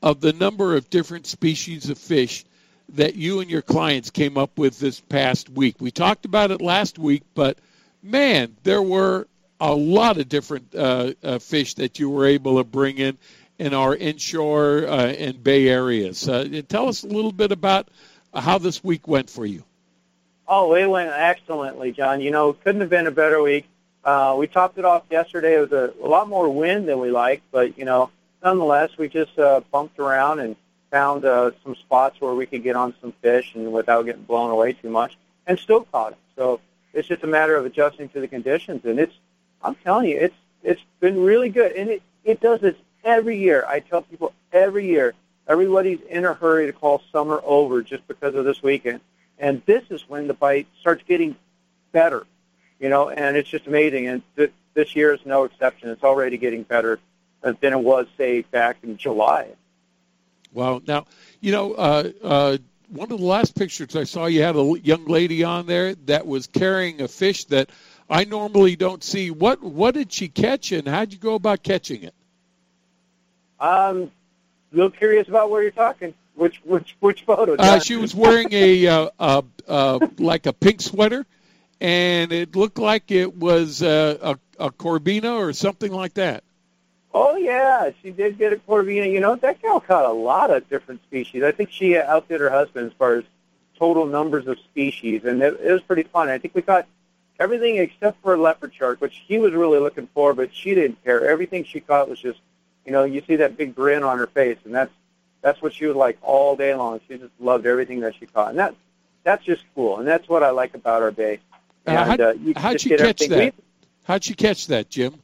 of 0.02 0.20
the 0.20 0.34
number 0.34 0.76
of 0.76 0.90
different 0.90 1.26
species 1.26 1.88
of 1.88 1.98
fish 1.98 2.44
that 2.90 3.16
you 3.16 3.40
and 3.40 3.50
your 3.50 3.62
clients 3.62 4.10
came 4.10 4.38
up 4.38 4.58
with 4.58 4.78
this 4.78 5.00
past 5.00 5.48
week. 5.48 5.76
We 5.80 5.90
talked 5.90 6.26
about 6.26 6.50
it 6.50 6.60
last 6.60 6.98
week, 6.98 7.22
but 7.34 7.58
man, 8.02 8.56
there 8.62 8.82
were 8.82 9.26
a 9.60 9.74
lot 9.74 10.18
of 10.18 10.28
different 10.28 10.74
uh, 10.74 11.12
uh, 11.22 11.38
fish 11.38 11.74
that 11.74 11.98
you 11.98 12.10
were 12.10 12.26
able 12.26 12.58
to 12.58 12.64
bring 12.64 12.98
in 12.98 13.18
in 13.58 13.74
our 13.74 13.94
inshore 13.94 14.86
uh, 14.86 15.06
and 15.06 15.42
bay 15.42 15.68
areas. 15.68 16.28
Uh, 16.28 16.62
tell 16.68 16.88
us 16.88 17.02
a 17.02 17.08
little 17.08 17.32
bit 17.32 17.50
about 17.50 17.88
how 18.34 18.58
this 18.58 18.84
week 18.84 19.08
went 19.08 19.28
for 19.28 19.44
you. 19.44 19.64
Oh, 20.48 20.74
it 20.74 20.86
went 20.86 21.10
excellently, 21.12 21.92
John. 21.92 22.22
You 22.22 22.30
know, 22.30 22.54
couldn't 22.54 22.80
have 22.80 22.88
been 22.88 23.06
a 23.06 23.10
better 23.10 23.42
week. 23.42 23.68
Uh, 24.02 24.34
we 24.38 24.46
topped 24.46 24.78
it 24.78 24.84
off 24.86 25.02
yesterday 25.10 25.60
with 25.60 25.72
a, 25.74 25.92
a 26.02 26.06
lot 26.08 26.26
more 26.28 26.48
wind 26.48 26.88
than 26.88 26.98
we 26.98 27.10
liked, 27.10 27.42
but 27.52 27.76
you 27.76 27.84
know, 27.84 28.10
nonetheless, 28.42 28.96
we 28.96 29.08
just 29.08 29.38
uh, 29.38 29.60
bumped 29.70 29.98
around 29.98 30.40
and 30.40 30.56
found 30.90 31.26
uh, 31.26 31.50
some 31.62 31.74
spots 31.74 32.18
where 32.18 32.34
we 32.34 32.46
could 32.46 32.62
get 32.62 32.76
on 32.76 32.94
some 33.02 33.12
fish 33.20 33.52
and 33.54 33.70
without 33.70 34.06
getting 34.06 34.22
blown 34.22 34.50
away 34.50 34.72
too 34.72 34.88
much, 34.88 35.18
and 35.46 35.58
still 35.58 35.82
caught 35.82 36.12
them. 36.12 36.18
So 36.36 36.60
it's 36.94 37.06
just 37.06 37.22
a 37.24 37.26
matter 37.26 37.54
of 37.56 37.66
adjusting 37.66 38.08
to 38.10 38.20
the 38.20 38.28
conditions, 38.28 38.86
and 38.86 38.98
it's 38.98 39.14
I'm 39.62 39.74
telling 39.74 40.08
you, 40.08 40.16
it's 40.18 40.36
it's 40.62 40.80
been 41.00 41.22
really 41.22 41.50
good, 41.50 41.72
and 41.72 41.90
it 41.90 42.02
it 42.24 42.40
does 42.40 42.60
this 42.60 42.76
every 43.04 43.38
year. 43.38 43.66
I 43.68 43.80
tell 43.80 44.00
people 44.00 44.32
every 44.50 44.86
year 44.86 45.12
everybody's 45.46 46.00
in 46.08 46.24
a 46.24 46.32
hurry 46.32 46.66
to 46.66 46.72
call 46.72 47.02
summer 47.12 47.42
over 47.44 47.82
just 47.82 48.08
because 48.08 48.34
of 48.34 48.46
this 48.46 48.62
weekend. 48.62 49.00
And 49.38 49.62
this 49.66 49.84
is 49.90 50.08
when 50.08 50.26
the 50.26 50.34
bite 50.34 50.66
starts 50.80 51.02
getting 51.06 51.36
better, 51.92 52.26
you 52.80 52.88
know, 52.88 53.08
and 53.08 53.36
it's 53.36 53.48
just 53.48 53.66
amazing. 53.66 54.08
And 54.08 54.22
th- 54.36 54.52
this 54.74 54.96
year 54.96 55.12
is 55.12 55.20
no 55.24 55.44
exception. 55.44 55.90
It's 55.90 56.04
already 56.04 56.38
getting 56.38 56.62
better 56.62 56.98
than 57.42 57.72
it 57.72 57.80
was, 57.80 58.06
say, 58.16 58.42
back 58.42 58.78
in 58.82 58.96
July. 58.96 59.48
Well, 60.52 60.82
now, 60.86 61.06
you 61.40 61.52
know, 61.52 61.74
uh, 61.74 62.10
uh, 62.22 62.58
one 62.88 63.12
of 63.12 63.18
the 63.18 63.24
last 63.24 63.54
pictures 63.54 63.94
I 63.94 64.04
saw, 64.04 64.26
you 64.26 64.42
had 64.42 64.56
a 64.56 64.74
young 64.82 65.04
lady 65.04 65.44
on 65.44 65.66
there 65.66 65.94
that 66.06 66.26
was 66.26 66.46
carrying 66.46 67.02
a 67.02 67.08
fish 67.08 67.44
that 67.46 67.70
I 68.08 68.24
normally 68.24 68.76
don't 68.76 69.04
see. 69.04 69.30
What 69.30 69.62
what 69.62 69.94
did 69.94 70.12
she 70.12 70.28
catch, 70.28 70.72
and 70.72 70.88
how'd 70.88 71.12
you 71.12 71.18
go 71.18 71.34
about 71.34 71.62
catching 71.62 72.04
it? 72.04 72.14
Um, 73.60 74.10
a 74.72 74.76
little 74.76 74.90
curious 74.90 75.28
about 75.28 75.50
where 75.50 75.62
you're 75.62 75.70
talking. 75.70 76.14
Which 76.38 76.60
which 76.64 76.96
which 77.00 77.22
photo? 77.22 77.56
Uh, 77.56 77.80
she 77.80 77.96
was 77.96 78.14
wearing 78.14 78.48
a 78.52 78.86
uh, 78.86 79.10
uh, 79.18 79.42
uh, 79.66 80.08
like 80.18 80.46
a 80.46 80.52
pink 80.52 80.80
sweater, 80.80 81.26
and 81.80 82.30
it 82.30 82.54
looked 82.54 82.78
like 82.78 83.10
it 83.10 83.36
was 83.36 83.82
uh, 83.82 84.36
a 84.58 84.66
a 84.66 84.70
Corbina 84.70 85.36
or 85.36 85.52
something 85.52 85.90
like 85.90 86.14
that. 86.14 86.44
Oh 87.12 87.34
yeah, 87.36 87.90
she 88.00 88.12
did 88.12 88.38
get 88.38 88.52
a 88.52 88.56
Corvina. 88.56 89.10
You 89.10 89.18
know, 89.18 89.34
that 89.34 89.60
gal 89.60 89.80
caught 89.80 90.04
a 90.04 90.12
lot 90.12 90.50
of 90.52 90.68
different 90.68 91.02
species. 91.02 91.42
I 91.42 91.50
think 91.50 91.72
she 91.72 91.98
outdid 91.98 92.40
her 92.40 92.50
husband 92.50 92.86
as 92.86 92.92
far 92.96 93.16
as 93.16 93.24
total 93.76 94.06
numbers 94.06 94.46
of 94.46 94.60
species, 94.60 95.24
and 95.24 95.42
it, 95.42 95.58
it 95.60 95.72
was 95.72 95.82
pretty 95.82 96.04
fun. 96.04 96.28
I 96.28 96.38
think 96.38 96.54
we 96.54 96.62
caught 96.62 96.86
everything 97.40 97.78
except 97.78 98.22
for 98.22 98.34
a 98.34 98.36
leopard 98.36 98.72
shark, 98.74 99.00
which 99.00 99.22
he 99.26 99.38
was 99.38 99.52
really 99.54 99.80
looking 99.80 100.08
for, 100.14 100.34
but 100.34 100.54
she 100.54 100.76
didn't 100.76 101.02
care. 101.02 101.28
Everything 101.28 101.64
she 101.64 101.80
caught 101.80 102.08
was 102.08 102.20
just, 102.20 102.38
you 102.86 102.92
know, 102.92 103.02
you 103.02 103.24
see 103.26 103.36
that 103.36 103.56
big 103.56 103.74
grin 103.74 104.04
on 104.04 104.18
her 104.18 104.28
face, 104.28 104.58
and 104.64 104.72
that's 104.72 104.92
that's 105.40 105.62
what 105.62 105.72
she 105.72 105.86
was 105.86 105.96
like 105.96 106.18
all 106.22 106.56
day 106.56 106.74
long. 106.74 107.00
She 107.08 107.18
just 107.18 107.32
loved 107.38 107.66
everything 107.66 108.00
that 108.00 108.14
she 108.16 108.26
caught, 108.26 108.50
and 108.50 108.58
that 108.58 108.74
that's 109.24 109.44
just 109.44 109.64
cool, 109.74 109.98
and 109.98 110.06
that's 110.06 110.28
what 110.28 110.42
I 110.42 110.50
like 110.50 110.74
about 110.74 111.02
our 111.02 111.10
bay. 111.10 111.40
Uh, 111.86 112.04
how'd, 112.04 112.20
uh, 112.20 112.32
you 112.34 112.52
how'd 112.56 112.78
get 112.78 113.00
catch 113.00 113.28
that? 113.28 113.54
How'd 114.04 114.24
she 114.24 114.34
catch 114.34 114.66
that, 114.68 114.88
Jim? 114.88 115.14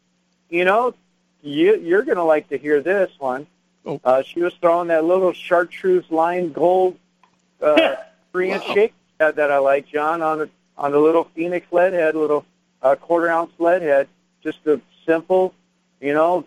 You 0.48 0.64
know, 0.64 0.94
you, 1.42 1.78
you're 1.80 2.02
going 2.02 2.16
to 2.16 2.24
like 2.24 2.48
to 2.50 2.58
hear 2.58 2.80
this 2.80 3.10
one. 3.18 3.46
Oh. 3.86 4.00
Uh, 4.02 4.22
she 4.22 4.40
was 4.40 4.54
throwing 4.60 4.88
that 4.88 5.04
little 5.04 5.32
chartreuse 5.32 6.10
line 6.10 6.52
gold 6.52 6.98
uh, 7.60 7.96
three 8.32 8.50
inch 8.50 8.66
Wow. 8.68 8.74
shake 8.74 8.94
that, 9.18 9.36
that 9.36 9.50
I 9.50 9.58
like, 9.58 9.86
John, 9.86 10.22
on 10.22 10.38
the 10.38 10.50
on 10.76 10.92
the 10.92 10.98
little 10.98 11.24
Phoenix 11.34 11.66
lead 11.70 11.92
head, 11.92 12.16
little 12.16 12.44
uh, 12.82 12.96
quarter 12.96 13.28
ounce 13.28 13.52
lead 13.58 13.82
head. 13.82 14.08
Just 14.42 14.66
a 14.66 14.80
simple, 15.06 15.54
you 16.00 16.12
know, 16.12 16.44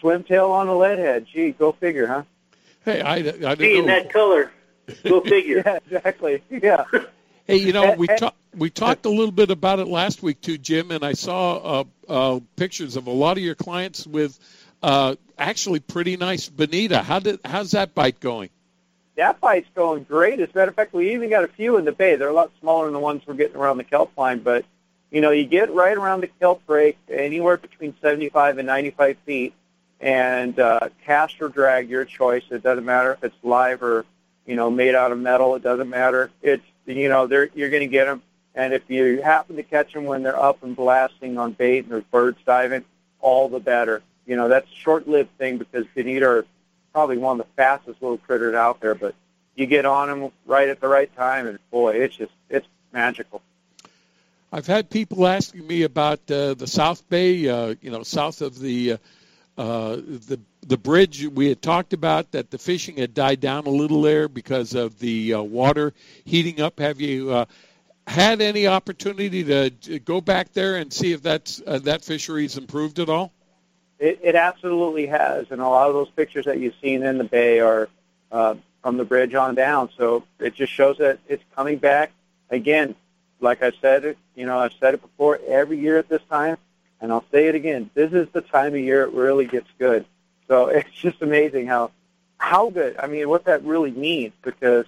swim 0.00 0.24
tail 0.24 0.50
on 0.50 0.66
the 0.66 0.74
lead 0.74 0.98
head. 0.98 1.26
Gee, 1.32 1.52
go 1.52 1.72
figure, 1.72 2.06
huh? 2.06 2.22
Hey, 2.84 3.00
I, 3.00 3.16
I 3.16 3.22
didn't 3.22 3.58
See, 3.58 3.76
in 3.78 3.86
know. 3.86 3.92
that 3.94 4.12
color. 4.12 4.52
Go 5.04 5.20
figure. 5.24 5.62
yeah, 5.64 5.78
exactly. 5.84 6.42
Yeah. 6.50 6.84
Hey, 7.46 7.56
you 7.56 7.72
know, 7.72 7.94
we 7.94 8.06
talked 8.08 8.36
we 8.54 8.68
talked 8.68 9.06
a 9.06 9.10
little 9.10 9.32
bit 9.32 9.50
about 9.50 9.78
it 9.78 9.88
last 9.88 10.22
week 10.22 10.40
too, 10.42 10.58
Jim, 10.58 10.90
and 10.90 11.02
I 11.02 11.14
saw 11.14 11.56
uh, 11.56 11.84
uh, 12.08 12.40
pictures 12.56 12.96
of 12.96 13.06
a 13.06 13.10
lot 13.10 13.38
of 13.38 13.42
your 13.42 13.54
clients 13.54 14.06
with 14.06 14.38
uh, 14.82 15.16
actually 15.38 15.80
pretty 15.80 16.18
nice 16.18 16.48
bonita. 16.48 17.02
How 17.02 17.20
did 17.20 17.40
how's 17.44 17.70
that 17.70 17.94
bite 17.94 18.20
going? 18.20 18.50
That 19.16 19.40
bite's 19.40 19.68
going 19.74 20.04
great. 20.04 20.40
As 20.40 20.50
a 20.54 20.58
matter 20.58 20.68
of 20.68 20.76
fact, 20.76 20.92
we 20.92 21.14
even 21.14 21.30
got 21.30 21.42
a 21.42 21.48
few 21.48 21.78
in 21.78 21.86
the 21.86 21.92
bay. 21.92 22.16
They're 22.16 22.28
a 22.28 22.34
lot 22.34 22.52
smaller 22.60 22.84
than 22.84 22.92
the 22.92 23.00
ones 23.00 23.22
we're 23.26 23.34
getting 23.34 23.56
around 23.56 23.78
the 23.78 23.84
kelp 23.84 24.16
line, 24.18 24.40
but 24.40 24.64
you 25.10 25.22
know, 25.22 25.30
you 25.30 25.44
get 25.46 25.72
right 25.72 25.96
around 25.96 26.20
the 26.20 26.26
kelp 26.26 26.66
break, 26.66 26.98
anywhere 27.08 27.56
between 27.56 27.94
75 28.02 28.58
and 28.58 28.66
95 28.66 29.16
feet, 29.24 29.54
and 30.00 30.58
uh, 30.58 30.88
cast 31.04 31.40
or 31.40 31.48
drag 31.48 31.88
your 31.88 32.04
choice. 32.04 32.44
It 32.50 32.62
doesn't 32.62 32.84
matter 32.84 33.12
if 33.12 33.24
it's 33.24 33.36
live 33.42 33.82
or 33.82 34.04
you 34.46 34.56
know 34.56 34.70
made 34.70 34.94
out 34.94 35.12
of 35.12 35.18
metal. 35.18 35.54
It 35.54 35.62
doesn't 35.62 35.88
matter. 35.88 36.30
It's 36.42 36.64
you 36.86 37.08
know 37.08 37.26
they're 37.26 37.50
you're 37.54 37.70
going 37.70 37.82
to 37.82 37.86
get 37.86 38.06
them, 38.06 38.22
and 38.54 38.72
if 38.72 38.82
you 38.88 39.22
happen 39.22 39.56
to 39.56 39.62
catch 39.62 39.92
them 39.92 40.04
when 40.04 40.22
they're 40.22 40.40
up 40.40 40.62
and 40.62 40.76
blasting 40.76 41.38
on 41.38 41.52
bait 41.52 41.80
and 41.80 41.90
there's 41.90 42.04
birds 42.04 42.38
diving, 42.46 42.84
all 43.20 43.48
the 43.48 43.60
better. 43.60 44.02
You 44.26 44.36
know 44.36 44.48
that's 44.48 44.70
a 44.70 44.76
short-lived 44.76 45.36
thing 45.38 45.58
because 45.58 45.86
bonita 45.94 46.26
are 46.26 46.46
probably 46.92 47.18
one 47.18 47.40
of 47.40 47.46
the 47.46 47.52
fastest 47.54 48.00
little 48.02 48.18
critters 48.18 48.54
out 48.54 48.80
there, 48.80 48.94
but 48.94 49.14
you 49.54 49.66
get 49.66 49.84
on 49.84 50.08
them 50.08 50.32
right 50.46 50.68
at 50.68 50.80
the 50.80 50.88
right 50.88 51.14
time, 51.16 51.46
and 51.46 51.58
boy, 51.70 51.94
it's 51.94 52.16
just 52.16 52.32
it's 52.48 52.66
magical. 52.92 53.42
I've 54.50 54.66
had 54.66 54.88
people 54.88 55.26
asking 55.26 55.66
me 55.66 55.82
about 55.82 56.20
uh, 56.30 56.54
the 56.54 56.66
South 56.66 57.06
Bay, 57.10 57.46
uh, 57.48 57.74
you 57.82 57.90
know, 57.90 58.02
south 58.02 58.40
of 58.40 58.58
the 58.58 58.98
uh, 59.58 59.96
the 59.96 60.38
the 60.68 60.78
bridge 60.78 61.26
we 61.26 61.48
had 61.48 61.60
talked 61.60 61.92
about 61.92 62.30
that 62.30 62.50
the 62.50 62.58
fishing 62.58 62.96
had 62.96 63.12
died 63.12 63.40
down 63.40 63.66
a 63.66 63.70
little 63.70 64.02
there 64.02 64.28
because 64.28 64.74
of 64.74 64.98
the 65.00 65.34
uh, 65.34 65.42
water 65.42 65.92
heating 66.24 66.60
up. 66.60 66.78
Have 66.78 67.00
you 67.00 67.32
uh, 67.32 67.44
had 68.06 68.40
any 68.40 68.66
opportunity 68.66 69.42
to, 69.44 69.70
to 69.70 69.98
go 69.98 70.20
back 70.20 70.52
there 70.52 70.76
and 70.76 70.92
see 70.92 71.12
if 71.12 71.22
that's 71.22 71.60
uh, 71.66 71.78
that 71.80 72.04
fishery's 72.04 72.56
improved 72.56 73.00
at 73.00 73.08
all? 73.08 73.32
It, 73.98 74.20
it 74.22 74.34
absolutely 74.36 75.06
has, 75.06 75.50
and 75.50 75.60
a 75.60 75.68
lot 75.68 75.88
of 75.88 75.94
those 75.94 76.10
pictures 76.10 76.44
that 76.44 76.60
you've 76.60 76.76
seen 76.80 77.02
in 77.02 77.18
the 77.18 77.24
bay 77.24 77.58
are 77.58 77.88
uh, 78.30 78.54
from 78.82 78.96
the 78.96 79.04
bridge 79.04 79.34
on 79.34 79.56
down. 79.56 79.90
So 79.96 80.22
it 80.38 80.54
just 80.54 80.72
shows 80.72 80.98
that 80.98 81.18
it's 81.26 81.42
coming 81.56 81.78
back 81.78 82.12
again. 82.48 82.94
Like 83.40 83.62
I 83.62 83.72
said, 83.80 84.16
you 84.36 84.46
know 84.46 84.60
I've 84.60 84.74
said 84.78 84.94
it 84.94 85.02
before. 85.02 85.40
Every 85.48 85.78
year 85.78 85.98
at 85.98 86.08
this 86.08 86.22
time, 86.30 86.58
and 87.00 87.12
I'll 87.12 87.24
say 87.30 87.46
it 87.46 87.54
again. 87.54 87.90
This 87.94 88.12
is 88.12 88.28
the 88.32 88.40
time 88.40 88.74
of 88.74 88.80
year 88.80 89.02
it 89.02 89.12
really 89.12 89.46
gets 89.46 89.68
good. 89.78 90.04
So 90.48 90.66
it's 90.68 90.90
just 90.90 91.22
amazing 91.22 91.66
how 91.66 91.90
how 92.38 92.70
good. 92.70 92.96
I 92.98 93.06
mean, 93.06 93.28
what 93.28 93.44
that 93.44 93.64
really 93.64 93.90
means 93.90 94.32
because 94.42 94.86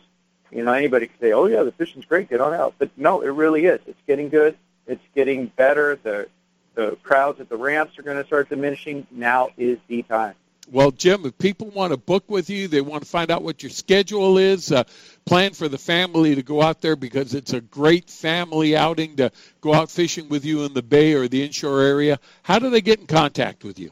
you 0.50 0.64
know 0.64 0.72
anybody 0.72 1.06
can 1.06 1.18
say, 1.20 1.32
"Oh 1.32 1.46
yeah, 1.46 1.62
the 1.62 1.72
fishing's 1.72 2.04
great, 2.04 2.30
get 2.30 2.40
on 2.40 2.54
out," 2.54 2.74
but 2.78 2.90
no, 2.96 3.20
it 3.20 3.28
really 3.28 3.66
is. 3.66 3.80
It's 3.86 4.00
getting 4.06 4.28
good. 4.28 4.56
It's 4.86 5.02
getting 5.14 5.46
better. 5.46 5.98
The 6.02 6.28
the 6.74 6.96
crowds 7.02 7.40
at 7.40 7.48
the 7.48 7.56
ramps 7.56 7.98
are 7.98 8.02
going 8.02 8.16
to 8.16 8.24
start 8.24 8.48
diminishing. 8.48 9.06
Now 9.10 9.50
is 9.56 9.78
the 9.88 10.02
time. 10.02 10.34
Well, 10.72 10.92
Jim, 10.92 11.26
if 11.26 11.36
people 11.36 11.68
want 11.70 11.92
to 11.92 11.96
book 11.96 12.22
with 12.28 12.48
you, 12.48 12.68
they 12.68 12.80
want 12.80 13.02
to 13.02 13.08
find 13.08 13.32
out 13.32 13.42
what 13.42 13.60
your 13.60 13.70
schedule 13.70 14.38
is, 14.38 14.70
uh, 14.70 14.84
plan 15.26 15.52
for 15.52 15.66
the 15.66 15.78
family 15.78 16.36
to 16.36 16.44
go 16.44 16.62
out 16.62 16.80
there 16.80 16.94
because 16.94 17.34
it's 17.34 17.52
a 17.52 17.60
great 17.60 18.08
family 18.08 18.76
outing 18.76 19.16
to 19.16 19.32
go 19.60 19.74
out 19.74 19.90
fishing 19.90 20.28
with 20.28 20.44
you 20.44 20.62
in 20.62 20.72
the 20.72 20.82
bay 20.82 21.14
or 21.14 21.26
the 21.26 21.42
inshore 21.42 21.80
area. 21.80 22.20
How 22.44 22.60
do 22.60 22.70
they 22.70 22.80
get 22.80 23.00
in 23.00 23.08
contact 23.08 23.64
with 23.64 23.80
you? 23.80 23.90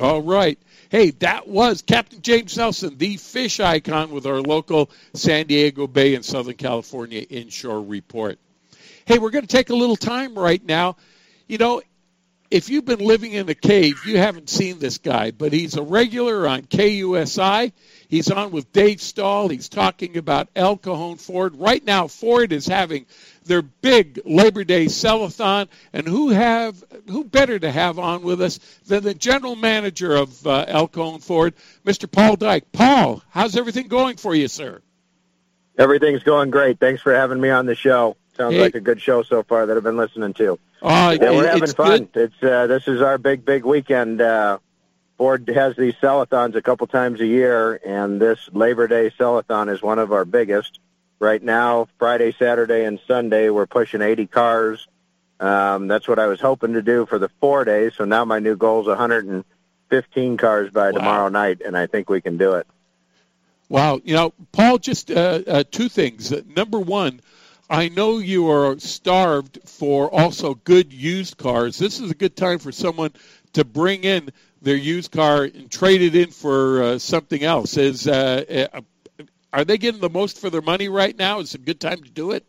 All 0.00 0.22
right. 0.22 0.58
Hey, 0.90 1.10
that 1.10 1.48
was 1.48 1.82
Captain 1.82 2.22
James 2.22 2.56
Nelson, 2.56 2.96
the 2.96 3.16
fish 3.16 3.60
icon 3.60 4.10
with 4.10 4.26
our 4.26 4.40
local 4.40 4.90
San 5.12 5.46
Diego 5.46 5.86
Bay 5.86 6.14
and 6.14 6.24
Southern 6.24 6.54
California 6.54 7.20
inshore 7.20 7.82
report. 7.82 8.38
Hey, 9.04 9.18
we're 9.18 9.30
going 9.30 9.46
to 9.46 9.56
take 9.56 9.70
a 9.70 9.74
little 9.74 9.96
time 9.96 10.38
right 10.38 10.64
now. 10.64 10.96
You 11.46 11.58
know, 11.58 11.82
if 12.50 12.70
you've 12.70 12.84
been 12.84 13.00
living 13.00 13.32
in 13.32 13.48
a 13.48 13.54
cave, 13.54 14.06
you 14.06 14.18
haven't 14.18 14.48
seen 14.48 14.78
this 14.78 14.98
guy, 14.98 15.32
but 15.32 15.52
he's 15.52 15.76
a 15.76 15.82
regular 15.82 16.48
on 16.48 16.62
KUSI. 16.62 17.72
He's 18.08 18.30
on 18.30 18.50
with 18.50 18.72
Dave 18.72 19.02
Stahl. 19.02 19.48
He's 19.48 19.68
talking 19.68 20.16
about 20.16 20.48
El 20.56 20.76
Cajon 20.78 21.16
Ford. 21.16 21.56
Right 21.56 21.84
now, 21.84 22.06
Ford 22.06 22.52
is 22.52 22.66
having 22.66 23.04
their 23.48 23.62
big 23.62 24.20
Labor 24.24 24.62
Day 24.64 24.86
sellathon, 24.86 25.68
and 25.92 26.06
who 26.06 26.28
have 26.30 26.82
who 27.08 27.24
better 27.24 27.58
to 27.58 27.70
have 27.70 27.98
on 27.98 28.22
with 28.22 28.40
us 28.40 28.58
than 28.86 29.02
the 29.02 29.14
general 29.14 29.56
manager 29.56 30.14
of 30.14 30.46
uh, 30.46 30.64
El 30.68 30.86
Cajon 30.88 31.20
Ford, 31.20 31.54
Mr. 31.84 32.10
Paul 32.10 32.36
Dyke. 32.36 32.70
Paul, 32.72 33.22
how's 33.30 33.56
everything 33.56 33.88
going 33.88 34.16
for 34.16 34.34
you, 34.34 34.46
sir? 34.48 34.80
Everything's 35.78 36.22
going 36.22 36.50
great. 36.50 36.78
Thanks 36.80 37.02
for 37.02 37.14
having 37.14 37.40
me 37.40 37.50
on 37.50 37.66
the 37.66 37.74
show. 37.74 38.16
Sounds 38.36 38.54
Hey. 38.54 38.60
like 38.62 38.74
a 38.74 38.80
good 38.80 39.00
show 39.00 39.22
so 39.22 39.42
far 39.42 39.66
that 39.66 39.76
I've 39.76 39.82
been 39.82 39.96
listening 39.96 40.32
to. 40.34 40.58
Uh, 40.82 41.16
yeah, 41.20 41.30
we're 41.30 41.46
having 41.46 41.62
it's 41.64 41.72
fun. 41.72 42.04
good. 42.12 42.30
It's 42.32 42.42
uh, 42.42 42.66
this 42.68 42.86
is 42.86 43.00
our 43.02 43.18
big, 43.18 43.44
big 43.44 43.64
weekend. 43.64 44.20
Uh, 44.20 44.58
Ford 45.16 45.48
has 45.52 45.74
these 45.76 45.94
sellathons 45.94 46.54
a 46.54 46.62
couple 46.62 46.86
times 46.86 47.20
a 47.20 47.26
year, 47.26 47.80
and 47.84 48.20
this 48.20 48.38
Labor 48.52 48.86
Day 48.86 49.10
sellathon 49.18 49.72
is 49.72 49.82
one 49.82 49.98
of 49.98 50.12
our 50.12 50.24
biggest. 50.24 50.78
Right 51.20 51.42
now, 51.42 51.88
Friday, 51.98 52.32
Saturday, 52.38 52.84
and 52.84 53.00
Sunday, 53.06 53.50
we're 53.50 53.66
pushing 53.66 54.02
80 54.02 54.26
cars. 54.26 54.86
Um, 55.40 55.88
that's 55.88 56.06
what 56.06 56.18
I 56.18 56.26
was 56.26 56.40
hoping 56.40 56.74
to 56.74 56.82
do 56.82 57.06
for 57.06 57.18
the 57.18 57.28
four 57.40 57.64
days. 57.64 57.94
So 57.96 58.04
now 58.04 58.24
my 58.24 58.38
new 58.38 58.56
goal 58.56 58.82
is 58.82 58.86
115 58.86 60.36
cars 60.36 60.70
by 60.70 60.86
wow. 60.86 60.90
tomorrow 60.92 61.28
night, 61.28 61.60
and 61.64 61.76
I 61.76 61.86
think 61.86 62.08
we 62.08 62.20
can 62.20 62.36
do 62.36 62.54
it. 62.54 62.66
Wow. 63.68 64.00
You 64.04 64.14
know, 64.14 64.32
Paul, 64.52 64.78
just 64.78 65.10
uh, 65.10 65.40
uh, 65.46 65.64
two 65.70 65.88
things. 65.88 66.32
Number 66.46 66.78
one, 66.78 67.20
I 67.68 67.88
know 67.88 68.18
you 68.18 68.50
are 68.50 68.78
starved 68.78 69.58
for 69.66 70.12
also 70.12 70.54
good 70.54 70.92
used 70.92 71.36
cars. 71.36 71.78
This 71.78 72.00
is 72.00 72.10
a 72.10 72.14
good 72.14 72.36
time 72.36 72.58
for 72.58 72.72
someone 72.72 73.12
to 73.52 73.64
bring 73.64 74.04
in 74.04 74.30
their 74.62 74.76
used 74.76 75.12
car 75.12 75.44
and 75.44 75.70
trade 75.70 76.00
it 76.00 76.16
in 76.16 76.30
for 76.30 76.82
uh, 76.82 76.98
something 76.98 77.42
else. 77.42 77.76
Is 77.76 78.08
uh, 78.08 78.68
uh, 78.72 78.80
are 79.52 79.64
they 79.64 79.78
getting 79.78 80.00
the 80.00 80.10
most 80.10 80.40
for 80.40 80.50
their 80.50 80.62
money 80.62 80.88
right 80.88 81.16
now? 81.16 81.40
Is 81.40 81.54
it 81.54 81.60
a 81.60 81.64
good 81.64 81.80
time 81.80 82.02
to 82.02 82.10
do 82.10 82.32
it? 82.32 82.44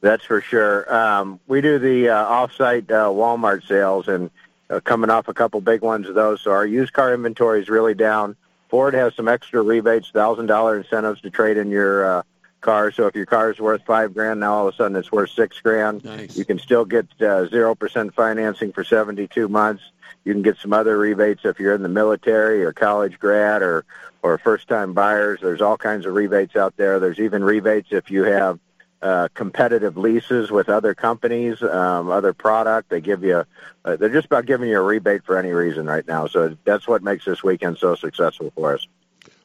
That's 0.00 0.24
for 0.24 0.40
sure. 0.40 0.94
Um, 0.94 1.40
we 1.46 1.60
do 1.60 1.78
the 1.78 2.10
uh, 2.10 2.24
off-site 2.24 2.90
uh, 2.90 3.08
Walmart 3.08 3.66
sales, 3.66 4.06
and 4.06 4.30
uh, 4.68 4.80
coming 4.80 5.10
off 5.10 5.28
a 5.28 5.34
couple 5.34 5.60
big 5.60 5.80
ones 5.80 6.08
of 6.08 6.14
those. 6.14 6.42
So 6.42 6.50
our 6.50 6.66
used 6.66 6.92
car 6.92 7.14
inventory 7.14 7.62
is 7.62 7.68
really 7.68 7.94
down. 7.94 8.36
Ford 8.68 8.94
has 8.94 9.14
some 9.14 9.28
extra 9.28 9.62
rebates, 9.62 10.10
thousand 10.10 10.46
dollar 10.46 10.76
incentives 10.76 11.20
to 11.22 11.30
trade 11.30 11.56
in 11.56 11.70
your 11.70 12.04
uh, 12.04 12.22
car. 12.60 12.92
So 12.92 13.06
if 13.06 13.14
your 13.14 13.26
car 13.26 13.50
is 13.50 13.58
worth 13.58 13.82
five 13.86 14.12
grand, 14.12 14.40
now 14.40 14.54
all 14.54 14.68
of 14.68 14.74
a 14.74 14.76
sudden 14.76 14.96
it's 14.96 15.12
worth 15.12 15.30
six 15.30 15.60
grand. 15.60 16.04
Nice. 16.04 16.36
You 16.36 16.44
can 16.44 16.58
still 16.58 16.84
get 16.84 17.06
uh, 17.22 17.46
zero 17.46 17.72
uh, 17.72 17.74
percent 17.74 18.14
financing 18.14 18.72
for 18.72 18.84
seventy-two 18.84 19.48
months. 19.48 19.82
You 20.24 20.32
can 20.32 20.42
get 20.42 20.58
some 20.58 20.72
other 20.72 20.98
rebates 20.98 21.44
if 21.44 21.60
you're 21.60 21.74
in 21.74 21.82
the 21.82 21.88
military 21.88 22.64
or 22.64 22.72
college 22.72 23.18
grad 23.18 23.62
or 23.62 23.84
or 24.24 24.38
first-time 24.38 24.94
buyers. 24.94 25.40
There's 25.42 25.60
all 25.60 25.76
kinds 25.76 26.06
of 26.06 26.14
rebates 26.14 26.56
out 26.56 26.78
there. 26.78 26.98
There's 26.98 27.20
even 27.20 27.44
rebates 27.44 27.88
if 27.90 28.10
you 28.10 28.24
have 28.24 28.58
uh, 29.02 29.28
competitive 29.34 29.98
leases 29.98 30.50
with 30.50 30.70
other 30.70 30.94
companies, 30.94 31.62
um, 31.62 32.08
other 32.08 32.32
product. 32.32 32.88
They 32.88 33.02
give 33.02 33.22
you, 33.22 33.44
uh, 33.84 33.96
they're 33.96 34.08
just 34.08 34.24
about 34.24 34.46
giving 34.46 34.70
you 34.70 34.78
a 34.78 34.82
rebate 34.82 35.24
for 35.24 35.36
any 35.36 35.50
reason 35.50 35.84
right 35.84 36.08
now. 36.08 36.26
So 36.26 36.56
that's 36.64 36.88
what 36.88 37.02
makes 37.02 37.26
this 37.26 37.44
weekend 37.44 37.76
so 37.76 37.96
successful 37.96 38.50
for 38.54 38.72
us. 38.72 38.86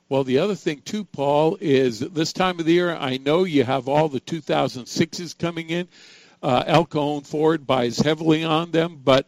Well, 0.08 0.24
the 0.24 0.40
other 0.40 0.56
thing 0.56 0.82
too, 0.86 1.04
Paul, 1.04 1.58
is 1.60 2.00
this 2.00 2.32
time 2.32 2.58
of 2.62 2.66
the 2.66 2.72
year. 2.72 2.96
I 2.96 3.18
know 3.18 3.44
you 3.44 3.66
have 3.66 3.90
all 3.90 4.08
the 4.08 4.22
2006s 4.22 5.38
coming 5.38 5.72
in. 5.72 5.90
Uh, 6.42 6.64
Cajon 6.86 7.24
Ford 7.24 7.68
buys 7.68 7.98
heavily 7.98 8.46
on 8.46 8.72
them, 8.72 9.02
but 9.04 9.28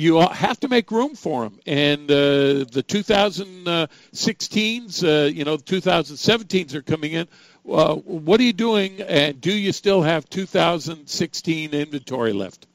you 0.00 0.18
have 0.18 0.58
to 0.60 0.68
make 0.68 0.90
room 0.90 1.14
for 1.14 1.44
them. 1.44 1.60
And 1.66 2.10
uh, 2.10 2.64
the 2.64 2.82
2016s, 2.88 5.04
uh, 5.04 5.26
you 5.26 5.44
know, 5.44 5.58
2017s 5.58 6.72
are 6.74 6.80
coming 6.80 7.12
in. 7.12 7.28
Uh, 7.70 7.96
what 7.96 8.40
are 8.40 8.44
you 8.44 8.54
doing, 8.54 9.02
and 9.02 9.38
do 9.38 9.52
you 9.52 9.72
still 9.72 10.00
have 10.00 10.26
2016 10.30 11.72
inventory 11.72 12.32
left? 12.32 12.66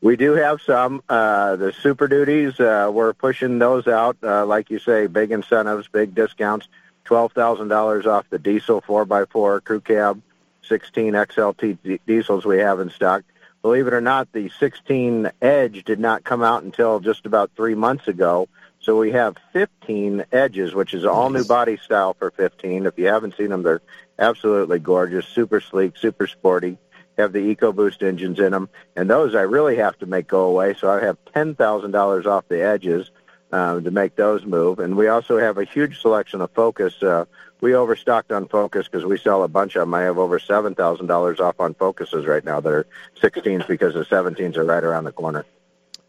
We 0.00 0.16
do 0.16 0.32
have 0.32 0.60
some. 0.60 1.04
Uh, 1.08 1.54
the 1.56 1.72
Super 1.72 2.08
Duties, 2.08 2.58
uh, 2.58 2.90
we're 2.92 3.12
pushing 3.12 3.60
those 3.60 3.86
out. 3.86 4.16
Uh, 4.20 4.44
like 4.44 4.70
you 4.70 4.80
say, 4.80 5.06
big 5.06 5.30
incentives, 5.30 5.86
big 5.88 6.16
discounts. 6.16 6.66
$12,000 7.06 8.06
off 8.06 8.28
the 8.30 8.40
diesel 8.40 8.82
4x4 8.82 9.62
crew 9.62 9.80
cab, 9.80 10.20
16 10.66 11.12
XLT 11.12 12.00
diesels 12.06 12.44
we 12.44 12.58
have 12.58 12.80
in 12.80 12.90
stock. 12.90 13.22
Believe 13.64 13.86
it 13.86 13.94
or 13.94 14.02
not, 14.02 14.30
the 14.34 14.50
16 14.60 15.30
Edge 15.40 15.84
did 15.84 15.98
not 15.98 16.22
come 16.22 16.42
out 16.42 16.64
until 16.64 17.00
just 17.00 17.24
about 17.24 17.50
three 17.56 17.74
months 17.74 18.08
ago. 18.08 18.46
So 18.80 18.98
we 18.98 19.12
have 19.12 19.38
15 19.54 20.26
edges, 20.30 20.74
which 20.74 20.92
is 20.92 21.06
all 21.06 21.30
new 21.30 21.46
body 21.46 21.78
style 21.78 22.12
for 22.12 22.30
15. 22.30 22.84
If 22.84 22.98
you 22.98 23.06
haven't 23.06 23.38
seen 23.38 23.48
them, 23.48 23.62
they're 23.62 23.80
absolutely 24.18 24.80
gorgeous, 24.80 25.26
super 25.26 25.62
sleek, 25.62 25.96
super 25.96 26.26
sporty. 26.26 26.76
Have 27.16 27.32
the 27.32 27.54
EcoBoost 27.54 28.06
engines 28.06 28.38
in 28.38 28.52
them, 28.52 28.68
and 28.96 29.08
those 29.08 29.34
I 29.34 29.42
really 29.42 29.76
have 29.76 29.96
to 30.00 30.06
make 30.06 30.28
go 30.28 30.42
away. 30.42 30.74
So 30.74 30.90
I 30.90 31.02
have 31.02 31.16
ten 31.32 31.54
thousand 31.54 31.92
dollars 31.92 32.26
off 32.26 32.46
the 32.48 32.62
edges 32.62 33.12
um, 33.52 33.84
to 33.84 33.90
make 33.90 34.16
those 34.16 34.44
move. 34.44 34.78
And 34.78 34.96
we 34.96 35.08
also 35.08 35.38
have 35.38 35.58
a 35.58 35.64
huge 35.64 36.00
selection 36.00 36.40
of 36.40 36.50
Focus. 36.52 37.02
Uh, 37.02 37.24
we 37.60 37.74
overstocked 37.74 38.32
on 38.32 38.48
Focus 38.48 38.86
because 38.88 39.04
we 39.04 39.18
sell 39.18 39.42
a 39.42 39.48
bunch 39.48 39.76
of 39.76 39.80
them. 39.80 39.94
I 39.94 40.02
have 40.02 40.18
over 40.18 40.38
seven 40.38 40.74
thousand 40.74 41.06
dollars 41.06 41.40
off 41.40 41.60
on 41.60 41.74
Focuses 41.74 42.26
right 42.26 42.44
now 42.44 42.60
that 42.60 42.72
are 42.72 42.86
16s 43.20 43.66
because 43.66 43.94
the 43.94 44.04
17s 44.04 44.56
are 44.56 44.64
right 44.64 44.84
around 44.84 45.04
the 45.04 45.12
corner. 45.12 45.46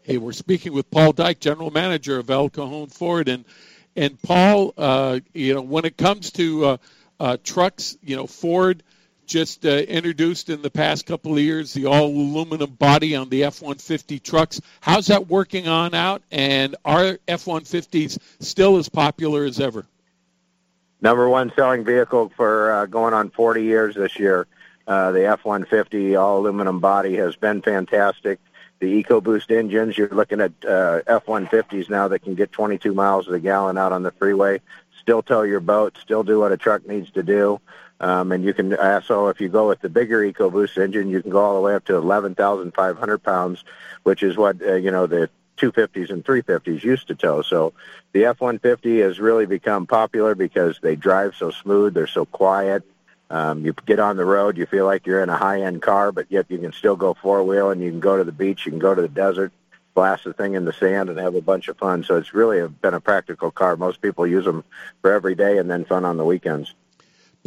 Hey, 0.02 0.18
we're 0.18 0.32
speaking 0.32 0.72
with 0.72 0.90
Paul 0.90 1.12
Dyke, 1.12 1.40
general 1.40 1.70
manager 1.70 2.18
of 2.18 2.30
El 2.30 2.48
Cajon 2.48 2.88
Ford, 2.88 3.28
and 3.28 3.44
and 3.96 4.20
Paul, 4.20 4.74
uh, 4.76 5.20
you 5.32 5.54
know, 5.54 5.62
when 5.62 5.84
it 5.84 5.96
comes 5.96 6.30
to 6.32 6.64
uh, 6.64 6.76
uh, 7.18 7.36
trucks, 7.42 7.96
you 8.02 8.14
know, 8.16 8.26
Ford 8.26 8.82
just 9.26 9.66
uh, 9.66 9.68
introduced 9.68 10.48
in 10.48 10.62
the 10.62 10.70
past 10.70 11.06
couple 11.06 11.32
of 11.32 11.38
years 11.38 11.72
the 11.72 11.86
all 11.86 12.06
aluminum 12.06 12.70
body 12.70 13.16
on 13.16 13.28
the 13.28 13.44
F-150 13.44 14.22
trucks. 14.22 14.60
How's 14.80 15.06
that 15.08 15.28
working 15.28 15.68
on 15.68 15.94
out? 15.94 16.22
And 16.30 16.76
are 16.84 17.18
F-150s 17.28 18.18
still 18.40 18.76
as 18.76 18.88
popular 18.88 19.44
as 19.44 19.60
ever? 19.60 19.86
Number 21.00 21.28
one 21.28 21.52
selling 21.54 21.84
vehicle 21.84 22.32
for 22.36 22.72
uh, 22.72 22.86
going 22.86 23.14
on 23.14 23.30
40 23.30 23.62
years 23.62 23.94
this 23.94 24.18
year. 24.18 24.46
Uh, 24.86 25.10
the 25.12 25.26
F-150 25.26 26.18
all 26.20 26.38
aluminum 26.38 26.80
body 26.80 27.16
has 27.16 27.36
been 27.36 27.60
fantastic 27.60 28.38
the 28.78 29.02
EcoBoost 29.02 29.56
engines. 29.56 29.96
You're 29.96 30.08
looking 30.08 30.40
at 30.40 30.52
uh, 30.64 31.00
F-150s 31.06 31.88
now 31.88 32.08
that 32.08 32.20
can 32.20 32.34
get 32.34 32.52
22 32.52 32.92
miles 32.94 33.28
a 33.28 33.38
gallon 33.38 33.78
out 33.78 33.92
on 33.92 34.02
the 34.02 34.10
freeway, 34.10 34.60
still 35.00 35.22
tow 35.22 35.42
your 35.42 35.60
boat, 35.60 35.96
still 36.00 36.22
do 36.22 36.40
what 36.40 36.52
a 36.52 36.56
truck 36.56 36.86
needs 36.86 37.10
to 37.12 37.22
do. 37.22 37.60
Um, 37.98 38.32
and 38.32 38.44
you 38.44 38.52
can 38.52 38.76
also, 38.76 39.28
if 39.28 39.40
you 39.40 39.48
go 39.48 39.68
with 39.68 39.80
the 39.80 39.88
bigger 39.88 40.20
EcoBoost 40.20 40.76
engine, 40.82 41.08
you 41.08 41.22
can 41.22 41.30
go 41.30 41.42
all 41.42 41.54
the 41.54 41.60
way 41.60 41.74
up 41.74 41.84
to 41.86 41.96
11,500 41.96 43.18
pounds, 43.18 43.64
which 44.02 44.22
is 44.22 44.36
what, 44.36 44.60
uh, 44.62 44.74
you 44.74 44.90
know, 44.90 45.06
the 45.06 45.30
250s 45.56 46.10
and 46.10 46.24
350s 46.24 46.82
used 46.84 47.08
to 47.08 47.14
tow. 47.14 47.40
So 47.42 47.72
the 48.12 48.26
F-150 48.26 49.02
has 49.02 49.18
really 49.18 49.46
become 49.46 49.86
popular 49.86 50.34
because 50.34 50.78
they 50.82 50.96
drive 50.96 51.34
so 51.34 51.50
smooth, 51.50 51.94
they're 51.94 52.06
so 52.06 52.26
quiet, 52.26 52.84
um, 53.30 53.64
you 53.64 53.74
get 53.86 53.98
on 53.98 54.16
the 54.16 54.24
road, 54.24 54.56
you 54.56 54.66
feel 54.66 54.84
like 54.84 55.06
you're 55.06 55.22
in 55.22 55.28
a 55.28 55.36
high-end 55.36 55.82
car, 55.82 56.12
but 56.12 56.26
yet 56.28 56.46
you 56.48 56.58
can 56.58 56.72
still 56.72 56.96
go 56.96 57.14
four-wheel 57.14 57.70
and 57.70 57.82
you 57.82 57.90
can 57.90 58.00
go 58.00 58.16
to 58.16 58.24
the 58.24 58.32
beach, 58.32 58.66
you 58.66 58.72
can 58.72 58.78
go 58.78 58.94
to 58.94 59.02
the 59.02 59.08
desert, 59.08 59.52
blast 59.94 60.24
the 60.24 60.32
thing 60.32 60.54
in 60.54 60.64
the 60.64 60.72
sand 60.72 61.08
and 61.08 61.18
have 61.18 61.34
a 61.34 61.40
bunch 61.40 61.68
of 61.68 61.76
fun. 61.76 62.04
So 62.04 62.16
it's 62.16 62.34
really 62.34 62.66
been 62.68 62.94
a 62.94 63.00
practical 63.00 63.50
car. 63.50 63.76
Most 63.76 64.00
people 64.00 64.26
use 64.26 64.44
them 64.44 64.62
for 65.00 65.12
every 65.12 65.34
day 65.34 65.58
and 65.58 65.68
then 65.68 65.84
fun 65.84 66.04
on 66.04 66.16
the 66.16 66.24
weekends. 66.24 66.74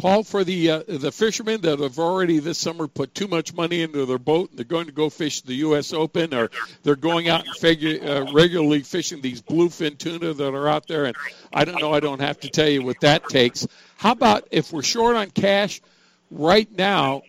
Paul, 0.00 0.24
for 0.24 0.44
the 0.44 0.70
uh, 0.70 0.82
the 0.88 1.12
fishermen 1.12 1.60
that 1.60 1.78
have 1.78 1.98
already 1.98 2.38
this 2.38 2.56
summer 2.56 2.88
put 2.88 3.14
too 3.14 3.28
much 3.28 3.52
money 3.52 3.82
into 3.82 4.06
their 4.06 4.18
boat 4.18 4.48
and 4.48 4.58
they're 4.58 4.64
going 4.64 4.86
to 4.86 4.92
go 4.92 5.10
fish 5.10 5.42
the 5.42 5.56
U.S. 5.56 5.92
Open, 5.92 6.32
or 6.32 6.50
they're 6.82 6.96
going 6.96 7.28
out 7.28 7.46
and 7.46 7.54
figure, 7.56 8.02
uh, 8.02 8.32
regularly 8.32 8.80
fishing 8.80 9.20
these 9.20 9.42
bluefin 9.42 9.98
tuna 9.98 10.32
that 10.32 10.54
are 10.54 10.68
out 10.68 10.88
there, 10.88 11.04
and 11.04 11.16
I 11.52 11.66
don't 11.66 11.82
know, 11.82 11.92
I 11.92 12.00
don't 12.00 12.20
have 12.20 12.40
to 12.40 12.48
tell 12.48 12.68
you 12.68 12.82
what 12.82 13.00
that 13.00 13.28
takes. 13.28 13.66
How 13.98 14.12
about 14.12 14.48
if 14.50 14.72
we're 14.72 14.82
short 14.82 15.16
on 15.16 15.30
cash 15.30 15.82
right 16.30 16.70
now? 16.72 17.22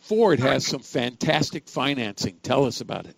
Ford 0.00 0.40
has 0.40 0.66
some 0.66 0.80
fantastic 0.80 1.66
financing. 1.66 2.36
Tell 2.42 2.66
us 2.66 2.82
about 2.82 3.06
it. 3.06 3.16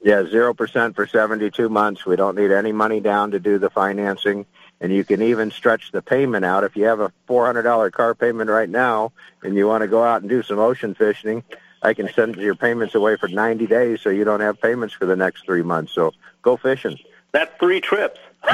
Yeah, 0.00 0.24
zero 0.24 0.54
percent 0.54 0.94
for 0.94 1.06
seventy-two 1.06 1.68
months. 1.68 2.06
We 2.06 2.16
don't 2.16 2.36
need 2.36 2.52
any 2.52 2.72
money 2.72 3.00
down 3.00 3.32
to 3.32 3.40
do 3.40 3.58
the 3.58 3.68
financing 3.68 4.46
and 4.80 4.92
you 4.92 5.04
can 5.04 5.22
even 5.22 5.50
stretch 5.50 5.92
the 5.92 6.02
payment 6.02 6.44
out. 6.44 6.64
If 6.64 6.76
you 6.76 6.84
have 6.84 7.00
a 7.00 7.12
$400 7.28 7.92
car 7.92 8.14
payment 8.14 8.50
right 8.50 8.68
now 8.68 9.12
and 9.42 9.54
you 9.54 9.66
want 9.66 9.82
to 9.82 9.88
go 9.88 10.02
out 10.02 10.20
and 10.20 10.28
do 10.28 10.42
some 10.42 10.58
ocean 10.58 10.94
fishing, 10.94 11.42
I 11.82 11.94
can 11.94 12.08
send 12.12 12.36
your 12.36 12.54
payments 12.54 12.94
away 12.94 13.16
for 13.16 13.28
90 13.28 13.66
days 13.66 14.00
so 14.00 14.10
you 14.10 14.24
don't 14.24 14.40
have 14.40 14.60
payments 14.60 14.94
for 14.94 15.06
the 15.06 15.16
next 15.16 15.44
three 15.44 15.62
months. 15.62 15.92
So 15.92 16.12
go 16.42 16.56
fishing. 16.56 16.98
That's 17.32 17.52
three 17.58 17.80
trips. 17.80 18.18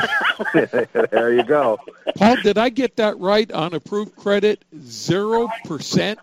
there 0.55 1.33
you 1.33 1.43
go. 1.43 1.79
Paul, 2.16 2.37
did 2.43 2.59
I 2.59 2.68
get 2.68 2.97
that 2.97 3.18
right 3.18 3.51
on 3.51 3.75
approved 3.75 4.16
credit? 4.16 4.64
0% 4.77 6.16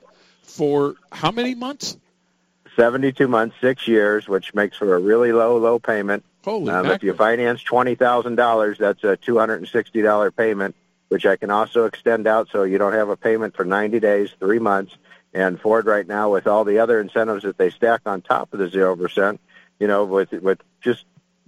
for 0.43 0.95
how 1.12 1.32
many 1.32 1.56
months? 1.56 1.97
72 2.76 3.28
months, 3.28 3.56
six 3.60 3.88
years, 3.88 4.28
which 4.28 4.54
makes 4.54 4.78
for 4.78 4.95
a 4.95 5.00
really 5.00 5.32
low, 5.32 5.58
low 5.58 5.80
payment. 5.80 6.24
Holy 6.44 6.72
um, 6.72 6.86
if 6.88 7.04
you 7.04 7.14
finance 7.14 7.62
twenty 7.62 7.96
thousand 7.96 8.36
dollars, 8.36 8.78
that's 8.78 9.04
a 9.04 9.18
two 9.18 9.38
hundred 9.38 9.58
and 9.58 9.68
sixty 9.68 10.02
dollar 10.02 10.32
payment, 10.32 10.76
which 11.10 11.26
I 11.26 11.36
can 11.36 11.52
also 11.52 11.86
extend 11.86 12.28
out 12.28 12.48
so 12.52 12.64
you 12.64 12.78
don't 12.78 12.94
have 12.94 13.10
a 13.10 13.18
payment 13.18 13.56
for 13.56 13.66
ninety 13.66 14.00
days, 14.00 14.30
three 14.40 14.60
months. 14.60 14.98
And 15.34 15.60
Ford 15.60 15.86
right 15.86 16.08
now, 16.08 16.32
with 16.32 16.48
all 16.48 16.64
the 16.64 16.80
other 16.80 17.00
incentives 17.00 17.44
that 17.44 17.58
they 17.58 17.70
stack 17.70 18.02
on 18.06 18.22
top 18.22 18.54
of 18.54 18.60
the 18.60 18.70
zero 18.70 18.96
percent, 18.96 19.40
you 19.80 19.88
know, 19.88 20.06
with 20.06 20.32
with 20.32 20.60
just 20.82 21.06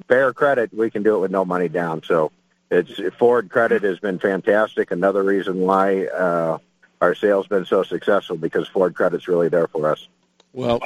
bare 0.08 0.34
credit, 0.34 0.74
we 0.74 0.92
can 0.92 1.04
do 1.04 1.16
it 1.16 1.20
with 1.20 1.32
no 1.32 1.46
money 1.46 1.70
down. 1.70 2.04
So 2.04 2.32
it's 2.70 3.00
Ford 3.18 3.50
credit 3.50 3.84
has 3.84 4.00
been 4.00 4.20
fantastic. 4.20 4.92
Another 4.92 5.24
reason 5.24 5.60
why 5.62 6.06
uh, 6.06 6.58
our 7.00 7.16
sales 7.16 7.48
been 7.48 7.66
so 7.66 7.84
successful 7.84 8.38
because 8.38 8.68
Ford 8.68 8.94
credit's 8.94 9.28
really 9.28 9.50
there 9.50 9.68
for 9.68 9.92
us. 9.92 10.08
Well, 10.54 10.82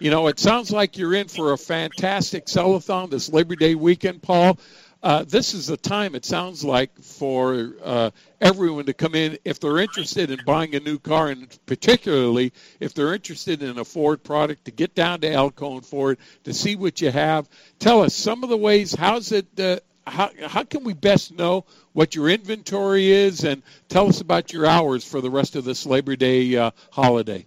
you 0.00 0.10
know, 0.10 0.28
it 0.28 0.38
sounds 0.38 0.70
like 0.70 0.96
you're 0.96 1.14
in 1.14 1.28
for 1.28 1.52
a 1.52 1.58
fantastic 1.58 2.46
sellathon 2.46 3.10
this 3.10 3.28
Labor 3.28 3.54
Day 3.54 3.74
weekend, 3.74 4.22
Paul. 4.22 4.58
uh, 5.02 5.24
this 5.24 5.54
is 5.54 5.66
the 5.66 5.76
time 5.76 6.14
it 6.14 6.24
sounds 6.24 6.62
like 6.64 6.98
for 7.02 7.74
uh, 7.82 8.10
everyone 8.40 8.86
to 8.86 8.92
come 8.92 9.14
in 9.14 9.38
if 9.44 9.60
they're 9.60 9.78
interested 9.78 10.30
in 10.30 10.42
buying 10.42 10.74
a 10.74 10.80
new 10.80 10.98
car, 10.98 11.28
and 11.28 11.58
particularly 11.66 12.52
if 12.80 12.92
they're 12.94 13.14
interested 13.14 13.62
in 13.62 13.78
a 13.78 13.84
Ford 13.84 14.22
product, 14.22 14.66
to 14.66 14.70
get 14.70 14.94
down 14.94 15.20
to 15.20 15.30
El 15.30 15.50
Cajon 15.50 15.82
Ford 15.82 16.18
to 16.44 16.52
see 16.52 16.76
what 16.76 17.00
you 17.00 17.10
have. 17.10 17.48
Tell 17.78 18.02
us 18.02 18.14
some 18.14 18.42
of 18.42 18.50
the 18.50 18.56
ways. 18.56 18.94
How's 18.94 19.32
it? 19.32 19.46
Uh, 19.58 19.80
how, 20.06 20.30
how 20.46 20.64
can 20.64 20.82
we 20.82 20.94
best 20.94 21.32
know 21.32 21.66
what 21.92 22.14
your 22.14 22.28
inventory 22.28 23.10
is, 23.10 23.44
and 23.44 23.62
tell 23.88 24.08
us 24.08 24.20
about 24.20 24.52
your 24.52 24.66
hours 24.66 25.04
for 25.04 25.20
the 25.20 25.30
rest 25.30 25.56
of 25.56 25.64
this 25.64 25.86
Labor 25.86 26.16
Day 26.16 26.56
uh, 26.56 26.70
holiday? 26.90 27.46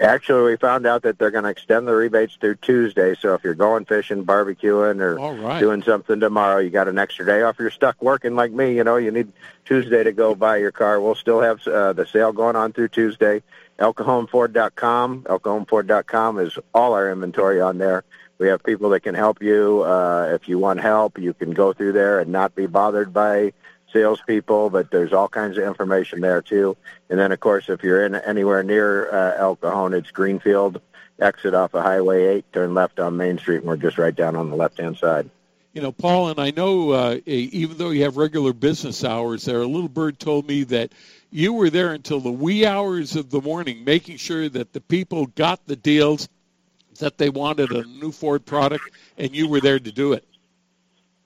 Actually, 0.00 0.52
we 0.52 0.56
found 0.56 0.86
out 0.86 1.02
that 1.02 1.18
they're 1.18 1.30
going 1.30 1.44
to 1.44 1.50
extend 1.50 1.86
the 1.86 1.94
rebates 1.94 2.34
through 2.40 2.54
Tuesday. 2.56 3.14
So 3.14 3.34
if 3.34 3.44
you're 3.44 3.54
going 3.54 3.84
fishing, 3.84 4.24
barbecuing, 4.24 5.00
or 5.00 5.16
right. 5.16 5.60
doing 5.60 5.82
something 5.82 6.18
tomorrow, 6.18 6.58
you 6.58 6.70
got 6.70 6.88
an 6.88 6.98
extra 6.98 7.26
day 7.26 7.42
off. 7.42 7.56
You're 7.58 7.70
stuck 7.70 8.00
working 8.02 8.34
like 8.34 8.50
me, 8.50 8.74
you 8.76 8.82
know, 8.82 8.96
you 8.96 9.10
need 9.10 9.30
Tuesday 9.66 10.02
to 10.02 10.12
go 10.12 10.34
buy 10.34 10.56
your 10.56 10.72
car. 10.72 11.00
We'll 11.02 11.14
still 11.14 11.42
have 11.42 11.66
uh, 11.68 11.92
the 11.92 12.06
sale 12.06 12.32
going 12.32 12.56
on 12.56 12.72
through 12.72 12.88
Tuesday. 12.88 13.42
ElCajonFord.com. 13.78 15.22
ElCajonFord.com 15.24 16.38
is 16.38 16.58
all 16.74 16.94
our 16.94 17.12
inventory 17.12 17.60
on 17.60 17.76
there. 17.76 18.04
We 18.38 18.48
have 18.48 18.62
people 18.62 18.88
that 18.90 19.00
can 19.00 19.14
help 19.14 19.42
you. 19.42 19.82
Uh, 19.82 20.30
if 20.32 20.48
you 20.48 20.58
want 20.58 20.80
help, 20.80 21.18
you 21.18 21.34
can 21.34 21.52
go 21.52 21.74
through 21.74 21.92
there 21.92 22.20
and 22.20 22.32
not 22.32 22.54
be 22.54 22.64
bothered 22.64 23.12
by 23.12 23.52
salespeople, 23.92 24.70
but 24.70 24.90
there's 24.90 25.12
all 25.12 25.28
kinds 25.28 25.58
of 25.58 25.64
information 25.64 26.20
there 26.20 26.42
too. 26.42 26.76
And 27.08 27.18
then, 27.18 27.32
of 27.32 27.40
course, 27.40 27.68
if 27.68 27.82
you're 27.82 28.04
in 28.04 28.14
anywhere 28.14 28.62
near 28.62 29.10
uh, 29.12 29.36
El 29.36 29.56
Cajon, 29.56 29.94
it's 29.94 30.10
Greenfield, 30.10 30.80
exit 31.20 31.54
off 31.54 31.74
of 31.74 31.82
Highway 31.82 32.26
8, 32.26 32.52
turn 32.52 32.74
left 32.74 33.00
on 33.00 33.16
Main 33.16 33.38
Street, 33.38 33.58
and 33.58 33.66
we're 33.66 33.76
just 33.76 33.98
right 33.98 34.14
down 34.14 34.36
on 34.36 34.50
the 34.50 34.56
left-hand 34.56 34.96
side. 34.96 35.28
You 35.72 35.82
know, 35.82 35.92
Paul, 35.92 36.30
and 36.30 36.40
I 36.40 36.50
know 36.50 36.90
uh, 36.90 37.20
even 37.26 37.76
though 37.76 37.90
you 37.90 38.02
have 38.02 38.16
regular 38.16 38.52
business 38.52 39.04
hours 39.04 39.44
there, 39.44 39.60
a 39.60 39.66
little 39.66 39.88
bird 39.88 40.18
told 40.18 40.48
me 40.48 40.64
that 40.64 40.92
you 41.30 41.52
were 41.52 41.70
there 41.70 41.92
until 41.92 42.18
the 42.18 42.32
wee 42.32 42.66
hours 42.66 43.14
of 43.14 43.30
the 43.30 43.40
morning, 43.40 43.84
making 43.84 44.16
sure 44.16 44.48
that 44.48 44.72
the 44.72 44.80
people 44.80 45.26
got 45.26 45.64
the 45.66 45.76
deals 45.76 46.28
that 46.98 47.18
they 47.18 47.30
wanted 47.30 47.70
a 47.70 47.84
new 47.84 48.10
Ford 48.10 48.44
product, 48.44 48.84
and 49.16 49.34
you 49.34 49.48
were 49.48 49.60
there 49.60 49.78
to 49.78 49.92
do 49.92 50.12
it. 50.12 50.24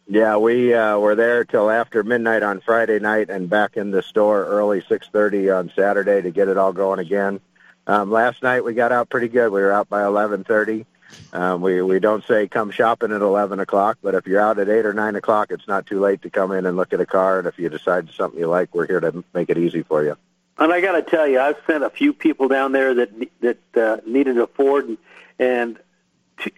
Yeah, 0.07 0.37
we 0.37 0.75
uh, 0.75 0.99
were 0.99 1.15
there 1.15 1.45
till 1.45 1.71
after 1.71 2.03
midnight 2.03 2.43
on 2.43 2.61
Friday 2.61 2.99
night, 2.99 3.31
and 3.31 3.49
back 3.49 3.77
in 3.77 3.91
the 3.91 4.03
store 4.03 4.45
early 4.45 4.83
6:30 4.83 5.59
on 5.59 5.73
Saturday 5.75 6.21
to 6.21 6.31
get 6.31 6.49
it 6.49 6.59
all 6.59 6.73
going 6.73 6.99
again. 6.99 7.41
Um, 7.87 8.11
last 8.11 8.43
night 8.43 8.65
we 8.65 8.75
got 8.75 8.93
out 8.93 9.09
pretty 9.09 9.29
good. 9.29 9.51
We 9.51 9.63
were 9.63 9.73
out 9.73 9.89
by 9.89 10.03
11:30. 10.03 10.85
Um, 11.33 11.63
we 11.63 11.81
we 11.81 12.01
don't 12.01 12.25
say 12.25 12.49
come 12.49 12.71
shopping 12.71 13.13
at 13.13 13.23
11 13.23 13.61
o'clock, 13.61 13.99
but 14.03 14.15
if 14.15 14.27
you're 14.27 14.41
out 14.41 14.59
at 14.59 14.69
eight 14.69 14.85
or 14.85 14.93
nine 14.93 15.17
o'clock, 15.17 15.51
it's 15.51 15.67
not 15.67 15.87
too 15.87 16.01
late 16.01 16.21
to 16.23 16.31
come 16.31 16.53
in 16.53 16.67
and 16.67 16.77
look 16.77 16.93
at 16.93 17.01
a 17.01 17.07
car. 17.07 17.39
And 17.39 17.49
if 17.49 17.59
you 17.59 17.71
decide 17.71 18.11
something 18.11 18.39
you 18.39 18.47
like, 18.47 18.75
we're 18.75 18.87
here 18.87 19.01
to 19.01 19.25
make 19.33 19.49
it 19.49 19.57
easy 19.57 19.85
for 19.85 20.05
you. 20.05 20.17
And 20.59 20.73
I 20.73 20.81
got 20.81 20.93
to 20.93 21.03
tell 21.03 21.27
you, 21.27 21.41
I've 21.41 21.59
sent 21.67 21.83
a 21.83 21.91
few 21.91 22.13
people 22.13 22.49
down 22.49 22.73
there 22.73 22.95
that 22.95 23.11
that 23.41 23.77
uh, 23.77 23.97
needed 24.07 24.37
a 24.39 24.47
Ford, 24.49 24.87
and, 24.87 24.99
and 25.39 25.79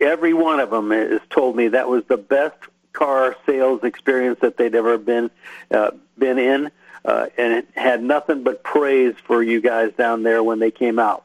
every 0.01 0.35
one 0.35 0.59
of 0.59 0.71
them 0.71 0.91
has 0.91 1.21
told 1.31 1.55
me 1.55 1.69
that 1.69 1.89
was 1.89 2.03
the 2.09 2.17
best 2.17 2.59
car 2.97 3.37
sales 3.45 3.85
experience 3.85 4.41
that 4.41 4.57
they'd 4.57 4.75
ever 4.75 4.97
been 4.99 5.31
uh, 5.71 5.91
been 6.19 6.39
in, 6.39 6.71
uh, 7.05 7.27
and 7.37 7.53
it 7.53 7.69
had 7.75 8.03
nothing 8.03 8.43
but 8.43 8.65
praise 8.65 9.15
for 9.27 9.43
you 9.43 9.61
guys 9.61 9.93
down 9.93 10.23
there 10.23 10.43
when 10.43 10.59
they 10.59 10.71
came 10.71 10.99
out. 10.99 11.25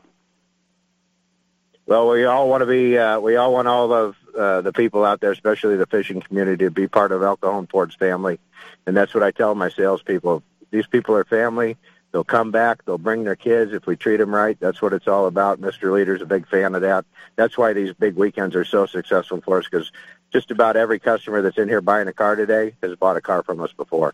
Well, 1.85 2.09
we 2.09 2.25
all 2.25 2.49
want 2.49 2.61
to 2.61 2.67
be. 2.67 2.97
Uh, 2.97 3.19
we 3.19 3.37
all 3.37 3.53
want 3.53 3.67
all 3.67 3.91
of 3.93 4.15
uh, 4.37 4.61
the 4.61 4.73
people 4.73 5.03
out 5.03 5.21
there, 5.21 5.31
especially 5.31 5.77
the 5.77 5.87
fishing 5.87 6.21
community, 6.21 6.65
to 6.65 6.71
be 6.71 6.87
part 6.87 7.11
of 7.11 7.23
El 7.23 7.37
Cajon 7.37 7.67
Ford's 7.67 7.95
family, 7.95 8.39
and 8.85 8.95
that's 8.95 9.13
what 9.13 9.23
I 9.23 9.31
tell 9.31 9.55
my 9.55 9.69
salespeople. 9.69 10.43
These 10.71 10.87
people 10.87 11.15
are 11.15 11.23
family. 11.23 11.77
They'll 12.11 12.23
come 12.25 12.51
back. 12.51 12.83
They'll 12.83 12.97
bring 12.97 13.23
their 13.23 13.37
kids 13.37 13.71
if 13.71 13.85
we 13.85 13.95
treat 13.95 14.17
them 14.17 14.35
right. 14.35 14.57
That's 14.59 14.81
what 14.81 14.91
it's 14.91 15.07
all 15.07 15.27
about. 15.27 15.61
Mr. 15.61 15.93
Leader's 15.93 16.21
a 16.21 16.25
big 16.25 16.45
fan 16.47 16.75
of 16.75 16.81
that. 16.81 17.05
That's 17.37 17.57
why 17.57 17.71
these 17.71 17.93
big 17.93 18.15
weekends 18.15 18.53
are 18.55 18.65
so 18.65 18.85
successful 18.85 19.39
for 19.39 19.59
us 19.59 19.65
because 19.71 19.91
just 20.31 20.51
about 20.51 20.75
every 20.75 20.99
customer 20.99 21.41
that's 21.41 21.57
in 21.57 21.67
here 21.67 21.81
buying 21.81 22.07
a 22.07 22.13
car 22.13 22.35
today 22.35 22.75
has 22.81 22.95
bought 22.95 23.17
a 23.17 23.21
car 23.21 23.43
from 23.43 23.61
us 23.61 23.71
before. 23.73 24.13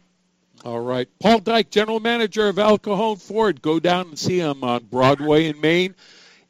All 0.65 0.79
right. 0.79 1.07
Paul 1.19 1.39
Dyke, 1.39 1.69
General 1.69 1.99
Manager 1.99 2.47
of 2.47 2.57
El 2.57 2.79
Cajon 2.79 3.17
Ford. 3.17 3.61
Go 3.61 3.79
down 3.79 4.09
and 4.09 4.19
see 4.19 4.39
him 4.39 4.63
on 4.63 4.85
Broadway 4.85 5.47
in 5.47 5.61
Main 5.61 5.95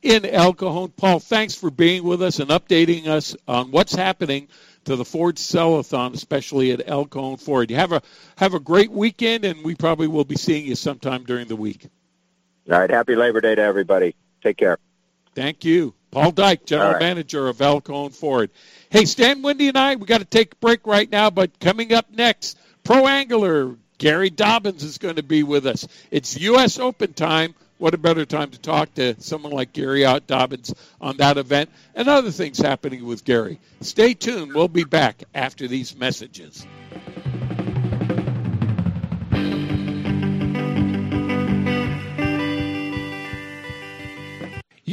in 0.02 0.26
El 0.26 0.54
Cajon. 0.54 0.90
Paul, 0.90 1.20
thanks 1.20 1.54
for 1.54 1.70
being 1.70 2.04
with 2.04 2.22
us 2.22 2.40
and 2.40 2.50
updating 2.50 3.08
us 3.08 3.36
on 3.48 3.72
what's 3.72 3.94
happening 3.94 4.48
to 4.86 4.96
the 4.96 5.04
Ford 5.04 5.36
Sellathon, 5.36 6.14
especially 6.14 6.72
at 6.72 6.88
El 6.88 7.06
Cajon 7.06 7.38
Ford. 7.38 7.70
You 7.70 7.76
have 7.76 7.92
a 7.92 8.02
have 8.38 8.54
a 8.54 8.60
great 8.60 8.92
weekend, 8.92 9.44
and 9.44 9.64
we 9.64 9.76
probably 9.76 10.08
will 10.08 10.26
be 10.26 10.38
seeing 10.38 10.66
you 10.66 10.76
sometime 10.76 11.24
during 11.26 11.48
the 11.48 11.58
week. 11.58 11.88
All 12.72 12.80
right. 12.80 12.90
Happy 12.90 13.16
Labor 13.16 13.42
Day 13.42 13.56
to 13.56 13.62
everybody. 13.62 14.16
Take 14.42 14.58
care. 14.58 14.78
Thank 15.36 15.66
you. 15.66 15.94
Paul 16.12 16.32
Dyke, 16.32 16.66
General 16.66 16.94
right. 16.94 17.02
Manager 17.02 17.48
of 17.48 17.58
Cajon 17.60 18.12
Ford. 18.12 18.50
Hey, 18.90 19.06
Stan 19.06 19.42
Wendy 19.42 19.68
and 19.68 19.78
I, 19.78 19.96
we 19.96 20.06
got 20.06 20.20
to 20.20 20.26
take 20.26 20.54
a 20.54 20.58
break 20.58 20.88
right 20.88 21.10
now, 21.10 21.30
but 21.30 21.60
coming 21.60 21.94
up 21.94 22.10
next, 22.12 22.58
Pro 22.84 23.08
Angler 23.08 23.76
Gary 23.98 24.30
Dobyns 24.30 24.84
is 24.84 24.98
going 24.98 25.16
to 25.16 25.24
be 25.24 25.44
with 25.44 25.66
us. 25.66 25.88
It's 26.12 26.40
U.S. 26.40 26.80
Open 26.80 27.14
time. 27.14 27.56
What 27.80 27.94
a 27.94 27.98
better 27.98 28.26
time 28.26 28.50
to 28.52 28.60
talk 28.60 28.94
to 28.96 29.20
someone 29.22 29.52
like 29.52 29.74
Gary 29.74 30.02
Dobyns 30.02 30.74
on 31.00 31.18
that 31.18 31.38
event 31.38 31.70
and 31.94 32.08
other 32.08 32.32
things 32.32 32.58
happening 32.58 33.06
with 33.06 33.24
Gary. 33.24 33.60
Stay 33.82 34.16
tuned. 34.16 34.54
We'll 34.56 34.68
be 34.68 34.84
back 34.84 35.24
after 35.36 35.68
these 35.68 35.96
messages. 35.96 36.66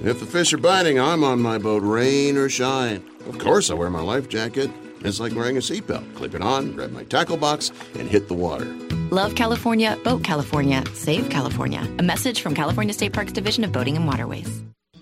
If 0.00 0.20
the 0.20 0.26
fish 0.26 0.52
are 0.52 0.58
biting, 0.58 1.00
I'm 1.00 1.24
on 1.24 1.40
my 1.40 1.58
boat, 1.58 1.82
rain 1.82 2.36
or 2.36 2.48
shine. 2.48 3.04
Of 3.26 3.38
course, 3.38 3.68
I 3.68 3.74
wear 3.74 3.90
my 3.90 4.00
life 4.00 4.28
jacket. 4.28 4.70
It's 5.00 5.18
like 5.18 5.34
wearing 5.34 5.56
a 5.56 5.60
seatbelt. 5.60 6.14
Clip 6.14 6.34
it 6.34 6.42
on, 6.42 6.72
grab 6.72 6.92
my 6.92 7.04
tackle 7.04 7.36
box, 7.36 7.72
and 7.98 8.08
hit 8.08 8.28
the 8.28 8.34
water. 8.34 8.66
Love 9.10 9.34
California, 9.34 9.98
Boat 10.04 10.22
California, 10.22 10.84
Save 10.94 11.30
California. 11.30 11.86
A 11.98 12.02
message 12.02 12.40
from 12.42 12.54
California 12.54 12.94
State 12.94 13.12
Parks 13.12 13.32
Division 13.32 13.64
of 13.64 13.72
Boating 13.72 13.96
and 13.96 14.06
Waterways. 14.06 14.62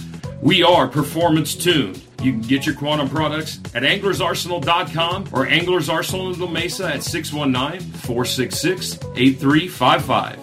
we 0.41 0.63
are 0.63 0.87
performance 0.87 1.53
tuned. 1.53 2.01
You 2.21 2.31
can 2.31 2.41
get 2.41 2.65
your 2.65 2.75
Quantum 2.75 3.09
products 3.09 3.59
at 3.75 3.83
anglersarsenal.com 3.83 5.29
or 5.33 5.45
Anglers 5.47 5.89
in 5.89 6.39
La 6.39 6.47
Mesa 6.47 6.93
at 6.93 7.03
619 7.03 7.91
466 7.91 8.99
8355. 9.15 10.40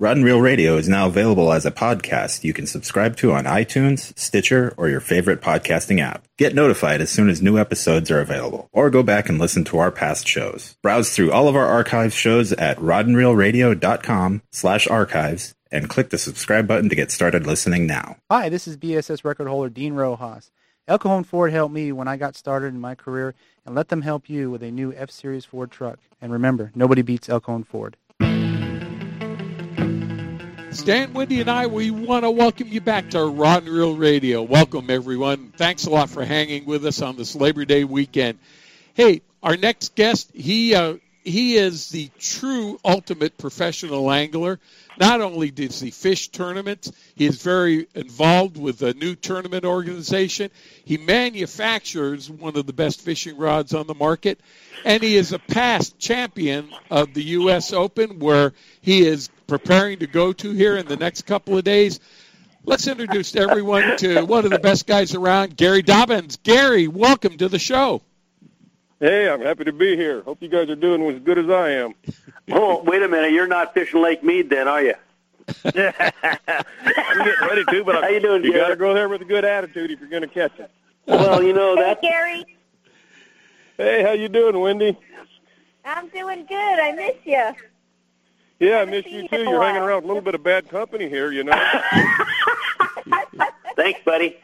Rod 0.00 0.16
and 0.16 0.24
Radio 0.24 0.76
is 0.76 0.88
now 0.88 1.06
available 1.06 1.52
as 1.52 1.64
a 1.64 1.70
podcast 1.70 2.42
you 2.42 2.52
can 2.52 2.66
subscribe 2.66 3.16
to 3.18 3.30
on 3.32 3.44
iTunes, 3.44 4.16
Stitcher, 4.18 4.74
or 4.76 4.88
your 4.88 5.00
favorite 5.00 5.40
podcasting 5.40 6.00
app. 6.00 6.26
Get 6.36 6.52
notified 6.52 7.00
as 7.00 7.10
soon 7.10 7.28
as 7.28 7.40
new 7.40 7.58
episodes 7.58 8.10
are 8.10 8.20
available, 8.20 8.68
or 8.72 8.90
go 8.90 9.04
back 9.04 9.28
and 9.28 9.38
listen 9.38 9.62
to 9.66 9.78
our 9.78 9.92
past 9.92 10.26
shows. 10.26 10.76
Browse 10.82 11.14
through 11.14 11.30
all 11.30 11.46
of 11.46 11.54
our 11.54 11.66
archive 11.66 12.12
shows 12.12 12.52
at 12.52 12.76
rodandreelradio.com 12.78 14.42
slash 14.50 14.88
archives 14.88 15.54
and 15.70 15.88
click 15.88 16.10
the 16.10 16.18
subscribe 16.18 16.66
button 16.66 16.88
to 16.88 16.96
get 16.96 17.12
started 17.12 17.46
listening 17.46 17.86
now. 17.86 18.16
Hi, 18.28 18.48
this 18.48 18.66
is 18.66 18.76
B.A.S.S. 18.76 19.24
record 19.24 19.46
holder 19.46 19.70
Dean 19.70 19.94
Rojas. 19.94 20.50
El 20.88 20.98
Cajon 20.98 21.22
Ford 21.22 21.52
helped 21.52 21.72
me 21.72 21.92
when 21.92 22.08
I 22.08 22.16
got 22.16 22.36
started 22.36 22.74
in 22.74 22.80
my 22.80 22.96
career, 22.96 23.34
and 23.64 23.76
let 23.76 23.88
them 23.88 24.02
help 24.02 24.28
you 24.28 24.50
with 24.50 24.62
a 24.64 24.72
new 24.72 24.92
F-Series 24.92 25.44
Ford 25.44 25.70
truck. 25.70 26.00
And 26.20 26.32
remember, 26.32 26.72
nobody 26.74 27.02
beats 27.02 27.28
El 27.28 27.40
Cajon 27.40 27.62
Ford. 27.62 27.96
Stan, 30.74 31.12
Wendy, 31.12 31.40
and 31.40 31.48
I, 31.48 31.66
we 31.66 31.92
want 31.92 32.24
to 32.24 32.30
welcome 32.32 32.66
you 32.66 32.80
back 32.80 33.10
to 33.10 33.24
Rod 33.24 33.62
and 33.62 33.72
Reel 33.72 33.96
Radio. 33.96 34.42
Welcome, 34.42 34.90
everyone. 34.90 35.52
Thanks 35.56 35.86
a 35.86 35.90
lot 35.90 36.10
for 36.10 36.24
hanging 36.24 36.64
with 36.64 36.84
us 36.84 37.00
on 37.00 37.16
this 37.16 37.36
Labor 37.36 37.64
Day 37.64 37.84
weekend. 37.84 38.38
Hey, 38.94 39.22
our 39.40 39.56
next 39.56 39.94
guest, 39.94 40.32
he 40.34 40.74
uh, 40.74 40.96
he 41.22 41.56
is 41.56 41.88
the 41.90 42.10
true 42.18 42.78
ultimate 42.84 43.38
professional 43.38 44.10
angler. 44.10 44.58
Not 44.98 45.20
only 45.20 45.50
does 45.50 45.80
he 45.80 45.90
fish 45.90 46.28
tournaments, 46.28 46.92
he 47.14 47.26
is 47.26 47.40
very 47.42 47.86
involved 47.94 48.56
with 48.56 48.82
a 48.82 48.94
new 48.94 49.14
tournament 49.14 49.64
organization. 49.64 50.50
He 50.84 50.98
manufactures 50.98 52.28
one 52.28 52.56
of 52.56 52.66
the 52.66 52.72
best 52.72 53.00
fishing 53.00 53.36
rods 53.36 53.74
on 53.74 53.86
the 53.86 53.94
market, 53.94 54.40
and 54.84 55.02
he 55.02 55.16
is 55.16 55.32
a 55.32 55.38
past 55.38 55.98
champion 55.98 56.68
of 56.90 57.14
the 57.14 57.22
U.S. 57.22 57.72
Open, 57.72 58.18
where 58.18 58.52
he 58.82 59.06
is 59.06 59.30
preparing 59.46 59.98
to 60.00 60.06
go 60.06 60.32
to 60.32 60.50
here 60.52 60.76
in 60.76 60.86
the 60.86 60.96
next 60.96 61.22
couple 61.26 61.56
of 61.56 61.64
days. 61.64 62.00
Let's 62.64 62.86
introduce 62.86 63.36
everyone 63.36 63.96
to 63.98 64.22
one 64.24 64.44
of 64.44 64.50
the 64.50 64.58
best 64.58 64.86
guys 64.86 65.14
around, 65.14 65.56
Gary 65.56 65.82
Dobyns. 65.82 66.38
Gary, 66.42 66.88
welcome 66.88 67.36
to 67.38 67.48
the 67.48 67.58
show. 67.58 68.00
Hey, 69.00 69.28
I'm 69.28 69.42
happy 69.42 69.64
to 69.64 69.72
be 69.72 69.96
here. 69.96 70.22
Hope 70.22 70.38
you 70.40 70.48
guys 70.48 70.70
are 70.70 70.76
doing 70.76 71.02
as 71.14 71.20
good 71.22 71.38
as 71.38 71.48
I 71.50 71.70
am. 71.72 71.94
Oh, 72.52 72.82
wait 72.82 73.02
a 73.02 73.08
minute. 73.08 73.32
You're 73.32 73.46
not 73.46 73.72
fishing 73.72 74.02
Lake 74.02 74.22
Mead 74.22 74.50
then, 74.50 74.68
are 74.68 74.82
you? 74.82 74.92
I'm 75.64 75.72
getting 75.72 77.40
ready 77.40 77.64
to, 77.64 77.84
but 77.84 78.02
How 78.02 78.08
you 78.08 78.20
doing, 78.20 78.44
you 78.44 78.52
Gary? 78.52 78.62
got 78.64 78.68
to 78.68 78.76
go 78.76 78.92
there 78.92 79.08
with 79.08 79.22
a 79.22 79.24
good 79.24 79.46
attitude 79.46 79.90
if 79.90 79.98
you're 80.00 80.10
going 80.10 80.20
to 80.22 80.28
catch 80.28 80.52
it. 80.58 80.70
Well, 81.06 81.42
you 81.42 81.54
know 81.54 81.74
that. 81.76 82.02
Gary, 82.02 82.44
Hey, 83.78 84.02
how 84.02 84.12
you 84.12 84.28
doing, 84.28 84.60
Wendy? 84.60 84.94
I'm 85.86 86.08
doing 86.08 86.44
good. 86.44 86.54
I 86.78 86.92
miss 86.92 87.16
you. 87.24 87.52
Yeah, 88.64 88.78
I 88.78 88.84
miss 88.86 89.04
you 89.06 89.28
too. 89.28 89.42
You're 89.42 89.62
hanging 89.62 89.82
around 89.82 89.96
with 89.96 90.04
a 90.04 90.08
little 90.08 90.22
bit 90.22 90.34
of 90.34 90.42
bad 90.42 90.70
company 90.70 91.06
here, 91.06 91.30
you 91.30 91.44
know. 91.44 91.52
Thanks, 93.76 94.00
buddy. 94.06 94.38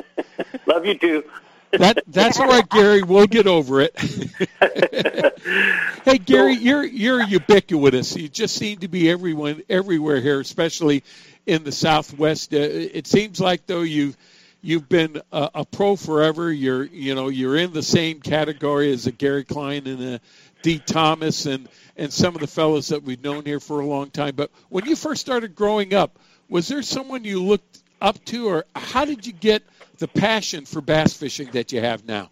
Love 0.66 0.86
you 0.86 0.96
too. 0.96 1.24
That 1.72 2.04
that's 2.06 2.38
all 2.38 2.46
right, 2.46 2.68
Gary. 2.68 3.02
We'll 3.02 3.26
get 3.26 3.48
over 3.48 3.80
it. 3.80 3.98
hey, 6.04 6.18
Gary, 6.18 6.54
you're 6.54 6.84
you're 6.84 7.24
ubiquitous. 7.24 8.16
You 8.16 8.28
just 8.28 8.54
seem 8.54 8.78
to 8.78 8.88
be 8.88 9.10
everyone 9.10 9.62
everywhere 9.68 10.20
here, 10.20 10.38
especially 10.38 11.02
in 11.44 11.64
the 11.64 11.72
Southwest. 11.72 12.54
Uh, 12.54 12.58
it 12.58 13.08
seems 13.08 13.40
like 13.40 13.66
though 13.66 13.82
you've 13.82 14.16
you've 14.62 14.88
been 14.88 15.20
a, 15.32 15.50
a 15.56 15.64
pro 15.64 15.96
forever. 15.96 16.52
You're 16.52 16.84
you 16.84 17.16
know 17.16 17.30
you're 17.30 17.56
in 17.56 17.72
the 17.72 17.82
same 17.82 18.20
category 18.20 18.92
as 18.92 19.08
a 19.08 19.12
Gary 19.12 19.44
Klein 19.44 19.88
and 19.88 20.02
a 20.02 20.20
Dee 20.66 20.80
Thomas 20.80 21.46
and 21.46 21.68
and 21.96 22.12
some 22.12 22.34
of 22.34 22.40
the 22.40 22.48
fellows 22.48 22.88
that 22.88 23.04
we've 23.04 23.22
known 23.22 23.44
here 23.44 23.60
for 23.60 23.78
a 23.78 23.86
long 23.86 24.10
time. 24.10 24.34
But 24.34 24.50
when 24.68 24.84
you 24.84 24.96
first 24.96 25.20
started 25.20 25.54
growing 25.54 25.94
up, 25.94 26.18
was 26.48 26.66
there 26.66 26.82
someone 26.82 27.22
you 27.22 27.40
looked 27.40 27.84
up 28.00 28.24
to, 28.24 28.48
or 28.48 28.64
how 28.74 29.04
did 29.04 29.24
you 29.24 29.32
get 29.32 29.62
the 29.98 30.08
passion 30.08 30.64
for 30.64 30.80
bass 30.80 31.12
fishing 31.12 31.52
that 31.52 31.70
you 31.70 31.80
have 31.80 32.04
now? 32.04 32.30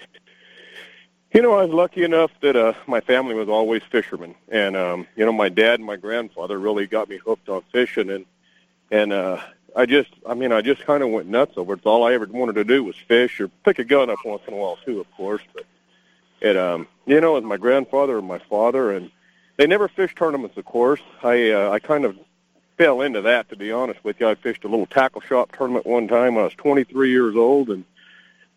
You 1.32 1.42
know, 1.42 1.54
I 1.54 1.64
was 1.64 1.72
lucky 1.72 2.02
enough 2.02 2.32
that 2.40 2.56
uh, 2.56 2.72
my 2.88 3.00
family 3.00 3.36
was 3.36 3.48
always 3.48 3.84
fishermen, 3.84 4.34
and 4.48 4.76
um, 4.76 5.06
you 5.14 5.24
know, 5.24 5.32
my 5.32 5.48
dad 5.48 5.78
and 5.78 5.86
my 5.86 5.94
grandfather 5.94 6.58
really 6.58 6.88
got 6.88 7.08
me 7.08 7.18
hooked 7.18 7.48
on 7.48 7.62
fishing, 7.70 8.10
and 8.10 8.26
and 8.90 9.12
uh, 9.12 9.40
I 9.76 9.86
just, 9.86 10.10
I 10.28 10.34
mean, 10.34 10.50
I 10.50 10.60
just 10.60 10.84
kind 10.84 11.04
of 11.04 11.10
went 11.10 11.28
nuts 11.28 11.56
over 11.56 11.74
it. 11.74 11.76
It's 11.76 11.86
all 11.86 12.02
I 12.02 12.14
ever 12.14 12.26
wanted 12.26 12.56
to 12.56 12.64
do 12.64 12.82
was 12.82 12.96
fish 12.96 13.40
or 13.40 13.46
pick 13.64 13.78
a 13.78 13.84
gun 13.84 14.10
up 14.10 14.18
once 14.24 14.42
in 14.48 14.54
a 14.54 14.56
while 14.56 14.78
too, 14.84 14.98
of 14.98 15.08
course. 15.12 15.42
But 15.54 15.66
it, 16.44 16.56
um, 16.58 16.86
you 17.06 17.20
know, 17.20 17.34
with 17.34 17.44
my 17.44 17.56
grandfather 17.56 18.18
and 18.18 18.28
my 18.28 18.38
father, 18.38 18.92
and 18.92 19.10
they 19.56 19.66
never 19.66 19.88
fished 19.88 20.16
tournaments, 20.16 20.56
of 20.58 20.64
course. 20.66 21.00
I 21.22 21.50
uh, 21.50 21.70
I 21.70 21.78
kind 21.78 22.04
of 22.04 22.18
fell 22.76 23.00
into 23.00 23.22
that, 23.22 23.48
to 23.48 23.56
be 23.56 23.72
honest 23.72 24.04
with 24.04 24.20
you. 24.20 24.28
I 24.28 24.34
fished 24.34 24.64
a 24.64 24.68
little 24.68 24.86
tackle 24.86 25.22
shop 25.22 25.56
tournament 25.56 25.86
one 25.86 26.06
time 26.06 26.34
when 26.34 26.42
I 26.42 26.46
was 26.46 26.54
23 26.54 27.10
years 27.10 27.34
old, 27.34 27.70
and 27.70 27.84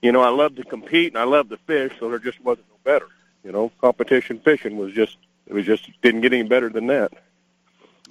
you 0.01 0.11
know, 0.11 0.21
I 0.21 0.29
loved 0.29 0.57
to 0.57 0.63
compete 0.65 1.13
and 1.13 1.17
I 1.17 1.23
loved 1.23 1.49
to 1.51 1.57
fish, 1.57 1.93
so 1.99 2.09
there 2.09 2.19
just 2.19 2.43
wasn't 2.43 2.67
no 2.69 2.75
better. 2.83 3.07
You 3.43 3.53
know, 3.53 3.71
competition 3.79 4.39
fishing 4.39 4.75
was 4.75 4.93
just 4.93 5.17
it 5.45 5.53
was 5.53 5.65
just 5.65 5.89
didn't 6.01 6.21
get 6.21 6.33
any 6.33 6.43
better 6.43 6.69
than 6.69 6.87
that. 6.87 7.13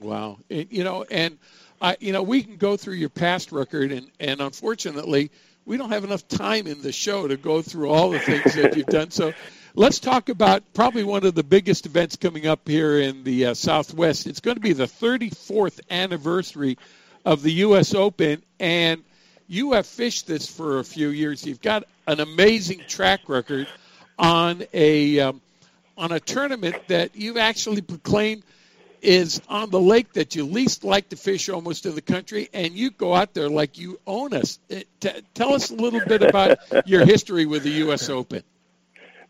Wow, 0.00 0.38
and, 0.48 0.66
you 0.70 0.84
know, 0.84 1.04
and 1.10 1.38
I, 1.82 1.98
you 2.00 2.12
know, 2.12 2.22
we 2.22 2.42
can 2.42 2.56
go 2.56 2.78
through 2.78 2.94
your 2.94 3.10
past 3.10 3.52
record, 3.52 3.92
and 3.92 4.10
and 4.20 4.40
unfortunately, 4.40 5.30
we 5.66 5.76
don't 5.76 5.90
have 5.90 6.04
enough 6.04 6.26
time 6.28 6.66
in 6.66 6.80
the 6.80 6.92
show 6.92 7.28
to 7.28 7.36
go 7.36 7.60
through 7.60 7.90
all 7.90 8.08
the 8.08 8.20
things 8.20 8.54
that 8.54 8.74
you've 8.74 8.86
done. 8.86 9.10
So. 9.10 9.34
Let's 9.78 9.98
talk 9.98 10.30
about 10.30 10.62
probably 10.72 11.04
one 11.04 11.26
of 11.26 11.34
the 11.34 11.42
biggest 11.42 11.84
events 11.84 12.16
coming 12.16 12.46
up 12.46 12.66
here 12.66 12.98
in 12.98 13.24
the 13.24 13.48
uh, 13.48 13.54
Southwest. 13.54 14.26
It's 14.26 14.40
going 14.40 14.54
to 14.54 14.60
be 14.60 14.72
the 14.72 14.86
34th 14.86 15.80
anniversary 15.90 16.78
of 17.26 17.42
the 17.42 17.52
U.S. 17.52 17.94
Open, 17.94 18.42
and 18.58 19.04
you 19.48 19.74
have 19.74 19.86
fished 19.86 20.26
this 20.26 20.48
for 20.48 20.78
a 20.78 20.84
few 20.84 21.08
years. 21.10 21.44
You've 21.44 21.60
got 21.60 21.84
an 22.06 22.20
amazing 22.20 22.84
track 22.88 23.28
record 23.28 23.68
on 24.18 24.64
a 24.72 25.20
um, 25.20 25.42
on 25.98 26.10
a 26.10 26.20
tournament 26.20 26.76
that 26.88 27.14
you've 27.14 27.36
actually 27.36 27.82
proclaimed 27.82 28.44
is 29.02 29.42
on 29.46 29.68
the 29.68 29.80
lake 29.80 30.10
that 30.14 30.34
you 30.34 30.46
least 30.46 30.84
like 30.84 31.10
to 31.10 31.16
fish 31.16 31.50
almost 31.50 31.84
in 31.84 31.94
the 31.94 32.00
country, 32.00 32.48
and 32.54 32.72
you 32.72 32.92
go 32.92 33.14
out 33.14 33.34
there 33.34 33.50
like 33.50 33.76
you 33.76 34.00
own 34.06 34.32
us. 34.32 34.58
Uh, 34.70 34.76
T- 35.00 35.10
tell 35.34 35.52
us 35.52 35.70
a 35.70 35.74
little 35.74 36.00
bit 36.00 36.22
about 36.22 36.60
your 36.86 37.04
history 37.04 37.44
with 37.44 37.62
the 37.62 37.72
U.S. 37.72 38.08
Open. 38.08 38.42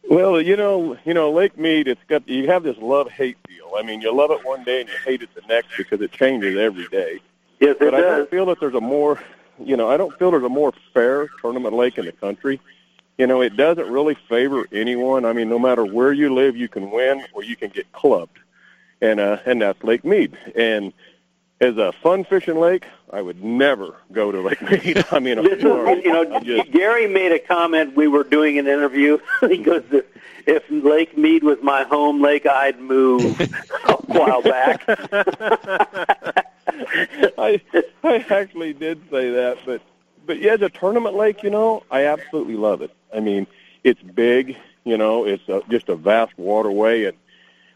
Well, 0.09 0.41
you 0.41 0.57
know, 0.57 0.97
you 1.05 1.15
know, 1.15 1.33
Lake 1.33 1.59
Mead, 1.59 1.89
it's 1.89 2.01
got 2.07 2.29
you 2.29 2.47
have 2.47 2.63
this 2.63 2.77
love 2.79 3.11
hate 3.11 3.37
deal. 3.49 3.73
I 3.77 3.83
mean, 3.83 4.01
you 4.01 4.15
love 4.15 4.31
it 4.31 4.45
one 4.45 4.63
day 4.65 4.81
and 4.81 4.89
you 4.89 4.95
hate 5.05 5.23
it 5.23 5.31
the 5.35 5.43
next 5.49 5.77
because 5.77 6.01
it 6.01 6.13
changes 6.13 6.57
every 6.57 6.87
day. 6.89 7.21
Yes, 7.61 7.73
it 7.73 7.81
but 7.81 7.95
I 7.95 8.01
don't 8.01 8.31
feel 8.31 8.47
that 8.47 8.61
there's 8.61 8.75
a 8.75 8.81
more, 8.81 9.21
you 9.59 9.77
know, 9.77 9.91
I 9.91 9.97
don't 9.97 10.17
feel 10.19 10.31
there's 10.31 10.45
a 10.45 10.49
more 10.49 10.73
fair 10.95 11.29
tournament 11.41 11.75
lake 11.75 11.99
in 11.99 12.05
the 12.05 12.13
country. 12.13 12.61
You 13.19 13.27
know, 13.27 13.41
it 13.41 13.57
doesn't 13.57 13.91
really 13.91 14.17
favor 14.29 14.67
anyone. 14.71 15.25
I 15.25 15.33
mean, 15.33 15.49
no 15.49 15.59
matter 15.59 15.85
where 15.85 16.13
you 16.13 16.33
live, 16.35 16.57
you 16.57 16.69
can 16.69 16.91
win 16.91 17.25
or 17.33 17.43
you 17.43 17.57
can 17.57 17.71
get 17.71 17.91
clubbed, 17.93 18.39
and 19.01 19.19
uh, 19.19 19.39
and 19.45 19.63
that's 19.63 19.83
Lake 19.83 20.05
Mead. 20.05 20.37
And 20.55 20.93
as 21.61 21.77
a 21.79 21.93
fun 22.03 22.25
fishing 22.25 22.59
lake, 22.59 22.85
I 23.13 23.23
would 23.23 23.43
never 23.43 23.97
go 24.13 24.31
to 24.33 24.41
Lake 24.41 24.61
Mead. 24.63 25.05
I 25.11 25.19
mean, 25.19 25.43
This 25.43 25.59
is, 25.59 25.63
you 25.63 26.13
know, 26.13 26.63
Gary 26.73 27.07
made 27.07 27.33
a 27.33 27.39
comment. 27.39 27.97
We 27.97 28.09
were 28.09 28.25
doing 28.25 28.59
an 28.59 28.67
interview. 28.67 29.19
he 29.41 29.59
goes, 29.59 29.85
"If- 29.91 30.05
"If 30.47 30.63
Lake 30.71 31.17
Mead 31.17 31.43
was 31.45 31.59
my 31.63 31.85
home 31.85 32.21
lake, 32.21 32.47
I'd 32.47 32.79
move 32.81 33.41
a 33.89 33.93
while 34.07 34.43
back." 34.43 34.85
I 37.39 37.61
I 38.05 38.25
actually 38.31 38.73
did 38.73 39.01
say 39.11 39.31
that, 39.31 39.59
but 39.65 39.81
but 40.27 40.41
yeah, 40.41 40.55
as 40.55 40.63
a 40.63 40.69
tournament 40.69 41.15
lake, 41.17 41.43
you 41.43 41.51
know, 41.51 41.83
I 41.91 42.05
absolutely 42.07 42.57
love 42.57 42.83
it. 42.83 42.91
I 43.15 43.21
mean, 43.21 43.47
it's 43.85 44.03
big. 44.03 44.57
You 44.85 44.97
know, 44.99 45.25
it's 45.25 45.49
a, 45.49 45.63
just 45.69 45.89
a 45.89 45.97
vast 45.97 46.37
waterway, 46.39 47.05
and 47.05 47.17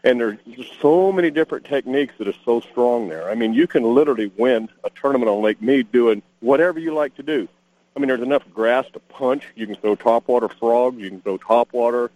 and 0.03 0.19
there's 0.19 0.39
so 0.81 1.11
many 1.11 1.29
different 1.29 1.65
techniques 1.65 2.13
that 2.17 2.27
are 2.27 2.35
so 2.43 2.59
strong 2.61 3.07
there. 3.09 3.29
I 3.29 3.35
mean, 3.35 3.53
you 3.53 3.67
can 3.67 3.83
literally 3.83 4.31
win 4.37 4.69
a 4.83 4.89
tournament 4.89 5.29
on 5.29 5.41
Lake 5.41 5.61
Mead 5.61 5.91
doing 5.91 6.21
whatever 6.39 6.79
you 6.79 6.93
like 6.93 7.15
to 7.15 7.23
do. 7.23 7.47
I 7.95 7.99
mean, 7.99 8.07
there's 8.07 8.21
enough 8.21 8.43
grass 8.53 8.85
to 8.93 8.99
punch. 8.99 9.43
You 9.55 9.67
can 9.67 9.75
throw 9.75 9.95
topwater 9.95 10.51
frogs. 10.57 10.97
You 10.97 11.09
can 11.09 11.21
throw 11.21 11.37
topwater, 11.37 12.09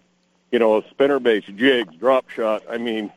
you 0.51 0.57
know, 0.57 0.81
spinner 0.89 1.19
baits, 1.19 1.47
jigs, 1.47 1.93
drop 1.95 2.29
shot. 2.29 2.63
I 2.69 2.77
mean, 2.77 3.11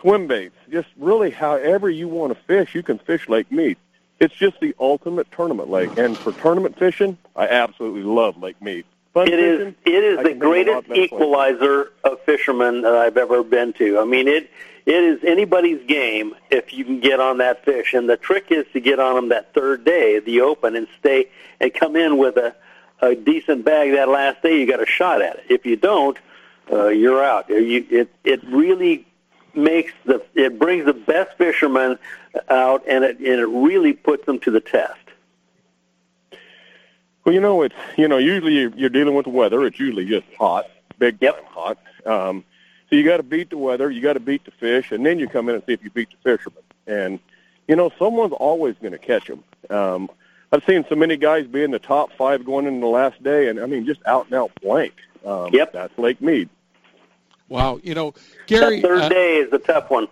swim 0.00 0.26
baits. 0.26 0.56
Just 0.70 0.88
really 0.96 1.30
however 1.30 1.88
you 1.88 2.08
want 2.08 2.34
to 2.34 2.42
fish, 2.44 2.74
you 2.74 2.82
can 2.82 2.98
fish 2.98 3.28
Lake 3.28 3.52
Mead. 3.52 3.76
It's 4.18 4.34
just 4.34 4.58
the 4.60 4.74
ultimate 4.80 5.30
tournament 5.30 5.70
lake. 5.70 5.96
And 5.96 6.18
for 6.18 6.32
tournament 6.32 6.76
fishing, 6.76 7.18
I 7.36 7.46
absolutely 7.46 8.02
love 8.02 8.42
Lake 8.42 8.60
Mead. 8.60 8.84
Fun 9.14 9.28
It 9.28 9.38
is 9.38 9.58
fishing, 9.58 9.74
it 9.84 10.04
is 10.04 10.18
I 10.18 10.22
the 10.22 10.28
can 10.30 10.40
think 10.40 10.42
of 10.42 10.68
a 10.68 10.72
lot 10.72 10.84
greatest 10.86 11.12
equalizer 11.12 11.92
of 12.04 12.20
fishermen 12.20 12.82
that 12.82 12.94
I've 12.94 13.16
ever 13.16 13.42
been 13.42 13.72
to. 13.74 13.98
I 13.98 14.04
mean 14.04 14.28
it 14.28 14.50
it 14.86 15.04
is 15.04 15.22
anybody's 15.22 15.86
game 15.86 16.34
if 16.50 16.72
you 16.72 16.82
can 16.82 17.00
get 17.00 17.20
on 17.20 17.38
that 17.38 17.62
fish. 17.62 17.92
And 17.92 18.08
the 18.08 18.16
trick 18.16 18.46
is 18.50 18.64
to 18.72 18.80
get 18.80 18.98
on 18.98 19.16
them 19.16 19.28
that 19.28 19.52
third 19.52 19.84
day, 19.84 20.18
the 20.18 20.40
open, 20.40 20.76
and 20.76 20.88
stay 20.98 21.28
and 21.60 21.72
come 21.74 21.94
in 21.94 22.16
with 22.16 22.36
a 22.38 22.54
a 23.00 23.14
decent 23.14 23.64
bag 23.64 23.92
that 23.92 24.08
last 24.08 24.42
day. 24.42 24.58
You 24.58 24.66
got 24.66 24.82
a 24.82 24.86
shot 24.86 25.22
at 25.22 25.36
it. 25.36 25.44
If 25.48 25.66
you 25.66 25.76
don't, 25.76 26.18
uh, 26.72 26.88
you're 26.88 27.22
out. 27.22 27.48
You, 27.48 27.86
it 27.90 28.10
it 28.24 28.42
really 28.48 29.06
makes 29.54 29.92
the 30.04 30.24
it 30.34 30.58
brings 30.58 30.86
the 30.86 30.94
best 30.94 31.36
fishermen 31.36 31.98
out, 32.48 32.82
and 32.88 33.04
it 33.04 33.18
and 33.18 33.40
it 33.40 33.46
really 33.46 33.92
puts 33.92 34.24
them 34.26 34.38
to 34.40 34.50
the 34.50 34.60
test. 34.60 34.98
Well, 37.28 37.34
you 37.34 37.42
know, 37.42 37.60
it's 37.60 37.74
you 37.98 38.08
know, 38.08 38.16
usually 38.16 38.54
you're, 38.54 38.70
you're 38.70 38.88
dealing 38.88 39.14
with 39.14 39.24
the 39.24 39.30
weather. 39.30 39.66
It's 39.66 39.78
usually 39.78 40.06
just 40.06 40.26
hot, 40.38 40.64
big 40.98 41.20
time 41.20 41.34
hot. 41.44 41.76
Um, 42.06 42.42
so 42.88 42.96
you 42.96 43.04
got 43.04 43.18
to 43.18 43.22
beat 43.22 43.50
the 43.50 43.58
weather, 43.58 43.90
you 43.90 44.00
got 44.00 44.14
to 44.14 44.20
beat 44.20 44.46
the 44.46 44.50
fish, 44.50 44.92
and 44.92 45.04
then 45.04 45.18
you 45.18 45.28
come 45.28 45.50
in 45.50 45.56
and 45.56 45.64
see 45.66 45.74
if 45.74 45.84
you 45.84 45.90
beat 45.90 46.08
the 46.08 46.16
fishermen. 46.24 46.62
And 46.86 47.18
you 47.66 47.76
know, 47.76 47.92
someone's 47.98 48.32
always 48.32 48.76
going 48.80 48.92
to 48.92 48.98
catch 48.98 49.26
them. 49.26 49.44
Um, 49.68 50.08
I've 50.52 50.64
seen 50.64 50.86
so 50.88 50.94
many 50.94 51.18
guys 51.18 51.46
be 51.46 51.62
in 51.62 51.70
the 51.70 51.78
top 51.78 52.14
five 52.16 52.46
going 52.46 52.64
into 52.64 52.80
the 52.80 52.86
last 52.86 53.22
day, 53.22 53.48
and 53.48 53.60
I 53.60 53.66
mean, 53.66 53.84
just 53.84 54.00
out 54.06 54.24
and 54.24 54.34
out 54.34 54.50
blank. 54.62 54.94
Um, 55.26 55.50
Yep. 55.52 55.74
that's 55.74 55.98
Lake 55.98 56.22
Mead. 56.22 56.48
Wow, 57.50 57.78
you 57.82 57.92
know, 57.94 58.14
Gary. 58.46 58.80
that 58.80 58.88
third 58.88 59.02
uh, 59.02 59.08
day 59.10 59.36
is 59.36 59.52
a 59.52 59.58
tough 59.58 59.90
one. 59.90 60.08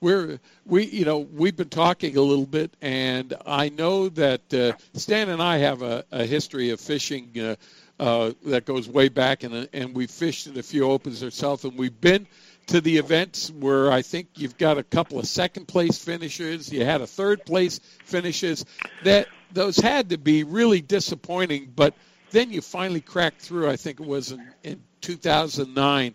We're 0.00 0.38
we 0.64 0.84
you 0.86 1.04
know 1.04 1.18
we've 1.18 1.56
been 1.56 1.68
talking 1.68 2.16
a 2.16 2.20
little 2.20 2.46
bit 2.46 2.76
and 2.80 3.34
i 3.46 3.68
know 3.68 4.08
that 4.08 4.52
uh, 4.54 4.72
stan 4.94 5.28
and 5.28 5.42
i 5.42 5.58
have 5.58 5.82
a, 5.82 6.04
a 6.12 6.24
history 6.24 6.70
of 6.70 6.80
fishing 6.80 7.30
uh, 7.38 7.56
uh, 7.98 8.32
that 8.44 8.66
goes 8.66 8.88
way 8.88 9.08
back 9.08 9.42
and, 9.42 9.68
and 9.72 9.94
we've 9.94 10.10
fished 10.10 10.46
in 10.46 10.58
a 10.58 10.62
few 10.62 10.84
opens 10.84 11.22
ourselves 11.22 11.64
and 11.64 11.78
we've 11.78 12.00
been 12.00 12.26
to 12.66 12.80
the 12.80 12.98
events 12.98 13.50
where 13.50 13.90
i 13.90 14.02
think 14.02 14.28
you've 14.34 14.58
got 14.58 14.76
a 14.78 14.82
couple 14.82 15.18
of 15.18 15.26
second 15.26 15.66
place 15.66 15.98
finishes 15.98 16.72
you 16.72 16.84
had 16.84 17.00
a 17.00 17.06
third 17.06 17.44
place 17.46 17.80
finishes 18.04 18.64
that 19.04 19.26
those 19.52 19.76
had 19.76 20.10
to 20.10 20.18
be 20.18 20.44
really 20.44 20.80
disappointing 20.80 21.72
but 21.74 21.94
then 22.32 22.52
you 22.52 22.60
finally 22.60 23.00
cracked 23.00 23.40
through 23.40 23.68
i 23.68 23.76
think 23.76 24.00
it 24.00 24.06
was 24.06 24.32
in, 24.32 24.46
in 24.62 24.82
2009 25.00 26.14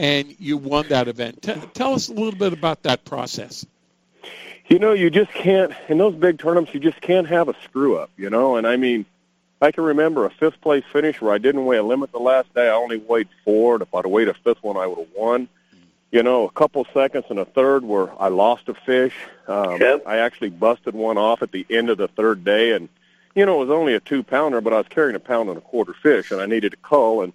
and 0.00 0.34
you 0.38 0.56
won 0.56 0.88
that 0.88 1.08
event. 1.08 1.42
T- 1.42 1.52
tell 1.74 1.92
us 1.92 2.08
a 2.08 2.14
little 2.14 2.32
bit 2.32 2.54
about 2.54 2.84
that 2.84 3.04
process. 3.04 3.66
You 4.66 4.78
know, 4.78 4.94
you 4.94 5.10
just 5.10 5.30
can't 5.32 5.72
in 5.88 5.98
those 5.98 6.14
big 6.14 6.38
tournaments. 6.38 6.72
You 6.72 6.80
just 6.80 7.02
can't 7.02 7.26
have 7.26 7.50
a 7.50 7.54
screw 7.64 7.98
up. 7.98 8.10
You 8.16 8.30
know, 8.30 8.56
and 8.56 8.66
I 8.66 8.76
mean, 8.76 9.04
I 9.60 9.72
can 9.72 9.84
remember 9.84 10.24
a 10.24 10.30
fifth 10.30 10.58
place 10.62 10.84
finish 10.90 11.20
where 11.20 11.34
I 11.34 11.38
didn't 11.38 11.66
weigh 11.66 11.76
a 11.76 11.82
limit 11.82 12.12
the 12.12 12.18
last 12.18 12.52
day. 12.54 12.66
I 12.66 12.72
only 12.72 12.96
weighed 12.96 13.28
four, 13.44 13.74
and 13.74 13.82
if 13.82 13.94
I'd 13.94 14.06
have 14.06 14.10
weighed 14.10 14.28
a 14.28 14.34
fifth 14.34 14.62
one, 14.62 14.78
I 14.78 14.86
would 14.86 14.98
have 14.98 15.08
won. 15.14 15.48
You 16.12 16.22
know, 16.22 16.44
a 16.44 16.50
couple 16.50 16.86
seconds 16.94 17.26
and 17.28 17.38
a 17.38 17.44
third 17.44 17.84
where 17.84 18.10
I 18.20 18.28
lost 18.28 18.68
a 18.70 18.74
fish. 18.74 19.14
Um, 19.46 19.80
I 20.06 20.16
actually 20.16 20.50
busted 20.50 20.94
one 20.94 21.18
off 21.18 21.42
at 21.42 21.52
the 21.52 21.66
end 21.68 21.90
of 21.90 21.98
the 21.98 22.08
third 22.08 22.42
day, 22.42 22.72
and 22.72 22.88
you 23.34 23.44
know, 23.44 23.56
it 23.56 23.66
was 23.66 23.70
only 23.70 23.94
a 23.94 24.00
two 24.00 24.22
pounder, 24.22 24.62
but 24.62 24.72
I 24.72 24.78
was 24.78 24.88
carrying 24.88 25.14
a 25.14 25.20
pound 25.20 25.50
and 25.50 25.58
a 25.58 25.60
quarter 25.60 25.92
fish, 25.92 26.30
and 26.30 26.40
I 26.40 26.46
needed 26.46 26.72
a 26.72 26.76
cull, 26.76 27.20
and 27.20 27.34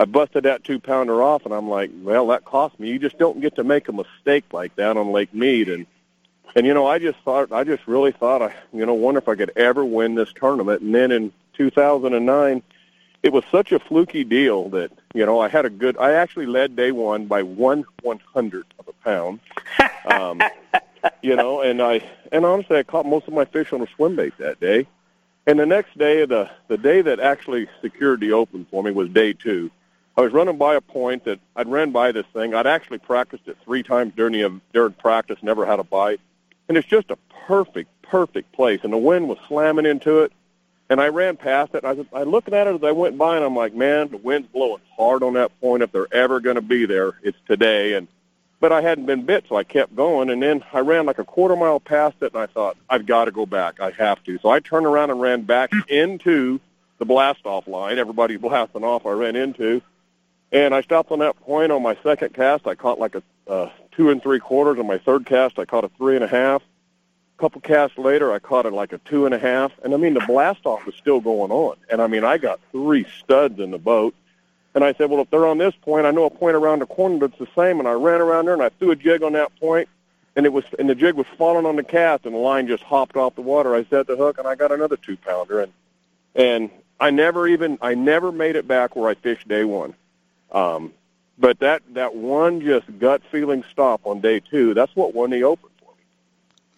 I 0.00 0.04
busted 0.04 0.44
that 0.44 0.62
two 0.62 0.78
pounder 0.78 1.22
off, 1.22 1.44
and 1.44 1.52
I'm 1.52 1.68
like, 1.68 1.90
well, 2.02 2.28
that 2.28 2.44
cost 2.44 2.78
me. 2.78 2.88
You 2.88 2.98
just 2.98 3.18
don't 3.18 3.40
get 3.40 3.56
to 3.56 3.64
make 3.64 3.88
a 3.88 3.92
mistake 3.92 4.44
like 4.52 4.76
that 4.76 4.96
on 4.96 5.10
Lake 5.10 5.34
Mead, 5.34 5.68
and 5.68 5.86
and 6.54 6.66
you 6.66 6.72
know, 6.72 6.86
I 6.86 6.98
just 6.98 7.18
thought, 7.20 7.52
I 7.52 7.64
just 7.64 7.86
really 7.86 8.12
thought, 8.12 8.40
I 8.40 8.54
you 8.72 8.86
know, 8.86 8.94
wonder 8.94 9.18
if 9.18 9.28
I 9.28 9.34
could 9.34 9.52
ever 9.56 9.84
win 9.84 10.14
this 10.14 10.32
tournament. 10.32 10.80
And 10.82 10.94
then 10.94 11.10
in 11.10 11.32
2009, 11.54 12.62
it 13.22 13.32
was 13.32 13.44
such 13.50 13.72
a 13.72 13.78
fluky 13.78 14.24
deal 14.24 14.68
that 14.70 14.92
you 15.14 15.26
know 15.26 15.40
I 15.40 15.48
had 15.48 15.64
a 15.64 15.70
good. 15.70 15.96
I 15.98 16.12
actually 16.12 16.46
led 16.46 16.76
day 16.76 16.92
one 16.92 17.26
by 17.26 17.42
one 17.42 17.84
one 18.02 18.20
hundredth 18.32 18.72
of 18.78 18.88
a 18.88 18.92
pound. 19.04 19.40
Um, 20.10 20.40
you 21.20 21.36
know, 21.36 21.60
and 21.60 21.82
I 21.82 22.02
and 22.32 22.46
honestly, 22.46 22.78
I 22.78 22.82
caught 22.82 23.04
most 23.04 23.28
of 23.28 23.34
my 23.34 23.44
fish 23.44 23.74
on 23.74 23.82
a 23.82 23.86
swim 23.88 24.16
bait 24.16 24.32
that 24.38 24.58
day. 24.58 24.86
And 25.46 25.58
the 25.58 25.66
next 25.66 25.98
day, 25.98 26.24
the 26.24 26.50
the 26.68 26.78
day 26.78 27.02
that 27.02 27.20
actually 27.20 27.68
secured 27.82 28.20
the 28.20 28.32
open 28.32 28.66
for 28.70 28.82
me 28.82 28.90
was 28.90 29.10
day 29.10 29.34
two. 29.34 29.70
I 30.18 30.22
was 30.22 30.32
running 30.32 30.58
by 30.58 30.74
a 30.74 30.80
point 30.80 31.26
that 31.26 31.38
I'd 31.54 31.68
ran 31.68 31.92
by 31.92 32.10
this 32.10 32.26
thing. 32.32 32.52
I'd 32.52 32.66
actually 32.66 32.98
practiced 32.98 33.46
it 33.46 33.56
three 33.64 33.84
times 33.84 34.12
during 34.16 34.32
the 34.32 34.60
during 34.72 34.92
practice, 34.94 35.38
never 35.42 35.64
had 35.64 35.78
a 35.78 35.84
bite, 35.84 36.18
and 36.68 36.76
it's 36.76 36.88
just 36.88 37.12
a 37.12 37.18
perfect, 37.46 37.88
perfect 38.02 38.50
place. 38.50 38.80
And 38.82 38.92
the 38.92 38.98
wind 38.98 39.28
was 39.28 39.38
slamming 39.46 39.86
into 39.86 40.22
it, 40.22 40.32
and 40.90 41.00
I 41.00 41.06
ran 41.06 41.36
past 41.36 41.76
it. 41.76 41.84
I 41.84 41.92
was 41.92 42.06
I 42.12 42.24
looking 42.24 42.52
at 42.52 42.66
it 42.66 42.74
as 42.74 42.82
I 42.82 42.90
went 42.90 43.16
by, 43.16 43.36
and 43.36 43.44
I'm 43.44 43.54
like, 43.54 43.76
man, 43.76 44.08
the 44.08 44.16
wind's 44.16 44.48
blowing 44.48 44.82
hard 44.96 45.22
on 45.22 45.34
that 45.34 45.52
point. 45.60 45.84
If 45.84 45.92
they're 45.92 46.12
ever 46.12 46.40
going 46.40 46.56
to 46.56 46.62
be 46.62 46.84
there, 46.84 47.12
it's 47.22 47.38
today. 47.46 47.92
And 47.92 48.08
but 48.58 48.72
I 48.72 48.80
hadn't 48.80 49.06
been 49.06 49.24
bit, 49.24 49.44
so 49.48 49.54
I 49.54 49.62
kept 49.62 49.94
going. 49.94 50.30
And 50.30 50.42
then 50.42 50.64
I 50.72 50.80
ran 50.80 51.06
like 51.06 51.20
a 51.20 51.24
quarter 51.24 51.54
mile 51.54 51.78
past 51.78 52.16
it, 52.22 52.32
and 52.32 52.42
I 52.42 52.46
thought, 52.46 52.76
I've 52.90 53.06
got 53.06 53.26
to 53.26 53.30
go 53.30 53.46
back. 53.46 53.78
I 53.78 53.92
have 53.92 54.24
to. 54.24 54.36
So 54.40 54.48
I 54.48 54.58
turned 54.58 54.86
around 54.86 55.10
and 55.12 55.20
ran 55.20 55.42
back 55.42 55.70
into 55.88 56.58
the 56.98 57.04
blast 57.04 57.46
off 57.46 57.68
line. 57.68 58.00
Everybody's 58.00 58.40
blasting 58.40 58.82
off. 58.82 59.06
I 59.06 59.10
ran 59.10 59.36
into. 59.36 59.80
And 60.50 60.74
I 60.74 60.80
stopped 60.80 61.10
on 61.10 61.18
that 61.18 61.38
point 61.40 61.72
on 61.72 61.82
my 61.82 61.96
second 62.02 62.34
cast. 62.34 62.66
I 62.66 62.74
caught 62.74 62.98
like 62.98 63.14
a 63.14 63.22
uh, 63.46 63.70
two 63.92 64.10
and 64.10 64.22
three 64.22 64.38
quarters. 64.38 64.78
On 64.78 64.86
my 64.86 64.98
third 64.98 65.26
cast, 65.26 65.58
I 65.58 65.64
caught 65.64 65.84
a 65.84 65.90
three 65.90 66.14
and 66.14 66.24
a 66.24 66.28
half. 66.28 66.62
A 66.62 67.40
couple 67.40 67.60
casts 67.60 67.98
later, 67.98 68.32
I 68.32 68.38
caught 68.38 68.66
it 68.66 68.72
like 68.72 68.92
a 68.92 68.98
two 68.98 69.26
and 69.26 69.34
a 69.34 69.38
half. 69.38 69.72
And 69.84 69.94
I 69.94 69.96
mean, 69.96 70.14
the 70.14 70.24
blast 70.26 70.64
off 70.64 70.86
was 70.86 70.94
still 70.94 71.20
going 71.20 71.50
on. 71.50 71.76
And 71.90 72.00
I 72.00 72.06
mean, 72.06 72.24
I 72.24 72.38
got 72.38 72.60
three 72.72 73.06
studs 73.20 73.60
in 73.60 73.70
the 73.70 73.78
boat. 73.78 74.14
And 74.74 74.84
I 74.84 74.92
said, 74.94 75.10
well, 75.10 75.20
if 75.20 75.30
they're 75.30 75.46
on 75.46 75.58
this 75.58 75.74
point, 75.74 76.06
I 76.06 76.10
know 76.10 76.24
a 76.24 76.30
point 76.30 76.56
around 76.56 76.80
the 76.80 76.86
corner 76.86 77.26
that's 77.26 77.38
the 77.38 77.48
same. 77.56 77.78
And 77.78 77.88
I 77.88 77.92
ran 77.92 78.20
around 78.20 78.46
there 78.46 78.54
and 78.54 78.62
I 78.62 78.68
threw 78.70 78.90
a 78.90 78.96
jig 78.96 79.22
on 79.22 79.32
that 79.32 79.54
point, 79.58 79.88
and 80.36 80.46
it 80.46 80.52
was 80.52 80.64
and 80.78 80.88
the 80.88 80.94
jig 80.94 81.14
was 81.14 81.26
falling 81.36 81.66
on 81.66 81.76
the 81.76 81.82
cast, 81.82 82.26
and 82.26 82.34
the 82.34 82.38
line 82.38 82.68
just 82.68 82.84
hopped 82.84 83.16
off 83.16 83.34
the 83.34 83.42
water. 83.42 83.74
I 83.74 83.84
set 83.84 84.06
the 84.06 84.16
hook, 84.16 84.38
and 84.38 84.46
I 84.46 84.54
got 84.54 84.70
another 84.70 84.96
two 84.96 85.16
pounder, 85.16 85.60
and 85.60 85.72
and 86.34 86.70
I 87.00 87.10
never 87.10 87.48
even 87.48 87.78
I 87.82 87.94
never 87.94 88.30
made 88.30 88.54
it 88.54 88.68
back 88.68 88.94
where 88.94 89.10
I 89.10 89.14
fished 89.14 89.48
day 89.48 89.64
one. 89.64 89.94
Um, 90.52 90.92
but 91.38 91.60
that 91.60 91.82
that 91.94 92.14
one 92.14 92.60
just 92.60 92.86
gut 92.98 93.22
feeling 93.30 93.64
stop 93.70 94.00
on 94.04 94.20
day 94.20 94.40
two, 94.40 94.74
that's 94.74 94.94
what 94.96 95.14
won 95.14 95.30
the 95.30 95.44
open. 95.44 95.70
For 95.80 95.92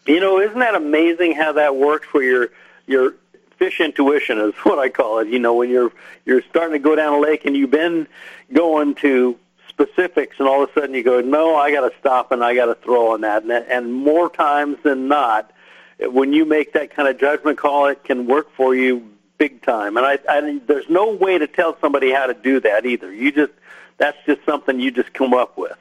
me. 0.07 0.15
You 0.15 0.21
know, 0.21 0.41
isn't 0.41 0.59
that 0.59 0.75
amazing 0.75 1.33
how 1.33 1.53
that 1.53 1.77
works 1.77 2.07
for 2.11 2.23
your 2.23 2.49
your 2.87 3.15
fish 3.59 3.81
intuition 3.81 4.39
is 4.39 4.55
what 4.65 4.79
I 4.79 4.89
call 4.89 5.21
it. 5.21 5.29
You 5.29 5.39
know, 5.39 5.55
when 5.55 5.71
you're 5.71 5.93
you're 6.25 6.43
starting 6.43 6.73
to 6.73 6.79
go 6.79 6.95
down 6.97 7.15
a 7.15 7.19
lake 7.19 7.45
and 7.47 7.57
you've 7.57 7.71
been 7.71 8.07
going 8.53 8.95
to 8.97 9.37
specifics 9.69 10.37
and 10.39 10.47
all 10.49 10.63
of 10.63 10.71
a 10.71 10.73
sudden 10.75 10.95
you 10.95 11.03
go, 11.03 11.21
no, 11.21 11.55
I 11.57 11.71
got 11.71 11.89
to 11.89 11.97
stop 11.99 12.33
and 12.33 12.45
I 12.45 12.55
got 12.55 12.67
to 12.67 12.75
throw 12.75 13.13
on 13.13 13.23
that. 13.23 13.43
And, 13.43 13.51
that- 13.51 13.67
and 13.71 13.93
more 13.93 14.29
times 14.29 14.77
than 14.83 15.09
not, 15.09 15.53
when 16.01 16.33
you 16.33 16.45
make 16.45 16.73
that 16.75 16.95
kind 16.95 17.09
of 17.09 17.19
judgment 17.19 17.57
call, 17.59 17.87
it 17.87 18.05
can 18.05 18.27
work 18.27 18.51
for 18.55 18.75
you 18.75 19.09
big 19.39 19.63
time. 19.63 19.97
And 19.97 20.05
I, 20.05 20.19
I 20.29 20.61
there's 20.67 20.89
no 20.91 21.13
way 21.15 21.39
to 21.39 21.47
tell 21.47 21.77
somebody 21.81 22.11
how 22.13 22.27
to 22.27 22.35
do 22.35 22.61
that 22.61 22.85
either. 22.85 23.11
You 23.13 23.33
just 23.33 23.53
that's 24.01 24.18
just 24.27 24.44
something 24.44 24.81
you 24.81 24.90
just 24.90 25.12
come 25.12 25.32
up 25.35 25.56
with. 25.56 25.77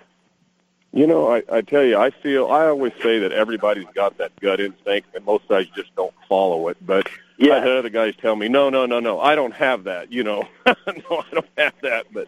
You 0.92 1.08
know, 1.08 1.32
I, 1.32 1.44
I 1.52 1.62
tell 1.62 1.84
you, 1.84 1.98
I 1.98 2.10
feel 2.10 2.48
I 2.48 2.66
always 2.68 2.94
say 3.02 3.20
that 3.20 3.32
everybody's 3.32 3.86
got 3.96 4.18
that 4.18 4.32
gut 4.40 4.60
instinct, 4.60 5.16
and 5.16 5.24
most 5.26 5.48
guys 5.48 5.68
just 5.76 5.96
don't 5.96 6.14
follow 6.28 6.68
it. 6.68 6.78
But 6.86 7.08
Yeah. 7.38 7.56
I've 7.56 7.64
had 7.64 7.78
other 7.78 7.90
guys 7.90 8.16
tell 8.20 8.36
me, 8.36 8.50
no, 8.50 8.70
no, 8.70 8.86
no, 8.86 9.00
no, 9.00 9.20
I 9.20 9.36
don't 9.36 9.54
have 9.54 9.86
that. 9.86 10.12
You 10.12 10.24
know, 10.24 10.48
no, 10.66 10.74
I 10.86 11.24
don't 11.32 11.46
have 11.58 11.74
that. 11.82 12.08
But 12.12 12.28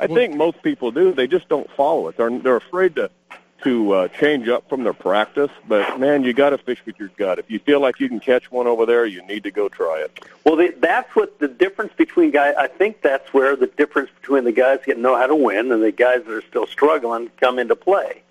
I 0.00 0.06
think 0.06 0.34
most 0.34 0.62
people 0.62 0.90
do. 0.90 1.12
They 1.12 1.26
just 1.26 1.48
don't 1.48 1.70
follow 1.76 2.08
it. 2.08 2.16
They're 2.16 2.36
they're 2.38 2.56
afraid 2.56 2.96
to 2.96 3.10
to 3.64 3.92
uh, 3.92 4.08
change 4.08 4.48
up 4.48 4.68
from 4.68 4.84
their 4.84 4.92
practice. 4.92 5.50
But 5.66 5.98
man, 5.98 6.24
you 6.24 6.32
got 6.32 6.50
to 6.50 6.58
fish 6.58 6.82
with 6.84 6.98
your 6.98 7.10
gut. 7.16 7.38
If 7.38 7.50
you 7.50 7.58
feel 7.58 7.80
like 7.80 8.00
you 8.00 8.08
can 8.08 8.20
catch 8.20 8.50
one 8.50 8.66
over 8.66 8.86
there, 8.86 9.06
you 9.06 9.24
need 9.26 9.42
to 9.44 9.50
go 9.50 9.68
try 9.68 10.00
it. 10.00 10.24
Well, 10.44 10.56
the, 10.56 10.74
that's 10.78 11.14
what 11.14 11.38
the 11.38 11.48
difference 11.48 11.92
between 11.96 12.30
guys. 12.30 12.54
I 12.58 12.68
think 12.68 13.02
that's 13.02 13.32
where 13.32 13.56
the 13.56 13.66
difference 13.66 14.10
between 14.20 14.44
the 14.44 14.52
guys 14.52 14.80
that 14.86 14.98
know 14.98 15.16
how 15.16 15.26
to 15.26 15.36
win 15.36 15.72
and 15.72 15.82
the 15.82 15.92
guys 15.92 16.24
that 16.24 16.32
are 16.32 16.42
still 16.42 16.66
struggling 16.66 17.30
come 17.38 17.58
into 17.58 17.76
play. 17.76 18.22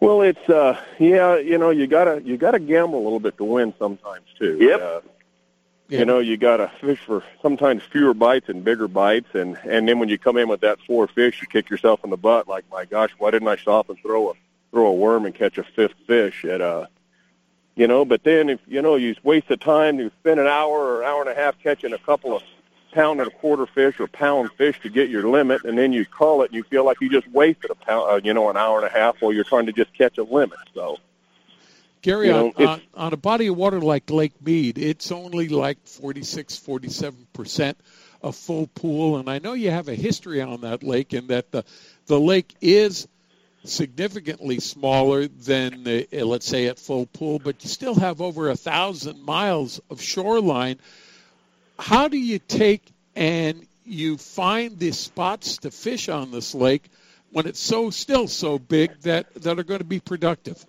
Well, 0.00 0.22
it's 0.22 0.48
uh, 0.48 0.80
yeah, 0.98 1.36
you 1.36 1.58
know, 1.58 1.70
you 1.70 1.86
gotta 1.86 2.22
you 2.22 2.38
gotta 2.38 2.58
gamble 2.58 2.98
a 2.98 3.04
little 3.04 3.20
bit 3.20 3.36
to 3.36 3.44
win 3.44 3.74
sometimes 3.78 4.24
too. 4.38 4.56
Yep. 4.58 4.80
Uh, 4.80 5.00
You 5.90 6.04
know, 6.04 6.20
you 6.20 6.36
got 6.36 6.58
to 6.58 6.70
fish 6.80 7.00
for 7.00 7.24
sometimes 7.42 7.82
fewer 7.82 8.14
bites 8.14 8.48
and 8.48 8.62
bigger 8.62 8.86
bites, 8.88 9.34
and 9.34 9.58
and 9.64 9.88
then 9.88 9.98
when 9.98 10.08
you 10.08 10.18
come 10.18 10.36
in 10.36 10.48
with 10.48 10.60
that 10.60 10.78
four 10.86 11.08
fish, 11.08 11.40
you 11.42 11.48
kick 11.48 11.68
yourself 11.68 12.04
in 12.04 12.10
the 12.10 12.16
butt. 12.16 12.46
Like, 12.46 12.64
my 12.70 12.84
gosh, 12.84 13.10
why 13.18 13.30
didn't 13.30 13.48
I 13.48 13.56
stop 13.56 13.88
and 13.88 13.98
throw 13.98 14.30
a 14.30 14.34
throw 14.70 14.86
a 14.86 14.94
worm 14.94 15.26
and 15.26 15.34
catch 15.34 15.58
a 15.58 15.64
fifth 15.64 15.94
fish 16.06 16.44
at 16.44 16.60
uh 16.60 16.86
you 17.76 17.86
know 17.86 18.04
but 18.04 18.22
then 18.24 18.48
if 18.48 18.60
you 18.66 18.82
know 18.82 18.96
you 18.96 19.14
waste 19.22 19.48
the 19.48 19.56
time 19.56 19.98
you 19.98 20.10
spend 20.20 20.40
an 20.40 20.46
hour 20.46 20.96
or 20.96 21.04
hour 21.04 21.20
and 21.20 21.30
a 21.30 21.34
half 21.34 21.58
catching 21.62 21.92
a 21.92 21.98
couple 21.98 22.34
of 22.34 22.42
pound 22.92 23.20
and 23.20 23.28
a 23.28 23.34
quarter 23.34 23.66
fish 23.66 24.00
or 24.00 24.06
pound 24.08 24.50
fish 24.52 24.80
to 24.80 24.88
get 24.88 25.08
your 25.08 25.28
limit 25.28 25.64
and 25.64 25.78
then 25.78 25.92
you 25.92 26.04
call 26.04 26.42
it 26.42 26.46
and 26.50 26.54
you 26.54 26.62
feel 26.64 26.84
like 26.84 27.00
you 27.00 27.08
just 27.08 27.28
wasted 27.28 27.70
a 27.70 27.74
pound 27.74 28.10
uh, 28.10 28.20
you 28.22 28.34
know 28.34 28.50
an 28.50 28.56
hour 28.56 28.78
and 28.78 28.86
a 28.86 28.90
half 28.90 29.20
while 29.20 29.32
you're 29.32 29.44
trying 29.44 29.66
to 29.66 29.72
just 29.72 29.92
catch 29.94 30.18
a 30.18 30.22
limit 30.24 30.58
so 30.74 30.98
Gary, 32.02 32.28
You 32.28 32.32
know, 32.32 32.52
on, 32.56 32.66
on, 32.66 32.82
on 32.94 33.12
a 33.12 33.16
body 33.16 33.48
of 33.48 33.56
water 33.56 33.80
like 33.80 34.10
Lake 34.10 34.40
Mead, 34.44 34.78
it's 34.78 35.12
only 35.12 35.48
like 35.48 35.78
46, 35.86 36.58
47% 36.58 37.74
of 38.22 38.36
full 38.36 38.66
pool. 38.68 39.18
And 39.18 39.28
I 39.28 39.38
know 39.38 39.52
you 39.52 39.70
have 39.70 39.88
a 39.88 39.94
history 39.94 40.40
on 40.40 40.62
that 40.62 40.82
lake 40.82 41.12
and 41.12 41.28
that 41.28 41.50
the, 41.50 41.64
the 42.06 42.18
lake 42.18 42.54
is 42.60 43.06
significantly 43.64 44.60
smaller 44.60 45.28
than, 45.28 45.86
uh, 45.86 46.24
let's 46.24 46.46
say, 46.46 46.66
at 46.66 46.78
full 46.78 47.06
pool, 47.06 47.38
but 47.38 47.62
you 47.62 47.68
still 47.68 47.94
have 47.94 48.20
over 48.22 48.48
a 48.48 48.56
thousand 48.56 49.22
miles 49.22 49.80
of 49.90 50.00
shoreline. 50.00 50.78
How 51.78 52.08
do 52.08 52.16
you 52.16 52.38
take 52.38 52.82
and 53.14 53.66
you 53.84 54.16
find 54.16 54.78
the 54.78 54.92
spots 54.92 55.58
to 55.58 55.70
fish 55.70 56.08
on 56.08 56.30
this 56.30 56.54
lake 56.54 56.84
when 57.32 57.46
it's 57.46 57.60
so 57.60 57.90
still 57.90 58.28
so 58.28 58.58
big 58.58 58.98
that, 59.00 59.32
that 59.34 59.58
are 59.58 59.64
going 59.64 59.80
to 59.80 59.84
be 59.84 60.00
productive? 60.00 60.64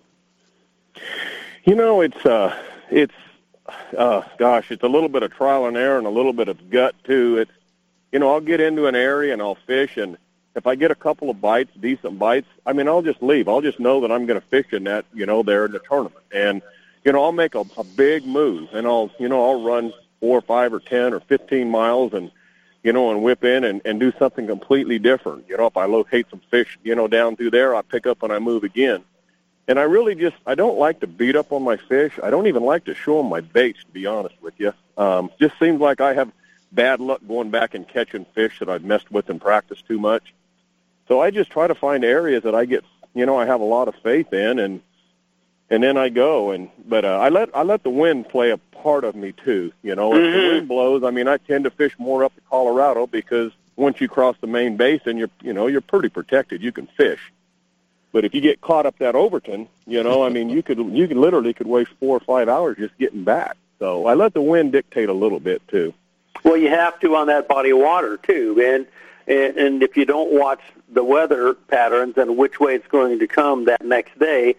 You 1.64 1.74
know, 1.74 2.00
it's 2.00 2.24
uh, 2.26 2.56
it's 2.90 3.14
uh, 3.96 4.22
gosh, 4.38 4.70
it's 4.70 4.82
a 4.82 4.88
little 4.88 5.08
bit 5.08 5.22
of 5.22 5.32
trial 5.32 5.66
and 5.66 5.76
error 5.76 5.98
and 5.98 6.06
a 6.06 6.10
little 6.10 6.32
bit 6.32 6.48
of 6.48 6.70
gut 6.70 6.94
too. 7.04 7.38
It's 7.38 7.52
you 8.10 8.18
know, 8.18 8.32
I'll 8.32 8.40
get 8.40 8.60
into 8.60 8.86
an 8.86 8.94
area 8.94 9.32
and 9.32 9.40
I'll 9.40 9.54
fish, 9.66 9.96
and 9.96 10.18
if 10.54 10.66
I 10.66 10.74
get 10.74 10.90
a 10.90 10.94
couple 10.94 11.30
of 11.30 11.40
bites, 11.40 11.70
decent 11.80 12.18
bites, 12.18 12.48
I 12.66 12.74
mean, 12.74 12.86
I'll 12.86 13.02
just 13.02 13.22
leave. 13.22 13.48
I'll 13.48 13.62
just 13.62 13.80
know 13.80 14.02
that 14.02 14.12
I'm 14.12 14.26
going 14.26 14.38
to 14.38 14.46
fish 14.48 14.66
in 14.72 14.84
that, 14.84 15.06
you 15.14 15.24
know, 15.24 15.42
there 15.42 15.64
in 15.64 15.72
the 15.72 15.78
tournament, 15.78 16.24
and 16.32 16.62
you 17.04 17.12
know, 17.12 17.22
I'll 17.24 17.32
make 17.32 17.54
a, 17.54 17.64
a 17.76 17.84
big 17.84 18.26
move, 18.26 18.68
and 18.72 18.86
I'll 18.86 19.10
you 19.18 19.28
know, 19.28 19.44
I'll 19.44 19.62
run 19.62 19.92
four 20.20 20.38
or 20.38 20.42
five 20.42 20.72
or 20.72 20.80
ten 20.80 21.14
or 21.14 21.20
fifteen 21.20 21.70
miles, 21.70 22.12
and 22.12 22.30
you 22.82 22.92
know, 22.92 23.10
and 23.10 23.22
whip 23.22 23.44
in 23.44 23.64
and, 23.64 23.80
and 23.84 24.00
do 24.00 24.12
something 24.18 24.46
completely 24.46 24.98
different. 24.98 25.48
You 25.48 25.56
know, 25.56 25.66
if 25.66 25.76
I 25.76 25.84
locate 25.84 26.26
some 26.30 26.40
fish, 26.50 26.78
you 26.82 26.94
know, 26.94 27.06
down 27.06 27.36
through 27.36 27.52
there, 27.52 27.74
I 27.74 27.82
pick 27.82 28.06
up 28.06 28.22
and 28.22 28.32
I 28.32 28.38
move 28.38 28.64
again. 28.64 29.04
And 29.68 29.78
I 29.78 29.82
really 29.82 30.14
just 30.14 30.36
I 30.46 30.54
don't 30.54 30.78
like 30.78 31.00
to 31.00 31.06
beat 31.06 31.36
up 31.36 31.52
on 31.52 31.62
my 31.62 31.76
fish. 31.76 32.18
I 32.22 32.30
don't 32.30 32.46
even 32.46 32.64
like 32.64 32.84
to 32.86 32.94
show 32.94 33.18
them 33.18 33.28
my 33.28 33.40
baits, 33.40 33.80
to 33.84 33.90
be 33.92 34.06
honest 34.06 34.34
with 34.42 34.54
you. 34.58 34.72
Um, 34.96 35.30
just 35.40 35.58
seems 35.58 35.80
like 35.80 36.00
I 36.00 36.14
have 36.14 36.30
bad 36.72 37.00
luck 37.00 37.20
going 37.28 37.50
back 37.50 37.74
and 37.74 37.86
catching 37.86 38.24
fish 38.34 38.58
that 38.58 38.68
I've 38.68 38.84
messed 38.84 39.10
with 39.10 39.30
in 39.30 39.38
practice 39.38 39.80
too 39.86 39.98
much. 39.98 40.34
So 41.08 41.20
I 41.20 41.30
just 41.30 41.50
try 41.50 41.66
to 41.66 41.74
find 41.74 42.04
areas 42.04 42.42
that 42.44 42.54
I 42.54 42.64
get, 42.64 42.84
you 43.14 43.26
know, 43.26 43.36
I 43.38 43.46
have 43.46 43.60
a 43.60 43.64
lot 43.64 43.88
of 43.88 43.94
faith 43.96 44.32
in, 44.32 44.58
and 44.58 44.80
and 45.70 45.82
then 45.82 45.96
I 45.96 46.08
go. 46.08 46.50
And 46.50 46.68
but 46.86 47.04
uh, 47.04 47.18
I 47.18 47.28
let 47.28 47.54
I 47.56 47.62
let 47.62 47.82
the 47.84 47.90
wind 47.90 48.28
play 48.28 48.50
a 48.50 48.58
part 48.58 49.04
of 49.04 49.14
me 49.14 49.32
too. 49.32 49.72
You 49.82 49.94
know, 49.94 50.16
if 50.16 50.32
the 50.32 50.38
Mhm. 50.38 50.46
wind 50.46 50.68
blows, 50.68 51.04
I 51.04 51.10
mean, 51.10 51.28
I 51.28 51.36
tend 51.36 51.64
to 51.64 51.70
fish 51.70 51.94
more 51.98 52.24
up 52.24 52.34
to 52.34 52.40
Colorado 52.50 53.06
because 53.06 53.52
once 53.76 54.00
you 54.00 54.08
cross 54.08 54.36
the 54.40 54.46
main 54.46 54.76
basin, 54.76 55.16
you're 55.16 55.30
you 55.40 55.52
know 55.52 55.68
you're 55.68 55.80
pretty 55.80 56.08
protected. 56.08 56.62
You 56.62 56.72
can 56.72 56.88
fish. 56.88 57.32
But 58.12 58.26
if 58.26 58.34
you 58.34 58.42
get 58.42 58.60
caught 58.60 58.84
up 58.84 58.98
that 58.98 59.14
Overton, 59.14 59.68
you 59.86 60.02
know, 60.02 60.22
I 60.22 60.28
mean, 60.28 60.50
you 60.50 60.62
could 60.62 60.78
you 60.78 61.08
could 61.08 61.16
literally 61.16 61.54
could 61.54 61.66
waste 61.66 61.90
four 61.98 62.16
or 62.16 62.20
five 62.20 62.48
hours 62.48 62.76
just 62.78 62.96
getting 62.98 63.24
back. 63.24 63.56
So 63.78 64.06
I 64.06 64.14
let 64.14 64.34
the 64.34 64.42
wind 64.42 64.72
dictate 64.72 65.08
a 65.08 65.14
little 65.14 65.40
bit 65.40 65.66
too. 65.68 65.94
Well, 66.44 66.56
you 66.56 66.68
have 66.68 67.00
to 67.00 67.16
on 67.16 67.26
that 67.28 67.48
body 67.48 67.70
of 67.70 67.78
water 67.78 68.18
too, 68.18 68.60
and 68.62 68.86
and, 69.26 69.56
and 69.56 69.82
if 69.82 69.96
you 69.96 70.04
don't 70.04 70.32
watch 70.32 70.60
the 70.90 71.02
weather 71.02 71.54
patterns 71.54 72.18
and 72.18 72.36
which 72.36 72.60
way 72.60 72.74
it's 72.74 72.86
going 72.88 73.18
to 73.18 73.26
come 73.26 73.64
that 73.64 73.84
next 73.84 74.18
day, 74.18 74.56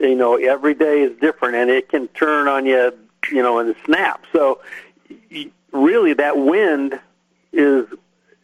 you 0.00 0.16
know 0.16 0.36
every 0.36 0.74
day 0.74 1.02
is 1.02 1.16
different, 1.20 1.54
and 1.54 1.70
it 1.70 1.88
can 1.88 2.08
turn 2.08 2.48
on 2.48 2.66
you, 2.66 2.92
you 3.30 3.42
know, 3.42 3.60
in 3.60 3.68
a 3.68 3.74
snap. 3.84 4.24
So, 4.32 4.60
really, 5.70 6.12
that 6.14 6.38
wind 6.38 6.98
is 7.52 7.86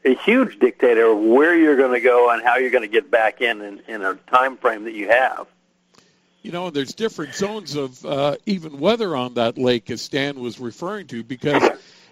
a 0.07 0.15
huge 0.15 0.59
dictator 0.59 1.07
of 1.07 1.19
where 1.19 1.55
you're 1.59 1.77
going 1.77 1.93
to 1.93 2.01
go 2.01 2.31
and 2.31 2.43
how 2.43 2.57
you're 2.57 2.71
going 2.71 2.83
to 2.83 2.89
get 2.89 3.11
back 3.11 3.41
in, 3.41 3.61
in 3.61 3.83
in 3.89 4.03
a 4.03 4.15
time 4.31 4.57
frame 4.57 4.85
that 4.85 4.95
you 4.95 5.09
have. 5.09 5.47
you 6.47 6.53
know, 6.53 6.71
there's 6.71 6.95
different 6.95 7.35
zones 7.35 7.75
of 7.75 8.07
uh, 8.07 8.37
even 8.47 8.79
weather 8.79 9.17
on 9.17 9.35
that 9.35 9.59
lake, 9.59 9.91
as 9.91 10.01
Stan 10.01 10.39
was 10.39 10.61
referring 10.61 11.09
to, 11.09 11.25
because 11.25 11.69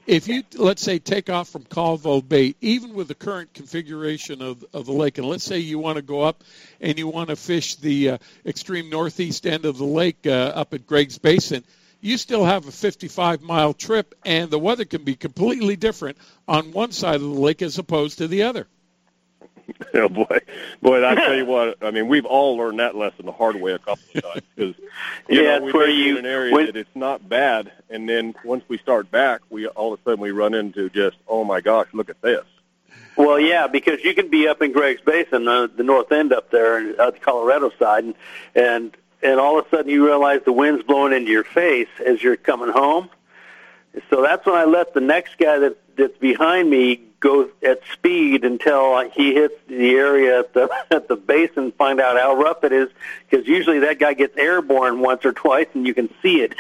if 0.08 0.26
you, 0.26 0.42
let's 0.56 0.82
say, 0.82 0.98
take 0.98 1.30
off 1.30 1.48
from 1.48 1.62
Callville 1.62 2.28
Bay, 2.28 2.56
even 2.60 2.94
with 2.94 3.06
the 3.06 3.14
current 3.14 3.54
configuration 3.54 4.42
of, 4.42 4.64
of 4.74 4.86
the 4.86 4.92
lake, 4.92 5.18
and 5.18 5.28
let's 5.28 5.44
say 5.44 5.58
you 5.58 5.78
want 5.78 5.96
to 5.96 6.02
go 6.02 6.22
up 6.22 6.42
and 6.80 6.98
you 6.98 7.06
want 7.06 7.28
to 7.28 7.36
fish 7.36 7.76
the 7.76 8.10
uh, 8.10 8.18
extreme 8.44 8.90
northeast 8.90 9.46
end 9.46 9.64
of 9.64 9.78
the 9.78 9.84
lake 9.84 10.26
uh, 10.26 10.30
up 10.30 10.74
at 10.74 10.84
Gregg's 10.84 11.18
Basin, 11.18 11.62
you 12.04 12.18
still 12.18 12.44
have 12.44 12.68
a 12.68 12.70
55 12.72 13.42
mile 13.42 13.72
trip, 13.72 14.14
and 14.24 14.50
the 14.50 14.58
weather 14.58 14.84
can 14.84 15.02
be 15.04 15.14
completely 15.16 15.74
different 15.76 16.18
on 16.46 16.70
one 16.72 16.92
side 16.92 17.16
of 17.16 17.22
the 17.22 17.26
lake 17.28 17.62
as 17.62 17.78
opposed 17.78 18.18
to 18.18 18.28
the 18.28 18.42
other. 18.42 18.66
oh 19.94 20.10
boy, 20.10 20.40
boy! 20.82 21.06
I 21.06 21.14
tell 21.14 21.34
you 21.34 21.46
what, 21.46 21.82
I 21.82 21.90
mean, 21.90 22.06
we've 22.06 22.26
all 22.26 22.58
learned 22.58 22.80
that 22.80 22.94
lesson 22.94 23.24
the 23.24 23.32
hard 23.32 23.56
way 23.56 23.72
a 23.72 23.78
couple 23.78 24.02
of 24.14 24.22
times 24.22 24.42
because 24.54 24.74
you 25.28 25.42
Yeah, 25.42 25.58
know 25.58 25.64
we 25.64 25.72
where 25.72 25.88
you- 25.88 26.18
in 26.18 26.26
an 26.26 26.30
area 26.30 26.52
when- 26.54 26.66
that 26.66 26.76
it's 26.76 26.94
not 26.94 27.26
bad, 27.26 27.72
and 27.88 28.06
then 28.06 28.34
once 28.44 28.62
we 28.68 28.76
start 28.76 29.10
back, 29.10 29.40
we 29.48 29.66
all 29.66 29.94
of 29.94 30.00
a 30.00 30.02
sudden 30.02 30.20
we 30.20 30.32
run 30.32 30.52
into 30.52 30.90
just 30.90 31.16
oh 31.26 31.44
my 31.44 31.62
gosh, 31.62 31.86
look 31.94 32.10
at 32.10 32.20
this. 32.20 32.44
Well, 33.16 33.38
yeah, 33.40 33.68
because 33.68 34.02
you 34.04 34.12
can 34.12 34.28
be 34.28 34.48
up 34.48 34.60
in 34.60 34.72
Gregg's 34.72 35.00
Basin, 35.00 35.46
uh, 35.48 35.68
the 35.68 35.84
north 35.84 36.10
end 36.12 36.32
up 36.32 36.50
there, 36.50 36.76
and 36.78 36.96
uh, 36.98 37.12
the 37.12 37.18
Colorado 37.20 37.70
side, 37.78 38.04
and 38.04 38.14
and 38.54 38.94
and 39.24 39.40
all 39.40 39.58
of 39.58 39.66
a 39.66 39.68
sudden 39.70 39.90
you 39.90 40.06
realize 40.06 40.42
the 40.44 40.52
wind's 40.52 40.84
blowing 40.84 41.12
into 41.12 41.30
your 41.30 41.44
face 41.44 41.88
as 42.04 42.22
you're 42.22 42.36
coming 42.36 42.68
home. 42.70 43.08
So 44.10 44.22
that's 44.22 44.44
when 44.44 44.54
I 44.54 44.64
let 44.64 44.94
the 44.94 45.00
next 45.00 45.38
guy 45.38 45.58
that 45.58 45.78
that's 45.96 46.16
behind 46.18 46.68
me 46.68 47.00
go 47.20 47.48
at 47.62 47.80
speed 47.92 48.44
until 48.44 49.08
he 49.10 49.32
hits 49.32 49.54
the 49.66 49.90
area 49.90 50.40
at 50.40 50.52
the 50.52 50.68
at 50.90 51.08
the 51.08 51.16
basin, 51.16 51.72
find 51.72 52.00
out 52.00 52.18
how 52.18 52.36
rough 52.36 52.62
it 52.64 52.72
is, 52.72 52.90
because 53.28 53.46
usually 53.46 53.80
that 53.80 53.98
guy 53.98 54.12
gets 54.12 54.36
airborne 54.36 55.00
once 55.00 55.24
or 55.24 55.32
twice, 55.32 55.68
and 55.74 55.86
you 55.86 55.94
can 55.94 56.12
see 56.22 56.40
it. 56.40 56.54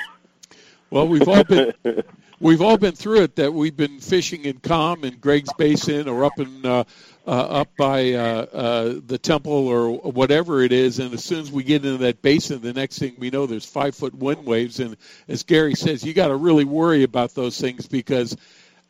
Well, 0.90 1.08
we've 1.08 1.28
all 1.28 1.44
been 1.44 1.74
we've 2.40 2.62
all 2.62 2.76
been 2.76 2.94
through 2.94 3.22
it. 3.22 3.36
That 3.36 3.52
we've 3.52 3.76
been 3.76 4.00
fishing 4.00 4.44
in 4.44 4.58
Calm 4.58 5.04
in 5.04 5.16
Gregg's 5.16 5.52
Basin, 5.54 6.08
or 6.08 6.24
up 6.24 6.38
in 6.38 6.64
uh, 6.64 6.84
uh, 7.26 7.30
up 7.30 7.68
by 7.76 8.12
uh, 8.12 8.46
uh, 8.52 9.00
the 9.06 9.18
temple, 9.18 9.68
or 9.68 9.98
whatever 9.98 10.62
it 10.62 10.72
is. 10.72 10.98
And 10.98 11.14
as 11.14 11.24
soon 11.24 11.40
as 11.40 11.50
we 11.50 11.62
get 11.64 11.84
into 11.84 11.98
that 11.98 12.22
basin, 12.22 12.60
the 12.60 12.72
next 12.72 12.98
thing 12.98 13.14
we 13.18 13.30
know, 13.30 13.46
there's 13.46 13.64
five 13.64 13.94
foot 13.94 14.14
wind 14.14 14.44
waves. 14.44 14.80
And 14.80 14.96
as 15.28 15.42
Gary 15.42 15.74
says, 15.74 16.04
you 16.04 16.12
got 16.12 16.28
to 16.28 16.36
really 16.36 16.64
worry 16.64 17.02
about 17.02 17.34
those 17.34 17.60
things 17.60 17.86
because 17.86 18.36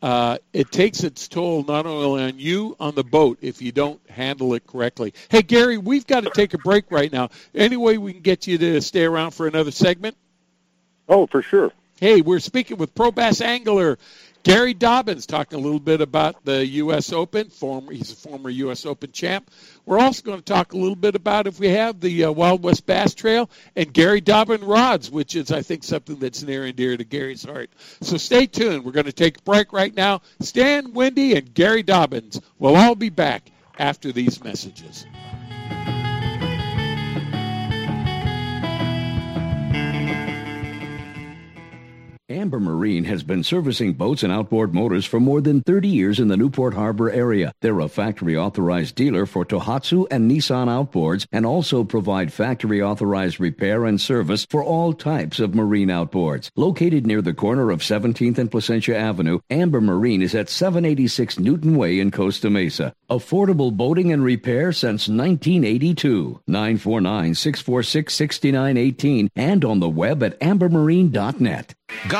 uh, 0.04 0.36
it 0.52 0.70
takes 0.70 1.02
its 1.02 1.28
toll 1.28 1.64
not 1.64 1.86
only 1.86 2.22
on 2.24 2.38
you 2.38 2.76
on 2.78 2.94
the 2.94 3.02
boat 3.02 3.38
if 3.40 3.62
you 3.62 3.72
don't 3.72 3.98
handle 4.10 4.52
it 4.52 4.66
correctly. 4.66 5.14
Hey, 5.30 5.40
Gary, 5.40 5.78
we've 5.78 6.06
got 6.06 6.24
to 6.24 6.30
take 6.30 6.52
a 6.52 6.58
break 6.58 6.90
right 6.90 7.10
now. 7.10 7.30
Any 7.54 7.78
way 7.78 7.96
we 7.96 8.12
can 8.12 8.20
get 8.20 8.46
you 8.46 8.58
to 8.58 8.82
stay 8.82 9.04
around 9.04 9.30
for 9.30 9.46
another 9.46 9.70
segment? 9.70 10.14
Oh, 11.08 11.26
for 11.26 11.40
sure. 11.40 11.72
Hey, 12.05 12.20
we're 12.20 12.39
speaking 12.39 12.76
with 12.76 12.94
Pro 12.94 13.10
Bass 13.10 13.40
Angler 13.40 13.97
Gary 14.43 14.74
Dobyns, 14.74 15.24
talking 15.24 15.59
a 15.59 15.62
little 15.62 15.81
bit 15.81 16.02
about 16.02 16.44
the 16.44 16.66
U.S. 16.66 17.14
Open. 17.14 17.48
Former, 17.48 17.93
he's 17.93 18.12
a 18.12 18.14
former 18.14 18.51
U.S. 18.51 18.85
Open 18.85 19.10
champ. 19.10 19.51
We're 19.86 20.01
also 20.01 20.22
going 20.22 20.36
to 20.36 20.44
talk 20.44 20.74
a 20.74 20.76
little 20.76 20.97
bit 20.97 21.14
about 21.14 21.47
if 21.47 21.59
we 21.59 21.70
have 21.70 22.01
the 22.01 22.24
uh, 22.24 22.32
Wild 22.32 22.62
West 22.62 22.85
Bass 22.85 23.14
Trail 23.14 23.48
and 23.74 23.90
Gary 23.90 24.20
Dobyns 24.20 24.68
rods, 24.68 25.10
which 25.10 25.35
is, 25.35 25.51
I 25.51 25.62
think, 25.62 25.82
something 25.82 26.16
that's 26.16 26.43
near 26.43 26.66
and 26.66 26.76
dear 26.76 26.94
to 26.94 27.05
Gary's 27.05 27.43
heart. 27.43 27.70
So 28.02 28.18
stay 28.18 28.44
tuned. 28.44 28.85
We're 28.85 28.93
going 28.93 29.06
to 29.06 29.12
take 29.12 29.39
a 29.39 29.43
break 29.43 29.72
right 29.72 29.97
now. 29.97 30.20
Stan, 30.40 30.93
Wendy, 30.93 31.35
and 31.36 31.55
Gary 31.55 31.82
Dobyns 31.82 32.39
will 32.59 32.76
all 32.76 32.97
be 32.97 33.09
back 33.09 33.51
after 33.78 34.12
these 34.12 34.44
messages. 34.44 35.06
Amber 42.35 42.59
Marine 42.59 43.05
has 43.05 43.23
been 43.23 43.44
servicing 43.44 43.93
boats 43.93 44.24
and 44.24 44.32
outboard 44.32 44.74
motors 44.74 45.06
for 45.06 45.20
more 45.20 45.40
than 45.40 45.61
30 45.62 45.86
years 45.86 46.19
in 46.19 46.27
the 46.27 46.36
Newport 46.36 46.74
Harbor 46.74 47.09
area. 47.09 47.52
They're 47.61 47.78
a 47.78 47.89
factory 47.89 48.36
authorized 48.36 48.97
dealer 48.97 49.24
for 49.24 49.44
Tohatsu 49.44 50.09
and 50.11 50.28
Nissan 50.28 50.66
outboards 50.66 51.28
and 51.31 51.47
also 51.47 51.85
provide 51.85 52.32
factory 52.32 52.82
authorized 52.82 53.39
repair 53.39 53.85
and 53.85 54.01
service 54.01 54.47
for 54.51 54.65
all 54.65 54.93
types 54.93 55.39
of 55.39 55.55
marine 55.55 55.90
outboards. 55.90 56.51
Located 56.56 57.06
near 57.06 57.23
the 57.23 57.35
corner 57.35 57.70
of 57.70 57.81
17th 57.81 58.39
and 58.39 58.51
Placentia 58.51 58.97
Avenue, 58.97 59.39
Amber 59.48 59.81
Marine 59.81 60.20
is 60.20 60.35
at 60.35 60.48
786 60.51 61.39
Newton 61.39 61.77
Way 61.77 62.01
in 62.01 62.11
Costa 62.11 62.51
Mesa. 62.51 62.94
Affordable 63.09 63.73
boating 63.73 64.12
and 64.12 64.24
repair 64.24 64.73
since 64.73 65.09
1982. 65.09 66.40
949 66.48 67.35
646 67.35 68.12
6918 68.12 69.31
and 69.36 69.65
on 69.65 69.78
the 69.78 69.89
web 69.89 70.23
at 70.24 70.39
ambermarine.net. 70.40 71.74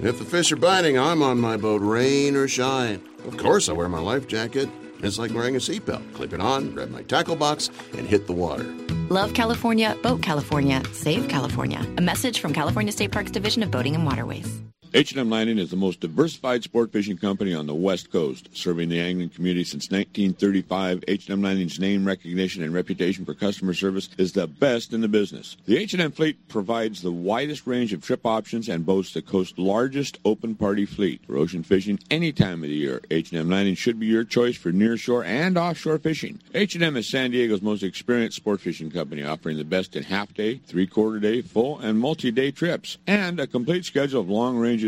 If 0.00 0.18
the 0.18 0.24
fish 0.24 0.52
are 0.52 0.56
biting, 0.56 0.98
I'm 0.98 1.22
on 1.22 1.38
my 1.38 1.56
boat, 1.56 1.82
rain 1.82 2.36
or 2.36 2.48
shine. 2.48 3.02
Of 3.26 3.36
course, 3.36 3.68
I 3.68 3.72
wear 3.72 3.88
my 3.88 4.00
life 4.00 4.26
jacket. 4.26 4.68
It's 5.02 5.18
like 5.18 5.32
wearing 5.32 5.54
a 5.56 5.58
seatbelt. 5.58 6.14
Clip 6.14 6.32
it 6.32 6.40
on, 6.40 6.72
grab 6.72 6.90
my 6.90 7.02
tackle 7.02 7.36
box, 7.36 7.70
and 7.96 8.06
hit 8.06 8.26
the 8.26 8.32
water. 8.32 8.64
Love 9.10 9.32
California, 9.34 9.96
Boat 10.02 10.22
California, 10.22 10.82
Save 10.92 11.28
California. 11.28 11.84
A 11.96 12.00
message 12.00 12.40
from 12.40 12.52
California 12.52 12.92
State 12.92 13.12
Parks 13.12 13.30
Division 13.30 13.62
of 13.62 13.70
Boating 13.70 13.94
and 13.94 14.04
Waterways. 14.04 14.62
H&M 14.98 15.30
Landing 15.30 15.58
is 15.58 15.70
the 15.70 15.76
most 15.76 16.00
diversified 16.00 16.64
sport 16.64 16.90
fishing 16.90 17.16
company 17.16 17.54
on 17.54 17.68
the 17.68 17.74
West 17.74 18.10
Coast, 18.10 18.48
serving 18.52 18.88
the 18.88 18.98
angling 18.98 19.28
community 19.28 19.62
since 19.62 19.92
1935. 19.92 21.04
H&M 21.06 21.40
Landing's 21.40 21.78
name 21.78 22.04
recognition 22.04 22.64
and 22.64 22.74
reputation 22.74 23.24
for 23.24 23.32
customer 23.32 23.74
service 23.74 24.08
is 24.18 24.32
the 24.32 24.48
best 24.48 24.92
in 24.92 25.00
the 25.00 25.06
business. 25.06 25.56
The 25.66 25.78
H&M 25.78 26.10
fleet 26.10 26.48
provides 26.48 27.00
the 27.00 27.12
widest 27.12 27.64
range 27.64 27.92
of 27.92 28.04
trip 28.04 28.26
options 28.26 28.68
and 28.68 28.84
boasts 28.84 29.14
the 29.14 29.22
coast's 29.22 29.56
largest 29.56 30.18
open 30.24 30.56
party 30.56 30.84
fleet. 30.84 31.24
For 31.28 31.36
ocean 31.36 31.62
fishing 31.62 32.00
any 32.10 32.32
time 32.32 32.64
of 32.64 32.68
the 32.68 32.74
year, 32.74 33.00
H&M 33.08 33.48
Landing 33.48 33.76
should 33.76 34.00
be 34.00 34.06
your 34.06 34.24
choice 34.24 34.56
for 34.56 34.72
nearshore 34.72 35.24
and 35.24 35.56
offshore 35.56 36.00
fishing. 36.00 36.40
H&M 36.54 36.96
is 36.96 37.08
San 37.08 37.30
Diego's 37.30 37.62
most 37.62 37.84
experienced 37.84 38.38
sport 38.38 38.60
fishing 38.60 38.90
company, 38.90 39.22
offering 39.22 39.58
the 39.58 39.64
best 39.64 39.94
in 39.94 40.02
half-day, 40.02 40.56
three-quarter 40.66 41.20
day, 41.20 41.40
full, 41.40 41.78
and 41.78 42.00
multi-day 42.00 42.50
trips, 42.50 42.98
and 43.06 43.38
a 43.38 43.46
complete 43.46 43.84
schedule 43.84 44.22
of 44.22 44.28
long-range 44.28 44.87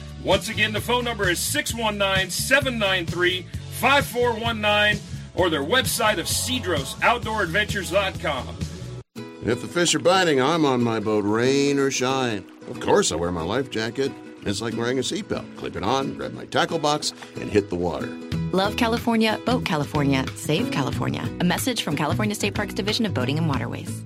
Once 0.23 0.49
again, 0.49 0.71
the 0.71 0.81
phone 0.81 1.03
number 1.03 1.27
is 1.29 1.39
619 1.39 2.29
793 2.29 3.41
5419 3.79 5.01
or 5.33 5.49
their 5.49 5.63
website 5.63 6.19
of 6.19 6.27
cedrosoutdooradventures.com. 6.27 8.57
If 9.43 9.61
the 9.61 9.67
fish 9.67 9.95
are 9.95 9.99
biting, 9.99 10.39
I'm 10.39 10.63
on 10.65 10.83
my 10.83 10.99
boat, 10.99 11.25
rain 11.25 11.79
or 11.79 11.89
shine. 11.89 12.45
Of 12.69 12.79
course, 12.79 13.11
I 13.11 13.15
wear 13.15 13.31
my 13.31 13.41
life 13.41 13.71
jacket. 13.71 14.11
It's 14.45 14.61
like 14.61 14.75
wearing 14.75 14.99
a 14.99 15.01
seatbelt. 15.01 15.57
Clip 15.57 15.75
it 15.75 15.81
on, 15.83 16.13
grab 16.15 16.33
my 16.33 16.45
tackle 16.45 16.77
box, 16.77 17.11
and 17.39 17.49
hit 17.49 17.69
the 17.69 17.75
water. 17.75 18.05
Love 18.51 18.77
California, 18.77 19.39
Boat 19.45 19.65
California, 19.65 20.23
Save 20.35 20.69
California. 20.71 21.27
A 21.39 21.43
message 21.43 21.81
from 21.81 21.95
California 21.95 22.35
State 22.35 22.53
Parks 22.53 22.75
Division 22.75 23.07
of 23.07 23.15
Boating 23.15 23.39
and 23.39 23.49
Waterways. 23.49 24.03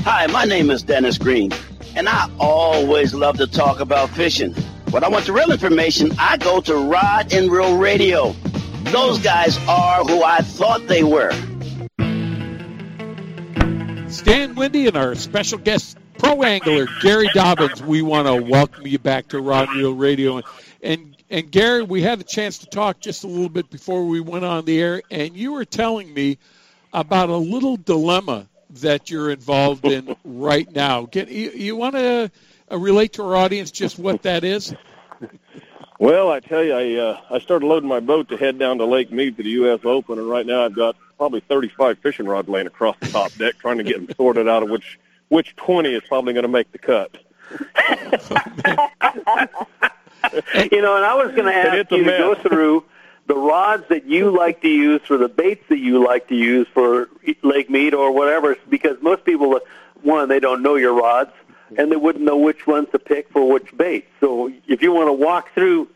Hi, 0.00 0.28
my 0.28 0.44
name 0.44 0.70
is 0.70 0.82
Dennis 0.82 1.18
Green, 1.18 1.50
and 1.96 2.08
I 2.08 2.30
always 2.38 3.12
love 3.14 3.36
to 3.38 3.48
talk 3.48 3.80
about 3.80 4.10
fishing. 4.10 4.54
When 4.94 5.02
I 5.02 5.08
want 5.08 5.26
the 5.26 5.32
real 5.32 5.50
information, 5.50 6.12
I 6.20 6.36
go 6.36 6.60
to 6.60 6.76
Rod 6.76 7.32
and 7.32 7.50
Reel 7.50 7.76
Radio. 7.78 8.30
Those 8.92 9.18
guys 9.18 9.58
are 9.66 10.04
who 10.04 10.22
I 10.22 10.38
thought 10.38 10.86
they 10.86 11.02
were. 11.02 11.32
Stan 14.08 14.54
Wendy 14.54 14.86
and 14.86 14.96
our 14.96 15.16
special 15.16 15.58
guest 15.58 15.98
pro 16.16 16.44
angler 16.44 16.86
Gary 17.02 17.26
Dobyns. 17.30 17.80
We 17.80 18.02
want 18.02 18.28
to 18.28 18.36
welcome 18.36 18.86
you 18.86 19.00
back 19.00 19.26
to 19.30 19.40
Rod 19.40 19.68
and 19.70 19.78
Reel 19.78 19.94
Radio. 19.94 20.36
And, 20.36 20.46
and 20.80 21.16
and 21.28 21.50
Gary, 21.50 21.82
we 21.82 22.00
had 22.00 22.20
a 22.20 22.24
chance 22.24 22.58
to 22.58 22.66
talk 22.66 23.00
just 23.00 23.24
a 23.24 23.26
little 23.26 23.48
bit 23.48 23.68
before 23.70 24.04
we 24.04 24.20
went 24.20 24.44
on 24.44 24.64
the 24.64 24.80
air, 24.80 25.02
and 25.10 25.36
you 25.36 25.54
were 25.54 25.64
telling 25.64 26.14
me 26.14 26.38
about 26.92 27.30
a 27.30 27.36
little 27.36 27.76
dilemma 27.76 28.46
that 28.70 29.10
you're 29.10 29.32
involved 29.32 29.86
in 29.86 30.14
right 30.24 30.70
now. 30.70 31.06
Get, 31.06 31.30
you, 31.30 31.50
you 31.50 31.74
want 31.74 31.96
to 31.96 32.30
relate 32.76 33.14
to 33.14 33.24
our 33.24 33.36
audience 33.36 33.70
just 33.70 33.98
what 33.98 34.22
that 34.22 34.44
is? 34.44 34.74
Well, 35.98 36.30
I 36.30 36.40
tell 36.40 36.62
you, 36.62 36.74
I 36.74 37.00
uh, 37.00 37.20
I 37.30 37.38
started 37.38 37.66
loading 37.66 37.88
my 37.88 38.00
boat 38.00 38.28
to 38.28 38.36
head 38.36 38.58
down 38.58 38.78
to 38.78 38.84
Lake 38.84 39.12
Mead 39.12 39.36
for 39.36 39.42
the 39.42 39.50
U.S. 39.50 39.80
Open, 39.84 40.18
and 40.18 40.28
right 40.28 40.44
now 40.44 40.64
I've 40.64 40.74
got 40.74 40.96
probably 41.16 41.40
35 41.40 41.98
fishing 42.00 42.26
rods 42.26 42.48
laying 42.48 42.66
across 42.66 42.96
the 43.00 43.06
top 43.06 43.32
deck, 43.34 43.56
trying 43.58 43.78
to 43.78 43.84
get 43.84 44.04
them 44.04 44.14
sorted 44.16 44.48
out 44.48 44.62
of 44.62 44.70
which 44.70 44.98
which 45.28 45.54
20 45.56 45.94
is 45.94 46.02
probably 46.06 46.32
going 46.32 46.42
to 46.42 46.48
make 46.48 46.70
the 46.72 46.78
cut. 46.78 47.16
you 50.70 50.82
know, 50.82 50.96
and 50.96 51.04
I 51.04 51.14
was 51.14 51.34
going 51.34 51.46
to 51.46 51.54
ask 51.54 51.90
you 51.90 51.98
to 51.98 52.04
mess. 52.04 52.18
go 52.18 52.34
through 52.34 52.84
the 53.26 53.34
rods 53.34 53.84
that 53.88 54.04
you 54.04 54.36
like 54.36 54.60
to 54.62 54.68
use 54.68 55.00
for 55.02 55.16
the 55.16 55.28
baits 55.28 55.64
that 55.68 55.78
you 55.78 56.04
like 56.04 56.28
to 56.28 56.34
use 56.34 56.66
for 56.74 57.08
lake 57.42 57.70
Mead 57.70 57.94
or 57.94 58.12
whatever, 58.12 58.56
because 58.68 59.00
most 59.00 59.24
people, 59.24 59.60
one, 60.02 60.28
they 60.28 60.40
don't 60.40 60.62
know 60.62 60.76
your 60.76 60.94
rods, 60.94 61.32
and 61.76 61.90
they 61.90 61.96
wouldn't 61.96 62.24
know 62.24 62.36
which 62.36 62.66
ones 62.66 62.88
to 62.92 62.98
pick 62.98 63.30
for 63.30 63.50
which 63.50 63.76
bait. 63.76 64.06
So 64.20 64.52
if 64.66 64.82
you 64.82 64.92
want 64.92 65.08
to 65.08 65.12
walk 65.12 65.52
through, 65.54 65.88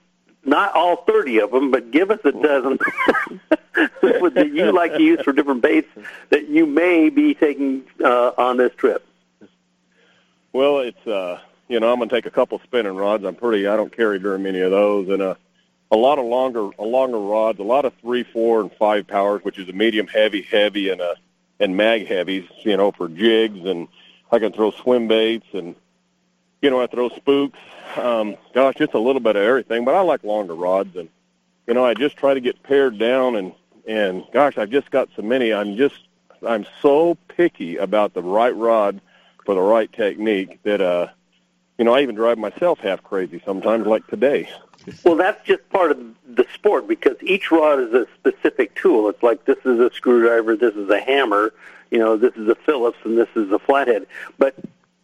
not 0.45 0.74
all 0.74 0.97
30 1.05 1.40
of 1.40 1.51
them, 1.51 1.70
but 1.70 1.90
give 1.90 2.11
us 2.11 2.20
a 2.24 2.32
dozen 2.32 2.78
that 4.03 4.51
you 4.53 4.73
like 4.73 4.95
to 4.95 5.03
use 5.03 5.20
for 5.23 5.32
different 5.32 5.62
baits 5.62 5.89
that 6.31 6.49
you 6.49 6.66
may 6.66 7.09
be 7.11 7.35
taking 7.35 7.85
uh, 8.03 8.32
on 8.39 8.57
this 8.57 8.74
trip. 8.77 9.05
Well, 10.53 10.81
it's 10.81 11.07
uh, 11.07 11.40
you 11.69 11.78
know, 11.81 11.93
I'm 11.93 11.99
gonna 11.99 12.11
take 12.11 12.27
a 12.27 12.31
couple 12.31 12.59
spinning 12.65 12.97
rods. 12.97 13.24
I'm 13.24 13.35
pretty. 13.35 13.66
I 13.66 13.77
don't 13.77 13.95
carry 13.95 14.19
very 14.19 14.39
many 14.39 14.61
of 14.61 14.70
those, 14.70 15.09
and 15.11 15.20
uh, 15.20 15.35
a 15.90 15.97
lot 15.97 16.19
of 16.19 16.24
longer, 16.24 16.70
a 16.78 16.85
longer 16.85 17.19
rods, 17.19 17.59
a 17.61 17.62
lot 17.62 17.85
of 17.85 17.93
three, 18.01 18.24
four, 18.24 18.61
and 18.61 18.73
five 18.73 19.07
powers, 19.07 19.43
which 19.45 19.59
is 19.59 19.69
a 19.69 19.73
medium 19.73 20.07
heavy, 20.07 20.43
heavy, 20.43 20.90
and 20.90 21.01
uh 21.01 21.15
and 21.61 21.77
mag 21.77 22.07
heavies. 22.07 22.49
You 22.65 22.77
know, 22.77 22.93
for 22.93 23.09
jigs, 23.09 23.65
and 23.65 23.89
I 24.31 24.39
can 24.39 24.53
throw 24.53 24.71
swim 24.71 25.09
baits, 25.09 25.47
and 25.53 25.75
you 26.61 26.71
know, 26.71 26.81
I 26.81 26.87
throw 26.87 27.09
spooks. 27.11 27.59
Um, 27.97 28.37
gosh, 28.55 28.75
just 28.77 28.95
a 28.95 28.99
little 28.99 29.21
bit 29.21 29.37
of 29.37 29.43
everything. 29.43 29.85
But 29.85 29.95
I 29.95 30.01
like 30.01 30.25
longer 30.25 30.55
rods, 30.55 30.97
and 30.97 31.09
you 31.67 31.75
know, 31.75 31.85
I 31.85 31.95
just 31.95 32.17
try 32.17 32.35
to 32.35 32.41
get 32.41 32.63
pared 32.63 32.99
down, 32.99 33.37
and 33.37 33.53
and 33.87 34.25
gosh, 34.33 34.59
I've 34.59 34.71
just 34.71 34.91
got 34.91 35.09
so 35.17 35.23
many. 35.23 35.53
I'm 35.53 35.77
just 35.77 36.01
I'm 36.47 36.67
so 36.83 37.17
picky 37.29 37.77
about 37.77 38.15
the 38.15 38.23
right 38.23 38.55
rod 38.55 39.01
for 39.45 39.55
the 39.55 39.61
right 39.61 39.91
technique 39.93 40.61
that 40.63 40.81
uh 40.81 41.09
you 41.79 41.85
know 41.85 41.95
I 41.95 42.03
even 42.03 42.15
drive 42.15 42.39
myself 42.39 42.81
half 42.81 43.03
crazy 43.03 43.41
sometimes 43.45 43.87
like 43.87 44.07
today. 44.09 44.49
Well, 45.05 45.17
that's 45.17 45.45
just 45.45 45.69
part 45.71 45.91
of 45.91 45.99
the 46.27 46.47
sport 46.55 46.89
because 46.89 47.17
each 47.23 47.51
rod 47.51 47.81
is 47.81 47.93
a 47.93 48.07
specific 48.15 48.75
tool. 48.75 49.09
It's 49.09 49.23
like 49.23 49.45
this 49.45 49.59
is 49.65 49.79
a 49.81 49.93
screwdriver, 49.93 50.57
this 50.57 50.75
is 50.75 50.89
a 50.89 51.01
hammer, 51.01 51.53
you 51.90 51.98
know, 51.98 52.16
this 52.16 52.35
is 52.35 52.48
a 52.48 52.55
Phillips, 52.55 52.98
and 53.05 53.16
this 53.16 53.28
is 53.35 53.51
a 53.51 53.59
flathead. 53.59 54.06
But 54.39 54.56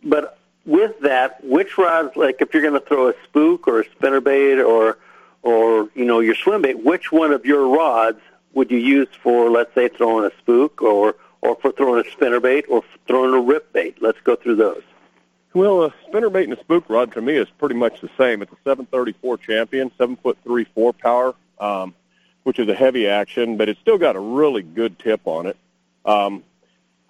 but 0.02 0.38
with 0.66 0.98
that, 1.00 1.42
which 1.44 1.78
rods, 1.78 2.16
like 2.16 2.40
if 2.40 2.52
you're 2.52 2.62
going 2.62 2.80
to 2.80 2.86
throw 2.86 3.08
a 3.08 3.14
spook 3.24 3.68
or 3.68 3.80
a 3.80 3.84
spinnerbait 3.84 4.64
or 4.64 4.98
or 5.42 5.88
you 5.94 6.04
know 6.04 6.20
your 6.20 6.34
swim 6.34 6.62
bait, 6.62 6.82
which 6.84 7.12
one 7.12 7.32
of 7.32 7.44
your 7.44 7.68
rods 7.68 8.20
would 8.54 8.70
you 8.70 8.78
use 8.78 9.08
for, 9.22 9.50
let's 9.50 9.74
say, 9.74 9.88
throwing 9.88 10.24
a 10.24 10.36
spook 10.38 10.82
or 10.82 11.16
or 11.42 11.56
for 11.56 11.72
throwing 11.72 12.04
a 12.04 12.08
spinnerbait 12.08 12.64
or 12.68 12.82
throwing 13.06 13.34
a 13.34 13.40
rip 13.40 13.72
bait? 13.72 14.00
Let's 14.00 14.20
go 14.20 14.36
through 14.36 14.56
those. 14.56 14.82
Well, 15.52 15.84
a 15.84 15.94
spinnerbait 16.08 16.44
and 16.44 16.52
a 16.54 16.60
spook 16.60 16.88
rod 16.88 17.12
to 17.12 17.20
me 17.20 17.36
is 17.36 17.48
pretty 17.58 17.76
much 17.76 18.00
the 18.00 18.10
same. 18.18 18.42
It's 18.42 18.52
a 18.52 18.56
734 18.64 19.38
champion, 19.38 19.92
seven 19.96 20.16
foot 20.16 20.36
three, 20.42 20.64
four 20.64 20.92
power, 20.92 21.34
um, 21.60 21.94
which 22.42 22.58
is 22.58 22.68
a 22.68 22.74
heavy 22.74 23.06
action, 23.06 23.56
but 23.56 23.68
it's 23.68 23.78
still 23.80 23.98
got 23.98 24.16
a 24.16 24.20
really 24.20 24.62
good 24.62 24.98
tip 24.98 25.20
on 25.26 25.46
it. 25.46 25.56
Um, 26.04 26.42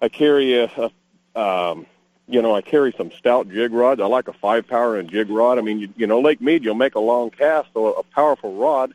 I 0.01 0.09
carry 0.09 0.59
a, 0.59 0.91
a 1.35 1.39
um, 1.39 1.85
you 2.27 2.41
know, 2.41 2.55
I 2.55 2.61
carry 2.61 2.93
some 2.97 3.11
stout 3.11 3.49
jig 3.49 3.71
rods. 3.71 4.01
I 4.01 4.05
like 4.05 4.27
a 4.27 4.33
five 4.33 4.67
power 4.67 4.97
and 4.97 5.09
jig 5.09 5.29
rod. 5.29 5.57
I 5.57 5.61
mean, 5.61 5.79
you, 5.79 5.89
you 5.95 6.07
know, 6.07 6.19
Lake 6.19 6.41
Mead, 6.41 6.63
you'll 6.63 6.75
make 6.75 6.95
a 6.95 6.99
long 6.99 7.29
cast, 7.29 7.69
so 7.73 7.93
a 7.93 8.03
powerful 8.03 8.55
rod, 8.55 8.93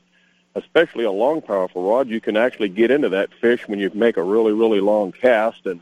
especially 0.55 1.05
a 1.05 1.13
long 1.13 1.41
powerful 1.41 1.89
rod, 1.89 2.09
you 2.09 2.21
can 2.21 2.37
actually 2.37 2.69
get 2.69 2.91
into 2.91 3.09
that 3.11 3.33
fish 3.41 3.69
when 3.69 3.79
you 3.79 3.91
make 3.95 4.17
a 4.17 4.23
really, 4.23 4.53
really 4.53 4.81
long 4.81 5.13
cast. 5.13 5.67
And 5.67 5.81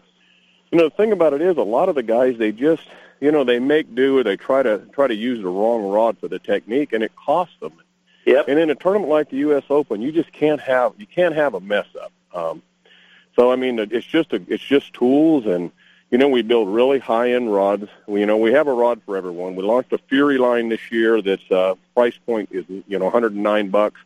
you 0.71 0.79
know, 0.79 0.85
the 0.85 0.95
thing 0.95 1.13
about 1.13 1.33
it 1.33 1.41
is, 1.41 1.57
a 1.57 1.63
lot 1.63 1.89
of 1.89 1.95
the 1.95 2.03
guys 2.03 2.37
they 2.37 2.53
just, 2.53 2.83
you 3.21 3.33
know, 3.33 3.45
they 3.45 3.59
make 3.59 3.95
do 3.95 4.19
or 4.19 4.23
they 4.23 4.37
try 4.37 4.63
to 4.63 4.81
try 4.93 5.07
to 5.07 5.15
use 5.15 5.41
the 5.41 5.49
wrong 5.49 5.89
rod 5.89 6.19
for 6.19 6.29
the 6.29 6.39
technique, 6.39 6.93
and 6.93 7.03
it 7.03 7.13
costs 7.17 7.57
them. 7.61 7.73
Yep. 8.27 8.49
And 8.49 8.59
in 8.59 8.69
a 8.69 8.75
tournament 8.75 9.09
like 9.09 9.31
the 9.31 9.39
U.S. 9.39 9.65
Open, 9.71 10.03
you 10.03 10.13
just 10.13 10.33
can't 10.33 10.61
have 10.61 10.93
you 10.99 11.07
can't 11.07 11.35
have 11.35 11.55
a 11.55 11.61
mess 11.61 11.87
up. 11.99 12.13
Um, 12.35 12.63
so 13.39 13.53
I 13.53 13.57
mean, 13.57 13.79
it's 13.79 14.07
just 14.07 14.33
a 14.33 14.43
it's 14.49 14.63
just 14.63 14.93
tools 14.95 15.47
and 15.47 15.71
you 16.11 16.17
know, 16.17 16.29
we 16.29 16.41
build 16.41 16.69
really 16.69 16.99
high-end 16.99 17.53
rods. 17.53 17.87
We, 18.07 18.21
you 18.21 18.27
know, 18.27 18.39
we 18.39 18.53
have 18.53 18.67
a 18.67 18.73
rod 18.73 19.03
for 19.05 19.19
everyone. 19.19 19.57
We 19.57 19.63
launched 19.63 19.93
a 19.93 19.99
Fury 19.99 20.39
line 20.39 20.71
this 20.71 20.91
year 20.91 21.21
that's 21.21 21.51
uh, 21.51 21.75
price 21.95 22.19
point 22.27 22.49
is 22.51 22.65
you 22.69 22.99
know 22.99 23.05
109 23.05 23.69
bucks. 23.69 24.01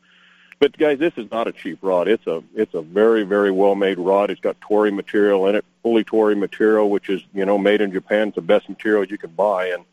But 0.59 0.77
guys, 0.77 0.99
this 0.99 1.15
is 1.17 1.31
not 1.31 1.49
a 1.49 1.53
cheap 1.53 1.79
rod. 1.81 2.09
It's 2.09 2.27
a 2.27 2.43
it's 2.55 2.75
a 2.75 2.83
very 2.83 3.23
very 3.23 3.51
well 3.51 3.75
made 3.75 3.99
rod. 3.99 4.31
It's 4.31 4.41
got 4.41 4.61
Toray 4.61 4.93
material 4.95 5.47
in 5.47 5.55
it, 5.55 5.65
fully 5.83 6.05
Toray 6.05 6.37
material, 6.39 6.91
which 6.91 7.09
is 7.09 7.23
you 7.33 7.47
know 7.47 7.57
made 7.57 7.81
in 7.81 7.93
Japan. 7.93 8.29
It's 8.29 8.35
the 8.35 8.43
best 8.43 8.69
material 8.69 9.05
you 9.05 9.19
can 9.19 9.31
buy, 9.31 9.69
and 9.69 9.85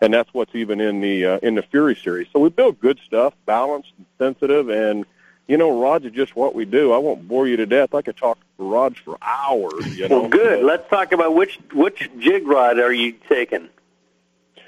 and 0.00 0.14
that's 0.14 0.32
what's 0.32 0.54
even 0.54 0.80
in 0.80 1.00
the 1.00 1.26
uh, 1.26 1.38
in 1.42 1.56
the 1.56 1.62
Fury 1.62 1.94
series. 1.94 2.28
So 2.32 2.40
we 2.40 2.48
build 2.48 2.80
good 2.80 2.98
stuff, 3.04 3.34
balanced, 3.44 3.92
and 3.98 4.06
sensitive, 4.18 4.70
and 4.70 5.04
you 5.46 5.56
know, 5.56 5.80
rods 5.80 6.04
are 6.04 6.10
just 6.10 6.36
what 6.36 6.54
we 6.54 6.64
do. 6.64 6.92
I 6.92 6.98
won't 6.98 7.28
bore 7.28 7.46
you 7.46 7.56
to 7.56 7.66
death. 7.66 7.94
I 7.94 8.02
could 8.02 8.16
talk 8.16 8.38
rods 8.58 8.98
for 8.98 9.16
hours. 9.22 9.96
You 9.96 10.08
know? 10.08 10.20
Well, 10.20 10.28
good. 10.28 10.64
Let's 10.64 10.88
talk 10.90 11.12
about 11.12 11.34
which 11.34 11.58
which 11.72 12.10
jig 12.18 12.46
rod 12.46 12.78
are 12.78 12.92
you 12.92 13.14
taking? 13.28 13.68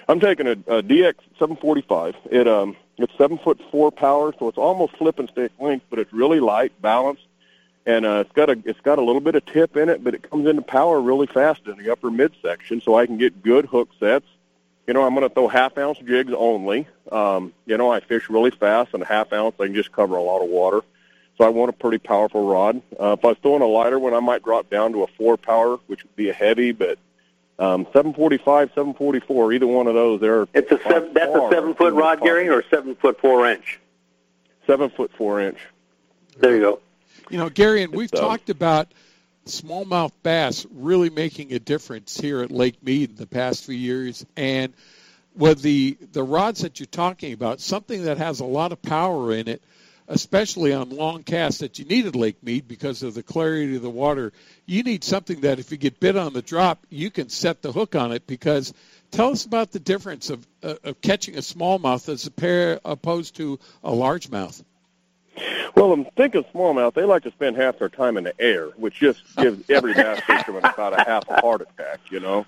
I'm 0.09 0.21
taking 0.21 0.47
a, 0.47 0.53
a 0.53 0.83
DX 0.83 1.15
745. 1.39 2.17
It 2.31 2.49
um 2.49 2.77
it's 2.99 3.13
seven 3.17 3.39
foot 3.39 3.61
four 3.71 3.91
power, 3.91 4.35
so 4.39 4.49
it's 4.49 4.59
almost 4.59 4.97
flip 4.97 5.19
and 5.19 5.29
stick 5.29 5.53
length, 5.59 5.87
but 5.91 5.99
it's 5.99 6.13
really 6.13 6.41
light, 6.41 6.73
balanced, 6.83 7.27
and 7.87 8.05
uh, 8.05 8.25
it's 8.27 8.33
got 8.33 8.51
a 8.51 8.61
it's 8.65 8.81
got 8.81 8.99
a 8.99 9.03
little 9.03 9.21
bit 9.21 9.35
of 9.35 9.45
tip 9.47 9.77
in 9.77 9.89
it, 9.89 10.05
but 10.05 10.15
it 10.15 10.29
comes 10.29 10.47
into 10.47 10.63
power 10.63 11.01
really 11.01 11.27
fast 11.27 11.67
in 11.67 11.79
the 11.79 11.91
upper 11.91 12.11
midsection, 12.11 12.81
so 12.81 12.97
I 12.97 13.07
can 13.07 13.19
get 13.19 13.43
good 13.43 13.67
hook 13.67 13.89
sets. 13.99 14.27
You 14.87 14.95
know, 14.95 15.05
I'm 15.05 15.15
going 15.15 15.29
to 15.29 15.33
throw 15.33 15.47
half 15.47 15.79
ounce 15.79 15.99
jigs 15.99 16.33
only. 16.37 16.89
Um, 17.13 17.53
you 17.65 17.77
know, 17.77 17.93
I 17.93 18.01
fish 18.01 18.29
really 18.29 18.51
fast, 18.51 18.93
and 18.93 19.03
a 19.03 19.07
half 19.07 19.33
ounce 19.33 19.55
I 19.61 19.67
can 19.67 19.75
just 19.75 19.93
cover 19.93 20.17
a 20.17 20.23
lot 20.23 20.43
of 20.43 20.51
water. 20.51 20.81
So 21.41 21.47
I 21.47 21.49
want 21.49 21.71
a 21.71 21.73
pretty 21.73 21.97
powerful 21.97 22.47
rod. 22.47 22.83
Uh, 23.01 23.17
if 23.19 23.25
I 23.25 23.29
was 23.29 23.39
throwing 23.41 23.63
a 23.63 23.67
lighter 23.67 23.99
one, 23.99 24.13
I 24.13 24.21
might 24.21 24.45
drop 24.45 24.69
down 24.69 24.93
to 24.93 25.05
a 25.05 25.07
four 25.07 25.39
power, 25.39 25.79
which 25.87 26.03
would 26.03 26.15
be 26.15 26.29
a 26.29 26.35
heavy, 26.35 26.73
but 26.73 26.99
um, 27.59 27.85
745, 27.95 28.69
744, 28.75 29.55
either 29.55 29.67
one 29.67 29.87
of 29.87 29.95
those. 29.95 30.21
They're 30.21 30.47
It's 30.53 30.71
a 30.71 30.79
seven, 30.83 31.15
that's 31.15 31.35
a 31.35 31.49
seven 31.51 31.73
foot 31.75 31.95
rod, 31.95 32.21
Gary, 32.21 32.51
or 32.51 32.63
seven 32.69 32.95
foot 32.95 33.19
four 33.23 33.49
inch. 33.49 33.81
seven 34.67 34.91
foot 34.91 35.13
four 35.17 35.41
inch. 35.41 35.57
There 36.37 36.55
you 36.55 36.61
go. 36.61 36.81
You 37.31 37.39
know, 37.39 37.49
Gary, 37.49 37.85
and 37.85 37.95
we've 37.95 38.13
uh, 38.13 38.21
talked 38.21 38.51
about 38.51 38.93
smallmouth 39.47 40.13
bass 40.23 40.67
really 40.71 41.09
making 41.09 41.55
a 41.55 41.59
difference 41.59 42.21
here 42.21 42.43
at 42.43 42.51
Lake 42.51 42.83
Mead 42.83 43.09
in 43.09 43.17
the 43.17 43.27
past 43.27 43.65
few 43.65 43.75
years. 43.75 44.27
And 44.37 44.75
with 45.35 45.63
the 45.63 45.97
the 46.13 46.23
rods 46.23 46.61
that 46.61 46.81
you're 46.81 46.87
talking 46.87 47.33
about, 47.33 47.61
something 47.61 48.05
that 48.05 48.19
has 48.19 48.41
a 48.41 48.45
lot 48.45 48.73
of 48.73 48.83
power 48.83 49.33
in 49.33 49.49
it, 49.49 49.63
especially 50.11 50.73
on 50.75 50.91
long 50.91 51.23
casts 51.23 51.61
that 51.61 51.79
you 51.79 51.85
need 51.85 52.05
at 52.05 52.17
Lake 52.17 52.43
Mead 52.43 52.67
because 52.67 53.03
of 53.05 53.15
the 53.15 53.23
clarity 53.23 53.77
of 53.77 53.83
the 53.83 53.89
water. 53.89 54.33
You 54.67 54.83
need 54.83 55.05
something 55.05 55.43
that 55.43 55.61
if 55.61 55.71
you 55.71 55.79
get 55.79 56.01
bit 56.01 56.17
on 56.17 56.33
the 56.33 56.43
drop, 56.43 56.85
you 56.91 57.11
can 57.11 57.29
set 57.29 57.63
the 57.63 57.73
hook 57.73 57.95
on 57.95 58.11
it. 58.13 58.27
Because 58.27 58.75
tell 59.13 59.31
us 59.31 59.47
about 59.47 59.71
the 59.71 59.79
difference 59.79 60.29
of 60.29 60.47
uh, 60.63 60.75
of 60.83 61.01
catching 61.01 61.37
a 61.37 61.41
smallmouth 61.41 62.09
as 62.09 62.27
a 62.27 62.31
pair 62.31 62.81
opposed 62.85 63.37
to 63.37 63.59
a 63.85 63.93
largemouth. 63.93 64.63
Well, 65.77 65.93
I'm 65.93 66.05
thinking 66.17 66.45
smallmouth. 66.53 66.95
They 66.95 67.05
like 67.05 67.23
to 67.23 67.31
spend 67.31 67.57
half 67.57 67.79
their 67.79 67.89
time 67.89 68.17
in 68.17 68.25
the 68.25 68.39
air, 68.41 68.67
which 68.77 68.95
just 68.95 69.21
gives 69.37 69.71
every 69.71 69.95
bass 69.95 70.21
fisherman 70.23 70.65
about 70.65 70.99
a 70.99 71.05
half 71.05 71.31
a 71.31 71.41
heart 71.41 71.61
attack. 71.61 72.01
You 72.11 72.19
know, 72.19 72.47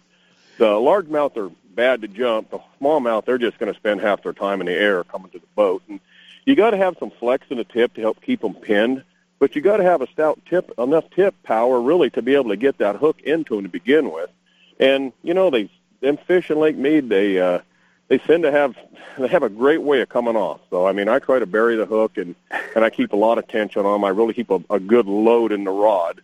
the 0.58 0.66
largemouth 0.66 1.36
are 1.36 1.50
bad 1.74 2.02
to 2.02 2.08
jump. 2.08 2.50
The 2.50 2.58
smallmouth, 2.80 3.24
they're 3.24 3.38
just 3.38 3.58
going 3.58 3.72
to 3.72 3.78
spend 3.78 4.00
half 4.00 4.24
their 4.24 4.32
time 4.32 4.60
in 4.60 4.66
the 4.66 4.74
air 4.74 5.04
coming 5.04 5.30
to 5.30 5.38
the 5.38 5.46
boat. 5.54 5.84
And 5.88 6.00
you 6.44 6.54
got 6.54 6.70
to 6.70 6.76
have 6.76 6.96
some 6.98 7.10
flex 7.10 7.46
in 7.50 7.58
the 7.58 7.64
tip 7.64 7.94
to 7.94 8.00
help 8.00 8.20
keep 8.22 8.40
them 8.40 8.54
pinned. 8.54 9.04
But 9.38 9.56
you 9.56 9.60
got 9.60 9.78
to 9.78 9.82
have 9.82 10.02
a 10.02 10.06
stout 10.06 10.40
tip, 10.48 10.70
enough 10.78 11.10
tip 11.10 11.34
power 11.42 11.80
really 11.80 12.10
to 12.10 12.22
be 12.22 12.34
able 12.34 12.50
to 12.50 12.56
get 12.56 12.78
that 12.78 12.96
hook 12.96 13.20
into 13.22 13.56
them 13.56 13.64
to 13.64 13.68
begin 13.68 14.12
with. 14.12 14.30
And 14.78 15.12
you 15.22 15.34
know, 15.34 15.50
they 15.50 15.68
them 16.00 16.16
fish 16.16 16.50
in 16.50 16.58
Lake 16.58 16.76
Mead, 16.76 17.08
they 17.08 17.40
uh, 17.40 17.60
they 18.08 18.18
tend 18.18 18.42
to 18.42 18.52
have 18.52 18.76
they 19.18 19.28
have 19.28 19.42
a 19.42 19.48
great 19.48 19.82
way 19.82 20.00
of 20.00 20.08
coming 20.08 20.36
off. 20.36 20.60
So 20.70 20.86
I 20.86 20.92
mean, 20.92 21.08
I 21.08 21.18
try 21.18 21.38
to 21.38 21.46
bury 21.46 21.76
the 21.76 21.86
hook 21.86 22.18
and 22.18 22.34
and 22.74 22.84
I 22.84 22.90
keep 22.90 23.12
a 23.12 23.16
lot 23.16 23.38
of 23.38 23.48
tension 23.48 23.84
on 23.84 23.94
them. 23.94 24.04
I 24.04 24.10
really 24.10 24.34
keep 24.34 24.50
a, 24.50 24.60
a 24.70 24.78
good 24.78 25.06
load 25.06 25.50
in 25.50 25.64
the 25.64 25.70
rod, 25.70 26.20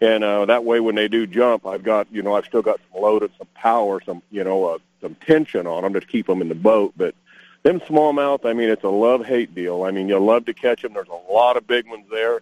and 0.00 0.24
uh, 0.24 0.46
that 0.46 0.64
way 0.64 0.80
when 0.80 0.96
they 0.96 1.08
do 1.08 1.26
jump, 1.26 1.66
I've 1.66 1.82
got 1.82 2.08
you 2.10 2.22
know 2.22 2.34
I've 2.34 2.46
still 2.46 2.62
got 2.62 2.80
some 2.92 3.02
load 3.02 3.22
and 3.22 3.30
some 3.38 3.48
power, 3.54 4.00
some 4.04 4.22
you 4.30 4.44
know 4.44 4.64
uh, 4.64 4.78
some 5.00 5.14
tension 5.14 5.66
on 5.66 5.82
them 5.82 5.92
to 5.94 6.00
keep 6.00 6.26
them 6.26 6.42
in 6.42 6.48
the 6.48 6.54
boat. 6.54 6.94
But 6.96 7.14
them 7.62 7.80
smallmouth, 7.80 8.44
I 8.44 8.52
mean, 8.52 8.68
it's 8.68 8.84
a 8.84 8.88
love 8.88 9.24
hate 9.24 9.54
deal. 9.54 9.82
I 9.82 9.90
mean, 9.90 10.08
you 10.08 10.18
love 10.18 10.46
to 10.46 10.54
catch 10.54 10.82
them. 10.82 10.94
There's 10.94 11.08
a 11.08 11.32
lot 11.32 11.56
of 11.56 11.66
big 11.66 11.86
ones 11.88 12.06
there. 12.10 12.40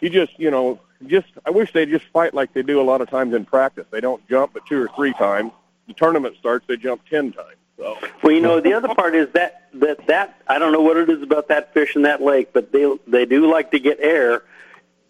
You 0.00 0.10
just 0.10 0.38
you 0.38 0.50
know 0.50 0.80
just 1.06 1.28
I 1.44 1.50
wish 1.50 1.72
they'd 1.72 1.88
just 1.88 2.04
fight 2.06 2.34
like 2.34 2.52
they 2.52 2.62
do 2.62 2.80
a 2.80 2.82
lot 2.82 3.00
of 3.00 3.10
times 3.10 3.34
in 3.34 3.44
practice. 3.44 3.86
They 3.90 4.00
don't 4.00 4.26
jump 4.28 4.52
but 4.54 4.66
two 4.66 4.80
or 4.80 4.88
three 4.96 5.12
times. 5.12 5.52
The 5.88 5.94
tournament 5.94 6.36
starts, 6.38 6.66
they 6.66 6.76
jump 6.76 7.02
ten 7.08 7.32
times. 7.32 7.56
So. 7.76 7.98
Well, 8.22 8.32
you 8.32 8.40
know, 8.40 8.60
the 8.60 8.74
other 8.74 8.94
part 8.94 9.14
is 9.14 9.28
that 9.32 9.68
that 9.74 10.06
that 10.06 10.40
I 10.46 10.58
don't 10.58 10.72
know 10.72 10.82
what 10.82 10.96
it 10.96 11.08
is 11.08 11.22
about 11.22 11.48
that 11.48 11.74
fish 11.74 11.96
in 11.96 12.02
that 12.02 12.22
lake, 12.22 12.52
but 12.52 12.72
they 12.72 12.90
they 13.06 13.24
do 13.24 13.50
like 13.50 13.70
to 13.72 13.80
get 13.80 13.98
air, 14.00 14.42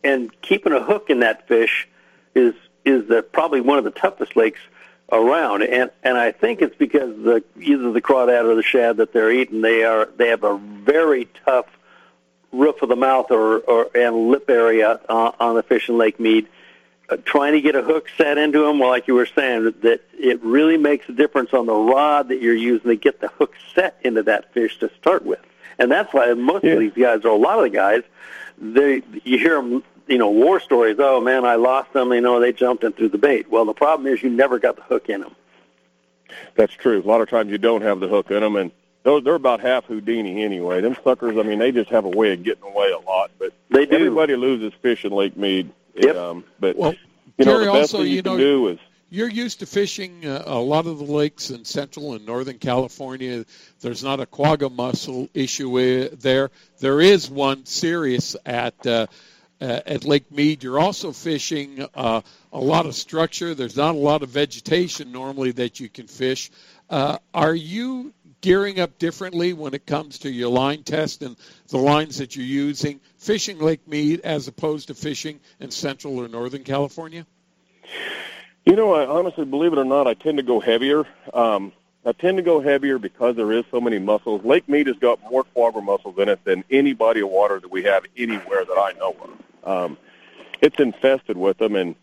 and 0.03 0.31
keeping 0.43 0.73
a 0.73 0.83
hook 0.83 1.11
in 1.11 1.21
that 1.21 1.49
fish 1.49 1.89
is 2.35 2.55
is 2.85 3.09
the, 3.09 3.23
probably 3.23 3.61
one 3.61 3.79
of 3.79 3.85
the 3.85 3.91
toughest 3.91 4.37
lakes 4.37 4.61
around, 5.13 5.63
and 5.63 5.91
and 6.03 6.17
I 6.17 6.33
think 6.33 6.63
it's 6.63 6.75
because 6.77 7.15
the 7.23 7.45
either 7.61 7.93
the 7.93 8.01
crawdad 8.01 8.45
or 8.45 8.55
the 8.55 8.63
shad 8.63 8.97
that 8.97 9.13
they're 9.13 9.31
eating 9.31 9.61
they 9.61 9.85
are 9.85 10.09
they 10.17 10.29
have 10.29 10.43
a 10.43 10.57
very 10.57 11.29
tough 11.45 11.67
roof 12.51 12.83
of 12.83 12.89
the 12.89 12.97
mouth 12.97 13.31
or, 13.31 13.59
or 13.61 13.91
and 13.95 14.29
lip 14.29 14.49
area 14.51 15.01
uh, 15.09 15.33
on 15.39 15.55
the 15.55 15.63
fish 15.63 15.89
in 15.89 15.99
Lake 15.99 16.19
Mead. 16.19 16.49
Uh, 17.09 17.17
trying 17.25 17.53
to 17.53 17.61
get 17.61 17.75
a 17.75 17.83
hook 17.83 18.07
set 18.17 18.39
into 18.39 18.61
them, 18.61 18.79
well, 18.79 18.89
like 18.89 19.09
you 19.09 19.15
were 19.15 19.27
saying, 19.27 19.65
that, 19.65 19.83
that 19.83 20.01
it 20.17 20.43
really 20.43 20.77
makes 20.77 21.09
a 21.09 21.13
difference 21.13 21.53
on 21.53 21.67
the 21.67 21.75
rod 21.75 22.29
that 22.29 22.41
you're 22.41 22.55
using 22.55 22.89
to 22.89 22.97
get 22.97 23.21
the 23.21 23.29
hook 23.29 23.55
set 23.75 23.99
into 24.03 24.23
that 24.23 24.53
fish 24.55 24.79
to 24.79 24.91
start 25.01 25.25
with. 25.25 25.41
And 25.79 25.91
that's 25.91 26.13
why 26.15 26.33
most 26.35 26.65
of 26.65 26.79
these 26.79 26.93
guys, 26.93 27.25
or 27.25 27.31
a 27.31 27.37
lot 27.37 27.59
of 27.59 27.65
the 27.65 27.71
guys, 27.71 28.03
they 28.59 29.03
you 29.25 29.39
hear 29.39 29.57
them, 29.57 29.83
you 30.13 30.19
know, 30.19 30.31
war 30.31 30.61
stories. 30.61 30.97
Oh 30.99 31.21
man, 31.21 31.45
I 31.45 31.55
lost 31.57 31.93
them. 31.95 32.13
You 32.13 32.21
know, 32.21 32.39
they 32.39 32.53
jumped 32.53 32.85
in 32.85 32.93
through 32.93 33.09
the 33.09 33.19
bait. 33.19 33.51
Well, 33.51 33.65
the 33.65 33.73
problem 33.73 34.07
is 34.07 34.23
you 34.23 34.31
never 34.31 34.59
got 34.59 34.77
the 34.77 34.83
hook 34.83 35.09
in 35.09 35.23
them. 35.23 35.35
That's 36.55 36.75
true. 36.75 37.03
A 37.03 37.09
lot 37.09 37.21
of 37.23 37.31
times 37.31 37.51
you 37.51 37.59
don't 37.59 37.83
have 37.83 37.99
the 37.99 38.09
hook 38.09 38.31
in 38.31 38.41
them, 38.41 38.57
and 38.57 38.71
those 39.03 39.25
they're 39.25 39.35
about 39.35 39.61
half 39.61 39.87
Houdini 39.87 40.45
anyway. 40.45 40.81
Them 40.83 40.97
suckers, 41.03 41.37
I 41.39 41.43
mean, 41.43 41.59
they 41.59 41.73
just 41.73 41.91
have 41.91 42.05
a 42.05 42.11
way 42.11 42.33
of 42.35 42.43
getting 42.43 42.65
away 42.65 42.91
a 42.91 42.99
lot. 42.99 43.31
But 43.39 43.53
they 43.71 43.87
do. 43.87 43.97
Everybody 43.97 44.37
loses 44.37 44.73
fish 44.83 45.05
in 45.05 45.13
Lake 45.13 45.37
Mead. 45.37 45.73
Yep. 45.95 46.17
Um, 46.17 46.45
but 46.61 46.77
Well, 46.77 46.95
you 47.39 47.45
know, 47.45 47.53
Gary, 47.53 47.65
the 47.67 47.73
best 47.73 47.95
also, 47.95 47.99
thing 47.99 48.09
you, 48.09 48.17
you 48.17 48.23
can 48.23 48.33
know, 48.33 48.39
do 48.39 48.69
is 48.69 48.79
You're 49.11 49.29
used 49.29 49.61
to 49.61 49.67
fishing 49.67 50.25
uh, 50.25 50.43
a 50.47 50.59
lot 50.59 50.87
of 50.87 50.99
the 50.99 51.05
lakes 51.05 51.51
in 51.51 51.65
central 51.65 52.15
and 52.15 52.25
northern 52.25 52.59
California. 52.59 53.45
There's 53.81 54.03
not 54.03 54.21
a 54.21 54.27
quagga 54.27 54.71
mussel 54.71 55.29
issue 55.35 55.79
uh, 55.79 56.09
there. 56.19 56.51
There 56.81 57.01
is 57.01 57.29
one 57.29 57.67
serious 57.67 58.37
at 58.47 58.87
uh, 58.87 59.07
at 59.63 60.05
Lake 60.05 60.31
Mead. 60.33 60.63
You're 60.63 60.81
also 60.81 61.13
fishing 61.13 61.87
uh, 61.95 62.21
a 62.53 62.61
lot 62.61 62.87
of 62.87 62.95
structure. 62.95 63.55
There's 63.55 63.77
not 63.77 63.95
a 63.95 63.99
lot 63.99 64.23
of 64.23 64.31
vegetation 64.31 65.13
normally 65.13 65.53
that 65.53 65.81
you 65.81 65.89
can 65.89 66.07
fish. 66.07 66.51
Uh, 66.91 67.19
are 67.33 67.55
you 67.55 68.13
gearing 68.41 68.81
up 68.81 68.99
differently 68.99 69.53
when 69.53 69.73
it 69.73 69.87
comes 69.87 70.19
to 70.19 70.31
your 70.31 70.51
line 70.51 70.83
test 70.83 71.23
and 71.23 71.37
the 71.69 71.79
lines 71.79 72.19
that 72.19 72.35
you're 72.35 72.45
using, 72.45 73.01
fishing 73.17 73.59
Lake 73.61 73.87
Mead 73.87 74.21
as 74.21 74.49
opposed 74.49 74.89
to 74.89 74.95
fishing 74.95 75.39
in 75.61 75.71
central 75.71 76.19
or 76.19 76.29
northern 76.29 76.65
California? 76.65 77.25
You 78.67 78.77
know, 78.77 78.95
I 78.95 79.07
honestly, 79.07 79.45
believe 79.45 79.73
it 79.73 79.79
or 79.79 79.85
not, 79.85 80.07
I 80.07 80.15
tend 80.15 80.39
to 80.39 80.43
go 80.43 80.61
heavier. 80.61 81.05
Um, 81.33 81.73
I 82.05 82.13
tend 82.13 82.37
to 82.39 82.43
go 82.43 82.61
heavier 82.61 82.99
because 82.99 83.37
there 83.37 83.53
is 83.53 83.65
so 83.71 83.81
many 83.81 84.01
mussels. 84.01 84.45
Lake 84.45 84.69
Mead 84.69 84.89
has 84.89 84.97
got 84.97 85.21
more 85.31 85.45
quagga 85.45 85.81
mussels 85.81 86.19
in 86.19 86.29
it 86.29 86.45
than 86.45 86.65
any 86.69 86.95
body 86.95 87.21
of 87.21 87.29
water 87.29 87.61
that 87.61 87.71
we 87.71 87.85
have 87.85 88.05
anywhere 88.17 88.65
that 88.65 88.77
I 88.77 88.93
know 88.99 89.17
of. 89.23 89.31
Um, 89.65 89.97
it's 90.61 90.79
infested 90.79 91.37
with 91.37 91.59
them, 91.59 91.77
and 91.77 91.95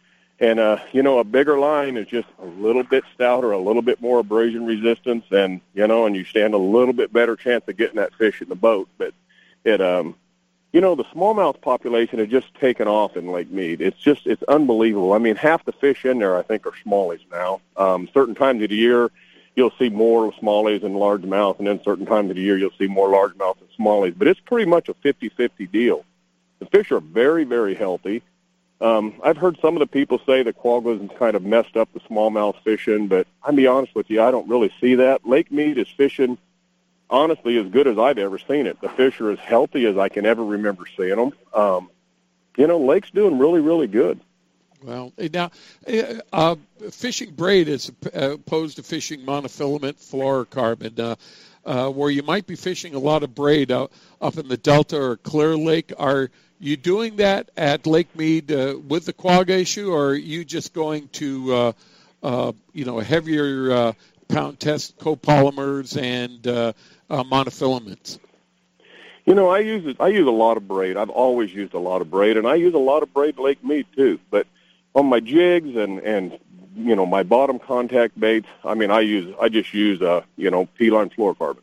And 0.42 0.60
uh, 0.60 0.78
you 0.94 1.04
know, 1.04 1.20
a 1.20 1.24
bigger 1.26 1.60
line 1.60 1.98
is 1.98 2.08
just 2.08 2.28
a 2.42 2.46
little 2.46 2.84
bit 2.84 3.04
stouter, 3.14 3.52
a 3.52 3.58
little 3.58 3.82
bit 3.82 4.00
more 4.00 4.20
abrasion 4.20 4.66
resistance, 4.66 5.26
and 5.32 5.60
you 5.74 5.86
know, 5.86 6.06
and 6.06 6.16
you 6.16 6.24
stand 6.24 6.54
a 6.54 6.58
little 6.58 6.94
bit 6.94 7.12
better 7.12 7.36
chance 7.36 7.66
of 7.68 7.76
getting 7.76 7.98
that 7.98 8.14
fish 8.14 8.42
in 8.42 8.48
the 8.48 8.56
boat. 8.56 8.88
But 8.98 9.14
it, 9.66 9.82
um, 9.82 10.16
you 10.72 10.80
know, 10.80 10.96
the 10.96 11.04
smallmouth 11.06 11.60
population 11.60 12.20
has 12.20 12.30
just 12.30 12.54
taken 12.56 12.88
off 12.88 13.18
in 13.18 13.32
Lake 13.32 13.52
Mead. 13.52 13.82
It's 13.82 13.98
just 14.00 14.28
it's 14.28 14.44
unbelievable. 14.44 15.12
I 15.12 15.18
mean, 15.18 15.36
half 15.36 15.66
the 15.66 15.74
fish 15.74 16.06
in 16.06 16.20
there, 16.20 16.38
I 16.38 16.44
think, 16.44 16.66
are 16.66 16.74
smallies 16.86 17.26
now. 17.30 17.60
Um, 17.76 18.08
certain 18.14 18.36
times 18.36 18.64
of 18.64 18.70
the 18.70 18.76
year, 18.76 19.12
you'll 19.58 19.74
see 19.78 19.90
more 19.90 20.32
smallies 20.34 20.84
and 20.84 20.96
largemouth, 20.96 21.58
and 21.60 21.68
then 21.68 21.84
certain 21.84 22.06
times 22.06 22.30
of 22.30 22.38
the 22.38 22.42
year, 22.42 22.58
you'll 22.58 22.78
see 22.80 22.88
more 22.88 23.10
largemouth 23.10 23.58
and 23.60 23.70
smallies. 23.78 24.18
But 24.18 24.30
it's 24.30 24.40
pretty 24.40 24.70
much 24.70 24.88
a 24.88 24.94
50-50 24.94 25.70
deal. 25.70 26.06
The 26.60 26.66
fish 26.66 26.92
are 26.92 27.00
very, 27.00 27.44
very 27.44 27.76
healthy. 27.76 28.22
Um, 28.82 29.16
I've 29.24 29.38
heard 29.38 29.58
some 29.62 29.76
of 29.76 29.80
the 29.80 29.88
people 29.88 30.20
say 30.26 30.44
that 30.44 30.58
quagga's 30.58 31.10
kind 31.18 31.36
of 31.36 31.44
messed 31.44 31.76
up 31.76 31.90
the 31.94 32.00
smallmouth 32.02 32.62
fishing, 32.64 33.08
but 33.08 33.28
I'll 33.44 33.54
be 33.54 33.68
honest 33.68 33.94
with 33.94 34.10
you, 34.10 34.22
I 34.22 34.32
don't 34.32 34.48
really 34.48 34.72
see 34.80 34.96
that. 34.96 35.28
Lake 35.28 35.52
Mead 35.52 35.78
is 35.78 35.88
fishing 35.90 36.38
honestly 37.10 37.58
as 37.58 37.68
good 37.68 37.88
as 37.88 37.98
I've 37.98 38.18
ever 38.18 38.38
seen 38.38 38.68
it. 38.68 38.80
The 38.82 38.90
fish 38.90 39.20
are 39.20 39.32
as 39.32 39.40
healthy 39.40 39.86
as 39.86 39.98
I 39.98 40.10
can 40.10 40.26
ever 40.26 40.44
remember 40.44 40.84
seeing 40.96 41.16
them. 41.16 41.34
Um, 41.54 41.90
you 42.58 42.68
know, 42.68 42.78
Lake's 42.78 43.12
doing 43.12 43.38
really, 43.38 43.62
really 43.62 43.88
good. 43.88 44.20
Well, 44.84 45.12
now, 45.34 45.52
uh, 46.32 46.56
fishing 46.92 47.32
braid 47.32 47.68
is 47.68 47.92
opposed 48.14 48.78
to 48.78 48.84
fishing 48.84 49.22
monofilament 49.22 49.96
fluorocarbon, 49.96 51.00
uh, 51.00 51.16
uh, 51.66 51.90
where 51.90 52.10
you 52.10 52.24
might 52.24 52.48
be 52.48 52.56
fishing 52.56 52.96
a 52.96 53.00
lot 53.00 53.24
of 53.24 53.36
braid 53.36 53.72
up 53.72 53.92
in 54.38 54.48
the 54.48 54.56
Delta 54.56 54.98
or 54.98 55.18
Clear 55.18 55.58
Lake. 55.58 55.92
Are 55.98 56.32
you 56.60 56.76
doing 56.76 57.18
that 57.18 57.50
at 57.56 57.88
Lake 57.88 58.14
Mead 58.16 58.52
uh, 58.52 58.76
with 58.88 59.06
the 59.06 59.14
quagga 59.14 59.58
issue, 59.58 59.92
or 59.92 60.10
are 60.10 60.16
you 60.16 60.44
just 60.44 60.74
going 60.74 61.08
to, 61.10 61.54
uh, 61.54 61.72
uh, 62.22 62.52
you 62.74 62.86
know, 62.86 63.00
heavier 63.00 63.72
uh, 63.72 63.94
pound 64.28 64.60
test 64.60 64.98
copolymers 65.00 66.00
and 66.00 66.46
uh, 66.46 66.74
uh, 67.10 67.24
monofilaments? 67.24 68.20
You 69.26 69.36
know, 69.36 69.50
I 69.50 69.60
use 69.60 69.96
I 70.00 70.08
use 70.08 70.28
a 70.28 70.32
lot 70.32 70.58
of 70.58 70.68
braid. 70.68 70.98
I've 70.98 71.10
always 71.10 71.54
used 71.54 71.74
a 71.74 71.80
lot 71.80 72.02
of 72.02 72.10
braid, 72.10 72.36
and 72.36 72.48
I 72.48 72.56
use 72.56 72.74
a 72.74 72.80
lot 72.80 73.04
of 73.04 73.14
braid 73.14 73.38
Lake 73.38 73.64
Mead 73.64 73.86
too. 73.96 74.20
But 74.30 74.48
on 74.96 75.06
my 75.06 75.20
jigs 75.20 75.76
and 75.76 76.00
and 76.00 76.40
you 76.76 76.96
know 76.96 77.06
my 77.06 77.24
bottom 77.24 77.60
contact 77.60 78.20
baits, 78.20 78.48
I 78.66 78.74
mean, 78.74 78.92
I 78.92 79.02
use 79.02 79.36
I 79.40 79.50
just 79.50 79.74
use 79.74 80.02
a 80.02 80.26
you 80.36 80.50
know 80.50 80.66
P-Line 80.66 81.12
fluorocarbon, 81.12 81.62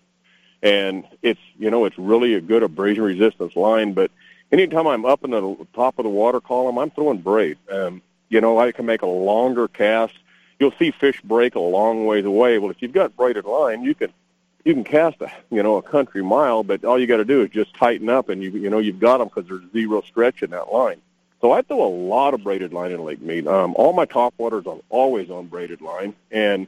and 0.63 1.05
it's 1.23 1.41
you 1.59 1.71
know 1.71 1.87
it's 1.87 1.99
really 1.99 2.35
a 2.35 2.41
good 2.41 2.63
abrasion 2.63 3.03
resistance 3.03 3.57
line, 3.57 3.95
but 3.95 4.11
anytime 4.53 4.87
I'm 4.87 5.05
up 5.05 5.25
in 5.25 5.31
the 5.31 5.67
top 5.75 5.99
of 5.99 6.05
the 6.05 6.11
water 6.11 6.41
column, 6.41 6.79
I'm 6.79 6.91
throwing 6.91 7.19
braid. 7.19 7.59
Um, 7.71 8.03
you 8.29 8.41
know, 8.41 8.59
I 8.59 8.73
can 8.73 8.87
make 8.87 9.03
a 9.03 9.07
longer 9.07 9.69
cast. 9.69 10.15
You'll 10.59 10.73
see 10.79 10.91
fish 10.91 11.21
break 11.23 11.55
a 11.55 11.61
long 11.61 12.07
ways 12.07 12.25
away. 12.25 12.59
Well, 12.59 12.71
if 12.71 12.81
you've 12.81 12.93
got 12.93 13.17
braided 13.17 13.45
line, 13.45 13.85
you 13.85 13.95
can 13.95 14.13
you 14.65 14.75
can 14.75 14.85
cast 14.85 15.21
a 15.21 15.31
you 15.51 15.63
know 15.63 15.77
a 15.77 15.83
country 15.83 16.23
mile, 16.25 16.65
but 16.65 16.85
all 16.85 16.99
you 16.99 17.07
got 17.07 17.19
to 17.19 17.25
do 17.25 17.43
is 17.43 17.51
just 17.51 17.75
tighten 17.75 18.09
up, 18.09 18.29
and 18.29 18.43
you 18.43 18.51
you 18.51 18.71
know 18.71 18.79
you've 18.79 18.99
got 18.99 19.19
them 19.19 19.29
because 19.29 19.49
there's 19.49 19.71
zero 19.73 20.03
stretch 20.03 20.43
in 20.43 20.51
that 20.51 20.73
line. 20.73 21.01
So 21.41 21.53
I 21.53 21.63
throw 21.63 21.85
a 21.85 21.89
lot 21.89 22.35
of 22.35 22.43
braided 22.43 22.73
line 22.73 22.91
in 22.91 23.05
Lake 23.05 23.21
Mead. 23.21 23.47
Um, 23.47 23.75
all 23.77 23.93
my 23.93 24.07
top 24.07 24.35
waters 24.39 24.67
are 24.67 24.79
always 24.89 25.31
on 25.31 25.47
braided 25.47 25.83
line, 25.83 26.15
and 26.31 26.67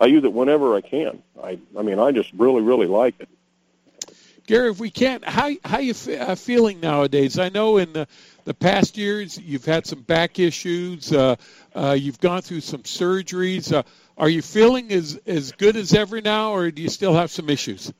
I 0.00 0.06
use 0.06 0.24
it 0.24 0.32
whenever 0.32 0.74
I 0.74 0.80
can. 0.80 1.22
I 1.42 1.58
I 1.78 1.82
mean 1.82 1.98
I 1.98 2.10
just 2.10 2.32
really 2.34 2.62
really 2.62 2.86
like 2.86 3.14
it. 3.20 3.28
Gary, 4.50 4.68
if 4.68 4.80
we 4.80 4.90
can't, 4.90 5.24
how 5.24 5.52
how 5.64 5.78
you 5.78 5.94
uh, 6.18 6.34
feeling 6.34 6.80
nowadays? 6.80 7.38
I 7.38 7.50
know 7.50 7.76
in 7.76 7.92
the, 7.92 8.08
the 8.44 8.52
past 8.52 8.98
years 8.98 9.38
you've 9.38 9.64
had 9.64 9.86
some 9.86 10.00
back 10.00 10.40
issues. 10.40 11.12
Uh, 11.12 11.36
uh, 11.72 11.96
you've 11.96 12.18
gone 12.18 12.42
through 12.42 12.62
some 12.62 12.82
surgeries. 12.82 13.72
Uh, 13.72 13.84
are 14.18 14.28
you 14.28 14.42
feeling 14.42 14.90
as 14.90 15.20
as 15.24 15.52
good 15.52 15.76
as 15.76 15.94
ever 15.94 16.20
now, 16.20 16.50
or 16.50 16.72
do 16.72 16.82
you 16.82 16.88
still 16.88 17.14
have 17.14 17.30
some 17.30 17.48
issues? 17.48 17.92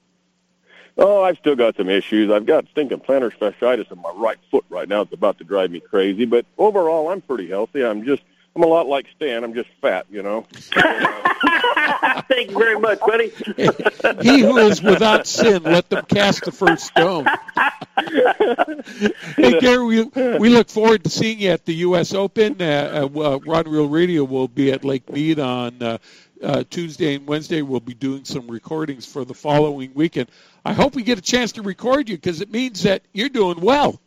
Oh, 0.98 1.22
I've 1.22 1.38
still 1.38 1.54
got 1.54 1.76
some 1.76 1.88
issues. 1.88 2.32
I've 2.32 2.46
got 2.46 2.66
stinking 2.72 2.98
plantar 2.98 3.30
fasciitis 3.30 3.92
in 3.92 4.02
my 4.02 4.10
right 4.16 4.38
foot 4.50 4.64
right 4.70 4.88
now. 4.88 5.02
It's 5.02 5.12
about 5.12 5.38
to 5.38 5.44
drive 5.44 5.70
me 5.70 5.78
crazy. 5.78 6.24
But 6.24 6.46
overall, 6.58 7.10
I'm 7.10 7.20
pretty 7.20 7.48
healthy. 7.48 7.84
I'm 7.84 8.04
just 8.04 8.24
I'm 8.56 8.64
a 8.64 8.66
lot 8.66 8.88
like 8.88 9.06
Stan. 9.14 9.44
I'm 9.44 9.54
just 9.54 9.68
fat, 9.80 10.06
you 10.10 10.24
know. 10.24 10.44
Thank 12.28 12.50
you 12.50 12.58
very 12.58 12.78
much, 12.78 13.00
buddy. 13.00 13.28
he 14.22 14.40
who 14.40 14.56
is 14.58 14.82
without 14.82 15.26
sin, 15.26 15.62
let 15.62 15.88
them 15.90 16.04
cast 16.06 16.44
the 16.44 16.52
first 16.52 16.86
stone. 16.86 17.26
hey, 19.36 19.60
Gary, 19.60 19.84
we, 19.84 20.02
we 20.38 20.48
look 20.48 20.68
forward 20.68 21.04
to 21.04 21.10
seeing 21.10 21.40
you 21.40 21.50
at 21.50 21.64
the 21.64 21.74
U.S. 21.74 22.14
Open. 22.14 22.60
Uh, 22.60 23.08
uh, 23.14 23.38
Rod 23.44 23.68
Reel 23.68 23.88
Radio 23.88 24.24
will 24.24 24.48
be 24.48 24.72
at 24.72 24.84
Lake 24.84 25.10
Mead 25.10 25.38
on 25.38 25.82
uh, 25.82 25.98
uh, 26.42 26.64
Tuesday 26.68 27.16
and 27.16 27.26
Wednesday. 27.26 27.62
We'll 27.62 27.80
be 27.80 27.94
doing 27.94 28.24
some 28.24 28.48
recordings 28.48 29.06
for 29.06 29.24
the 29.24 29.34
following 29.34 29.92
weekend. 29.94 30.30
I 30.64 30.72
hope 30.72 30.94
we 30.94 31.02
get 31.02 31.18
a 31.18 31.22
chance 31.22 31.52
to 31.52 31.62
record 31.62 32.08
you 32.08 32.16
because 32.16 32.40
it 32.40 32.50
means 32.50 32.82
that 32.82 33.02
you're 33.12 33.28
doing 33.28 33.60
well. 33.60 34.00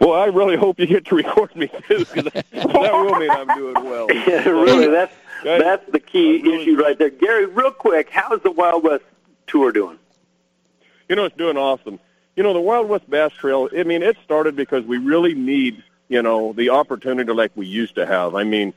Well, 0.00 0.12
I 0.12 0.26
really 0.26 0.56
hope 0.56 0.78
you 0.78 0.86
get 0.86 1.06
to 1.06 1.14
record 1.14 1.54
me 1.56 1.68
too, 1.88 2.00
because 2.00 2.24
that, 2.32 2.46
that 2.52 2.92
will 2.92 3.14
mean 3.16 3.30
I'm 3.30 3.48
doing 3.56 3.84
well. 3.84 4.06
Yeah, 4.10 4.48
really, 4.48 4.88
that's 4.88 5.12
that's 5.42 5.90
the 5.90 6.00
key 6.00 6.42
really 6.42 6.62
issue 6.62 6.76
right 6.76 6.98
there. 6.98 7.10
Gary, 7.10 7.46
real 7.46 7.70
quick, 7.70 8.10
how's 8.10 8.40
the 8.42 8.50
Wild 8.50 8.84
West 8.84 9.04
tour 9.46 9.72
doing? 9.72 9.98
You 11.08 11.16
know, 11.16 11.24
it's 11.24 11.36
doing 11.36 11.56
awesome. 11.56 11.98
You 12.36 12.42
know, 12.42 12.52
the 12.52 12.60
Wild 12.60 12.88
West 12.88 13.08
Bass 13.08 13.32
Trail. 13.32 13.68
I 13.76 13.82
mean, 13.82 14.02
it 14.02 14.16
started 14.24 14.56
because 14.56 14.84
we 14.84 14.98
really 14.98 15.34
need, 15.34 15.82
you 16.08 16.22
know, 16.22 16.52
the 16.52 16.70
opportunity 16.70 17.32
like 17.32 17.52
we 17.54 17.66
used 17.66 17.96
to 17.96 18.06
have. 18.06 18.34
I 18.34 18.44
mean, 18.44 18.74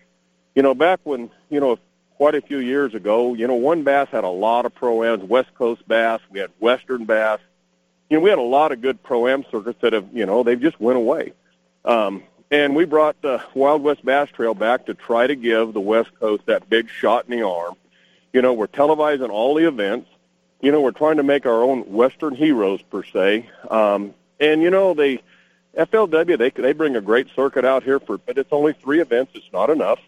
you 0.55 0.63
know, 0.63 0.73
back 0.73 0.99
when, 1.03 1.29
you 1.49 1.59
know, 1.59 1.77
quite 2.15 2.35
a 2.35 2.41
few 2.41 2.59
years 2.59 2.93
ago, 2.93 3.33
you 3.33 3.47
know, 3.47 3.55
WON 3.55 3.83
Bass 3.83 4.09
had 4.09 4.23
a 4.23 4.29
lot 4.29 4.65
of 4.65 4.73
pro-ams, 4.73 5.23
West 5.23 5.53
Coast 5.55 5.88
bass. 5.88 6.21
We 6.31 6.39
had 6.39 6.51
Western 6.59 7.05
bass 7.05 7.39
you 8.11 8.17
know, 8.17 8.23
we 8.23 8.29
had 8.29 8.39
a 8.39 8.43
lot 8.43 8.73
of 8.73 8.81
good 8.81 9.01
pro-am 9.01 9.45
circuits 9.49 9.79
that 9.81 9.93
have, 9.93 10.05
you 10.11 10.25
know, 10.25 10.43
they've 10.43 10.59
just 10.59 10.79
went 10.81 10.97
away. 10.97 11.31
Um, 11.85 12.23
and 12.52 12.76
we 12.76 12.84
brought 12.84 13.19
the 13.22 13.41
Wild 13.56 13.82
West 13.82 14.06
Bass 14.06 14.30
Trail 14.30 14.53
back 14.53 14.86
to 14.88 14.94
try 14.94 15.26
to 15.26 15.36
give 15.36 15.73
the 15.73 15.80
West 15.80 16.11
Coast 16.19 16.45
that 16.45 16.69
big 16.69 16.90
shot 16.90 17.26
in 17.28 17.40
the 17.40 17.48
arm. 17.48 17.76
You 18.34 18.41
know, 18.41 18.53
we're 18.53 18.68
televising 18.68 19.30
all 19.30 19.56
the 19.56 19.68
events. 19.68 20.10
You 20.61 20.72
know, 20.72 20.82
we're 20.82 20.91
trying 20.91 21.18
to 21.18 21.23
make 21.23 21.45
our 21.45 21.64
own 21.64 21.91
Western 21.91 22.36
heroes 22.36 22.82
per 22.82 23.03
se. 23.03 23.49
Um, 23.69 24.14
and 24.40 24.61
you 24.61 24.69
know, 24.69 24.94
they 24.94 25.22
FLW 25.78 26.38
they 26.38 26.49
they 26.49 26.73
bring 26.73 26.98
a 26.98 27.02
great 27.02 27.28
circuit 27.36 27.64
out 27.64 27.84
here 27.84 27.99
for, 27.99 28.18
but 28.18 28.38
it's 28.38 28.52
only 28.52 28.73
three 28.73 28.99
events. 28.99 29.32
It's 29.34 29.52
not 29.53 29.69
enough. 29.69 29.99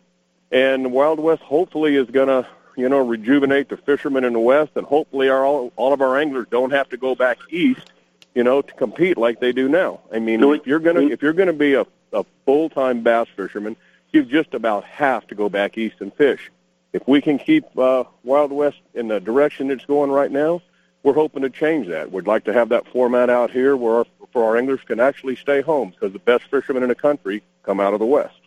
And 0.51 0.91
Wild 0.91 1.19
West 1.19 1.41
hopefully 1.41 1.95
is 1.95 2.09
going 2.09 2.27
to 2.27 2.47
you 2.75 2.89
know 2.89 2.99
rejuvenate 2.99 3.69
the 3.69 3.77
fishermen 3.77 4.25
in 4.25 4.33
the 4.33 4.39
West, 4.39 4.73
and 4.75 4.85
hopefully 4.85 5.29
our 5.29 5.45
all, 5.45 5.71
all 5.77 5.93
of 5.93 6.01
our 6.01 6.17
anglers 6.17 6.47
don't 6.51 6.71
have 6.71 6.89
to 6.89 6.97
go 6.97 7.15
back 7.15 7.39
east 7.49 7.89
you 8.35 8.43
know, 8.43 8.61
to 8.61 8.73
compete 8.73 9.15
like 9.17 9.39
they 9.39 9.51
do 9.51 9.69
now. 9.69 9.99
I 10.11 10.19
mean, 10.19 10.43
if 10.43 10.65
you're 10.65 10.79
gonna 10.79 11.01
if 11.01 11.21
you're 11.21 11.33
gonna 11.33 11.53
be 11.53 11.75
a, 11.75 11.85
a 12.13 12.25
full 12.45 12.69
time 12.69 13.01
bass 13.01 13.27
fisherman, 13.35 13.75
you 14.11 14.23
just 14.23 14.53
about 14.53 14.83
have 14.85 15.27
to 15.27 15.35
go 15.35 15.49
back 15.49 15.77
east 15.77 15.95
and 15.99 16.13
fish. 16.13 16.51
If 16.93 17.07
we 17.07 17.21
can 17.21 17.39
keep 17.39 17.77
uh, 17.77 18.03
Wild 18.23 18.51
West 18.51 18.79
in 18.93 19.07
the 19.07 19.19
direction 19.19 19.71
it's 19.71 19.85
going 19.85 20.11
right 20.11 20.31
now, 20.31 20.61
we're 21.01 21.13
hoping 21.13 21.41
to 21.41 21.49
change 21.49 21.87
that. 21.87 22.11
We'd 22.11 22.27
like 22.27 22.45
to 22.45 22.53
have 22.53 22.69
that 22.69 22.87
format 22.87 23.29
out 23.29 23.51
here 23.51 23.75
where 23.75 23.95
our, 23.95 24.05
for 24.31 24.43
our 24.45 24.57
anglers 24.57 24.81
can 24.85 24.99
actually 24.99 25.35
stay 25.35 25.61
home 25.61 25.89
because 25.89 26.13
the 26.13 26.19
best 26.19 26.45
fishermen 26.45 26.83
in 26.83 26.89
the 26.89 26.95
country 26.95 27.43
come 27.63 27.79
out 27.79 27.93
of 27.93 27.99
the 27.99 28.05
West. 28.05 28.39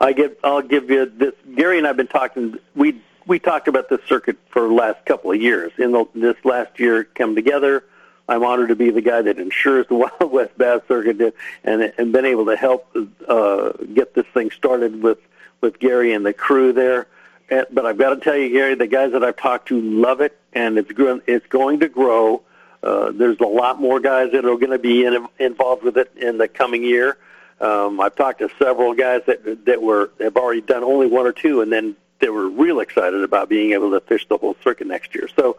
I 0.00 0.12
give 0.12 0.36
I'll 0.44 0.62
give 0.62 0.90
you 0.90 1.06
this. 1.06 1.32
Gary 1.54 1.78
and 1.78 1.86
I've 1.86 1.96
been 1.96 2.06
talking. 2.06 2.58
We 2.74 3.00
we 3.26 3.38
talked 3.38 3.68
about 3.68 3.88
this 3.88 4.00
circuit 4.06 4.36
for 4.50 4.62
the 4.62 4.74
last 4.74 5.04
couple 5.06 5.32
of 5.32 5.40
years. 5.40 5.72
In 5.78 5.92
the, 5.92 6.04
this 6.14 6.36
last 6.44 6.78
year, 6.78 7.04
come 7.04 7.34
together 7.34 7.84
I'm 8.28 8.42
honored 8.42 8.68
to 8.68 8.76
be 8.76 8.90
the 8.90 9.00
guy 9.00 9.22
that 9.22 9.38
insures 9.38 9.86
the 9.88 9.94
Wild 10.20 10.32
West 10.32 10.56
Bass 10.58 10.82
Circuit 10.88 11.34
and 11.64 11.92
and 11.98 12.12
been 12.12 12.24
able 12.24 12.46
to 12.46 12.56
help 12.56 12.94
uh, 13.28 13.72
get 13.94 14.14
this 14.14 14.26
thing 14.34 14.50
started 14.50 15.02
with 15.02 15.18
with 15.60 15.78
Gary 15.78 16.12
and 16.12 16.24
the 16.24 16.32
crew 16.32 16.72
there. 16.72 17.06
And, 17.48 17.66
but 17.70 17.86
I've 17.86 17.98
got 17.98 18.10
to 18.10 18.16
tell 18.16 18.36
you, 18.36 18.50
Gary, 18.50 18.74
the 18.74 18.86
guys 18.86 19.12
that 19.12 19.22
I've 19.22 19.36
talked 19.36 19.68
to 19.68 19.80
love 19.80 20.20
it, 20.20 20.38
and 20.52 20.78
it's 20.78 20.90
going 20.92 21.22
it's 21.26 21.46
going 21.46 21.80
to 21.80 21.88
grow. 21.88 22.42
Uh, 22.82 23.10
there's 23.12 23.40
a 23.40 23.46
lot 23.46 23.80
more 23.80 24.00
guys 24.00 24.32
that 24.32 24.44
are 24.44 24.56
going 24.56 24.70
to 24.70 24.78
be 24.78 25.04
in, 25.04 25.26
involved 25.38 25.82
with 25.82 25.96
it 25.96 26.12
in 26.16 26.38
the 26.38 26.46
coming 26.46 26.84
year. 26.84 27.16
Um, 27.60 28.00
I've 28.00 28.14
talked 28.14 28.40
to 28.40 28.50
several 28.58 28.94
guys 28.94 29.22
that 29.26 29.64
that 29.66 29.82
were 29.82 30.10
have 30.20 30.36
already 30.36 30.60
done 30.60 30.84
only 30.84 31.06
one 31.06 31.26
or 31.26 31.32
two, 31.32 31.62
and 31.62 31.72
then 31.72 31.96
they 32.18 32.28
were 32.28 32.48
real 32.48 32.80
excited 32.80 33.22
about 33.22 33.48
being 33.48 33.72
able 33.72 33.90
to 33.90 34.00
fish 34.00 34.26
the 34.28 34.36
whole 34.36 34.56
circuit 34.62 34.86
next 34.86 35.14
year. 35.14 35.28
So 35.36 35.56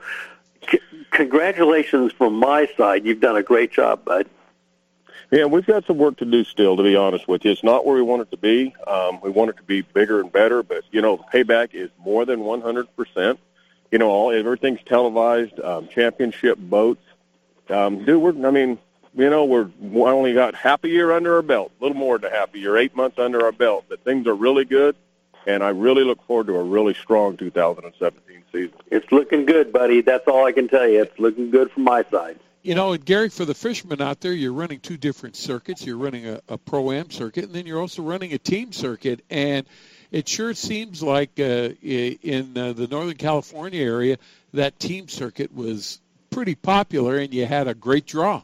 c- 0.70 0.80
congratulations 1.12 2.12
from 2.14 2.34
my 2.34 2.68
side. 2.78 3.06
You've 3.06 3.20
done 3.20 3.38
a 3.38 3.44
great 3.44 3.72
job, 3.72 4.06
bud. 4.06 4.28
Yeah, 5.32 5.46
we've 5.46 5.66
got 5.66 5.86
some 5.86 5.98
work 5.98 6.18
to 6.18 6.26
do 6.26 6.46
still, 6.46 6.78
to 6.78 6.84
be 6.84 6.96
honest 6.96 7.28
with 7.28 7.44
you. 7.44 7.52
It's 7.52 7.64
not 7.64 7.86
where 7.86 7.96
we 7.96 8.02
want 8.02 8.22
it 8.22 8.32
to 8.32 8.38
be. 8.38 8.74
Um, 8.88 9.20
we 9.22 9.30
want 9.30 9.50
it 9.50 9.58
to 9.58 9.64
be 9.64 9.82
bigger 9.82 10.22
and 10.22 10.32
better, 10.32 10.64
but, 10.64 10.84
you 10.92 11.02
know, 11.02 11.18
the 11.18 11.24
payback 11.24 11.74
is 11.74 11.90
more 12.00 12.26
than 12.26 12.40
100%. 12.40 13.38
You 13.92 13.98
know, 14.00 14.10
all 14.10 14.32
everything's 14.32 14.80
televised, 14.86 15.60
um, 15.60 15.90
championship 15.90 16.58
boats. 16.58 17.04
Um, 17.70 18.06
dude, 18.06 18.22
we're, 18.22 18.48
I 18.48 18.52
mean, 18.52 18.78
you 19.16 19.30
know, 19.30 19.46
we're 19.46 19.70
we 19.80 20.02
only 20.04 20.34
got 20.34 20.56
half 20.56 20.84
a 20.84 20.90
year 20.90 21.12
under 21.12 21.36
our 21.36 21.42
belt, 21.42 21.72
a 21.80 21.84
little 21.84 21.98
more 21.98 22.18
than 22.20 22.32
half 22.32 22.54
a 22.54 22.58
year, 22.58 22.78
eight 22.78 22.96
months 22.96 23.18
under 23.18 23.44
our 23.44 23.52
belt. 23.52 23.86
But 23.90 24.04
things 24.04 24.28
are 24.28 24.36
really 24.36 24.64
good, 24.64 24.96
and 25.48 25.64
I 25.64 25.70
really 25.70 26.04
look 26.04 26.22
forward 26.28 26.48
to 26.48 26.56
a 26.58 26.64
really 26.64 26.94
strong 26.94 27.38
2017 27.38 28.44
season. 28.52 28.74
It's 28.92 29.10
looking 29.12 29.46
good, 29.46 29.72
buddy. 29.72 30.02
That's 30.02 30.28
all 30.28 30.46
I 30.46 30.52
can 30.52 30.68
tell 30.68 30.88
you. 30.88 31.02
It's 31.02 31.18
looking 31.18 31.50
good 31.50 31.72
from 31.72 31.84
my 31.84 32.04
side. 32.04 32.38
You 32.64 32.76
know, 32.76 32.92
and 32.92 33.04
Gary, 33.04 33.30
for 33.30 33.46
the 33.46 33.56
fishermen 33.56 34.02
out 34.02 34.20
there, 34.20 34.34
you're 34.34 34.52
running 34.52 34.82
two 34.82 34.98
different 34.98 35.38
circuits. 35.38 35.86
You're 35.86 35.98
running 35.98 36.28
a, 36.28 36.42
a 36.50 36.58
pro 36.58 36.92
am 36.92 37.10
circuit, 37.10 37.46
and 37.46 37.54
then 37.54 37.66
you're 37.66 37.80
also 37.80 38.04
running 38.04 38.34
a 38.34 38.38
team 38.38 38.74
circuit. 38.74 39.24
And 39.30 39.66
it 40.12 40.28
sure 40.28 40.54
seems 40.54 41.02
like 41.02 41.40
uh, 41.40 41.70
in 41.82 42.58
uh, 42.58 42.74
the 42.74 42.88
Northern 42.88 43.16
California 43.16 43.82
area, 43.82 44.18
that 44.54 44.80
team 44.80 45.08
circuit 45.08 45.56
was 45.56 46.02
pretty 46.30 46.56
popular, 46.56 47.18
and 47.18 47.34
you 47.34 47.46
had 47.46 47.70
a 47.70 47.74
great 47.74 48.06
draw. 48.06 48.44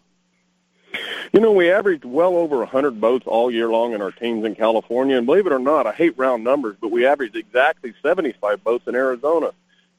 You 1.33 1.39
know, 1.39 1.51
we 1.51 1.71
averaged 1.71 2.05
well 2.05 2.35
over 2.35 2.57
100 2.57 3.01
boats 3.01 3.25
all 3.25 3.49
year 3.49 3.67
long 3.67 3.93
in 3.93 4.03
our 4.03 4.11
teams 4.11 4.45
in 4.45 4.53
California, 4.53 5.17
and 5.17 5.25
believe 5.25 5.47
it 5.47 5.51
or 5.51 5.57
not, 5.57 5.87
I 5.87 5.91
hate 5.91 6.15
round 6.15 6.43
numbers, 6.43 6.75
but 6.79 6.91
we 6.91 7.07
averaged 7.07 7.35
exactly 7.35 7.95
75 8.03 8.63
boats 8.63 8.87
in 8.87 8.93
Arizona, 8.93 9.49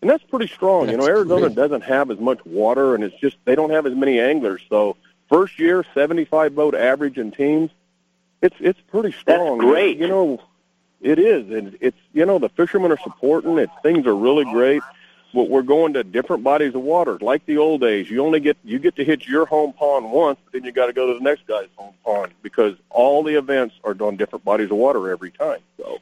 and 0.01 0.09
that's 0.09 0.23
pretty 0.23 0.47
strong. 0.47 0.86
That's 0.86 0.93
you 0.93 0.98
know, 0.98 1.09
Arizona 1.09 1.47
great. 1.47 1.56
doesn't 1.56 1.81
have 1.82 2.12
as 2.12 2.20
much 2.20 2.39
water, 2.47 2.94
and 2.94 3.02
it's 3.02 3.19
just 3.19 3.36
they 3.44 3.56
don't 3.56 3.70
have 3.70 3.85
as 3.85 3.97
many 3.97 4.20
anglers. 4.20 4.62
So 4.69 4.97
first 5.28 5.59
year, 5.59 5.85
75 5.93 6.55
boat 6.55 6.77
average 6.77 7.19
in 7.19 7.32
teams, 7.32 7.73
it's 8.40 8.56
it's 8.61 8.81
pretty 8.93 9.11
strong. 9.11 9.59
That's 9.59 9.69
great. 9.69 9.98
You 9.98 10.06
know, 10.06 10.40
it 11.01 11.19
is, 11.19 11.51
and 11.51 11.77
it's 11.81 11.98
you 12.12 12.27
know 12.27 12.39
the 12.39 12.48
fishermen 12.51 12.93
are 12.93 12.98
supporting 12.98 13.59
it. 13.59 13.70
Things 13.82 14.06
are 14.06 14.15
really 14.15 14.44
great. 14.44 14.82
But 15.35 15.51
we're 15.51 15.62
going 15.62 15.94
to 15.94 16.05
different 16.05 16.44
bodies 16.44 16.74
of 16.77 16.82
water, 16.82 17.19
like 17.20 17.44
the 17.44 17.59
old 17.59 17.81
days. 17.81 18.09
You 18.09 18.24
only 18.24 18.39
get 18.39 18.56
you 18.62 18.78
get 18.78 18.94
to 18.97 19.05
hit 19.05 19.27
your 19.27 19.47
home 19.47 19.73
pond 19.73 20.12
once, 20.12 20.39
but 20.44 20.52
then 20.52 20.65
you 20.65 20.70
got 20.70 20.86
to 20.86 20.93
go 20.93 21.09
to 21.09 21.15
the 21.15 21.24
next 21.24 21.47
guy's 21.48 21.66
home 21.77 21.94
pond 22.05 22.32
because 22.43 22.77
all 22.89 23.24
the 23.24 23.35
events 23.35 23.74
are 23.82 23.97
on 24.01 24.16
different 24.16 24.44
bodies 24.44 24.70
of 24.70 24.77
water 24.77 25.11
every 25.11 25.32
time. 25.32 25.59
So, 25.77 25.98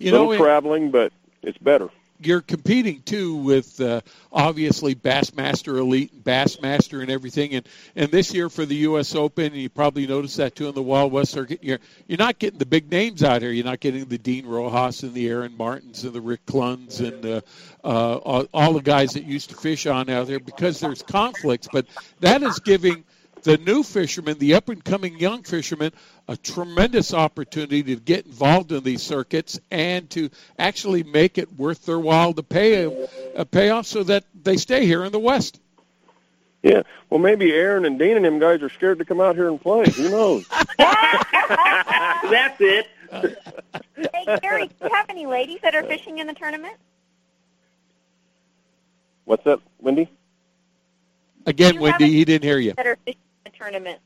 You 0.00 0.10
little 0.10 0.36
traveling, 0.36 0.90
but 0.90 1.12
it's 1.42 1.58
better. 1.58 1.90
You're 2.24 2.40
competing 2.40 3.02
too 3.02 3.36
with 3.36 3.80
uh, 3.80 4.00
obviously 4.32 4.94
Bassmaster 4.94 5.78
Elite 5.78 6.12
and 6.12 6.24
Bassmaster 6.24 7.00
and 7.00 7.10
everything. 7.10 7.54
And 7.54 7.68
and 7.96 8.10
this 8.10 8.32
year 8.32 8.48
for 8.48 8.64
the 8.64 8.76
U.S. 8.76 9.14
Open, 9.14 9.46
and 9.46 9.56
you 9.56 9.68
probably 9.68 10.06
noticed 10.06 10.36
that 10.36 10.54
too 10.54 10.68
in 10.68 10.74
the 10.74 10.82
Wild 10.82 11.12
West 11.12 11.32
circuit. 11.32 11.62
You're 11.62 11.80
you're 12.06 12.18
not 12.18 12.38
getting 12.38 12.58
the 12.58 12.66
big 12.66 12.90
names 12.90 13.22
out 13.22 13.42
here. 13.42 13.50
You're 13.50 13.64
not 13.64 13.80
getting 13.80 14.04
the 14.06 14.18
Dean 14.18 14.46
Rojas 14.46 15.02
and 15.02 15.14
the 15.14 15.28
Aaron 15.28 15.56
Martens 15.56 16.04
and 16.04 16.12
the 16.12 16.20
Rick 16.20 16.46
Clunns 16.46 17.00
and 17.00 17.24
uh, 17.24 17.40
uh, 17.84 18.16
all, 18.16 18.46
all 18.52 18.72
the 18.72 18.82
guys 18.82 19.10
that 19.12 19.24
used 19.24 19.50
to 19.50 19.56
fish 19.56 19.86
on 19.86 20.08
out 20.08 20.26
there 20.26 20.40
because 20.40 20.80
there's 20.80 21.02
conflicts. 21.02 21.68
But 21.72 21.86
that 22.20 22.42
is 22.42 22.58
giving 22.60 23.04
the 23.42 23.58
new 23.58 23.82
fishermen, 23.82 24.38
the 24.38 24.54
up 24.54 24.68
and 24.68 24.84
coming 24.84 25.18
young 25.18 25.42
fishermen, 25.42 25.92
a 26.28 26.36
tremendous 26.36 27.12
opportunity 27.12 27.82
to 27.82 27.96
get 27.96 28.26
involved 28.26 28.72
in 28.72 28.82
these 28.82 29.02
circuits 29.02 29.58
and 29.70 30.08
to 30.10 30.30
actually 30.58 31.02
make 31.02 31.38
it 31.38 31.52
worth 31.58 31.84
their 31.84 31.98
while 31.98 32.32
to 32.32 32.42
pay 32.42 32.84
uh, 32.84 32.90
a, 33.36 33.40
a 33.40 33.44
payoff 33.44 33.86
so 33.86 34.02
that 34.04 34.24
they 34.42 34.56
stay 34.56 34.86
here 34.86 35.04
in 35.04 35.12
the 35.12 35.18
West. 35.18 35.60
Yeah. 36.62 36.82
Well, 37.10 37.18
maybe 37.18 37.52
Aaron 37.52 37.84
and 37.84 37.98
Dean 37.98 38.16
and 38.16 38.24
them 38.24 38.38
guys 38.38 38.62
are 38.62 38.70
scared 38.70 38.98
to 39.00 39.04
come 39.04 39.20
out 39.20 39.34
here 39.34 39.48
and 39.48 39.60
play. 39.60 39.84
Who 39.90 40.10
knows? 40.10 40.46
That's 40.78 42.60
it. 42.60 42.86
Hey, 43.10 44.38
Gary, 44.40 44.68
do 44.68 44.74
you 44.84 44.94
have 44.94 45.10
any 45.10 45.26
ladies 45.26 45.60
that 45.62 45.74
are 45.74 45.82
fishing 45.82 46.18
in 46.18 46.26
the 46.26 46.34
tournament? 46.34 46.76
What's 49.24 49.46
up, 49.46 49.60
Wendy? 49.80 50.08
Again, 51.46 51.80
Wendy, 51.80 52.04
have 52.04 52.12
he 52.12 52.24
didn't 52.24 52.44
hear 52.44 52.58
you. 52.58 52.74
That 53.62 53.74
are 53.74 53.80
fishing 53.80 53.84
in 53.84 53.84
the 53.84 53.88
tournament. 53.88 54.00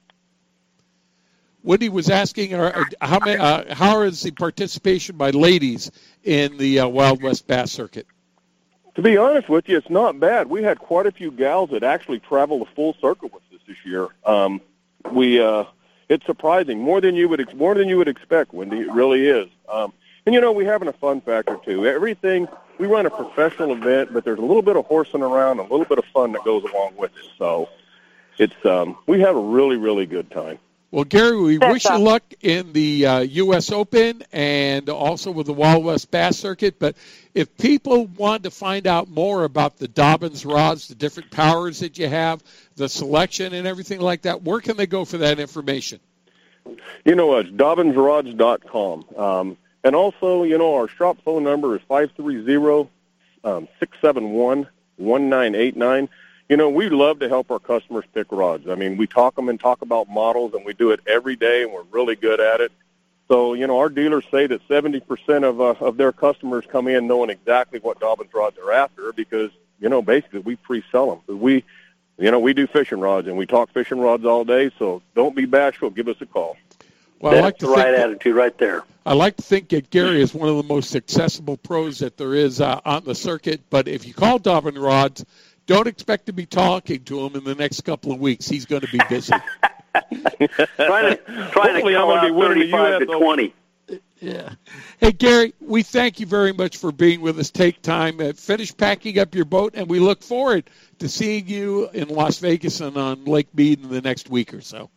Wendy 1.62 1.89
was 1.89 2.11
asking 2.11 2.55
uh, 2.55 2.85
uh, 3.01 3.07
how 3.07 3.19
many, 3.19 3.39
uh, 3.39 3.74
how 3.74 4.03
is 4.03 4.23
the 4.23 4.31
participation 4.31 5.16
by 5.16 5.31
ladies 5.31 5.91
in 6.23 6.57
the 6.59 6.81
uh, 6.81 6.89
Wild 6.89 7.23
West 7.23 7.47
Bass 7.47 7.73
Circuit? 7.73 8.07
To 8.95 9.03
be 9.03 9.16
honest 9.16 9.49
with 9.49 9.69
you, 9.69 9.77
it's 9.77 9.91
not 9.91 10.19
bad. 10.20 10.49
We 10.49 10.62
had 10.62 10.78
quite 10.78 11.07
a 11.07 11.12
few 11.12 11.31
gals 11.31 11.70
that 11.70 11.83
actually 11.83 12.20
traveled 12.20 12.62
the 12.62 12.70
full 12.74 12.95
circuit 13.01 13.35
with 13.35 13.43
us 13.53 13.61
this 13.66 13.77
year. 13.85 14.09
Um, 14.24 14.61
we 15.12 15.41
uh, 15.41 15.65
it's 16.09 16.24
surprising 16.24 16.78
more 16.78 17.01
than 17.01 17.15
you 17.15 17.28
would 17.28 17.41
ex- 17.41 17.55
more 17.55 17.74
than 17.74 17.89
you 17.89 17.99
would 17.99 18.09
expect, 18.09 18.55
Wendy. 18.55 18.78
It 18.78 18.93
really 18.93 19.27
is. 19.27 19.49
Um, 19.69 19.93
and 20.24 20.35
you 20.35 20.41
know, 20.41 20.53
we're 20.53 20.70
having 20.70 20.89
a 20.89 20.95
fun 20.95 21.20
factor 21.20 21.59
too. 21.65 21.85
Everything 21.87 22.49
we 22.78 22.87
run 22.87 23.07
a 23.07 23.11
professional 23.11 23.73
event, 23.73 24.12
but 24.12 24.24
there's 24.24 24.39
a 24.39 24.43
little 24.43 24.62
bit 24.62 24.77
of 24.77 24.87
horsing 24.87 25.23
around, 25.23 25.59
a 25.59 25.62
little 25.62 25.85
bit 25.85 25.99
of 25.99 26.05
fun 26.07 26.33
that 26.33 26.45
goes 26.45 26.65
along 26.65 26.97
with 26.97 27.15
it. 27.16 27.27
So 27.39 27.69
it's 28.38 28.64
um, 28.64 28.96
we 29.06 29.20
have 29.20 29.36
a 29.36 29.40
really 29.40 29.76
really 29.76 30.06
good 30.06 30.30
time. 30.30 30.58
Well, 30.92 31.04
Gary, 31.04 31.36
we 31.36 31.58
wish 31.58 31.84
you 31.84 31.98
luck 31.98 32.22
in 32.40 32.72
the 32.72 33.06
uh, 33.06 33.18
U.S. 33.20 33.72
Open 33.72 34.22
and 34.32 34.88
also 34.88 35.32
with 35.32 35.46
the 35.46 35.52
Wild 35.52 35.84
West 35.84 36.10
Bass 36.10 36.38
Circuit. 36.38 36.78
But 36.78 36.96
if 37.34 37.54
people 37.58 38.06
want 38.06 38.44
to 38.44 38.50
find 38.50 38.86
out 38.86 39.08
more 39.08 39.44
about 39.44 39.78
the 39.78 39.88
Dobyns 39.88 40.46
rods, 40.50 40.88
the 40.88 40.94
different 40.94 41.30
powers 41.32 41.80
that 41.80 41.98
you 41.98 42.08
have, 42.08 42.42
the 42.76 42.88
selection 42.88 43.52
and 43.52 43.66
everything 43.66 44.00
like 44.00 44.22
that, 44.22 44.42
where 44.42 44.60
can 44.60 44.76
they 44.76 44.86
go 44.86 45.04
for 45.04 45.18
that 45.18 45.40
information? 45.40 45.98
You 47.04 47.14
know, 47.14 47.36
it's 47.36 47.50
dobynsrods.com. 47.50 49.04
Um, 49.16 49.56
and 49.84 49.94
also, 49.94 50.44
you 50.44 50.56
know, 50.56 50.76
our 50.76 50.88
shop 50.88 51.18
phone 51.24 51.44
number 51.44 51.76
is 51.76 51.82
five 51.88 52.10
three 52.16 52.44
zero 52.44 52.88
um, 53.44 53.68
six 53.80 53.98
seven 54.00 54.30
one 54.30 54.68
one 54.96 55.28
nine 55.28 55.54
eight 55.54 55.76
nine. 55.76 56.08
You 56.48 56.56
know, 56.56 56.70
we 56.70 56.89
love 56.89 57.18
to 57.20 57.28
help 57.28 57.51
our 57.51 57.59
customers 57.59 58.05
pick 58.14 58.31
rods. 58.31 58.68
I 58.68 58.77
mean, 58.77 58.97
we 58.97 59.06
talk 59.06 59.35
them 59.35 59.48
and 59.48 59.59
talk 59.59 59.82
about 59.82 60.09
models, 60.09 60.55
and 60.55 60.64
we 60.64 60.74
do 60.74 60.90
it 60.93 61.01
every 61.06 61.35
day, 61.35 61.62
and 61.64 61.73
we're 61.73 61.82
really 61.90 62.14
good 62.14 62.40
at 62.40 62.60
it. 62.60 62.70
So, 63.28 63.55
you 63.55 63.66
know, 63.66 63.78
our 63.78 63.89
dealers 63.89 64.24
say 64.31 64.47
that 64.47 64.66
70% 64.68 65.43
of, 65.43 65.60
uh, 65.60 65.85
of 65.85 65.97
their 65.97 66.12
customers 66.12 66.64
come 66.70 66.86
in 66.86 67.09
knowing 67.09 67.31
exactly 67.31 67.81
what 67.81 67.98
Dobyns 67.98 68.32
rods 68.32 68.55
they're 68.56 68.73
after 68.73 69.12
because, 69.12 69.51
you 69.81 69.89
know, 69.89 70.01
basically 70.02 70.39
we 70.40 70.55
pre-sell 70.55 71.20
them. 71.27 71.40
We, 71.40 71.64
you 72.18 72.31
know, 72.31 72.39
we 72.39 72.55
do 72.55 72.68
fishing 72.68 73.01
rods, 73.01 73.27
and 73.27 73.36
we 73.36 73.47
talk 73.47 73.73
fishing 73.73 73.98
rods 73.98 74.24
all 74.24 74.44
day, 74.44 74.70
so 74.78 75.02
don't 75.16 75.35
be 75.35 75.47
bashful. 75.47 75.90
Give 75.90 76.06
us 76.06 76.16
a 76.20 76.27
call. 76.27 76.56
Well, 77.18 77.32
I 77.32 77.36
That's 77.36 77.44
like 77.44 77.59
the 77.59 77.66
right 77.68 77.90
that- 77.90 78.10
attitude 78.10 78.36
right 78.36 78.56
there. 78.59 78.85
I 79.05 79.14
like 79.14 79.36
to 79.36 79.43
think 79.43 79.68
that 79.68 79.90
Gary 79.90 80.20
is 80.20 80.35
one 80.35 80.48
of 80.48 80.56
the 80.56 80.64
most 80.64 80.97
accessible 80.97 81.56
pros 81.56 82.01
that 82.01 82.16
there 82.16 82.35
is 82.35 82.60
uh, 82.60 82.81
on 82.85 83.05
the 83.05 83.14
circuit. 83.14 83.60
But 83.70 83.86
if 83.86 84.05
you 84.05 84.12
call 84.12 84.40
Dobbin 84.40 84.77
Rods, 84.77 85.24
don't 85.66 85.86
expect 85.86 86.26
to 86.26 86.32
be 86.32 86.47
talking 86.47 87.02
to 87.05 87.20
him 87.20 87.36
in 87.36 87.44
the 87.44 87.55
next 87.55 87.82
couple 87.82 88.12
of 88.12 88.20
weeks. 88.20 88.48
He's 88.48 88.66
going 88.66 88.82
to 88.82 88.90
be 88.90 89.01
busy. 89.09 89.32
trying 90.76 91.16
to 91.16 91.16
trying 91.16 91.16
to 91.16 91.51
Hopefully 91.51 91.97
I'm 91.97 92.02
call 92.02 92.14
gonna 92.16 92.28
be 92.28 92.32
out 92.32 92.36
winning 92.36 92.70
the 92.70 92.76
35 92.76 92.98
to 93.01 93.06
20. 93.06 93.55
Yeah. 94.20 94.55
Hey, 94.98 95.12
Gary, 95.12 95.55
we 95.60 95.82
thank 95.82 96.20
you 96.20 96.26
very 96.26 96.52
much 96.52 96.78
for 96.78 96.90
being 96.90 97.20
with 97.20 97.38
us. 97.38 97.51
Take 97.51 97.82
time, 97.82 98.20
uh, 98.20 98.32
finish 98.32 98.76
packing 98.76 99.18
up 99.18 99.34
your 99.34 99.44
boat, 99.44 99.74
and 99.74 99.88
we 99.88 100.01
look 100.01 100.22
forward 100.22 100.70
to 100.98 101.09
seeing 101.09 101.47
you 101.48 101.88
in 101.90 102.09
Las 102.09 102.38
Vegas 102.38 102.80
and 102.80 102.97
on 102.97 103.24
Lake 103.26 103.55
Mead 103.55 103.82
in 103.82 103.90
the 103.90 104.01
next 104.01 104.30
week 104.30 104.55
or 104.55 104.62
so. 104.62 104.90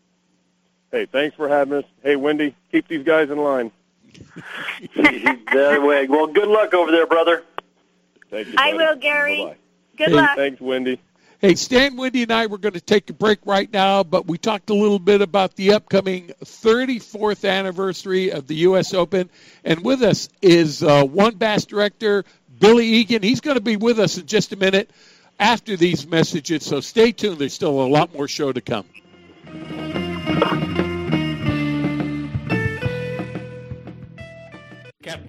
Hey, 0.92 1.06
thanks 1.06 1.36
for 1.36 1.50
having 1.50 1.80
us. 1.80 1.86
Hey, 2.02 2.16
Wendy, 2.16 2.56
keep 2.72 2.88
these 2.88 3.04
guys 3.04 3.30
in 3.30 3.38
line. 3.38 3.72
the 4.96 5.38
other 5.54 5.82
way. 5.82 6.08
Well, 6.08 6.28
good 6.28 6.48
luck 6.48 6.74
over 6.74 6.92
there, 6.92 7.06
brother. 7.06 7.44
Thank 8.32 8.48
you. 8.48 8.56
I 8.58 8.74
will, 8.74 8.96
Gary. 8.96 9.44
Bye-bye. 9.44 9.58
Good 10.00 10.08
Hey, 10.10 10.14
luck. 10.14 10.38
Thanks, 10.38 10.62
Wendy. 10.62 10.98
Hey, 11.40 11.56
Stan, 11.56 11.98
Wendy, 11.98 12.24
and 12.24 12.32
I 12.32 12.46
were 12.46 12.58
going 12.58 12.74
to 12.74 12.82
take 12.82 13.10
a 13.10 13.14
break 13.14 13.40
right 13.46 13.72
now, 13.72 14.04
but 14.04 14.28
we 14.28 14.38
talked 14.38 14.70
a 14.70 14.74
little 14.74 14.98
bit 14.98 15.22
about 15.22 15.58
the 15.58 15.74
upcoming 15.74 16.32
34th 16.42 17.48
anniversary 17.48 18.32
of 18.32 18.48
the 18.48 18.56
U.S. 18.56 18.94
Open. 18.94 19.30
And 19.66 19.84
with 19.84 20.02
us 20.02 20.30
is 20.42 20.84
uh, 20.84 21.04
WON 21.06 21.36
Bass 21.36 21.66
director, 21.66 22.24
Billy 22.62 22.86
Egan. 22.86 23.24
He's 23.24 23.42
going 23.42 23.56
to 23.56 23.62
be 23.62 23.76
with 23.76 24.00
us 24.00 24.18
in 24.18 24.26
just 24.26 24.54
a 24.54 24.56
minute 24.56 24.90
after 25.38 25.76
these 25.76 26.08
messages, 26.08 26.66
so 26.66 26.80
stay 26.80 27.12
tuned. 27.12 27.40
There's 27.40 27.54
still 27.54 27.82
a 27.82 27.88
lot 27.88 28.14
more 28.14 28.30
show 28.30 28.54
to 28.54 28.62
come. 28.62 28.86
Captain 35.04 35.29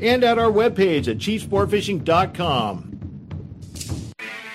and 0.00 0.24
at 0.24 0.38
our 0.38 0.50
webpage 0.50 1.08
at 1.08 1.18
chiefsportfishing.com. 1.18 2.95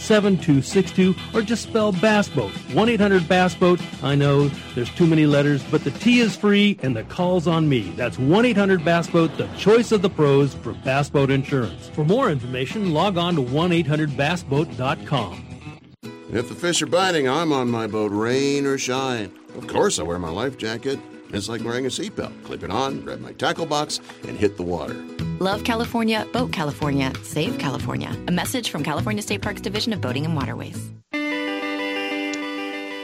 7262 0.00 1.14
or 1.34 1.42
just 1.42 1.62
spell 1.62 1.92
Bass 1.92 2.28
Boat. 2.28 2.52
1 2.72 2.88
800 2.88 3.28
Bass 3.28 3.54
Boat. 3.54 3.80
I 4.02 4.14
know 4.14 4.48
there's 4.74 4.90
too 4.90 5.06
many 5.06 5.26
letters, 5.26 5.62
but 5.70 5.84
the 5.84 5.90
T 5.90 6.20
is 6.20 6.36
free 6.36 6.78
and 6.82 6.96
the 6.96 7.04
call's 7.04 7.46
on 7.46 7.68
me. 7.68 7.92
That's 7.96 8.18
1 8.18 8.44
800 8.44 8.84
Bass 8.84 9.08
Boat, 9.08 9.36
the 9.36 9.48
choice 9.56 9.92
of 9.92 10.02
the 10.02 10.10
pros 10.10 10.54
for 10.54 10.72
bass 10.72 11.10
boat 11.10 11.30
insurance. 11.30 11.88
For 11.90 12.04
more 12.04 12.30
information, 12.30 12.92
log 12.92 13.16
on 13.16 13.34
to 13.36 13.42
1 13.42 13.72
800 13.72 14.10
bassboat.com. 14.10 15.46
If 16.32 16.48
the 16.48 16.54
fish 16.54 16.80
are 16.80 16.86
biting, 16.86 17.28
I'm 17.28 17.52
on 17.52 17.68
my 17.70 17.86
boat, 17.88 18.12
rain 18.12 18.64
or 18.64 18.78
shine. 18.78 19.32
Of 19.56 19.66
course, 19.66 19.98
I 19.98 20.04
wear 20.04 20.18
my 20.18 20.30
life 20.30 20.56
jacket. 20.56 20.98
It's 21.32 21.48
like 21.48 21.62
wearing 21.64 21.86
a 21.86 21.88
seatbelt. 21.88 22.42
Clip 22.44 22.62
it 22.62 22.70
on, 22.70 23.02
grab 23.02 23.20
my 23.20 23.32
tackle 23.32 23.66
box, 23.66 24.00
and 24.26 24.36
hit 24.36 24.56
the 24.56 24.62
water. 24.62 24.94
Love 25.38 25.64
California, 25.64 26.26
Boat 26.32 26.52
California, 26.52 27.12
Save 27.22 27.58
California. 27.58 28.14
A 28.28 28.32
message 28.32 28.70
from 28.70 28.82
California 28.82 29.22
State 29.22 29.40
Parks 29.40 29.60
Division 29.60 29.92
of 29.92 30.00
Boating 30.00 30.24
and 30.24 30.36
Waterways. 30.36 30.90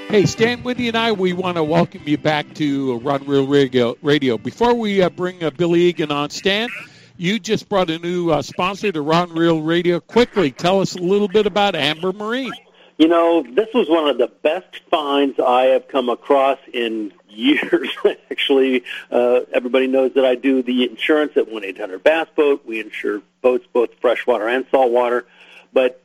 Hey, 0.08 0.24
Stan 0.24 0.62
Whitney 0.62 0.88
and 0.88 0.96
I, 0.96 1.12
we 1.12 1.32
want 1.32 1.56
to 1.56 1.64
welcome 1.64 2.02
you 2.04 2.16
back 2.16 2.54
to 2.54 2.98
Rod 2.98 3.26
Reel 3.26 3.46
Radio. 3.46 3.96
Radio. 4.02 4.38
Before 4.38 4.72
we 4.72 5.02
uh, 5.02 5.10
bring 5.10 5.42
uh, 5.42 5.50
Billy 5.50 5.80
Egan 5.80 6.12
on, 6.12 6.30
Stan, 6.30 6.68
you 7.16 7.38
just 7.38 7.68
brought 7.68 7.90
a 7.90 7.98
new 7.98 8.30
uh, 8.30 8.42
sponsor 8.42 8.92
to 8.92 9.02
Rod 9.02 9.30
Reel 9.30 9.62
Radio. 9.62 9.98
Quickly, 9.98 10.52
tell 10.52 10.80
us 10.80 10.94
a 10.94 11.00
little 11.00 11.28
bit 11.28 11.46
about 11.46 11.74
Amber 11.74 12.12
Marine. 12.12 12.52
You 12.98 13.08
know, 13.08 13.44
this 13.54 13.68
was 13.74 13.88
one 13.88 14.08
of 14.08 14.18
the 14.18 14.28
best 14.28 14.80
finds 14.90 15.38
I 15.40 15.64
have 15.64 15.88
come 15.88 16.08
across 16.08 16.58
in 16.72 17.12
years. 17.36 17.88
Actually, 18.30 18.84
uh, 19.10 19.40
everybody 19.52 19.86
knows 19.86 20.14
that 20.14 20.24
I 20.24 20.34
do 20.34 20.62
the 20.62 20.88
insurance 20.88 21.36
at 21.36 21.50
one 21.50 21.64
eight 21.64 21.78
hundred 21.78 22.02
Bass 22.02 22.28
Boat. 22.34 22.64
We 22.66 22.80
insure 22.80 23.22
boats, 23.42 23.66
both 23.72 23.90
freshwater 24.00 24.48
and 24.48 24.66
saltwater. 24.70 25.26
But 25.72 26.02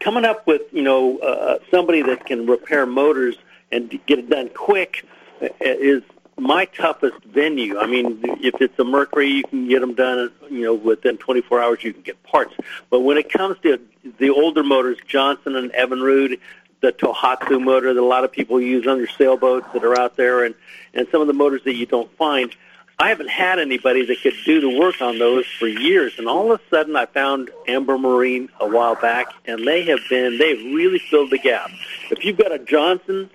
coming 0.00 0.24
up 0.24 0.46
with 0.46 0.62
you 0.72 0.82
know 0.82 1.18
uh, 1.18 1.58
somebody 1.70 2.02
that 2.02 2.26
can 2.26 2.46
repair 2.46 2.86
motors 2.86 3.36
and 3.70 3.90
get 4.06 4.18
it 4.18 4.28
done 4.28 4.50
quick 4.50 5.04
uh, 5.40 5.48
is 5.60 6.02
my 6.38 6.64
toughest 6.66 7.22
venue. 7.24 7.78
I 7.78 7.86
mean, 7.86 8.20
if 8.40 8.60
it's 8.60 8.78
a 8.78 8.84
Mercury, 8.84 9.28
you 9.28 9.44
can 9.44 9.68
get 9.68 9.80
them 9.80 9.94
done. 9.94 10.32
You 10.50 10.64
know, 10.64 10.74
within 10.74 11.18
24 11.18 11.62
hours, 11.62 11.84
you 11.84 11.92
can 11.92 12.02
get 12.02 12.22
parts. 12.22 12.54
But 12.90 13.00
when 13.00 13.16
it 13.16 13.30
comes 13.30 13.56
to 13.62 13.80
the 14.18 14.30
older 14.30 14.62
motors, 14.62 14.98
Johnson 15.06 15.56
and 15.56 15.72
Evinrude, 15.72 16.40
the 16.82 16.92
Tohatsu 16.92 17.62
motor 17.62 17.94
that 17.94 18.00
a 18.00 18.04
lot 18.04 18.24
of 18.24 18.32
people 18.32 18.60
use 18.60 18.86
on 18.86 18.98
their 18.98 19.08
sailboats 19.08 19.66
that 19.72 19.84
are 19.84 19.98
out 19.98 20.16
there, 20.16 20.44
and 20.44 20.54
and 20.92 21.06
some 21.10 21.22
of 21.22 21.28
the 21.28 21.32
motors 21.32 21.62
that 21.64 21.74
you 21.74 21.86
don't 21.86 22.14
find. 22.18 22.54
I 22.98 23.08
haven't 23.08 23.30
had 23.30 23.58
anybody 23.58 24.04
that 24.04 24.20
could 24.22 24.34
do 24.44 24.60
the 24.60 24.78
work 24.78 25.00
on 25.00 25.18
those 25.18 25.46
for 25.58 25.66
years, 25.66 26.12
and 26.18 26.28
all 26.28 26.52
of 26.52 26.60
a 26.60 26.62
sudden 26.68 26.94
I 26.94 27.06
found 27.06 27.50
Amber 27.66 27.96
Marine 27.96 28.48
a 28.60 28.68
while 28.68 28.96
back, 28.96 29.26
and 29.46 29.66
they 29.66 29.84
have 29.84 30.00
been 30.10 30.38
they've 30.38 30.62
really 30.74 30.98
filled 30.98 31.30
the 31.30 31.38
gap. 31.38 31.70
If 32.10 32.24
you've 32.24 32.36
got 32.36 32.52
a 32.52 32.58
Johnson 32.58 33.30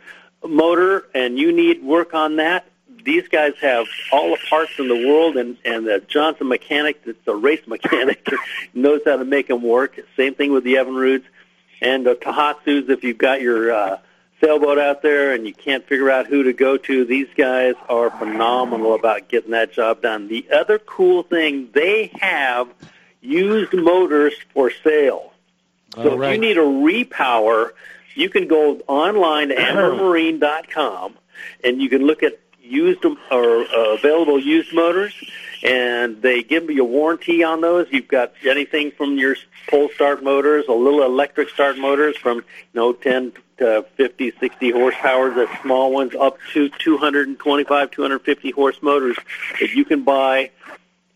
motor 0.47 1.07
and 1.15 1.39
you 1.39 1.51
need 1.51 1.83
work 1.83 2.13
on 2.13 2.35
that, 2.35 2.67
these 3.03 3.27
guys 3.29 3.53
have 3.61 3.87
all 4.11 4.31
the 4.31 4.39
parts 4.49 4.73
in 4.77 4.89
the 4.89 5.07
world, 5.07 5.37
and 5.37 5.57
and 5.63 5.87
the 5.87 6.03
Johnson 6.07 6.49
mechanic, 6.49 7.03
that's 7.05 7.17
a 7.27 7.35
race 7.35 7.61
mechanic, 7.67 8.27
knows 8.73 9.01
how 9.05 9.15
to 9.15 9.25
make 9.25 9.47
them 9.47 9.63
work. 9.63 9.99
Same 10.17 10.35
thing 10.35 10.51
with 10.51 10.65
the 10.65 10.75
Evinrudes 10.75 11.23
and 11.81 12.05
the 12.05 12.15
Tohatsus. 12.15 12.89
If 12.89 13.03
you've 13.03 13.17
got 13.17 13.41
your 13.41 13.71
uh, 13.71 13.99
sailboat 14.41 14.77
out 14.77 15.01
there 15.01 15.33
and 15.33 15.47
you 15.47 15.53
can't 15.53 15.85
figure 15.85 16.09
out 16.09 16.27
who 16.27 16.43
to 16.43 16.53
go 16.53 16.77
to, 16.77 17.05
these 17.05 17.27
guys 17.35 17.75
are 17.89 18.09
phenomenal 18.09 18.95
about 18.95 19.29
getting 19.29 19.51
that 19.51 19.73
job 19.73 20.01
done. 20.01 20.27
The 20.27 20.47
other 20.51 20.79
cool 20.79 21.23
thing, 21.23 21.69
they 21.73 22.11
have 22.19 22.69
used 23.21 23.73
motors 23.73 24.33
for 24.53 24.71
sale. 24.83 25.33
So 25.95 26.15
right. 26.15 26.29
if 26.29 26.35
you 26.35 26.41
need 26.41 26.57
a 26.57 26.61
repower, 26.61 27.71
you 28.13 28.29
can 28.29 28.47
go 28.47 28.79
online 28.87 29.49
to 29.49 29.55
ambermarine.com 29.55 31.15
and 31.63 31.81
you 31.81 31.89
can 31.89 32.03
look 32.05 32.23
at 32.23 32.39
used 32.61 33.05
or 33.05 33.15
uh, 33.31 33.95
available 33.95 34.39
used 34.39 34.73
motors 34.73 35.13
and 35.67 36.21
they 36.21 36.43
give 36.43 36.69
you 36.69 36.81
a 36.81 36.85
warranty 36.85 37.43
on 37.43 37.61
those. 37.61 37.87
You've 37.91 38.07
got 38.07 38.33
anything 38.45 38.91
from 38.91 39.17
your 39.17 39.35
pole 39.69 39.89
start 39.93 40.23
motors, 40.23 40.65
a 40.69 40.73
little 40.73 41.03
electric 41.03 41.49
start 41.49 41.77
motors 41.77 42.15
from 42.17 42.37
you 42.37 42.43
know 42.73 42.93
10 42.93 43.33
to 43.57 43.85
50, 43.95 44.31
60 44.39 44.71
horsepower, 44.71 45.33
the 45.33 45.47
small 45.61 45.91
ones 45.91 46.13
up 46.15 46.37
to 46.53 46.69
225, 46.69 47.91
250 47.91 48.51
horse 48.51 48.81
motors 48.81 49.17
that 49.59 49.71
you 49.71 49.83
can 49.83 50.03
buy 50.03 50.51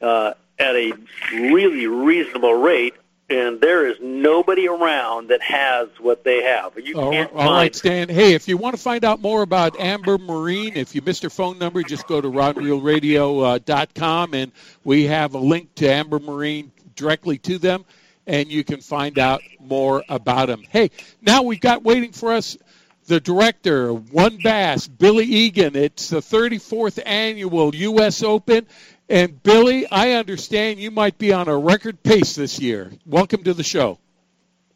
uh, 0.01 0.33
at 0.59 0.75
a 0.75 0.93
really 1.33 1.87
reasonable 1.87 2.55
rate. 2.55 2.95
And 3.31 3.61
there 3.61 3.87
is 3.87 3.95
nobody 4.01 4.67
around 4.67 5.29
that 5.29 5.41
has 5.41 5.87
what 6.01 6.25
they 6.25 6.43
have. 6.43 6.77
You 6.77 6.99
All 6.99 7.11
can't 7.11 7.31
all 7.31 7.53
right, 7.53 7.73
Stan. 7.73 8.09
Hey, 8.09 8.33
if 8.33 8.49
you 8.49 8.57
want 8.57 8.75
to 8.75 8.81
find 8.81 9.05
out 9.05 9.21
more 9.21 9.41
about 9.41 9.79
Amber 9.79 10.17
Marine, 10.17 10.73
if 10.75 10.93
you 10.93 11.01
missed 11.01 11.23
her 11.23 11.29
phone 11.29 11.57
number, 11.57 11.81
just 11.81 12.07
go 12.07 12.19
to 12.19 12.27
rodreelradio.com 12.27 14.33
uh, 14.33 14.37
and 14.37 14.51
we 14.83 15.05
have 15.05 15.33
a 15.33 15.37
link 15.37 15.73
to 15.75 15.89
Amber 15.89 16.19
Marine 16.19 16.73
directly 16.95 17.37
to 17.37 17.57
them, 17.57 17.85
and 18.27 18.51
you 18.51 18.65
can 18.65 18.81
find 18.81 19.17
out 19.17 19.41
more 19.61 20.03
about 20.09 20.47
them. 20.47 20.63
Hey, 20.69 20.91
now 21.21 21.43
we've 21.43 21.61
got 21.61 21.83
waiting 21.83 22.11
for 22.11 22.33
us 22.33 22.57
the 23.05 23.21
director 23.21 23.89
of 23.89 24.11
WON 24.11 24.39
Bass, 24.43 24.87
Billy 24.87 25.25
Egan. 25.25 25.77
It's 25.77 26.09
the 26.09 26.19
34th 26.19 27.01
annual 27.05 27.73
U.S. 27.73 28.23
Open. 28.23 28.67
And 29.11 29.43
Billy, 29.43 29.85
I 29.91 30.13
understand 30.13 30.79
you 30.79 30.89
might 30.89 31.17
be 31.17 31.33
on 31.33 31.49
a 31.49 31.57
record 31.57 32.01
pace 32.01 32.33
this 32.35 32.61
year. 32.61 32.93
Welcome 33.05 33.43
to 33.43 33.53
the 33.53 33.61
show. 33.61 33.99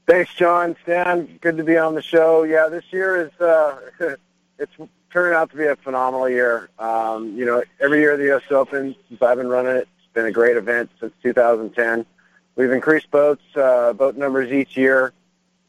Thanks, 0.09 0.35
John. 0.35 0.75
Stan, 0.83 1.39
good 1.39 1.55
to 1.55 1.63
be 1.63 1.77
on 1.77 1.95
the 1.95 2.01
show. 2.01 2.43
Yeah, 2.43 2.67
this 2.67 2.83
year 2.91 3.27
is 3.27 3.31
uh, 3.39 3.79
it's 4.59 4.73
turned 5.09 5.35
out 5.35 5.51
to 5.51 5.55
be 5.55 5.63
a 5.67 5.77
phenomenal 5.77 6.27
year. 6.27 6.67
Um, 6.77 7.37
you 7.37 7.45
know, 7.45 7.63
every 7.79 8.01
year 8.01 8.17
the 8.17 8.25
U.S. 8.25 8.41
Open 8.51 8.93
since 9.07 9.21
I've 9.21 9.37
been 9.37 9.47
running 9.47 9.77
it, 9.77 9.87
it's 9.99 10.13
been 10.13 10.25
a 10.25 10.33
great 10.33 10.57
event 10.57 10.91
since 10.99 11.13
2010. 11.23 12.05
We've 12.57 12.71
increased 12.71 13.09
boats, 13.11 13.43
uh, 13.55 13.93
boat 13.93 14.17
numbers 14.17 14.51
each 14.51 14.75
year, 14.75 15.13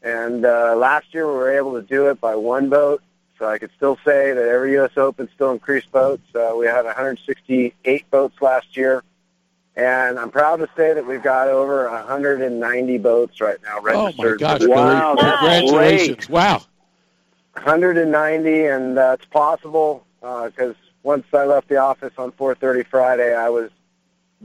and 0.01 0.45
uh, 0.45 0.75
last 0.75 1.13
year 1.13 1.25
we 1.25 1.37
were 1.37 1.55
able 1.55 1.75
to 1.75 1.83
do 1.83 2.07
it 2.07 2.19
by 2.19 2.35
one 2.35 2.67
boat. 2.67 3.01
So 3.39 3.47
I 3.47 3.57
could 3.57 3.71
still 3.75 3.97
say 4.03 4.33
that 4.33 4.47
every 4.47 4.73
U.S. 4.73 4.91
Open 4.97 5.29
still 5.33 5.51
increased 5.51 5.91
boats. 5.91 6.23
Uh, 6.33 6.53
we 6.57 6.65
had 6.65 6.85
168 6.85 8.09
boats 8.09 8.41
last 8.41 8.75
year. 8.75 9.03
And 9.75 10.17
I'm 10.17 10.31
proud 10.31 10.57
to 10.57 10.69
say 10.75 10.93
that 10.93 11.05
we've 11.05 11.21
got 11.21 11.49
over 11.49 11.87
190 11.87 12.97
boats 12.97 13.39
right 13.39 13.57
now 13.63 13.79
registered. 13.79 14.41
Oh 14.41 14.49
my 14.49 14.57
gosh! 14.57 14.67
Wow, 14.67 15.15
congratulations! 15.15 16.25
Great. 16.25 16.29
Wow. 16.29 16.61
190, 17.53 18.65
and 18.65 18.97
uh, 18.97 19.17
possible 19.29 20.03
because 20.19 20.75
uh, 20.75 20.87
once 21.03 21.25
I 21.31 21.45
left 21.45 21.67
the 21.69 21.77
office 21.77 22.13
on 22.17 22.31
4:30 22.31 22.87
Friday, 22.87 23.35
I 23.35 23.49
was 23.49 23.69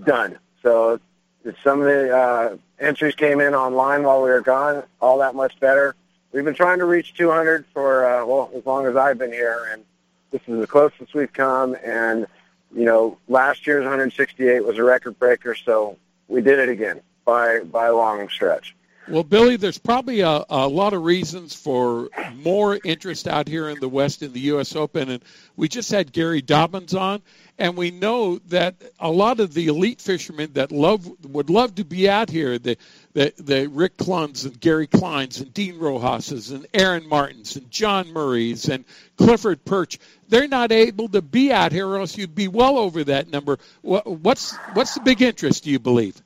done. 0.04 0.38
So 0.62 1.00
if 1.44 1.56
some 1.62 1.80
of 1.80 1.86
the 1.86 2.14
uh, 2.14 2.56
entries 2.78 3.14
came 3.14 3.40
in 3.40 3.54
online 3.54 4.02
while 4.02 4.22
we 4.22 4.30
were 4.30 4.42
gone, 4.42 4.82
all 5.00 5.18
that 5.18 5.34
much 5.34 5.58
better. 5.60 5.94
We've 6.32 6.44
been 6.44 6.54
trying 6.54 6.78
to 6.78 6.86
reach 6.86 7.14
200 7.14 7.66
for 7.74 8.06
uh, 8.06 8.24
well 8.24 8.50
as 8.54 8.64
long 8.64 8.86
as 8.86 8.96
I've 8.96 9.18
been 9.18 9.32
here, 9.32 9.68
and 9.70 9.84
this 10.30 10.40
is 10.46 10.58
the 10.58 10.66
closest 10.66 11.14
we've 11.14 11.32
come. 11.32 11.76
And 11.84 12.26
you 12.74 12.86
know, 12.86 13.18
last 13.28 13.66
year's 13.66 13.82
168 13.82 14.64
was 14.64 14.78
a 14.78 14.82
record 14.82 15.18
breaker, 15.18 15.54
so 15.54 15.98
we 16.28 16.40
did 16.40 16.58
it 16.58 16.70
again 16.70 17.02
by 17.26 17.60
by 17.60 17.86
a 17.86 17.94
long 17.94 18.28
stretch. 18.30 18.74
Well, 19.08 19.24
Billy, 19.24 19.56
there's 19.56 19.78
probably 19.78 20.20
a, 20.20 20.44
a 20.48 20.68
lot 20.68 20.92
of 20.92 21.02
reasons 21.02 21.54
for 21.54 22.08
more 22.36 22.78
interest 22.84 23.26
out 23.26 23.48
here 23.48 23.68
in 23.68 23.80
the 23.80 23.88
West 23.88 24.22
in 24.22 24.32
the 24.32 24.40
U.S. 24.40 24.76
Open, 24.76 25.10
and 25.10 25.24
we 25.56 25.68
just 25.68 25.90
had 25.90 26.12
Gary 26.12 26.40
Dobyns 26.40 26.98
on, 26.98 27.20
and 27.58 27.76
we 27.76 27.90
know 27.90 28.38
that 28.48 28.76
a 29.00 29.10
lot 29.10 29.40
of 29.40 29.54
the 29.54 29.66
elite 29.66 30.00
fishermen 30.00 30.52
that 30.52 30.70
love 30.70 31.10
would 31.26 31.50
love 31.50 31.74
to 31.76 31.84
be 31.84 32.08
out 32.08 32.30
here, 32.30 32.58
the 32.60 32.76
the, 33.12 33.34
the 33.38 33.66
Rick 33.66 33.96
Clunns 33.96 34.46
and 34.46 34.58
Gary 34.60 34.86
Kleins 34.86 35.40
and 35.40 35.52
Dean 35.52 35.80
Rojas's 35.80 36.52
and 36.52 36.66
Aaron 36.72 37.08
Martens 37.08 37.56
and 37.56 37.68
John 37.72 38.12
Murray's 38.12 38.68
and 38.68 38.84
Clifford 39.16 39.64
Pirch, 39.64 39.98
they're 40.28 40.48
not 40.48 40.70
able 40.70 41.08
to 41.08 41.20
be 41.20 41.52
out 41.52 41.72
here, 41.72 41.88
or 41.88 41.98
else 41.98 42.16
you'd 42.16 42.36
be 42.36 42.48
well 42.48 42.78
over 42.78 43.02
that 43.04 43.28
number. 43.28 43.58
What's 43.82 44.54
what's 44.74 44.94
the 44.94 45.00
big 45.00 45.20
interest? 45.22 45.64
Do 45.64 45.70
you 45.70 45.80
believe? 45.80 46.22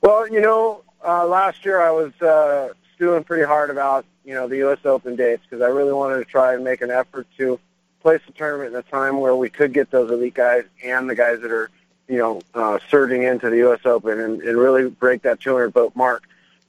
Well, 0.00 0.28
you 0.28 0.40
know, 0.40 0.81
uh, 1.04 1.26
last 1.26 1.64
year 1.64 1.80
I 1.80 1.90
was 1.90 2.12
uh, 2.22 2.72
stewing 2.94 3.24
pretty 3.24 3.44
hard 3.44 3.70
about 3.70 4.04
you 4.24 4.34
know 4.34 4.48
the 4.48 4.58
U.S. 4.58 4.78
Open 4.84 5.16
dates 5.16 5.42
because 5.48 5.62
I 5.62 5.68
really 5.68 5.92
wanted 5.92 6.18
to 6.18 6.24
try 6.24 6.54
and 6.54 6.64
make 6.64 6.80
an 6.80 6.90
effort 6.90 7.26
to 7.38 7.58
place 8.00 8.20
the 8.26 8.32
tournament 8.32 8.74
in 8.74 8.78
a 8.78 8.82
time 8.82 9.20
where 9.20 9.34
we 9.34 9.48
could 9.48 9.72
get 9.72 9.90
those 9.90 10.10
elite 10.10 10.34
guys 10.34 10.64
and 10.84 11.08
the 11.08 11.14
guys 11.14 11.40
that 11.40 11.50
are 11.50 11.70
you 12.08 12.18
know 12.18 12.40
uh, 12.54 12.78
surging 12.88 13.22
into 13.22 13.50
the 13.50 13.58
U.S. 13.58 13.80
Open 13.84 14.20
and, 14.20 14.42
and 14.42 14.58
really 14.58 14.88
break 14.88 15.22
that 15.22 15.40
200 15.40 15.72
boat 15.72 15.94
mark. 15.96 16.24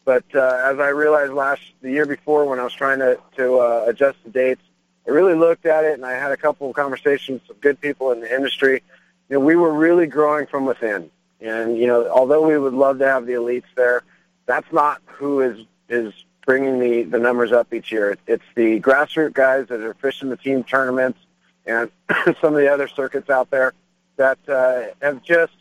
But 0.06 0.26
uh, 0.36 0.62
as 0.66 0.80
I 0.80 0.90
realized 0.90 1.34
last 1.34 1.62
the 1.82 1.92
year 1.92 2.06
before 2.06 2.46
when 2.46 2.60
I 2.60 2.64
was 2.64 2.74
trying 2.74 3.00
to 3.00 3.20
to 3.38 3.58
uh, 3.58 3.86
adjust 3.88 4.18
the 4.24 4.32
dates, 4.32 4.62
I 5.08 5.12
really 5.12 5.36
looked 5.36 5.66
at 5.66 5.84
it 5.86 5.94
and 5.94 6.06
I 6.06 6.14
had 6.14 6.32
a 6.32 6.38
couple 6.38 6.70
of 6.70 6.76
conversations 6.76 7.42
with 7.48 7.62
good 7.62 7.80
people 7.80 8.12
in 8.12 8.22
the 8.22 8.34
industry. 8.34 8.82
You 9.30 9.38
know, 9.38 9.46
we 9.46 9.56
were 9.56 9.74
really 9.74 10.08
growing 10.08 10.48
from 10.48 10.66
within, 10.66 11.10
and 11.40 11.78
you 11.78 11.88
know, 11.88 12.10
although 12.10 12.46
we 12.46 12.58
would 12.58 12.74
love 12.74 13.00
to 13.00 13.08
have 13.08 13.26
the 13.26 13.34
elites 13.34 13.64
there, 13.76 14.04
that's 14.46 14.72
not 14.72 15.02
who 15.06 15.42
is 15.42 15.66
is 15.90 16.14
bringing 16.46 16.80
the 16.80 17.04
the 17.04 17.20
numbers 17.20 17.52
up 17.52 17.74
each 17.74 17.92
year. 17.92 18.18
It's 18.28 18.44
the 18.56 18.80
grassroots 18.80 19.34
guys 19.34 19.68
that 19.68 19.82
are 19.82 19.94
fishing 19.96 20.30
the 20.30 20.38
team 20.38 20.64
tournaments 20.64 21.20
and 21.66 21.90
some 22.42 22.54
of 22.54 22.60
the 22.60 22.72
other 22.72 22.88
circuits 22.88 23.30
out 23.30 23.50
there 23.50 23.74
that 24.18 24.38
uh, 24.48 24.84
have 25.02 25.24
just 25.24 25.54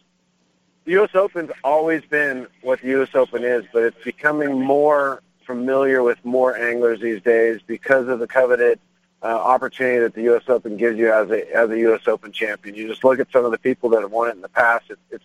the 0.85 0.93
U.S. 0.93 1.11
Open's 1.15 1.53
always 1.63 2.03
been 2.05 2.49
what 2.63 2.81
the 2.81 2.89
U.S. 2.89 3.11
Open 3.15 3.45
is, 3.45 3.65
but 3.73 3.85
it's 3.85 4.05
becoming 4.05 4.61
more 4.61 5.23
familiar 5.47 6.03
with 6.03 6.25
more 6.25 6.57
anglers 6.57 7.01
these 7.01 7.23
days 7.23 7.61
because 7.67 8.09
of 8.09 8.19
the 8.19 8.27
coveted 8.27 8.81
uh, 9.23 9.27
opportunity 9.27 10.01
that 10.01 10.15
the 10.15 10.23
U.S. 10.23 10.43
Open 10.49 10.77
gives 10.77 10.99
you 10.99 11.13
as 11.13 11.31
a 11.31 11.57
as 11.57 11.71
a 11.71 11.79
U.S. 11.79 12.09
Open 12.09 12.33
champion. 12.33 12.75
You 12.75 12.89
just 12.89 13.05
look 13.05 13.21
at 13.21 13.31
some 13.31 13.45
of 13.45 13.53
the 13.53 13.59
people 13.59 13.91
that 13.91 14.03
have 14.03 14.11
won 14.11 14.29
it 14.29 14.35
in 14.35 14.41
the 14.41 14.49
past. 14.49 14.91
It, 14.91 14.99
it's 15.11 15.25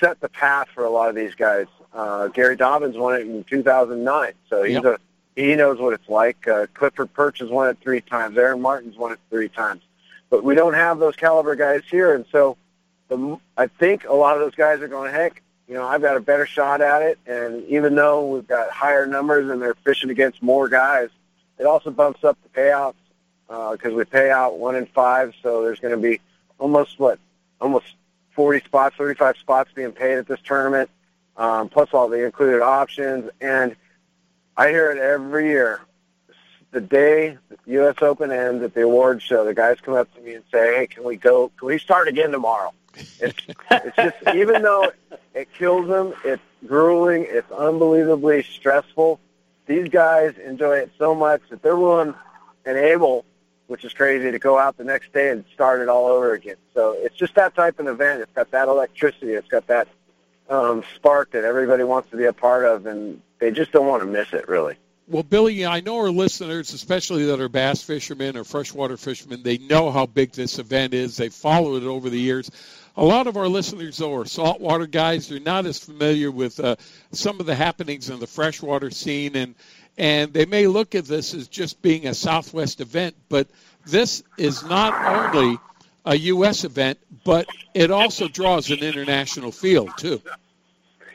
set 0.00 0.20
the 0.20 0.28
path 0.28 0.68
for 0.74 0.84
a 0.84 0.90
lot 0.90 1.08
of 1.08 1.14
these 1.14 1.34
guys. 1.34 1.66
Uh, 1.92 2.28
Gary 2.28 2.56
Dobyns 2.56 2.96
won 2.96 3.14
it 3.14 3.22
in 3.22 3.44
2009, 3.44 4.32
so 4.48 4.62
he's 4.62 4.74
yep. 4.74 4.84
a 4.84 4.98
he 5.36 5.54
knows 5.54 5.78
what 5.78 5.94
it's 5.94 6.08
like. 6.08 6.48
Uh, 6.48 6.66
Clifford 6.74 7.14
Pirch 7.14 7.38
has 7.38 7.48
won 7.48 7.68
it 7.68 7.78
three 7.80 8.00
times. 8.00 8.36
Aaron 8.36 8.60
Martens 8.60 8.96
won 8.96 9.12
it 9.12 9.20
three 9.30 9.48
times, 9.48 9.82
but 10.30 10.42
we 10.42 10.54
don't 10.54 10.74
have 10.74 10.98
those 10.98 11.16
caliber 11.16 11.54
guys 11.54 11.82
here, 11.88 12.14
and 12.14 12.24
so 12.32 12.56
the, 13.08 13.38
I 13.56 13.68
think 13.68 14.04
a 14.04 14.12
lot 14.12 14.34
of 14.34 14.40
those 14.40 14.54
guys 14.54 14.80
are 14.80 14.88
going, 14.88 15.12
heck, 15.12 15.42
you 15.68 15.74
know, 15.74 15.86
I've 15.86 16.02
got 16.02 16.16
a 16.16 16.20
better 16.20 16.46
shot 16.46 16.80
at 16.80 17.02
it, 17.02 17.18
and 17.26 17.64
even 17.66 17.94
though 17.94 18.26
we've 18.26 18.46
got 18.46 18.70
higher 18.70 19.06
numbers 19.06 19.50
and 19.50 19.60
they're 19.60 19.74
fishing 19.74 20.10
against 20.10 20.42
more 20.42 20.68
guys, 20.68 21.10
it 21.58 21.66
also 21.66 21.90
bumps 21.90 22.24
up 22.24 22.38
the 22.42 22.60
payouts 22.60 22.94
because 23.46 23.92
uh, 23.92 23.96
we 23.96 24.04
pay 24.04 24.30
out 24.30 24.58
one 24.58 24.76
in 24.76 24.86
five, 24.86 25.34
so 25.42 25.62
there's 25.62 25.80
going 25.80 25.94
to 25.94 26.00
be 26.00 26.20
almost 26.58 26.98
what 26.98 27.18
almost 27.60 27.86
40 28.32 28.64
spots, 28.64 28.96
35 28.96 29.36
spots 29.38 29.70
being 29.74 29.92
paid 29.92 30.18
at 30.18 30.26
this 30.26 30.40
tournament, 30.44 30.90
um, 31.38 31.68
plus 31.68 31.88
all 31.92 32.08
the 32.08 32.24
included 32.24 32.60
options. 32.60 33.30
And 33.40 33.76
I 34.56 34.68
hear 34.68 34.90
it 34.90 34.98
every 34.98 35.48
year. 35.48 35.80
The 36.70 36.80
day 36.82 37.38
the 37.48 37.56
U.S. 37.72 37.96
Open 38.02 38.30
ends 38.30 38.62
at 38.62 38.74
the 38.74 38.82
awards 38.82 39.22
show, 39.22 39.44
the 39.46 39.54
guys 39.54 39.78
come 39.80 39.94
up 39.94 40.12
to 40.14 40.20
me 40.20 40.34
and 40.34 40.44
say, 40.52 40.76
"Hey, 40.76 40.86
can 40.86 41.02
we 41.02 41.16
go? 41.16 41.50
Can 41.58 41.68
we 41.68 41.78
start 41.78 42.08
again 42.08 42.30
tomorrow?" 42.30 42.74
It's 42.94 43.38
it's 43.70 43.96
just 43.96 44.16
even 44.34 44.60
though 44.60 44.92
it 45.34 45.48
kills 45.54 45.88
them, 45.88 46.12
it's 46.26 46.42
grueling, 46.66 47.24
it's 47.26 47.50
unbelievably 47.50 48.42
stressful. 48.42 49.18
These 49.64 49.88
guys 49.88 50.36
enjoy 50.36 50.78
it 50.78 50.92
so 50.98 51.14
much 51.14 51.40
that 51.48 51.62
they're 51.62 51.76
willing 51.76 52.14
and 52.66 52.76
able 52.76 53.24
which 53.68 53.84
is 53.84 53.92
crazy 53.92 54.30
to 54.30 54.38
go 54.38 54.58
out 54.58 54.76
the 54.78 54.84
next 54.84 55.12
day 55.12 55.30
and 55.30 55.44
start 55.52 55.80
it 55.80 55.88
all 55.88 56.06
over 56.06 56.32
again. 56.32 56.56
So 56.74 56.96
it's 56.98 57.14
just 57.14 57.34
that 57.34 57.54
type 57.54 57.78
of 57.78 57.86
event. 57.86 58.22
It's 58.22 58.32
got 58.32 58.50
that 58.50 58.66
electricity. 58.66 59.32
It's 59.32 59.46
got 59.46 59.66
that 59.68 59.88
um, 60.48 60.82
spark 60.94 61.32
that 61.32 61.44
everybody 61.44 61.84
wants 61.84 62.10
to 62.10 62.16
be 62.16 62.24
a 62.24 62.32
part 62.32 62.64
of, 62.64 62.86
and 62.86 63.20
they 63.38 63.50
just 63.50 63.72
don't 63.72 63.86
want 63.86 64.02
to 64.02 64.08
miss 64.08 64.32
it, 64.32 64.48
really. 64.48 64.76
Well, 65.06 65.22
Billy, 65.22 65.64
I 65.64 65.80
know 65.80 65.96
our 65.96 66.10
listeners, 66.10 66.74
especially 66.74 67.24
that 67.26 67.40
are 67.40 67.48
bass 67.48 67.82
fishermen 67.82 68.36
or 68.36 68.44
freshwater 68.44 68.98
fishermen, 68.98 69.42
they 69.42 69.56
know 69.56 69.90
how 69.90 70.04
big 70.04 70.32
this 70.32 70.58
event 70.58 70.92
is. 70.92 71.16
They 71.16 71.30
followed 71.30 71.82
it 71.82 71.86
over 71.86 72.10
the 72.10 72.20
years. 72.20 72.50
A 72.96 73.04
lot 73.04 73.26
of 73.26 73.36
our 73.36 73.48
listeners, 73.48 73.96
though, 73.96 74.14
are 74.16 74.26
saltwater 74.26 74.86
guys. 74.86 75.28
They're 75.28 75.40
not 75.40 75.64
as 75.64 75.78
familiar 75.78 76.30
with 76.30 76.60
uh, 76.60 76.76
some 77.12 77.40
of 77.40 77.46
the 77.46 77.54
happenings 77.54 78.10
in 78.10 78.18
the 78.18 78.26
freshwater 78.26 78.90
scene, 78.90 79.36
and 79.36 79.54
and 79.96 80.32
they 80.32 80.46
may 80.46 80.66
look 80.66 80.94
at 80.94 81.06
this 81.06 81.34
as 81.34 81.48
just 81.48 81.80
being 81.82 82.06
a 82.06 82.14
Southwest 82.14 82.80
event, 82.80 83.16
but 83.28 83.48
this 83.86 84.22
is 84.36 84.62
not 84.64 85.34
only 85.34 85.58
a 86.04 86.16
U.S. 86.16 86.64
event, 86.64 86.98
but 87.24 87.46
it 87.74 87.90
also 87.90 88.28
draws 88.28 88.70
an 88.70 88.78
international 88.78 89.52
field 89.52 89.90
too. 89.98 90.22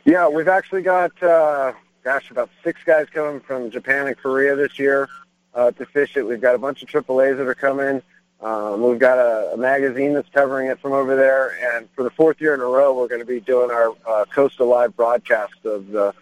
Yeah, 0.05 0.27
we've 0.27 0.47
actually 0.47 0.81
got, 0.81 1.21
uh, 1.23 1.73
gosh, 2.03 2.29
about 2.29 2.49
six 2.63 2.81
guys 2.85 3.07
coming 3.09 3.39
from 3.39 3.71
Japan 3.71 4.07
and 4.07 4.17
Korea 4.17 4.55
this 4.55 4.77
year 4.77 5.09
uh, 5.55 5.71
to 5.71 5.85
fish 5.85 6.17
it. 6.17 6.23
We've 6.23 6.41
got 6.41 6.55
a 6.55 6.57
bunch 6.57 6.83
of 6.83 6.89
AAA's 6.89 7.37
that 7.37 7.47
are 7.47 7.55
coming. 7.55 8.01
Um, 8.41 8.81
we've 8.81 8.99
got 8.99 9.17
a, 9.17 9.53
a 9.53 9.57
magazine 9.57 10.13
that's 10.13 10.27
covering 10.29 10.67
it 10.67 10.79
from 10.79 10.91
over 10.91 11.15
there, 11.15 11.57
and 11.75 11.87
for 11.95 12.03
the 12.03 12.09
fourth 12.09 12.41
year 12.41 12.53
in 12.53 12.59
a 12.59 12.65
row, 12.65 12.93
we're 12.93 13.07
going 13.07 13.21
to 13.21 13.25
be 13.25 13.39
doing 13.39 13.71
our 13.71 13.93
uh, 14.05 14.25
Coastal 14.25 14.67
Live 14.67 14.95
broadcast 14.97 15.53
of 15.63 15.87
the 15.87 16.13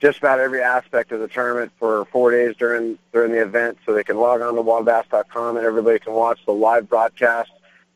just 0.00 0.18
about 0.18 0.40
every 0.40 0.60
aspect 0.60 1.12
of 1.12 1.20
the 1.20 1.28
tournament 1.28 1.70
for 1.78 2.04
four 2.06 2.32
days 2.32 2.56
during 2.56 2.98
during 3.12 3.30
the 3.30 3.40
event, 3.40 3.78
so 3.86 3.94
they 3.94 4.02
can 4.02 4.16
log 4.16 4.40
on 4.40 4.56
to 4.56 4.62
wildbass.com 4.62 5.56
and 5.56 5.64
everybody 5.64 6.00
can 6.00 6.12
watch 6.12 6.40
the 6.44 6.52
live 6.52 6.88
broadcast 6.88 7.52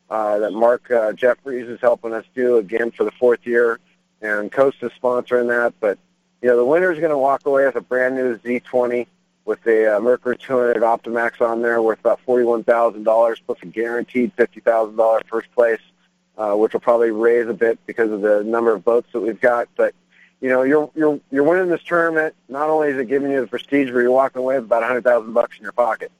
uh, 0.09 0.39
that 0.39 0.53
Mark 0.53 0.89
uh, 0.91 1.13
Jeffries 1.13 1.67
is 1.67 1.79
helping 1.81 2.13
us 2.13 2.25
do 2.35 2.57
again 2.57 2.91
for 2.91 3.03
the 3.03 3.11
fourth 3.11 3.45
year, 3.45 3.79
and 4.21 4.51
Coast 4.51 4.77
is 4.81 4.91
sponsoring 5.01 5.47
that. 5.49 5.73
But 5.79 5.97
you 6.41 6.49
know, 6.49 6.57
the 6.57 6.65
winner 6.65 6.91
is 6.91 6.99
going 6.99 7.11
to 7.11 7.17
walk 7.17 7.45
away 7.45 7.65
with 7.65 7.75
a 7.75 7.81
brand 7.81 8.15
new 8.15 8.37
Z20 8.37 9.07
with 9.45 9.65
a 9.65 9.97
uh, 9.97 9.99
Mercury 9.99 10.37
200 10.37 10.77
Optimax 10.77 11.41
on 11.41 11.61
there, 11.61 11.81
worth 11.81 11.99
about 11.99 12.19
forty-one 12.21 12.63
thousand 12.63 13.03
dollars, 13.03 13.41
plus 13.45 13.57
a 13.61 13.65
guaranteed 13.65 14.33
fifty 14.33 14.59
thousand 14.59 14.95
dollar 14.95 15.21
first 15.27 15.51
place, 15.53 15.81
uh, 16.37 16.53
which 16.53 16.73
will 16.73 16.79
probably 16.79 17.11
raise 17.11 17.47
a 17.47 17.53
bit 17.53 17.79
because 17.85 18.11
of 18.11 18.21
the 18.21 18.43
number 18.43 18.73
of 18.73 18.83
boats 18.83 19.07
that 19.13 19.19
we've 19.19 19.41
got, 19.41 19.67
but 19.75 19.93
you 20.41 20.49
know, 20.49 20.63
you're 20.63 20.89
you're 20.95 21.19
you're 21.31 21.43
winning 21.43 21.69
this 21.69 21.83
tournament. 21.83 22.35
Not 22.47 22.69
only 22.69 22.89
is 22.89 22.97
it 22.97 23.07
giving 23.07 23.31
you 23.31 23.41
the 23.41 23.47
prestige, 23.47 23.89
but 23.89 23.99
you're 23.99 24.11
walking 24.11 24.39
away 24.39 24.55
with 24.55 24.65
about 24.65 24.83
a 24.83 24.87
hundred 24.87 25.03
thousand 25.03 25.33
bucks 25.33 25.57
in 25.57 25.63
your 25.63 25.71
pocket. 25.71 26.11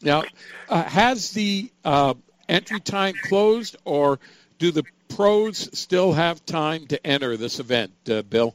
Now, 0.00 0.24
uh, 0.68 0.84
has 0.84 1.30
the 1.30 1.70
uh, 1.84 2.14
entry 2.48 2.80
time 2.80 3.14
closed, 3.24 3.76
or 3.84 4.18
do 4.58 4.70
the 4.70 4.84
pros 5.08 5.68
still 5.78 6.12
have 6.12 6.44
time 6.46 6.86
to 6.86 7.06
enter 7.06 7.36
this 7.36 7.60
event, 7.60 7.92
uh, 8.10 8.22
Bill? 8.22 8.54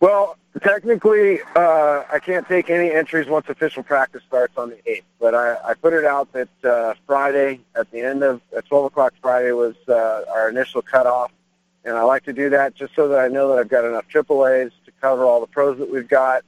Well, 0.00 0.38
technically, 0.62 1.40
uh, 1.54 2.04
I 2.10 2.18
can't 2.20 2.46
take 2.48 2.70
any 2.70 2.90
entries 2.90 3.26
once 3.26 3.48
official 3.48 3.82
practice 3.82 4.22
starts 4.26 4.56
on 4.56 4.70
the 4.70 4.76
8th, 4.76 5.02
but 5.18 5.34
I, 5.34 5.56
I 5.64 5.74
put 5.74 5.92
it 5.92 6.04
out 6.04 6.32
that 6.32 6.48
uh, 6.64 6.94
Friday, 7.06 7.60
at 7.76 7.90
the 7.90 8.00
end 8.00 8.22
of 8.22 8.40
at 8.56 8.66
12 8.66 8.86
o'clock 8.86 9.12
Friday, 9.20 9.52
was 9.52 9.76
uh, 9.88 10.24
our 10.32 10.48
initial 10.48 10.80
cutoff. 10.82 11.30
And 11.84 11.96
I 11.96 12.02
like 12.02 12.24
to 12.24 12.32
do 12.32 12.50
that 12.50 12.74
just 12.74 12.94
so 12.94 13.08
that 13.08 13.18
I 13.18 13.28
know 13.28 13.48
that 13.50 13.58
I've 13.58 13.68
got 13.68 13.84
enough 13.84 14.06
AAAs 14.08 14.72
to 14.84 14.92
cover 15.00 15.24
all 15.24 15.40
the 15.40 15.46
pros 15.46 15.78
that 15.78 15.90
we've 15.90 16.08
got. 16.08 16.44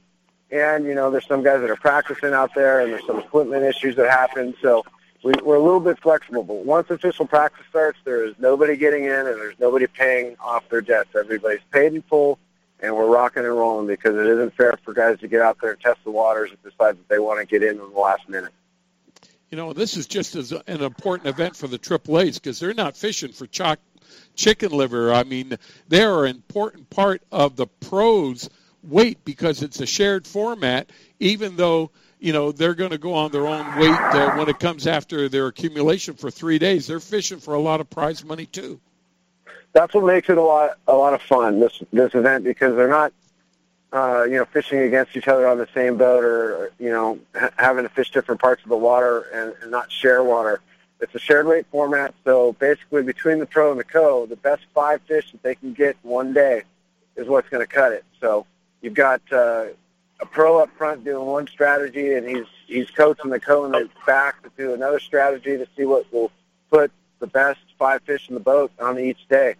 And, 0.51 0.85
you 0.85 0.93
know, 0.93 1.09
there's 1.09 1.25
some 1.25 1.43
guys 1.43 1.61
that 1.61 1.69
are 1.71 1.75
practicing 1.75 2.33
out 2.33 2.53
there, 2.53 2.81
and 2.81 2.91
there's 2.93 3.05
some 3.07 3.19
equipment 3.19 3.63
issues 3.63 3.95
that 3.95 4.09
happen. 4.09 4.53
So 4.61 4.83
we, 5.23 5.33
we're 5.43 5.55
a 5.55 5.61
little 5.61 5.79
bit 5.79 5.99
flexible. 5.99 6.43
But 6.43 6.65
once 6.65 6.89
official 6.89 7.25
practice 7.25 7.65
starts, 7.69 7.97
there 8.03 8.25
is 8.25 8.35
nobody 8.37 8.75
getting 8.75 9.05
in, 9.05 9.11
and 9.11 9.25
there's 9.25 9.59
nobody 9.59 9.87
paying 9.87 10.35
off 10.39 10.67
their 10.69 10.81
debts. 10.81 11.09
Everybody's 11.15 11.61
paid 11.71 11.93
in 11.93 12.01
full, 12.03 12.39
and 12.79 12.95
we're 12.95 13.07
rocking 13.07 13.45
and 13.45 13.53
rolling 13.53 13.87
because 13.87 14.15
it 14.15 14.27
isn't 14.27 14.53
fair 14.55 14.77
for 14.83 14.93
guys 14.93 15.19
to 15.19 15.27
get 15.27 15.41
out 15.41 15.57
there 15.61 15.71
and 15.71 15.79
test 15.79 15.99
the 16.03 16.11
waters 16.11 16.51
and 16.51 16.61
decide 16.63 16.97
that 16.97 17.07
they 17.07 17.19
want 17.19 17.39
to 17.39 17.45
get 17.45 17.63
in 17.63 17.79
in 17.79 17.93
the 17.93 17.99
last 17.99 18.27
minute. 18.27 18.51
You 19.49 19.57
know, 19.57 19.71
this 19.71 19.97
is 19.97 20.07
just 20.07 20.35
as 20.35 20.51
an 20.51 20.81
important 20.81 21.29
event 21.29 21.55
for 21.55 21.67
the 21.67 21.77
AAAs 21.77 22.35
because 22.35 22.59
they're 22.59 22.73
not 22.73 22.97
fishing 22.97 23.31
for 23.31 23.45
chalk 23.47 23.79
chicken 24.35 24.71
liver. 24.71 25.13
I 25.13 25.23
mean, 25.23 25.57
they're 25.87 26.25
an 26.25 26.35
important 26.35 26.89
part 26.89 27.21
of 27.31 27.55
the 27.55 27.67
pros' 27.67 28.49
weight 28.83 29.23
because 29.23 29.61
it's 29.61 29.79
a 29.79 29.85
shared 29.85 30.27
format, 30.27 30.89
even 31.19 31.55
though 31.55 31.91
you 32.23 32.31
know 32.31 32.53
they're 32.53 32.73
going 32.73 32.91
to 32.91 32.97
go 32.97 33.13
on 33.13 33.31
their 33.31 33.45
own 33.45 33.79
weight 33.79 33.91
uh, 33.91 34.37
when 34.37 34.47
it 34.47 34.57
comes 34.57 34.87
after 34.87 35.27
their 35.27 35.47
accumulation 35.47 36.13
for 36.13 36.31
three 36.31 36.57
days. 36.57 36.87
They're 36.87 37.01
fishing 37.01 37.39
for 37.39 37.53
a 37.53 37.59
lot 37.59 37.81
of 37.81 37.89
prize 37.89 38.23
money 38.23 38.45
too. 38.45 38.79
That's 39.73 39.93
what 39.93 40.05
makes 40.05 40.29
it 40.29 40.37
a 40.37 40.41
lot 40.41 40.77
a 40.87 40.93
lot 40.95 41.13
of 41.13 41.21
fun 41.21 41.59
this 41.59 41.83
this 41.91 42.15
event 42.15 42.45
because 42.45 42.77
they're 42.77 42.87
not 42.87 43.11
uh, 43.91 44.23
you 44.23 44.37
know 44.37 44.45
fishing 44.45 44.79
against 44.79 45.17
each 45.17 45.27
other 45.27 45.45
on 45.47 45.57
the 45.57 45.67
same 45.73 45.97
boat 45.97 46.23
or 46.23 46.71
you 46.79 46.89
know 46.89 47.19
ha- 47.35 47.51
having 47.57 47.83
to 47.83 47.89
fish 47.89 48.11
different 48.11 48.39
parts 48.39 48.63
of 48.63 48.69
the 48.69 48.77
water 48.77 49.21
and, 49.33 49.53
and 49.61 49.69
not 49.69 49.91
share 49.91 50.23
water. 50.23 50.61
It's 51.01 51.13
a 51.13 51.19
shared 51.19 51.45
weight 51.45 51.65
format, 51.71 52.13
so 52.23 52.53
basically 52.53 53.03
between 53.03 53.39
the 53.39 53.45
pro 53.45 53.71
and 53.71 53.79
the 53.79 53.83
co, 53.83 54.25
the 54.25 54.37
best 54.37 54.63
five 54.73 55.01
fish 55.01 55.29
that 55.33 55.43
they 55.43 55.55
can 55.55 55.73
get 55.73 55.97
one 56.03 56.31
day 56.31 56.63
is 57.17 57.27
what's 57.27 57.49
going 57.49 57.65
to 57.65 57.67
cut 57.67 57.91
it. 57.91 58.05
So 58.21 58.45
you've 58.81 58.93
got 58.93 59.21
uh, 59.29 59.65
a 60.23 60.25
pro 60.25 60.57
up 60.57 60.69
front 60.77 61.03
doing 61.03 61.25
one 61.25 61.47
strategy, 61.47 62.13
and 62.13 62.27
he's 62.27 62.45
he's 62.65 62.89
coaching 62.89 63.29
the 63.29 63.39
co 63.39 63.65
in 63.65 63.71
the 63.73 63.89
back 64.07 64.41
to 64.43 64.49
do 64.57 64.73
another 64.73 64.99
strategy 64.99 65.57
to 65.57 65.67
see 65.77 65.85
what 65.85 66.11
will 66.11 66.31
put 66.71 66.91
the 67.19 67.27
best 67.27 67.59
five 67.77 68.01
fish 68.03 68.29
in 68.29 68.33
the 68.33 68.41
boat 68.41 68.71
on 68.79 68.97
each 68.97 69.27
day. 69.27 69.55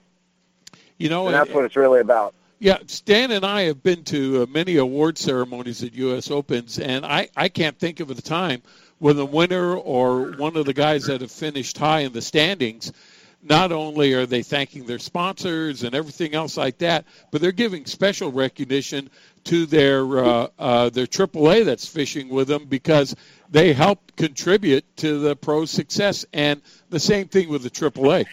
You 0.97 1.09
know, 1.09 1.27
and 1.27 1.35
that's 1.35 1.51
what 1.51 1.65
it's 1.65 1.75
really 1.75 1.99
about. 1.99 2.33
Yeah, 2.59 2.77
Stan 2.87 3.31
and 3.31 3.45
I 3.45 3.63
have 3.63 3.83
been 3.83 4.05
to 4.05 4.43
uh, 4.43 4.45
many 4.45 4.77
award 4.77 5.17
ceremonies 5.17 5.83
at 5.83 5.93
U.S. 5.95 6.31
Opens, 6.31 6.79
and 6.79 7.05
I, 7.05 7.27
I 7.35 7.49
can't 7.49 7.77
think 7.77 7.99
of 7.99 8.09
a 8.09 8.15
time 8.15 8.61
when 8.99 9.17
the 9.17 9.25
winner 9.25 9.75
or 9.75 10.31
one 10.31 10.55
of 10.55 10.65
the 10.65 10.73
guys 10.73 11.07
that 11.07 11.19
have 11.19 11.31
finished 11.31 11.77
high 11.77 12.01
in 12.01 12.13
the 12.13 12.21
standings, 12.21 12.93
not 13.43 13.71
only 13.71 14.13
are 14.13 14.25
they 14.25 14.41
thanking 14.41 14.85
their 14.85 14.99
sponsors 14.99 15.83
and 15.83 15.93
everything 15.93 16.33
else 16.33 16.57
like 16.57 16.77
that, 16.79 17.05
but 17.31 17.41
they're 17.41 17.51
giving 17.51 17.85
special 17.85 18.31
recognition 18.31 19.09
to 19.45 19.65
their 19.65 20.17
uh, 20.17 20.47
uh, 20.57 20.89
their 20.89 21.05
AAA 21.05 21.65
that's 21.65 21.87
fishing 21.87 22.29
with 22.29 22.47
them 22.47 22.65
because 22.65 23.15
they 23.49 23.73
helped 23.73 24.15
contribute 24.15 24.85
to 24.97 25.19
the 25.19 25.35
pro 25.35 25.65
success. 25.65 26.25
And 26.33 26.61
the 26.89 26.99
same 26.99 27.27
thing 27.27 27.49
with 27.49 27.63
the 27.63 27.69
AAA. 27.69 28.25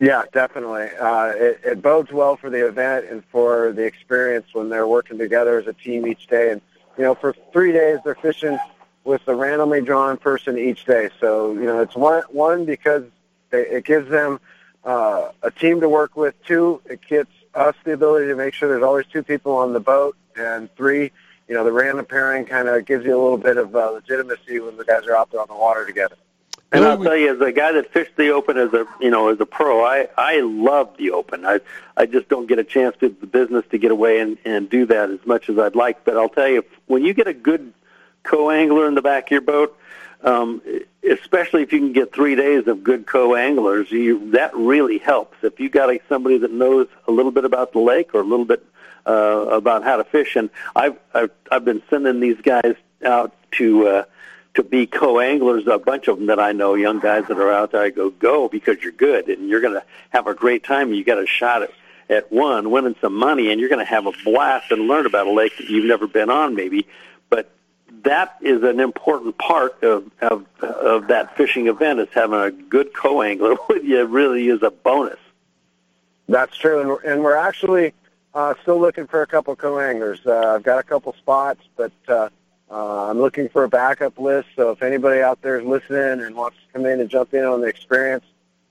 Yeah, 0.00 0.22
definitely. 0.32 0.88
Uh, 0.98 1.32
it, 1.34 1.60
it 1.64 1.82
bodes 1.82 2.12
well 2.12 2.36
for 2.36 2.50
the 2.50 2.66
event 2.66 3.06
and 3.06 3.24
for 3.32 3.72
the 3.72 3.84
experience 3.84 4.46
when 4.52 4.68
they're 4.68 4.86
working 4.86 5.18
together 5.18 5.58
as 5.58 5.66
a 5.66 5.72
team 5.72 6.06
each 6.06 6.28
day. 6.28 6.52
And 6.52 6.60
you 6.96 7.02
know, 7.04 7.14
for 7.16 7.34
three 7.52 7.72
days 7.72 7.98
they're 8.04 8.14
fishing 8.14 8.58
with 9.08 9.26
a 9.26 9.34
randomly 9.34 9.80
drawn 9.80 10.18
person 10.18 10.58
each 10.58 10.84
day. 10.84 11.08
So 11.18 11.52
you 11.54 11.64
know, 11.64 11.80
it's 11.80 11.96
one 11.96 12.22
one 12.30 12.66
because 12.66 13.04
they, 13.50 13.62
it 13.62 13.84
gives 13.84 14.08
them 14.10 14.38
uh, 14.84 15.30
a 15.42 15.50
team 15.50 15.80
to 15.80 15.88
work 15.88 16.14
with. 16.14 16.34
Two, 16.44 16.82
it 16.84 17.00
gets 17.08 17.30
us 17.54 17.74
the 17.84 17.94
ability 17.94 18.26
to 18.26 18.36
make 18.36 18.52
sure 18.52 18.68
there's 18.68 18.82
always 18.82 19.06
two 19.06 19.22
people 19.22 19.56
on 19.56 19.72
the 19.72 19.80
boat. 19.80 20.14
And 20.36 20.72
three, 20.76 21.10
you 21.48 21.54
know, 21.54 21.64
the 21.64 21.72
random 21.72 22.04
pairing 22.04 22.44
kind 22.44 22.68
of 22.68 22.84
gives 22.84 23.04
you 23.04 23.18
a 23.18 23.20
little 23.20 23.38
bit 23.38 23.56
of 23.56 23.74
uh, 23.74 23.90
legitimacy 23.92 24.60
when 24.60 24.76
the 24.76 24.84
guys 24.84 25.06
are 25.06 25.16
out 25.16 25.32
there 25.32 25.40
on 25.40 25.48
the 25.48 25.56
water 25.56 25.86
together. 25.86 26.16
And 26.70 26.84
I'll 26.84 27.02
tell 27.02 27.16
you, 27.16 27.34
as 27.34 27.40
a 27.40 27.50
guy 27.50 27.72
that 27.72 27.90
fished 27.94 28.14
the 28.18 28.28
Open 28.28 28.58
as 28.58 28.74
a 28.74 28.86
you 29.00 29.08
know 29.08 29.30
as 29.30 29.40
a 29.40 29.46
pro, 29.46 29.82
I 29.82 30.08
I 30.18 30.40
love 30.40 30.98
the 30.98 31.12
Open. 31.12 31.46
I 31.46 31.60
I 31.96 32.04
just 32.04 32.28
don't 32.28 32.46
get 32.46 32.58
a 32.58 32.64
chance 32.64 32.94
to 33.00 33.08
the 33.08 33.26
business 33.26 33.64
to 33.70 33.78
get 33.78 33.90
away 33.90 34.20
and 34.20 34.36
and 34.44 34.68
do 34.68 34.84
that 34.84 35.08
as 35.08 35.20
much 35.24 35.48
as 35.48 35.58
I'd 35.58 35.74
like. 35.74 36.04
But 36.04 36.18
I'll 36.18 36.28
tell 36.28 36.46
you, 36.46 36.62
when 36.86 37.06
you 37.06 37.14
get 37.14 37.26
a 37.26 37.32
good 37.32 37.72
co-angler 38.22 38.86
in 38.86 38.94
the 38.94 39.02
back 39.02 39.26
of 39.26 39.30
your 39.30 39.40
boat, 39.40 39.78
um, 40.22 40.62
especially 41.08 41.62
if 41.62 41.72
you 41.72 41.78
can 41.78 41.92
get 41.92 42.12
three 42.12 42.34
days 42.34 42.66
of 42.66 42.82
good 42.82 43.06
co-anglers, 43.06 43.90
you 43.90 44.30
that 44.32 44.54
really 44.54 44.98
helps. 44.98 45.36
If 45.42 45.60
you 45.60 45.68
got 45.68 45.90
a, 45.90 46.00
somebody 46.08 46.38
that 46.38 46.52
knows 46.52 46.88
a 47.06 47.12
little 47.12 47.32
bit 47.32 47.44
about 47.44 47.72
the 47.72 47.80
lake 47.80 48.14
or 48.14 48.20
a 48.20 48.24
little 48.24 48.44
bit 48.44 48.64
uh, 49.06 49.46
about 49.50 49.84
how 49.84 49.96
to 49.96 50.04
fish, 50.04 50.36
and 50.36 50.50
I've 50.74 50.98
I've, 51.14 51.30
I've 51.50 51.64
been 51.64 51.82
sending 51.90 52.20
these 52.20 52.40
guys 52.40 52.74
out 53.04 53.34
to. 53.52 53.88
Uh, 53.88 54.04
to 54.54 54.64
be 54.64 54.86
co-anglers, 54.86 55.68
a 55.68 55.78
bunch 55.78 56.08
of 56.08 56.18
them 56.18 56.26
that 56.26 56.40
I 56.40 56.50
know, 56.50 56.74
young 56.74 56.98
guys 56.98 57.28
that 57.28 57.38
are 57.38 57.52
out 57.52 57.70
there. 57.70 57.82
I 57.82 57.90
go, 57.90 58.10
go 58.10 58.48
because 58.48 58.78
you're 58.82 58.90
good 58.90 59.28
and 59.28 59.48
you're 59.48 59.60
going 59.60 59.74
to 59.74 59.84
have 60.10 60.26
a 60.26 60.34
great 60.34 60.64
time. 60.64 60.92
You 60.92 61.04
got 61.04 61.22
a 61.22 61.26
shot 61.26 61.62
at 61.62 61.70
at 62.08 62.32
one, 62.32 62.70
winning 62.70 62.96
some 63.00 63.14
money, 63.14 63.50
and 63.50 63.60
you're 63.60 63.68
going 63.68 63.84
to 63.84 63.90
have 63.90 64.06
a 64.06 64.12
blast 64.24 64.70
and 64.72 64.88
learn 64.88 65.06
about 65.06 65.26
a 65.26 65.30
lake 65.30 65.56
that 65.58 65.68
you've 65.68 65.84
never 65.84 66.06
been 66.06 66.30
on, 66.30 66.54
maybe. 66.54 66.86
But 67.88 68.04
that 68.04 68.36
is 68.40 68.62
an 68.62 68.80
important 68.80 69.36
part 69.38 69.82
of 69.82 70.10
of, 70.20 70.46
of 70.62 71.08
that 71.08 71.36
fishing 71.36 71.66
event 71.68 72.00
is 72.00 72.08
having 72.12 72.38
a 72.40 72.50
good 72.50 72.92
co-angler 72.94 73.56
with 73.68 73.84
you. 73.84 74.04
Really 74.04 74.48
is 74.48 74.62
a 74.62 74.70
bonus. 74.70 75.18
That's 76.28 76.56
true, 76.56 76.80
and 76.80 76.88
we're, 76.90 77.00
and 77.00 77.24
we're 77.24 77.36
actually 77.36 77.94
uh, 78.34 78.54
still 78.62 78.78
looking 78.78 79.06
for 79.06 79.22
a 79.22 79.26
couple 79.26 79.56
co-anglers. 79.56 80.20
Uh, 80.26 80.54
I've 80.54 80.62
got 80.62 80.78
a 80.78 80.82
couple 80.84 81.12
spots, 81.14 81.60
but. 81.76 81.92
Uh, 82.06 82.28
uh, 82.70 83.08
I'm 83.08 83.18
looking 83.18 83.48
for 83.48 83.64
a 83.64 83.68
backup 83.70 84.18
list, 84.18 84.48
so 84.54 84.72
if 84.72 84.82
anybody 84.82 85.22
out 85.22 85.40
there 85.40 85.58
is 85.58 85.64
listening 85.66 86.22
and 86.22 86.36
wants 86.36 86.58
to 86.58 86.72
come 86.74 86.84
in 86.84 87.00
and 87.00 87.08
jump 87.08 87.32
in 87.32 87.42
on 87.42 87.62
the 87.62 87.66
experience, 87.66 88.26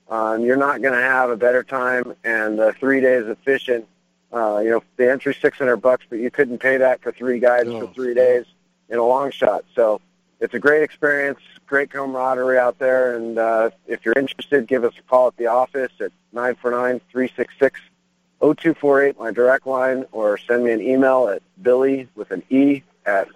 um, 0.08 0.46
you're 0.46 0.56
not 0.56 0.84
going 0.84 0.94
to 0.94 1.02
have 1.02 1.32
a 1.32 1.36
better 1.36 1.64
time. 1.64 2.14
And 2.24 2.60
uh, 2.60 2.74
three 2.74 3.02
days 3.02 3.26
of 3.26 3.40
fishing, 3.40 3.88
uh, 4.32 4.60
you 4.60 4.70
know, 4.70 4.84
the 4.98 5.10
entry's 5.12 5.38
600 5.42 5.78
bucks, 5.78 6.06
but 6.08 6.20
you 6.20 6.30
couldn't 6.30 6.60
pay 6.60 6.78
that 6.78 7.02
for 7.02 7.12
three 7.12 7.40
guides 7.40 7.70
Oh. 7.70 7.88
for 7.88 7.94
three 7.96 8.14
days 8.14 8.46
in 8.90 8.98
a 8.98 9.06
long 9.06 9.32
shot. 9.32 9.64
So 9.76 10.02
it's 10.40 10.54
a 10.54 10.60
great 10.60 10.84
experience, 10.84 11.40
great 11.66 11.90
camaraderie 11.90 12.60
out 12.60 12.78
there. 12.80 13.16
And 13.16 13.40
uh, 13.40 13.70
if 13.88 14.06
you're 14.06 14.18
interested, 14.18 14.68
give 14.68 14.84
us 14.84 14.94
a 14.98 15.02
call 15.04 15.28
at 15.28 15.38
the 15.38 15.48
office 15.48 15.92
at 16.00 16.12
949-366-0248, 16.34 19.18
my 19.18 19.32
direct 19.32 19.68
line, 19.68 20.06
or 20.12 20.38
send 20.38 20.64
me 20.64 20.72
an 20.72 20.82
email 20.82 21.28
at 21.30 21.42
billy 21.62 22.08
with 22.16 22.32
an 22.32 22.44
E 22.50 22.84
at 23.06 23.28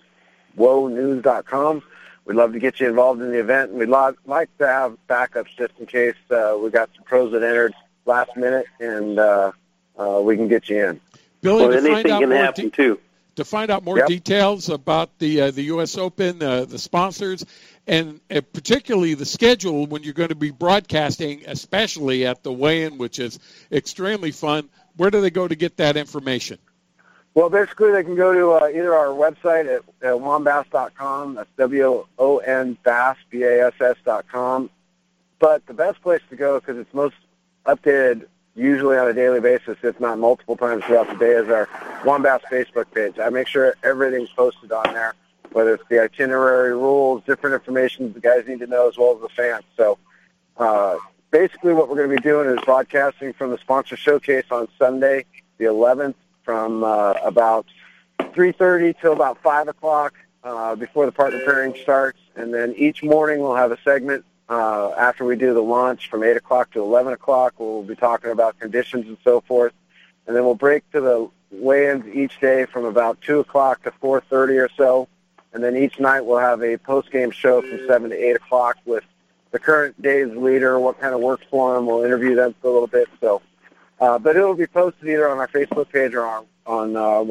wonews.com. 0.57 1.84
We'd 2.26 2.36
love 2.36 2.53
to 2.53 2.60
get 2.60 2.80
you 2.80 2.88
involved 2.88 3.22
in 3.22 3.32
the 3.32 3.40
event, 3.40 3.72
and 3.72 3.80
we'd 3.80 3.90
lo- 3.90 4.15
like 4.26 4.56
to 4.60 4.68
have 4.68 4.95
backups 5.10 5.56
just 5.57 5.73
in 5.80 5.88
case 5.88 6.14
uh, 6.30 6.56
we 6.61 6.69
got 6.69 6.90
some 6.95 7.03
pros 7.03 7.32
that 7.32 7.41
entered 7.41 7.73
last 8.06 8.38
minute, 8.38 8.68
and 8.80 9.18
uh, 9.18 9.52
uh, 9.98 10.22
we 10.23 10.38
can 10.38 10.48
get 10.48 10.69
you 10.69 10.86
in. 10.86 11.02
Billy, 11.41 11.68
well, 11.68 11.86
anything 11.86 12.19
can 12.19 12.32
happen 12.32 12.65
de- 12.65 12.72
too. 12.72 12.99
To 13.38 13.45
find 13.45 13.72
out 13.72 13.84
more 13.86 13.98
Yep. 13.98 14.08
details 14.08 14.68
about 14.70 15.18
the 15.18 15.41
uh, 15.41 15.52
the 15.52 15.64
U.S. 15.64 15.98
Open, 15.98 16.44
uh, 16.44 16.66
the 16.66 16.78
sponsors, 16.78 17.45
and 17.88 18.20
uh, 18.30 18.41
particularly 18.53 19.14
the 19.14 19.26
schedule 19.26 19.86
when 19.88 20.03
you're 20.03 20.14
going 20.14 20.30
to 20.30 20.36
be 20.36 20.52
broadcasting, 20.52 21.44
especially 21.48 22.26
at 22.26 22.44
the 22.44 22.52
weigh-in, 22.52 22.98
which 22.98 23.20
is 23.20 23.40
extremely 23.72 24.32
fun. 24.32 24.70
Where 24.98 25.10
do 25.12 25.22
they 25.22 25.30
go 25.30 25.48
to 25.48 25.56
get 25.56 25.78
that 25.78 25.95
information? 25.95 26.58
Well, 27.34 27.49
basically, 27.49 27.94
they 27.94 28.03
can 28.03 28.16
go 28.16 28.34
to 28.34 28.66
uh, 28.66 28.68
either 28.68 28.94
our 28.94 29.08
website 29.08 29.62
at, 29.74 29.84
at 30.06 30.16
wonbass.com. 30.20 31.36
That's 31.36 31.49
W-O-N 31.58 32.78
Bass, 32.84 33.16
B-A-S-S 33.30 33.95
dot 34.03 34.26
com. 34.30 34.70
But 35.40 35.66
the 35.66 35.74
best 35.74 36.02
place 36.02 36.22
to 36.30 36.36
go, 36.36 36.60
because 36.60 36.78
it's 36.78 36.94
most 36.94 37.16
updated 37.66 38.26
usually 38.56 38.98
on 38.98 39.07
a 39.07 39.14
daily 39.14 39.40
basis, 39.40 39.78
if 39.84 39.99
not 39.99 40.19
multiple 40.19 40.57
times 40.57 40.84
throughout 40.86 41.07
the 41.10 41.15
day, 41.15 41.32
is 41.32 41.49
our 41.49 41.69
WON 42.06 42.22
Bass 42.22 42.41
Facebook 42.52 42.91
page. 42.94 43.19
I 43.19 43.30
make 43.30 43.48
sure 43.48 43.76
everything's 43.84 44.30
posted 44.30 44.72
on 44.72 44.94
there, 44.94 45.14
whether 45.52 45.73
it's 45.73 45.84
the 45.90 46.02
itinerary 46.02 46.73
rules, 46.73 47.23
different 47.26 47.53
information 47.53 48.11
the 48.14 48.19
guys 48.19 48.48
need 48.48 48.60
to 48.60 48.68
know, 48.68 48.88
as 48.90 48.98
well 48.98 49.15
as 49.15 49.22
the 49.22 49.30
fans. 49.30 49.64
So 49.78 49.98
uh, 50.57 50.98
basically 51.32 51.73
what 51.73 51.90
we're 51.90 51.95
going 51.95 52.10
to 52.10 52.15
be 52.15 52.22
doing 52.22 52.49
is 52.49 52.64
broadcasting 52.65 53.34
from 53.34 53.52
the 53.52 53.57
sponsor 53.57 53.95
showcase 53.95 54.45
on 54.52 54.68
Sunday, 54.78 55.26
the 55.57 55.65
11th, 55.65 56.15
from 56.44 56.84
uh, 56.84 57.14
about 57.23 57.65
3.30 58.19 58.99
till 58.99 59.14
about 59.14 59.41
5 59.41 59.68
o'clock. 59.68 60.14
uh, 60.44 60.76
before 60.76 61.06
the 61.06 61.11
partner 61.11 61.40
pairing 61.45 61.76
starts, 61.82 62.19
and 62.36 62.53
then 62.53 62.73
each 62.78 63.03
morning 63.03 63.40
we'll 63.40 63.56
have 63.56 63.72
a 63.72 63.78
segment 63.84 64.26
uh, 64.52 64.91
after 64.98 65.23
we 65.23 65.38
do 65.38 65.53
the 65.53 65.64
launch 65.64 66.10
from 66.10 66.23
8 66.23 66.36
o'clock 66.36 66.72
to 66.72 66.82
11 66.82 67.14
o'clock. 67.14 67.53
We'll 67.57 67.84
be 67.84 67.95
talking 67.95 68.32
about 68.32 68.60
conditions 68.60 69.07
and 69.07 69.18
so 69.23 69.40
forth, 69.40 69.72
and 70.28 70.36
then 70.36 70.44
we'll 70.44 70.56
break 70.56 70.90
to 70.91 70.99
the 70.99 71.30
weigh-ins 71.52 72.06
each 72.14 72.38
day 72.41 72.65
from 72.65 72.84
about 72.84 73.22
2 73.22 73.40
o'clock 73.40 73.82
to 73.84 73.91
4.30 73.91 74.65
or 74.65 74.69
so, 74.76 75.07
and 75.53 75.64
then 75.64 75.78
each 75.78 75.99
night 76.02 76.26
we'll 76.26 76.40
have 76.40 76.61
a 76.61 76.78
post-game 76.78 77.32
show 77.32 77.61
from 77.61 77.80
7 77.88 78.10
to 78.10 78.15
8 78.15 78.36
o'clock 78.36 78.78
with 78.86 79.06
the 79.52 79.60
current 79.60 80.02
day's 80.02 80.30
leader, 80.36 80.78
what 80.80 80.99
kind 80.99 81.15
of 81.15 81.22
works 81.22 81.45
for 81.49 81.73
them. 81.73 81.86
We'll 81.86 82.03
interview 82.03 82.36
them 82.36 82.53
for 82.61 82.68
a 82.68 82.72
little 82.72 82.88
bit. 82.88 83.07
So, 83.22 83.41
uh, 84.02 84.19
but 84.19 84.36
it'll 84.36 84.53
be 84.53 84.68
posted 84.68 85.07
either 85.07 85.30
on 85.30 85.38
our 85.38 85.48
Facebook 85.48 85.90
page 85.90 86.14
or 86.14 86.26
on, 86.26 86.45
on 86.65 86.95
uh, 86.98 87.22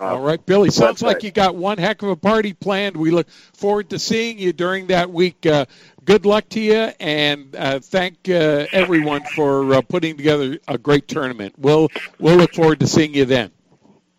Uh, 0.00 0.04
All 0.06 0.20
right, 0.20 0.44
Billy. 0.44 0.70
Sounds 0.70 1.02
like 1.02 1.22
you 1.22 1.30
got 1.30 1.54
one 1.54 1.78
heck 1.78 2.02
of 2.02 2.08
a 2.08 2.16
party 2.16 2.52
planned. 2.52 2.96
We 2.96 3.12
look 3.12 3.30
forward 3.30 3.90
to 3.90 3.98
seeing 4.00 4.38
you 4.38 4.52
during 4.52 4.88
that 4.88 5.12
week. 5.12 5.46
Uh, 5.46 5.66
good 6.04 6.26
luck 6.26 6.48
to 6.50 6.60
you, 6.60 6.90
and 7.00 7.54
uh, 7.56 7.80
thank 7.80 8.28
uh, 8.28 8.66
everyone 8.72 9.22
for 9.34 9.74
uh, 9.74 9.80
putting 9.82 10.16
together 10.16 10.58
a 10.68 10.78
great 10.78 11.08
tournament. 11.08 11.54
We'll 11.58 11.88
we'll 12.18 12.36
look 12.36 12.54
forward 12.54 12.80
to 12.80 12.86
seeing 12.86 13.14
you 13.14 13.24
then. 13.24 13.50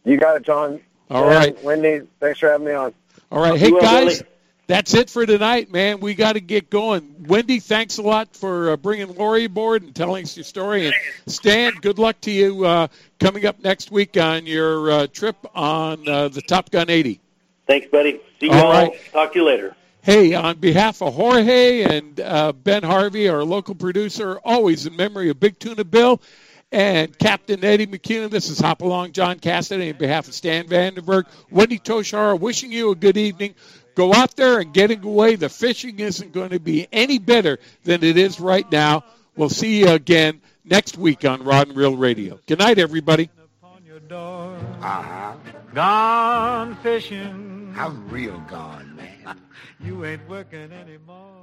You 0.04 0.18
got 0.18 0.38
it, 0.38 0.44
John. 0.44 0.82
All 1.10 1.30
Jen, 1.30 1.38
right. 1.38 1.64
Wendy, 1.64 2.08
thanks 2.20 2.40
for 2.40 2.50
having 2.50 2.68
me 2.68 2.74
on. 2.74 2.94
All 3.32 3.42
right, 3.42 3.60
hey 3.60 3.72
guys, 3.72 4.24
that's 4.68 4.94
it 4.94 5.10
for 5.10 5.26
tonight, 5.26 5.72
man. 5.72 6.00
We 6.00 6.16
got 6.16 6.34
to 6.34 6.40
get 6.40 6.70
going. 6.70 7.26
Wendy, 7.28 7.60
thanks 7.60 7.98
a 7.98 8.02
lot 8.02 8.36
for 8.36 8.72
uh, 8.72 8.78
bringing 8.78 9.14
Lori 9.16 9.46
aboard 9.46 9.84
and 9.84 9.96
telling 9.96 10.24
us 10.24 10.36
your 10.36 10.44
story. 10.44 10.88
And 10.88 10.96
Stan, 11.28 11.74
good 11.82 12.00
luck 12.00 12.20
to 12.22 12.32
you 12.32 12.66
uh, 12.66 12.88
coming 13.20 13.46
up 13.46 13.64
next 13.64 13.92
week 13.92 14.18
on 14.18 14.46
your 14.46 14.92
uh, 14.92 15.08
trip 15.08 15.36
on 15.54 16.08
uh, 16.08 16.30
the 16.30 16.42
Top 16.42 16.72
Gun 16.72 16.90
80. 16.90 17.20
Thanks, 17.68 17.88
buddy. 17.88 18.22
See 18.40 18.48
you 18.48 18.52
All 18.52 18.68
all. 18.68 18.72
right. 18.72 18.94
Talk 19.12 19.34
to 19.34 19.40
you 19.40 19.46
later. 19.46 19.76
Hey, 20.06 20.36
on 20.36 20.60
behalf 20.60 21.02
of 21.02 21.16
Jorge 21.16 21.82
and 21.82 22.20
uh, 22.20 22.52
Ben 22.54 22.84
Harvey, 22.84 23.28
our 23.28 23.44
local 23.44 23.74
producer, 23.74 24.40
always 24.46 24.86
in 24.86 24.96
memory 24.96 25.32
of 25.32 25.40
Big 25.40 25.58
Tuna 25.58 25.84
Bill 25.84 26.22
and 26.72 27.18
Captain 27.18 27.66
Eddie 27.66 27.88
McCune, 27.88 28.30
this 28.30 28.52
is 28.52 28.60
Hop 28.60 28.84
Along 28.84 29.14
John 29.14 29.40
Cassidy 29.40 29.90
on 29.90 29.98
behalf 29.98 30.28
of 30.28 30.36
Stan 30.36 30.68
Vandenberg, 30.68 31.24
Wendy 31.50 31.80
Toshihara, 31.80 32.40
wishing 32.40 32.72
you 32.72 32.92
a 32.92 32.96
good 32.96 33.18
evening. 33.18 33.56
Go 33.96 34.14
out 34.14 34.36
there 34.36 34.60
and 34.60 34.72
getting 34.76 35.04
away. 35.04 35.38
The 35.38 35.50
fishing 35.50 35.98
isn't 35.98 36.34
going 36.34 36.52
to 36.52 36.60
be 36.60 36.88
any 36.92 37.18
better 37.18 37.58
than 37.84 38.04
it 38.04 38.16
is 38.16 38.40
right 38.40 38.72
now. 38.72 39.06
We'll 39.36 39.50
see 39.50 39.80
you 39.80 39.90
again 39.90 40.40
next 40.64 41.00
week 41.00 41.26
on 41.26 41.44
Rod 41.44 41.70
and 41.70 41.76
Reel 41.76 41.98
Radio. 41.98 42.40
Good 42.46 42.60
night, 42.60 42.78
everybody. 42.78 43.32
Uh-huh. 44.12 45.34
Gone 45.74 46.76
fishing. 46.76 47.74
I'm 47.76 48.08
real 48.10 48.38
gone, 48.42 48.85
man. 48.85 48.85
You 49.86 50.04
ain't 50.04 50.28
working 50.28 50.72
anymore. 50.72 51.35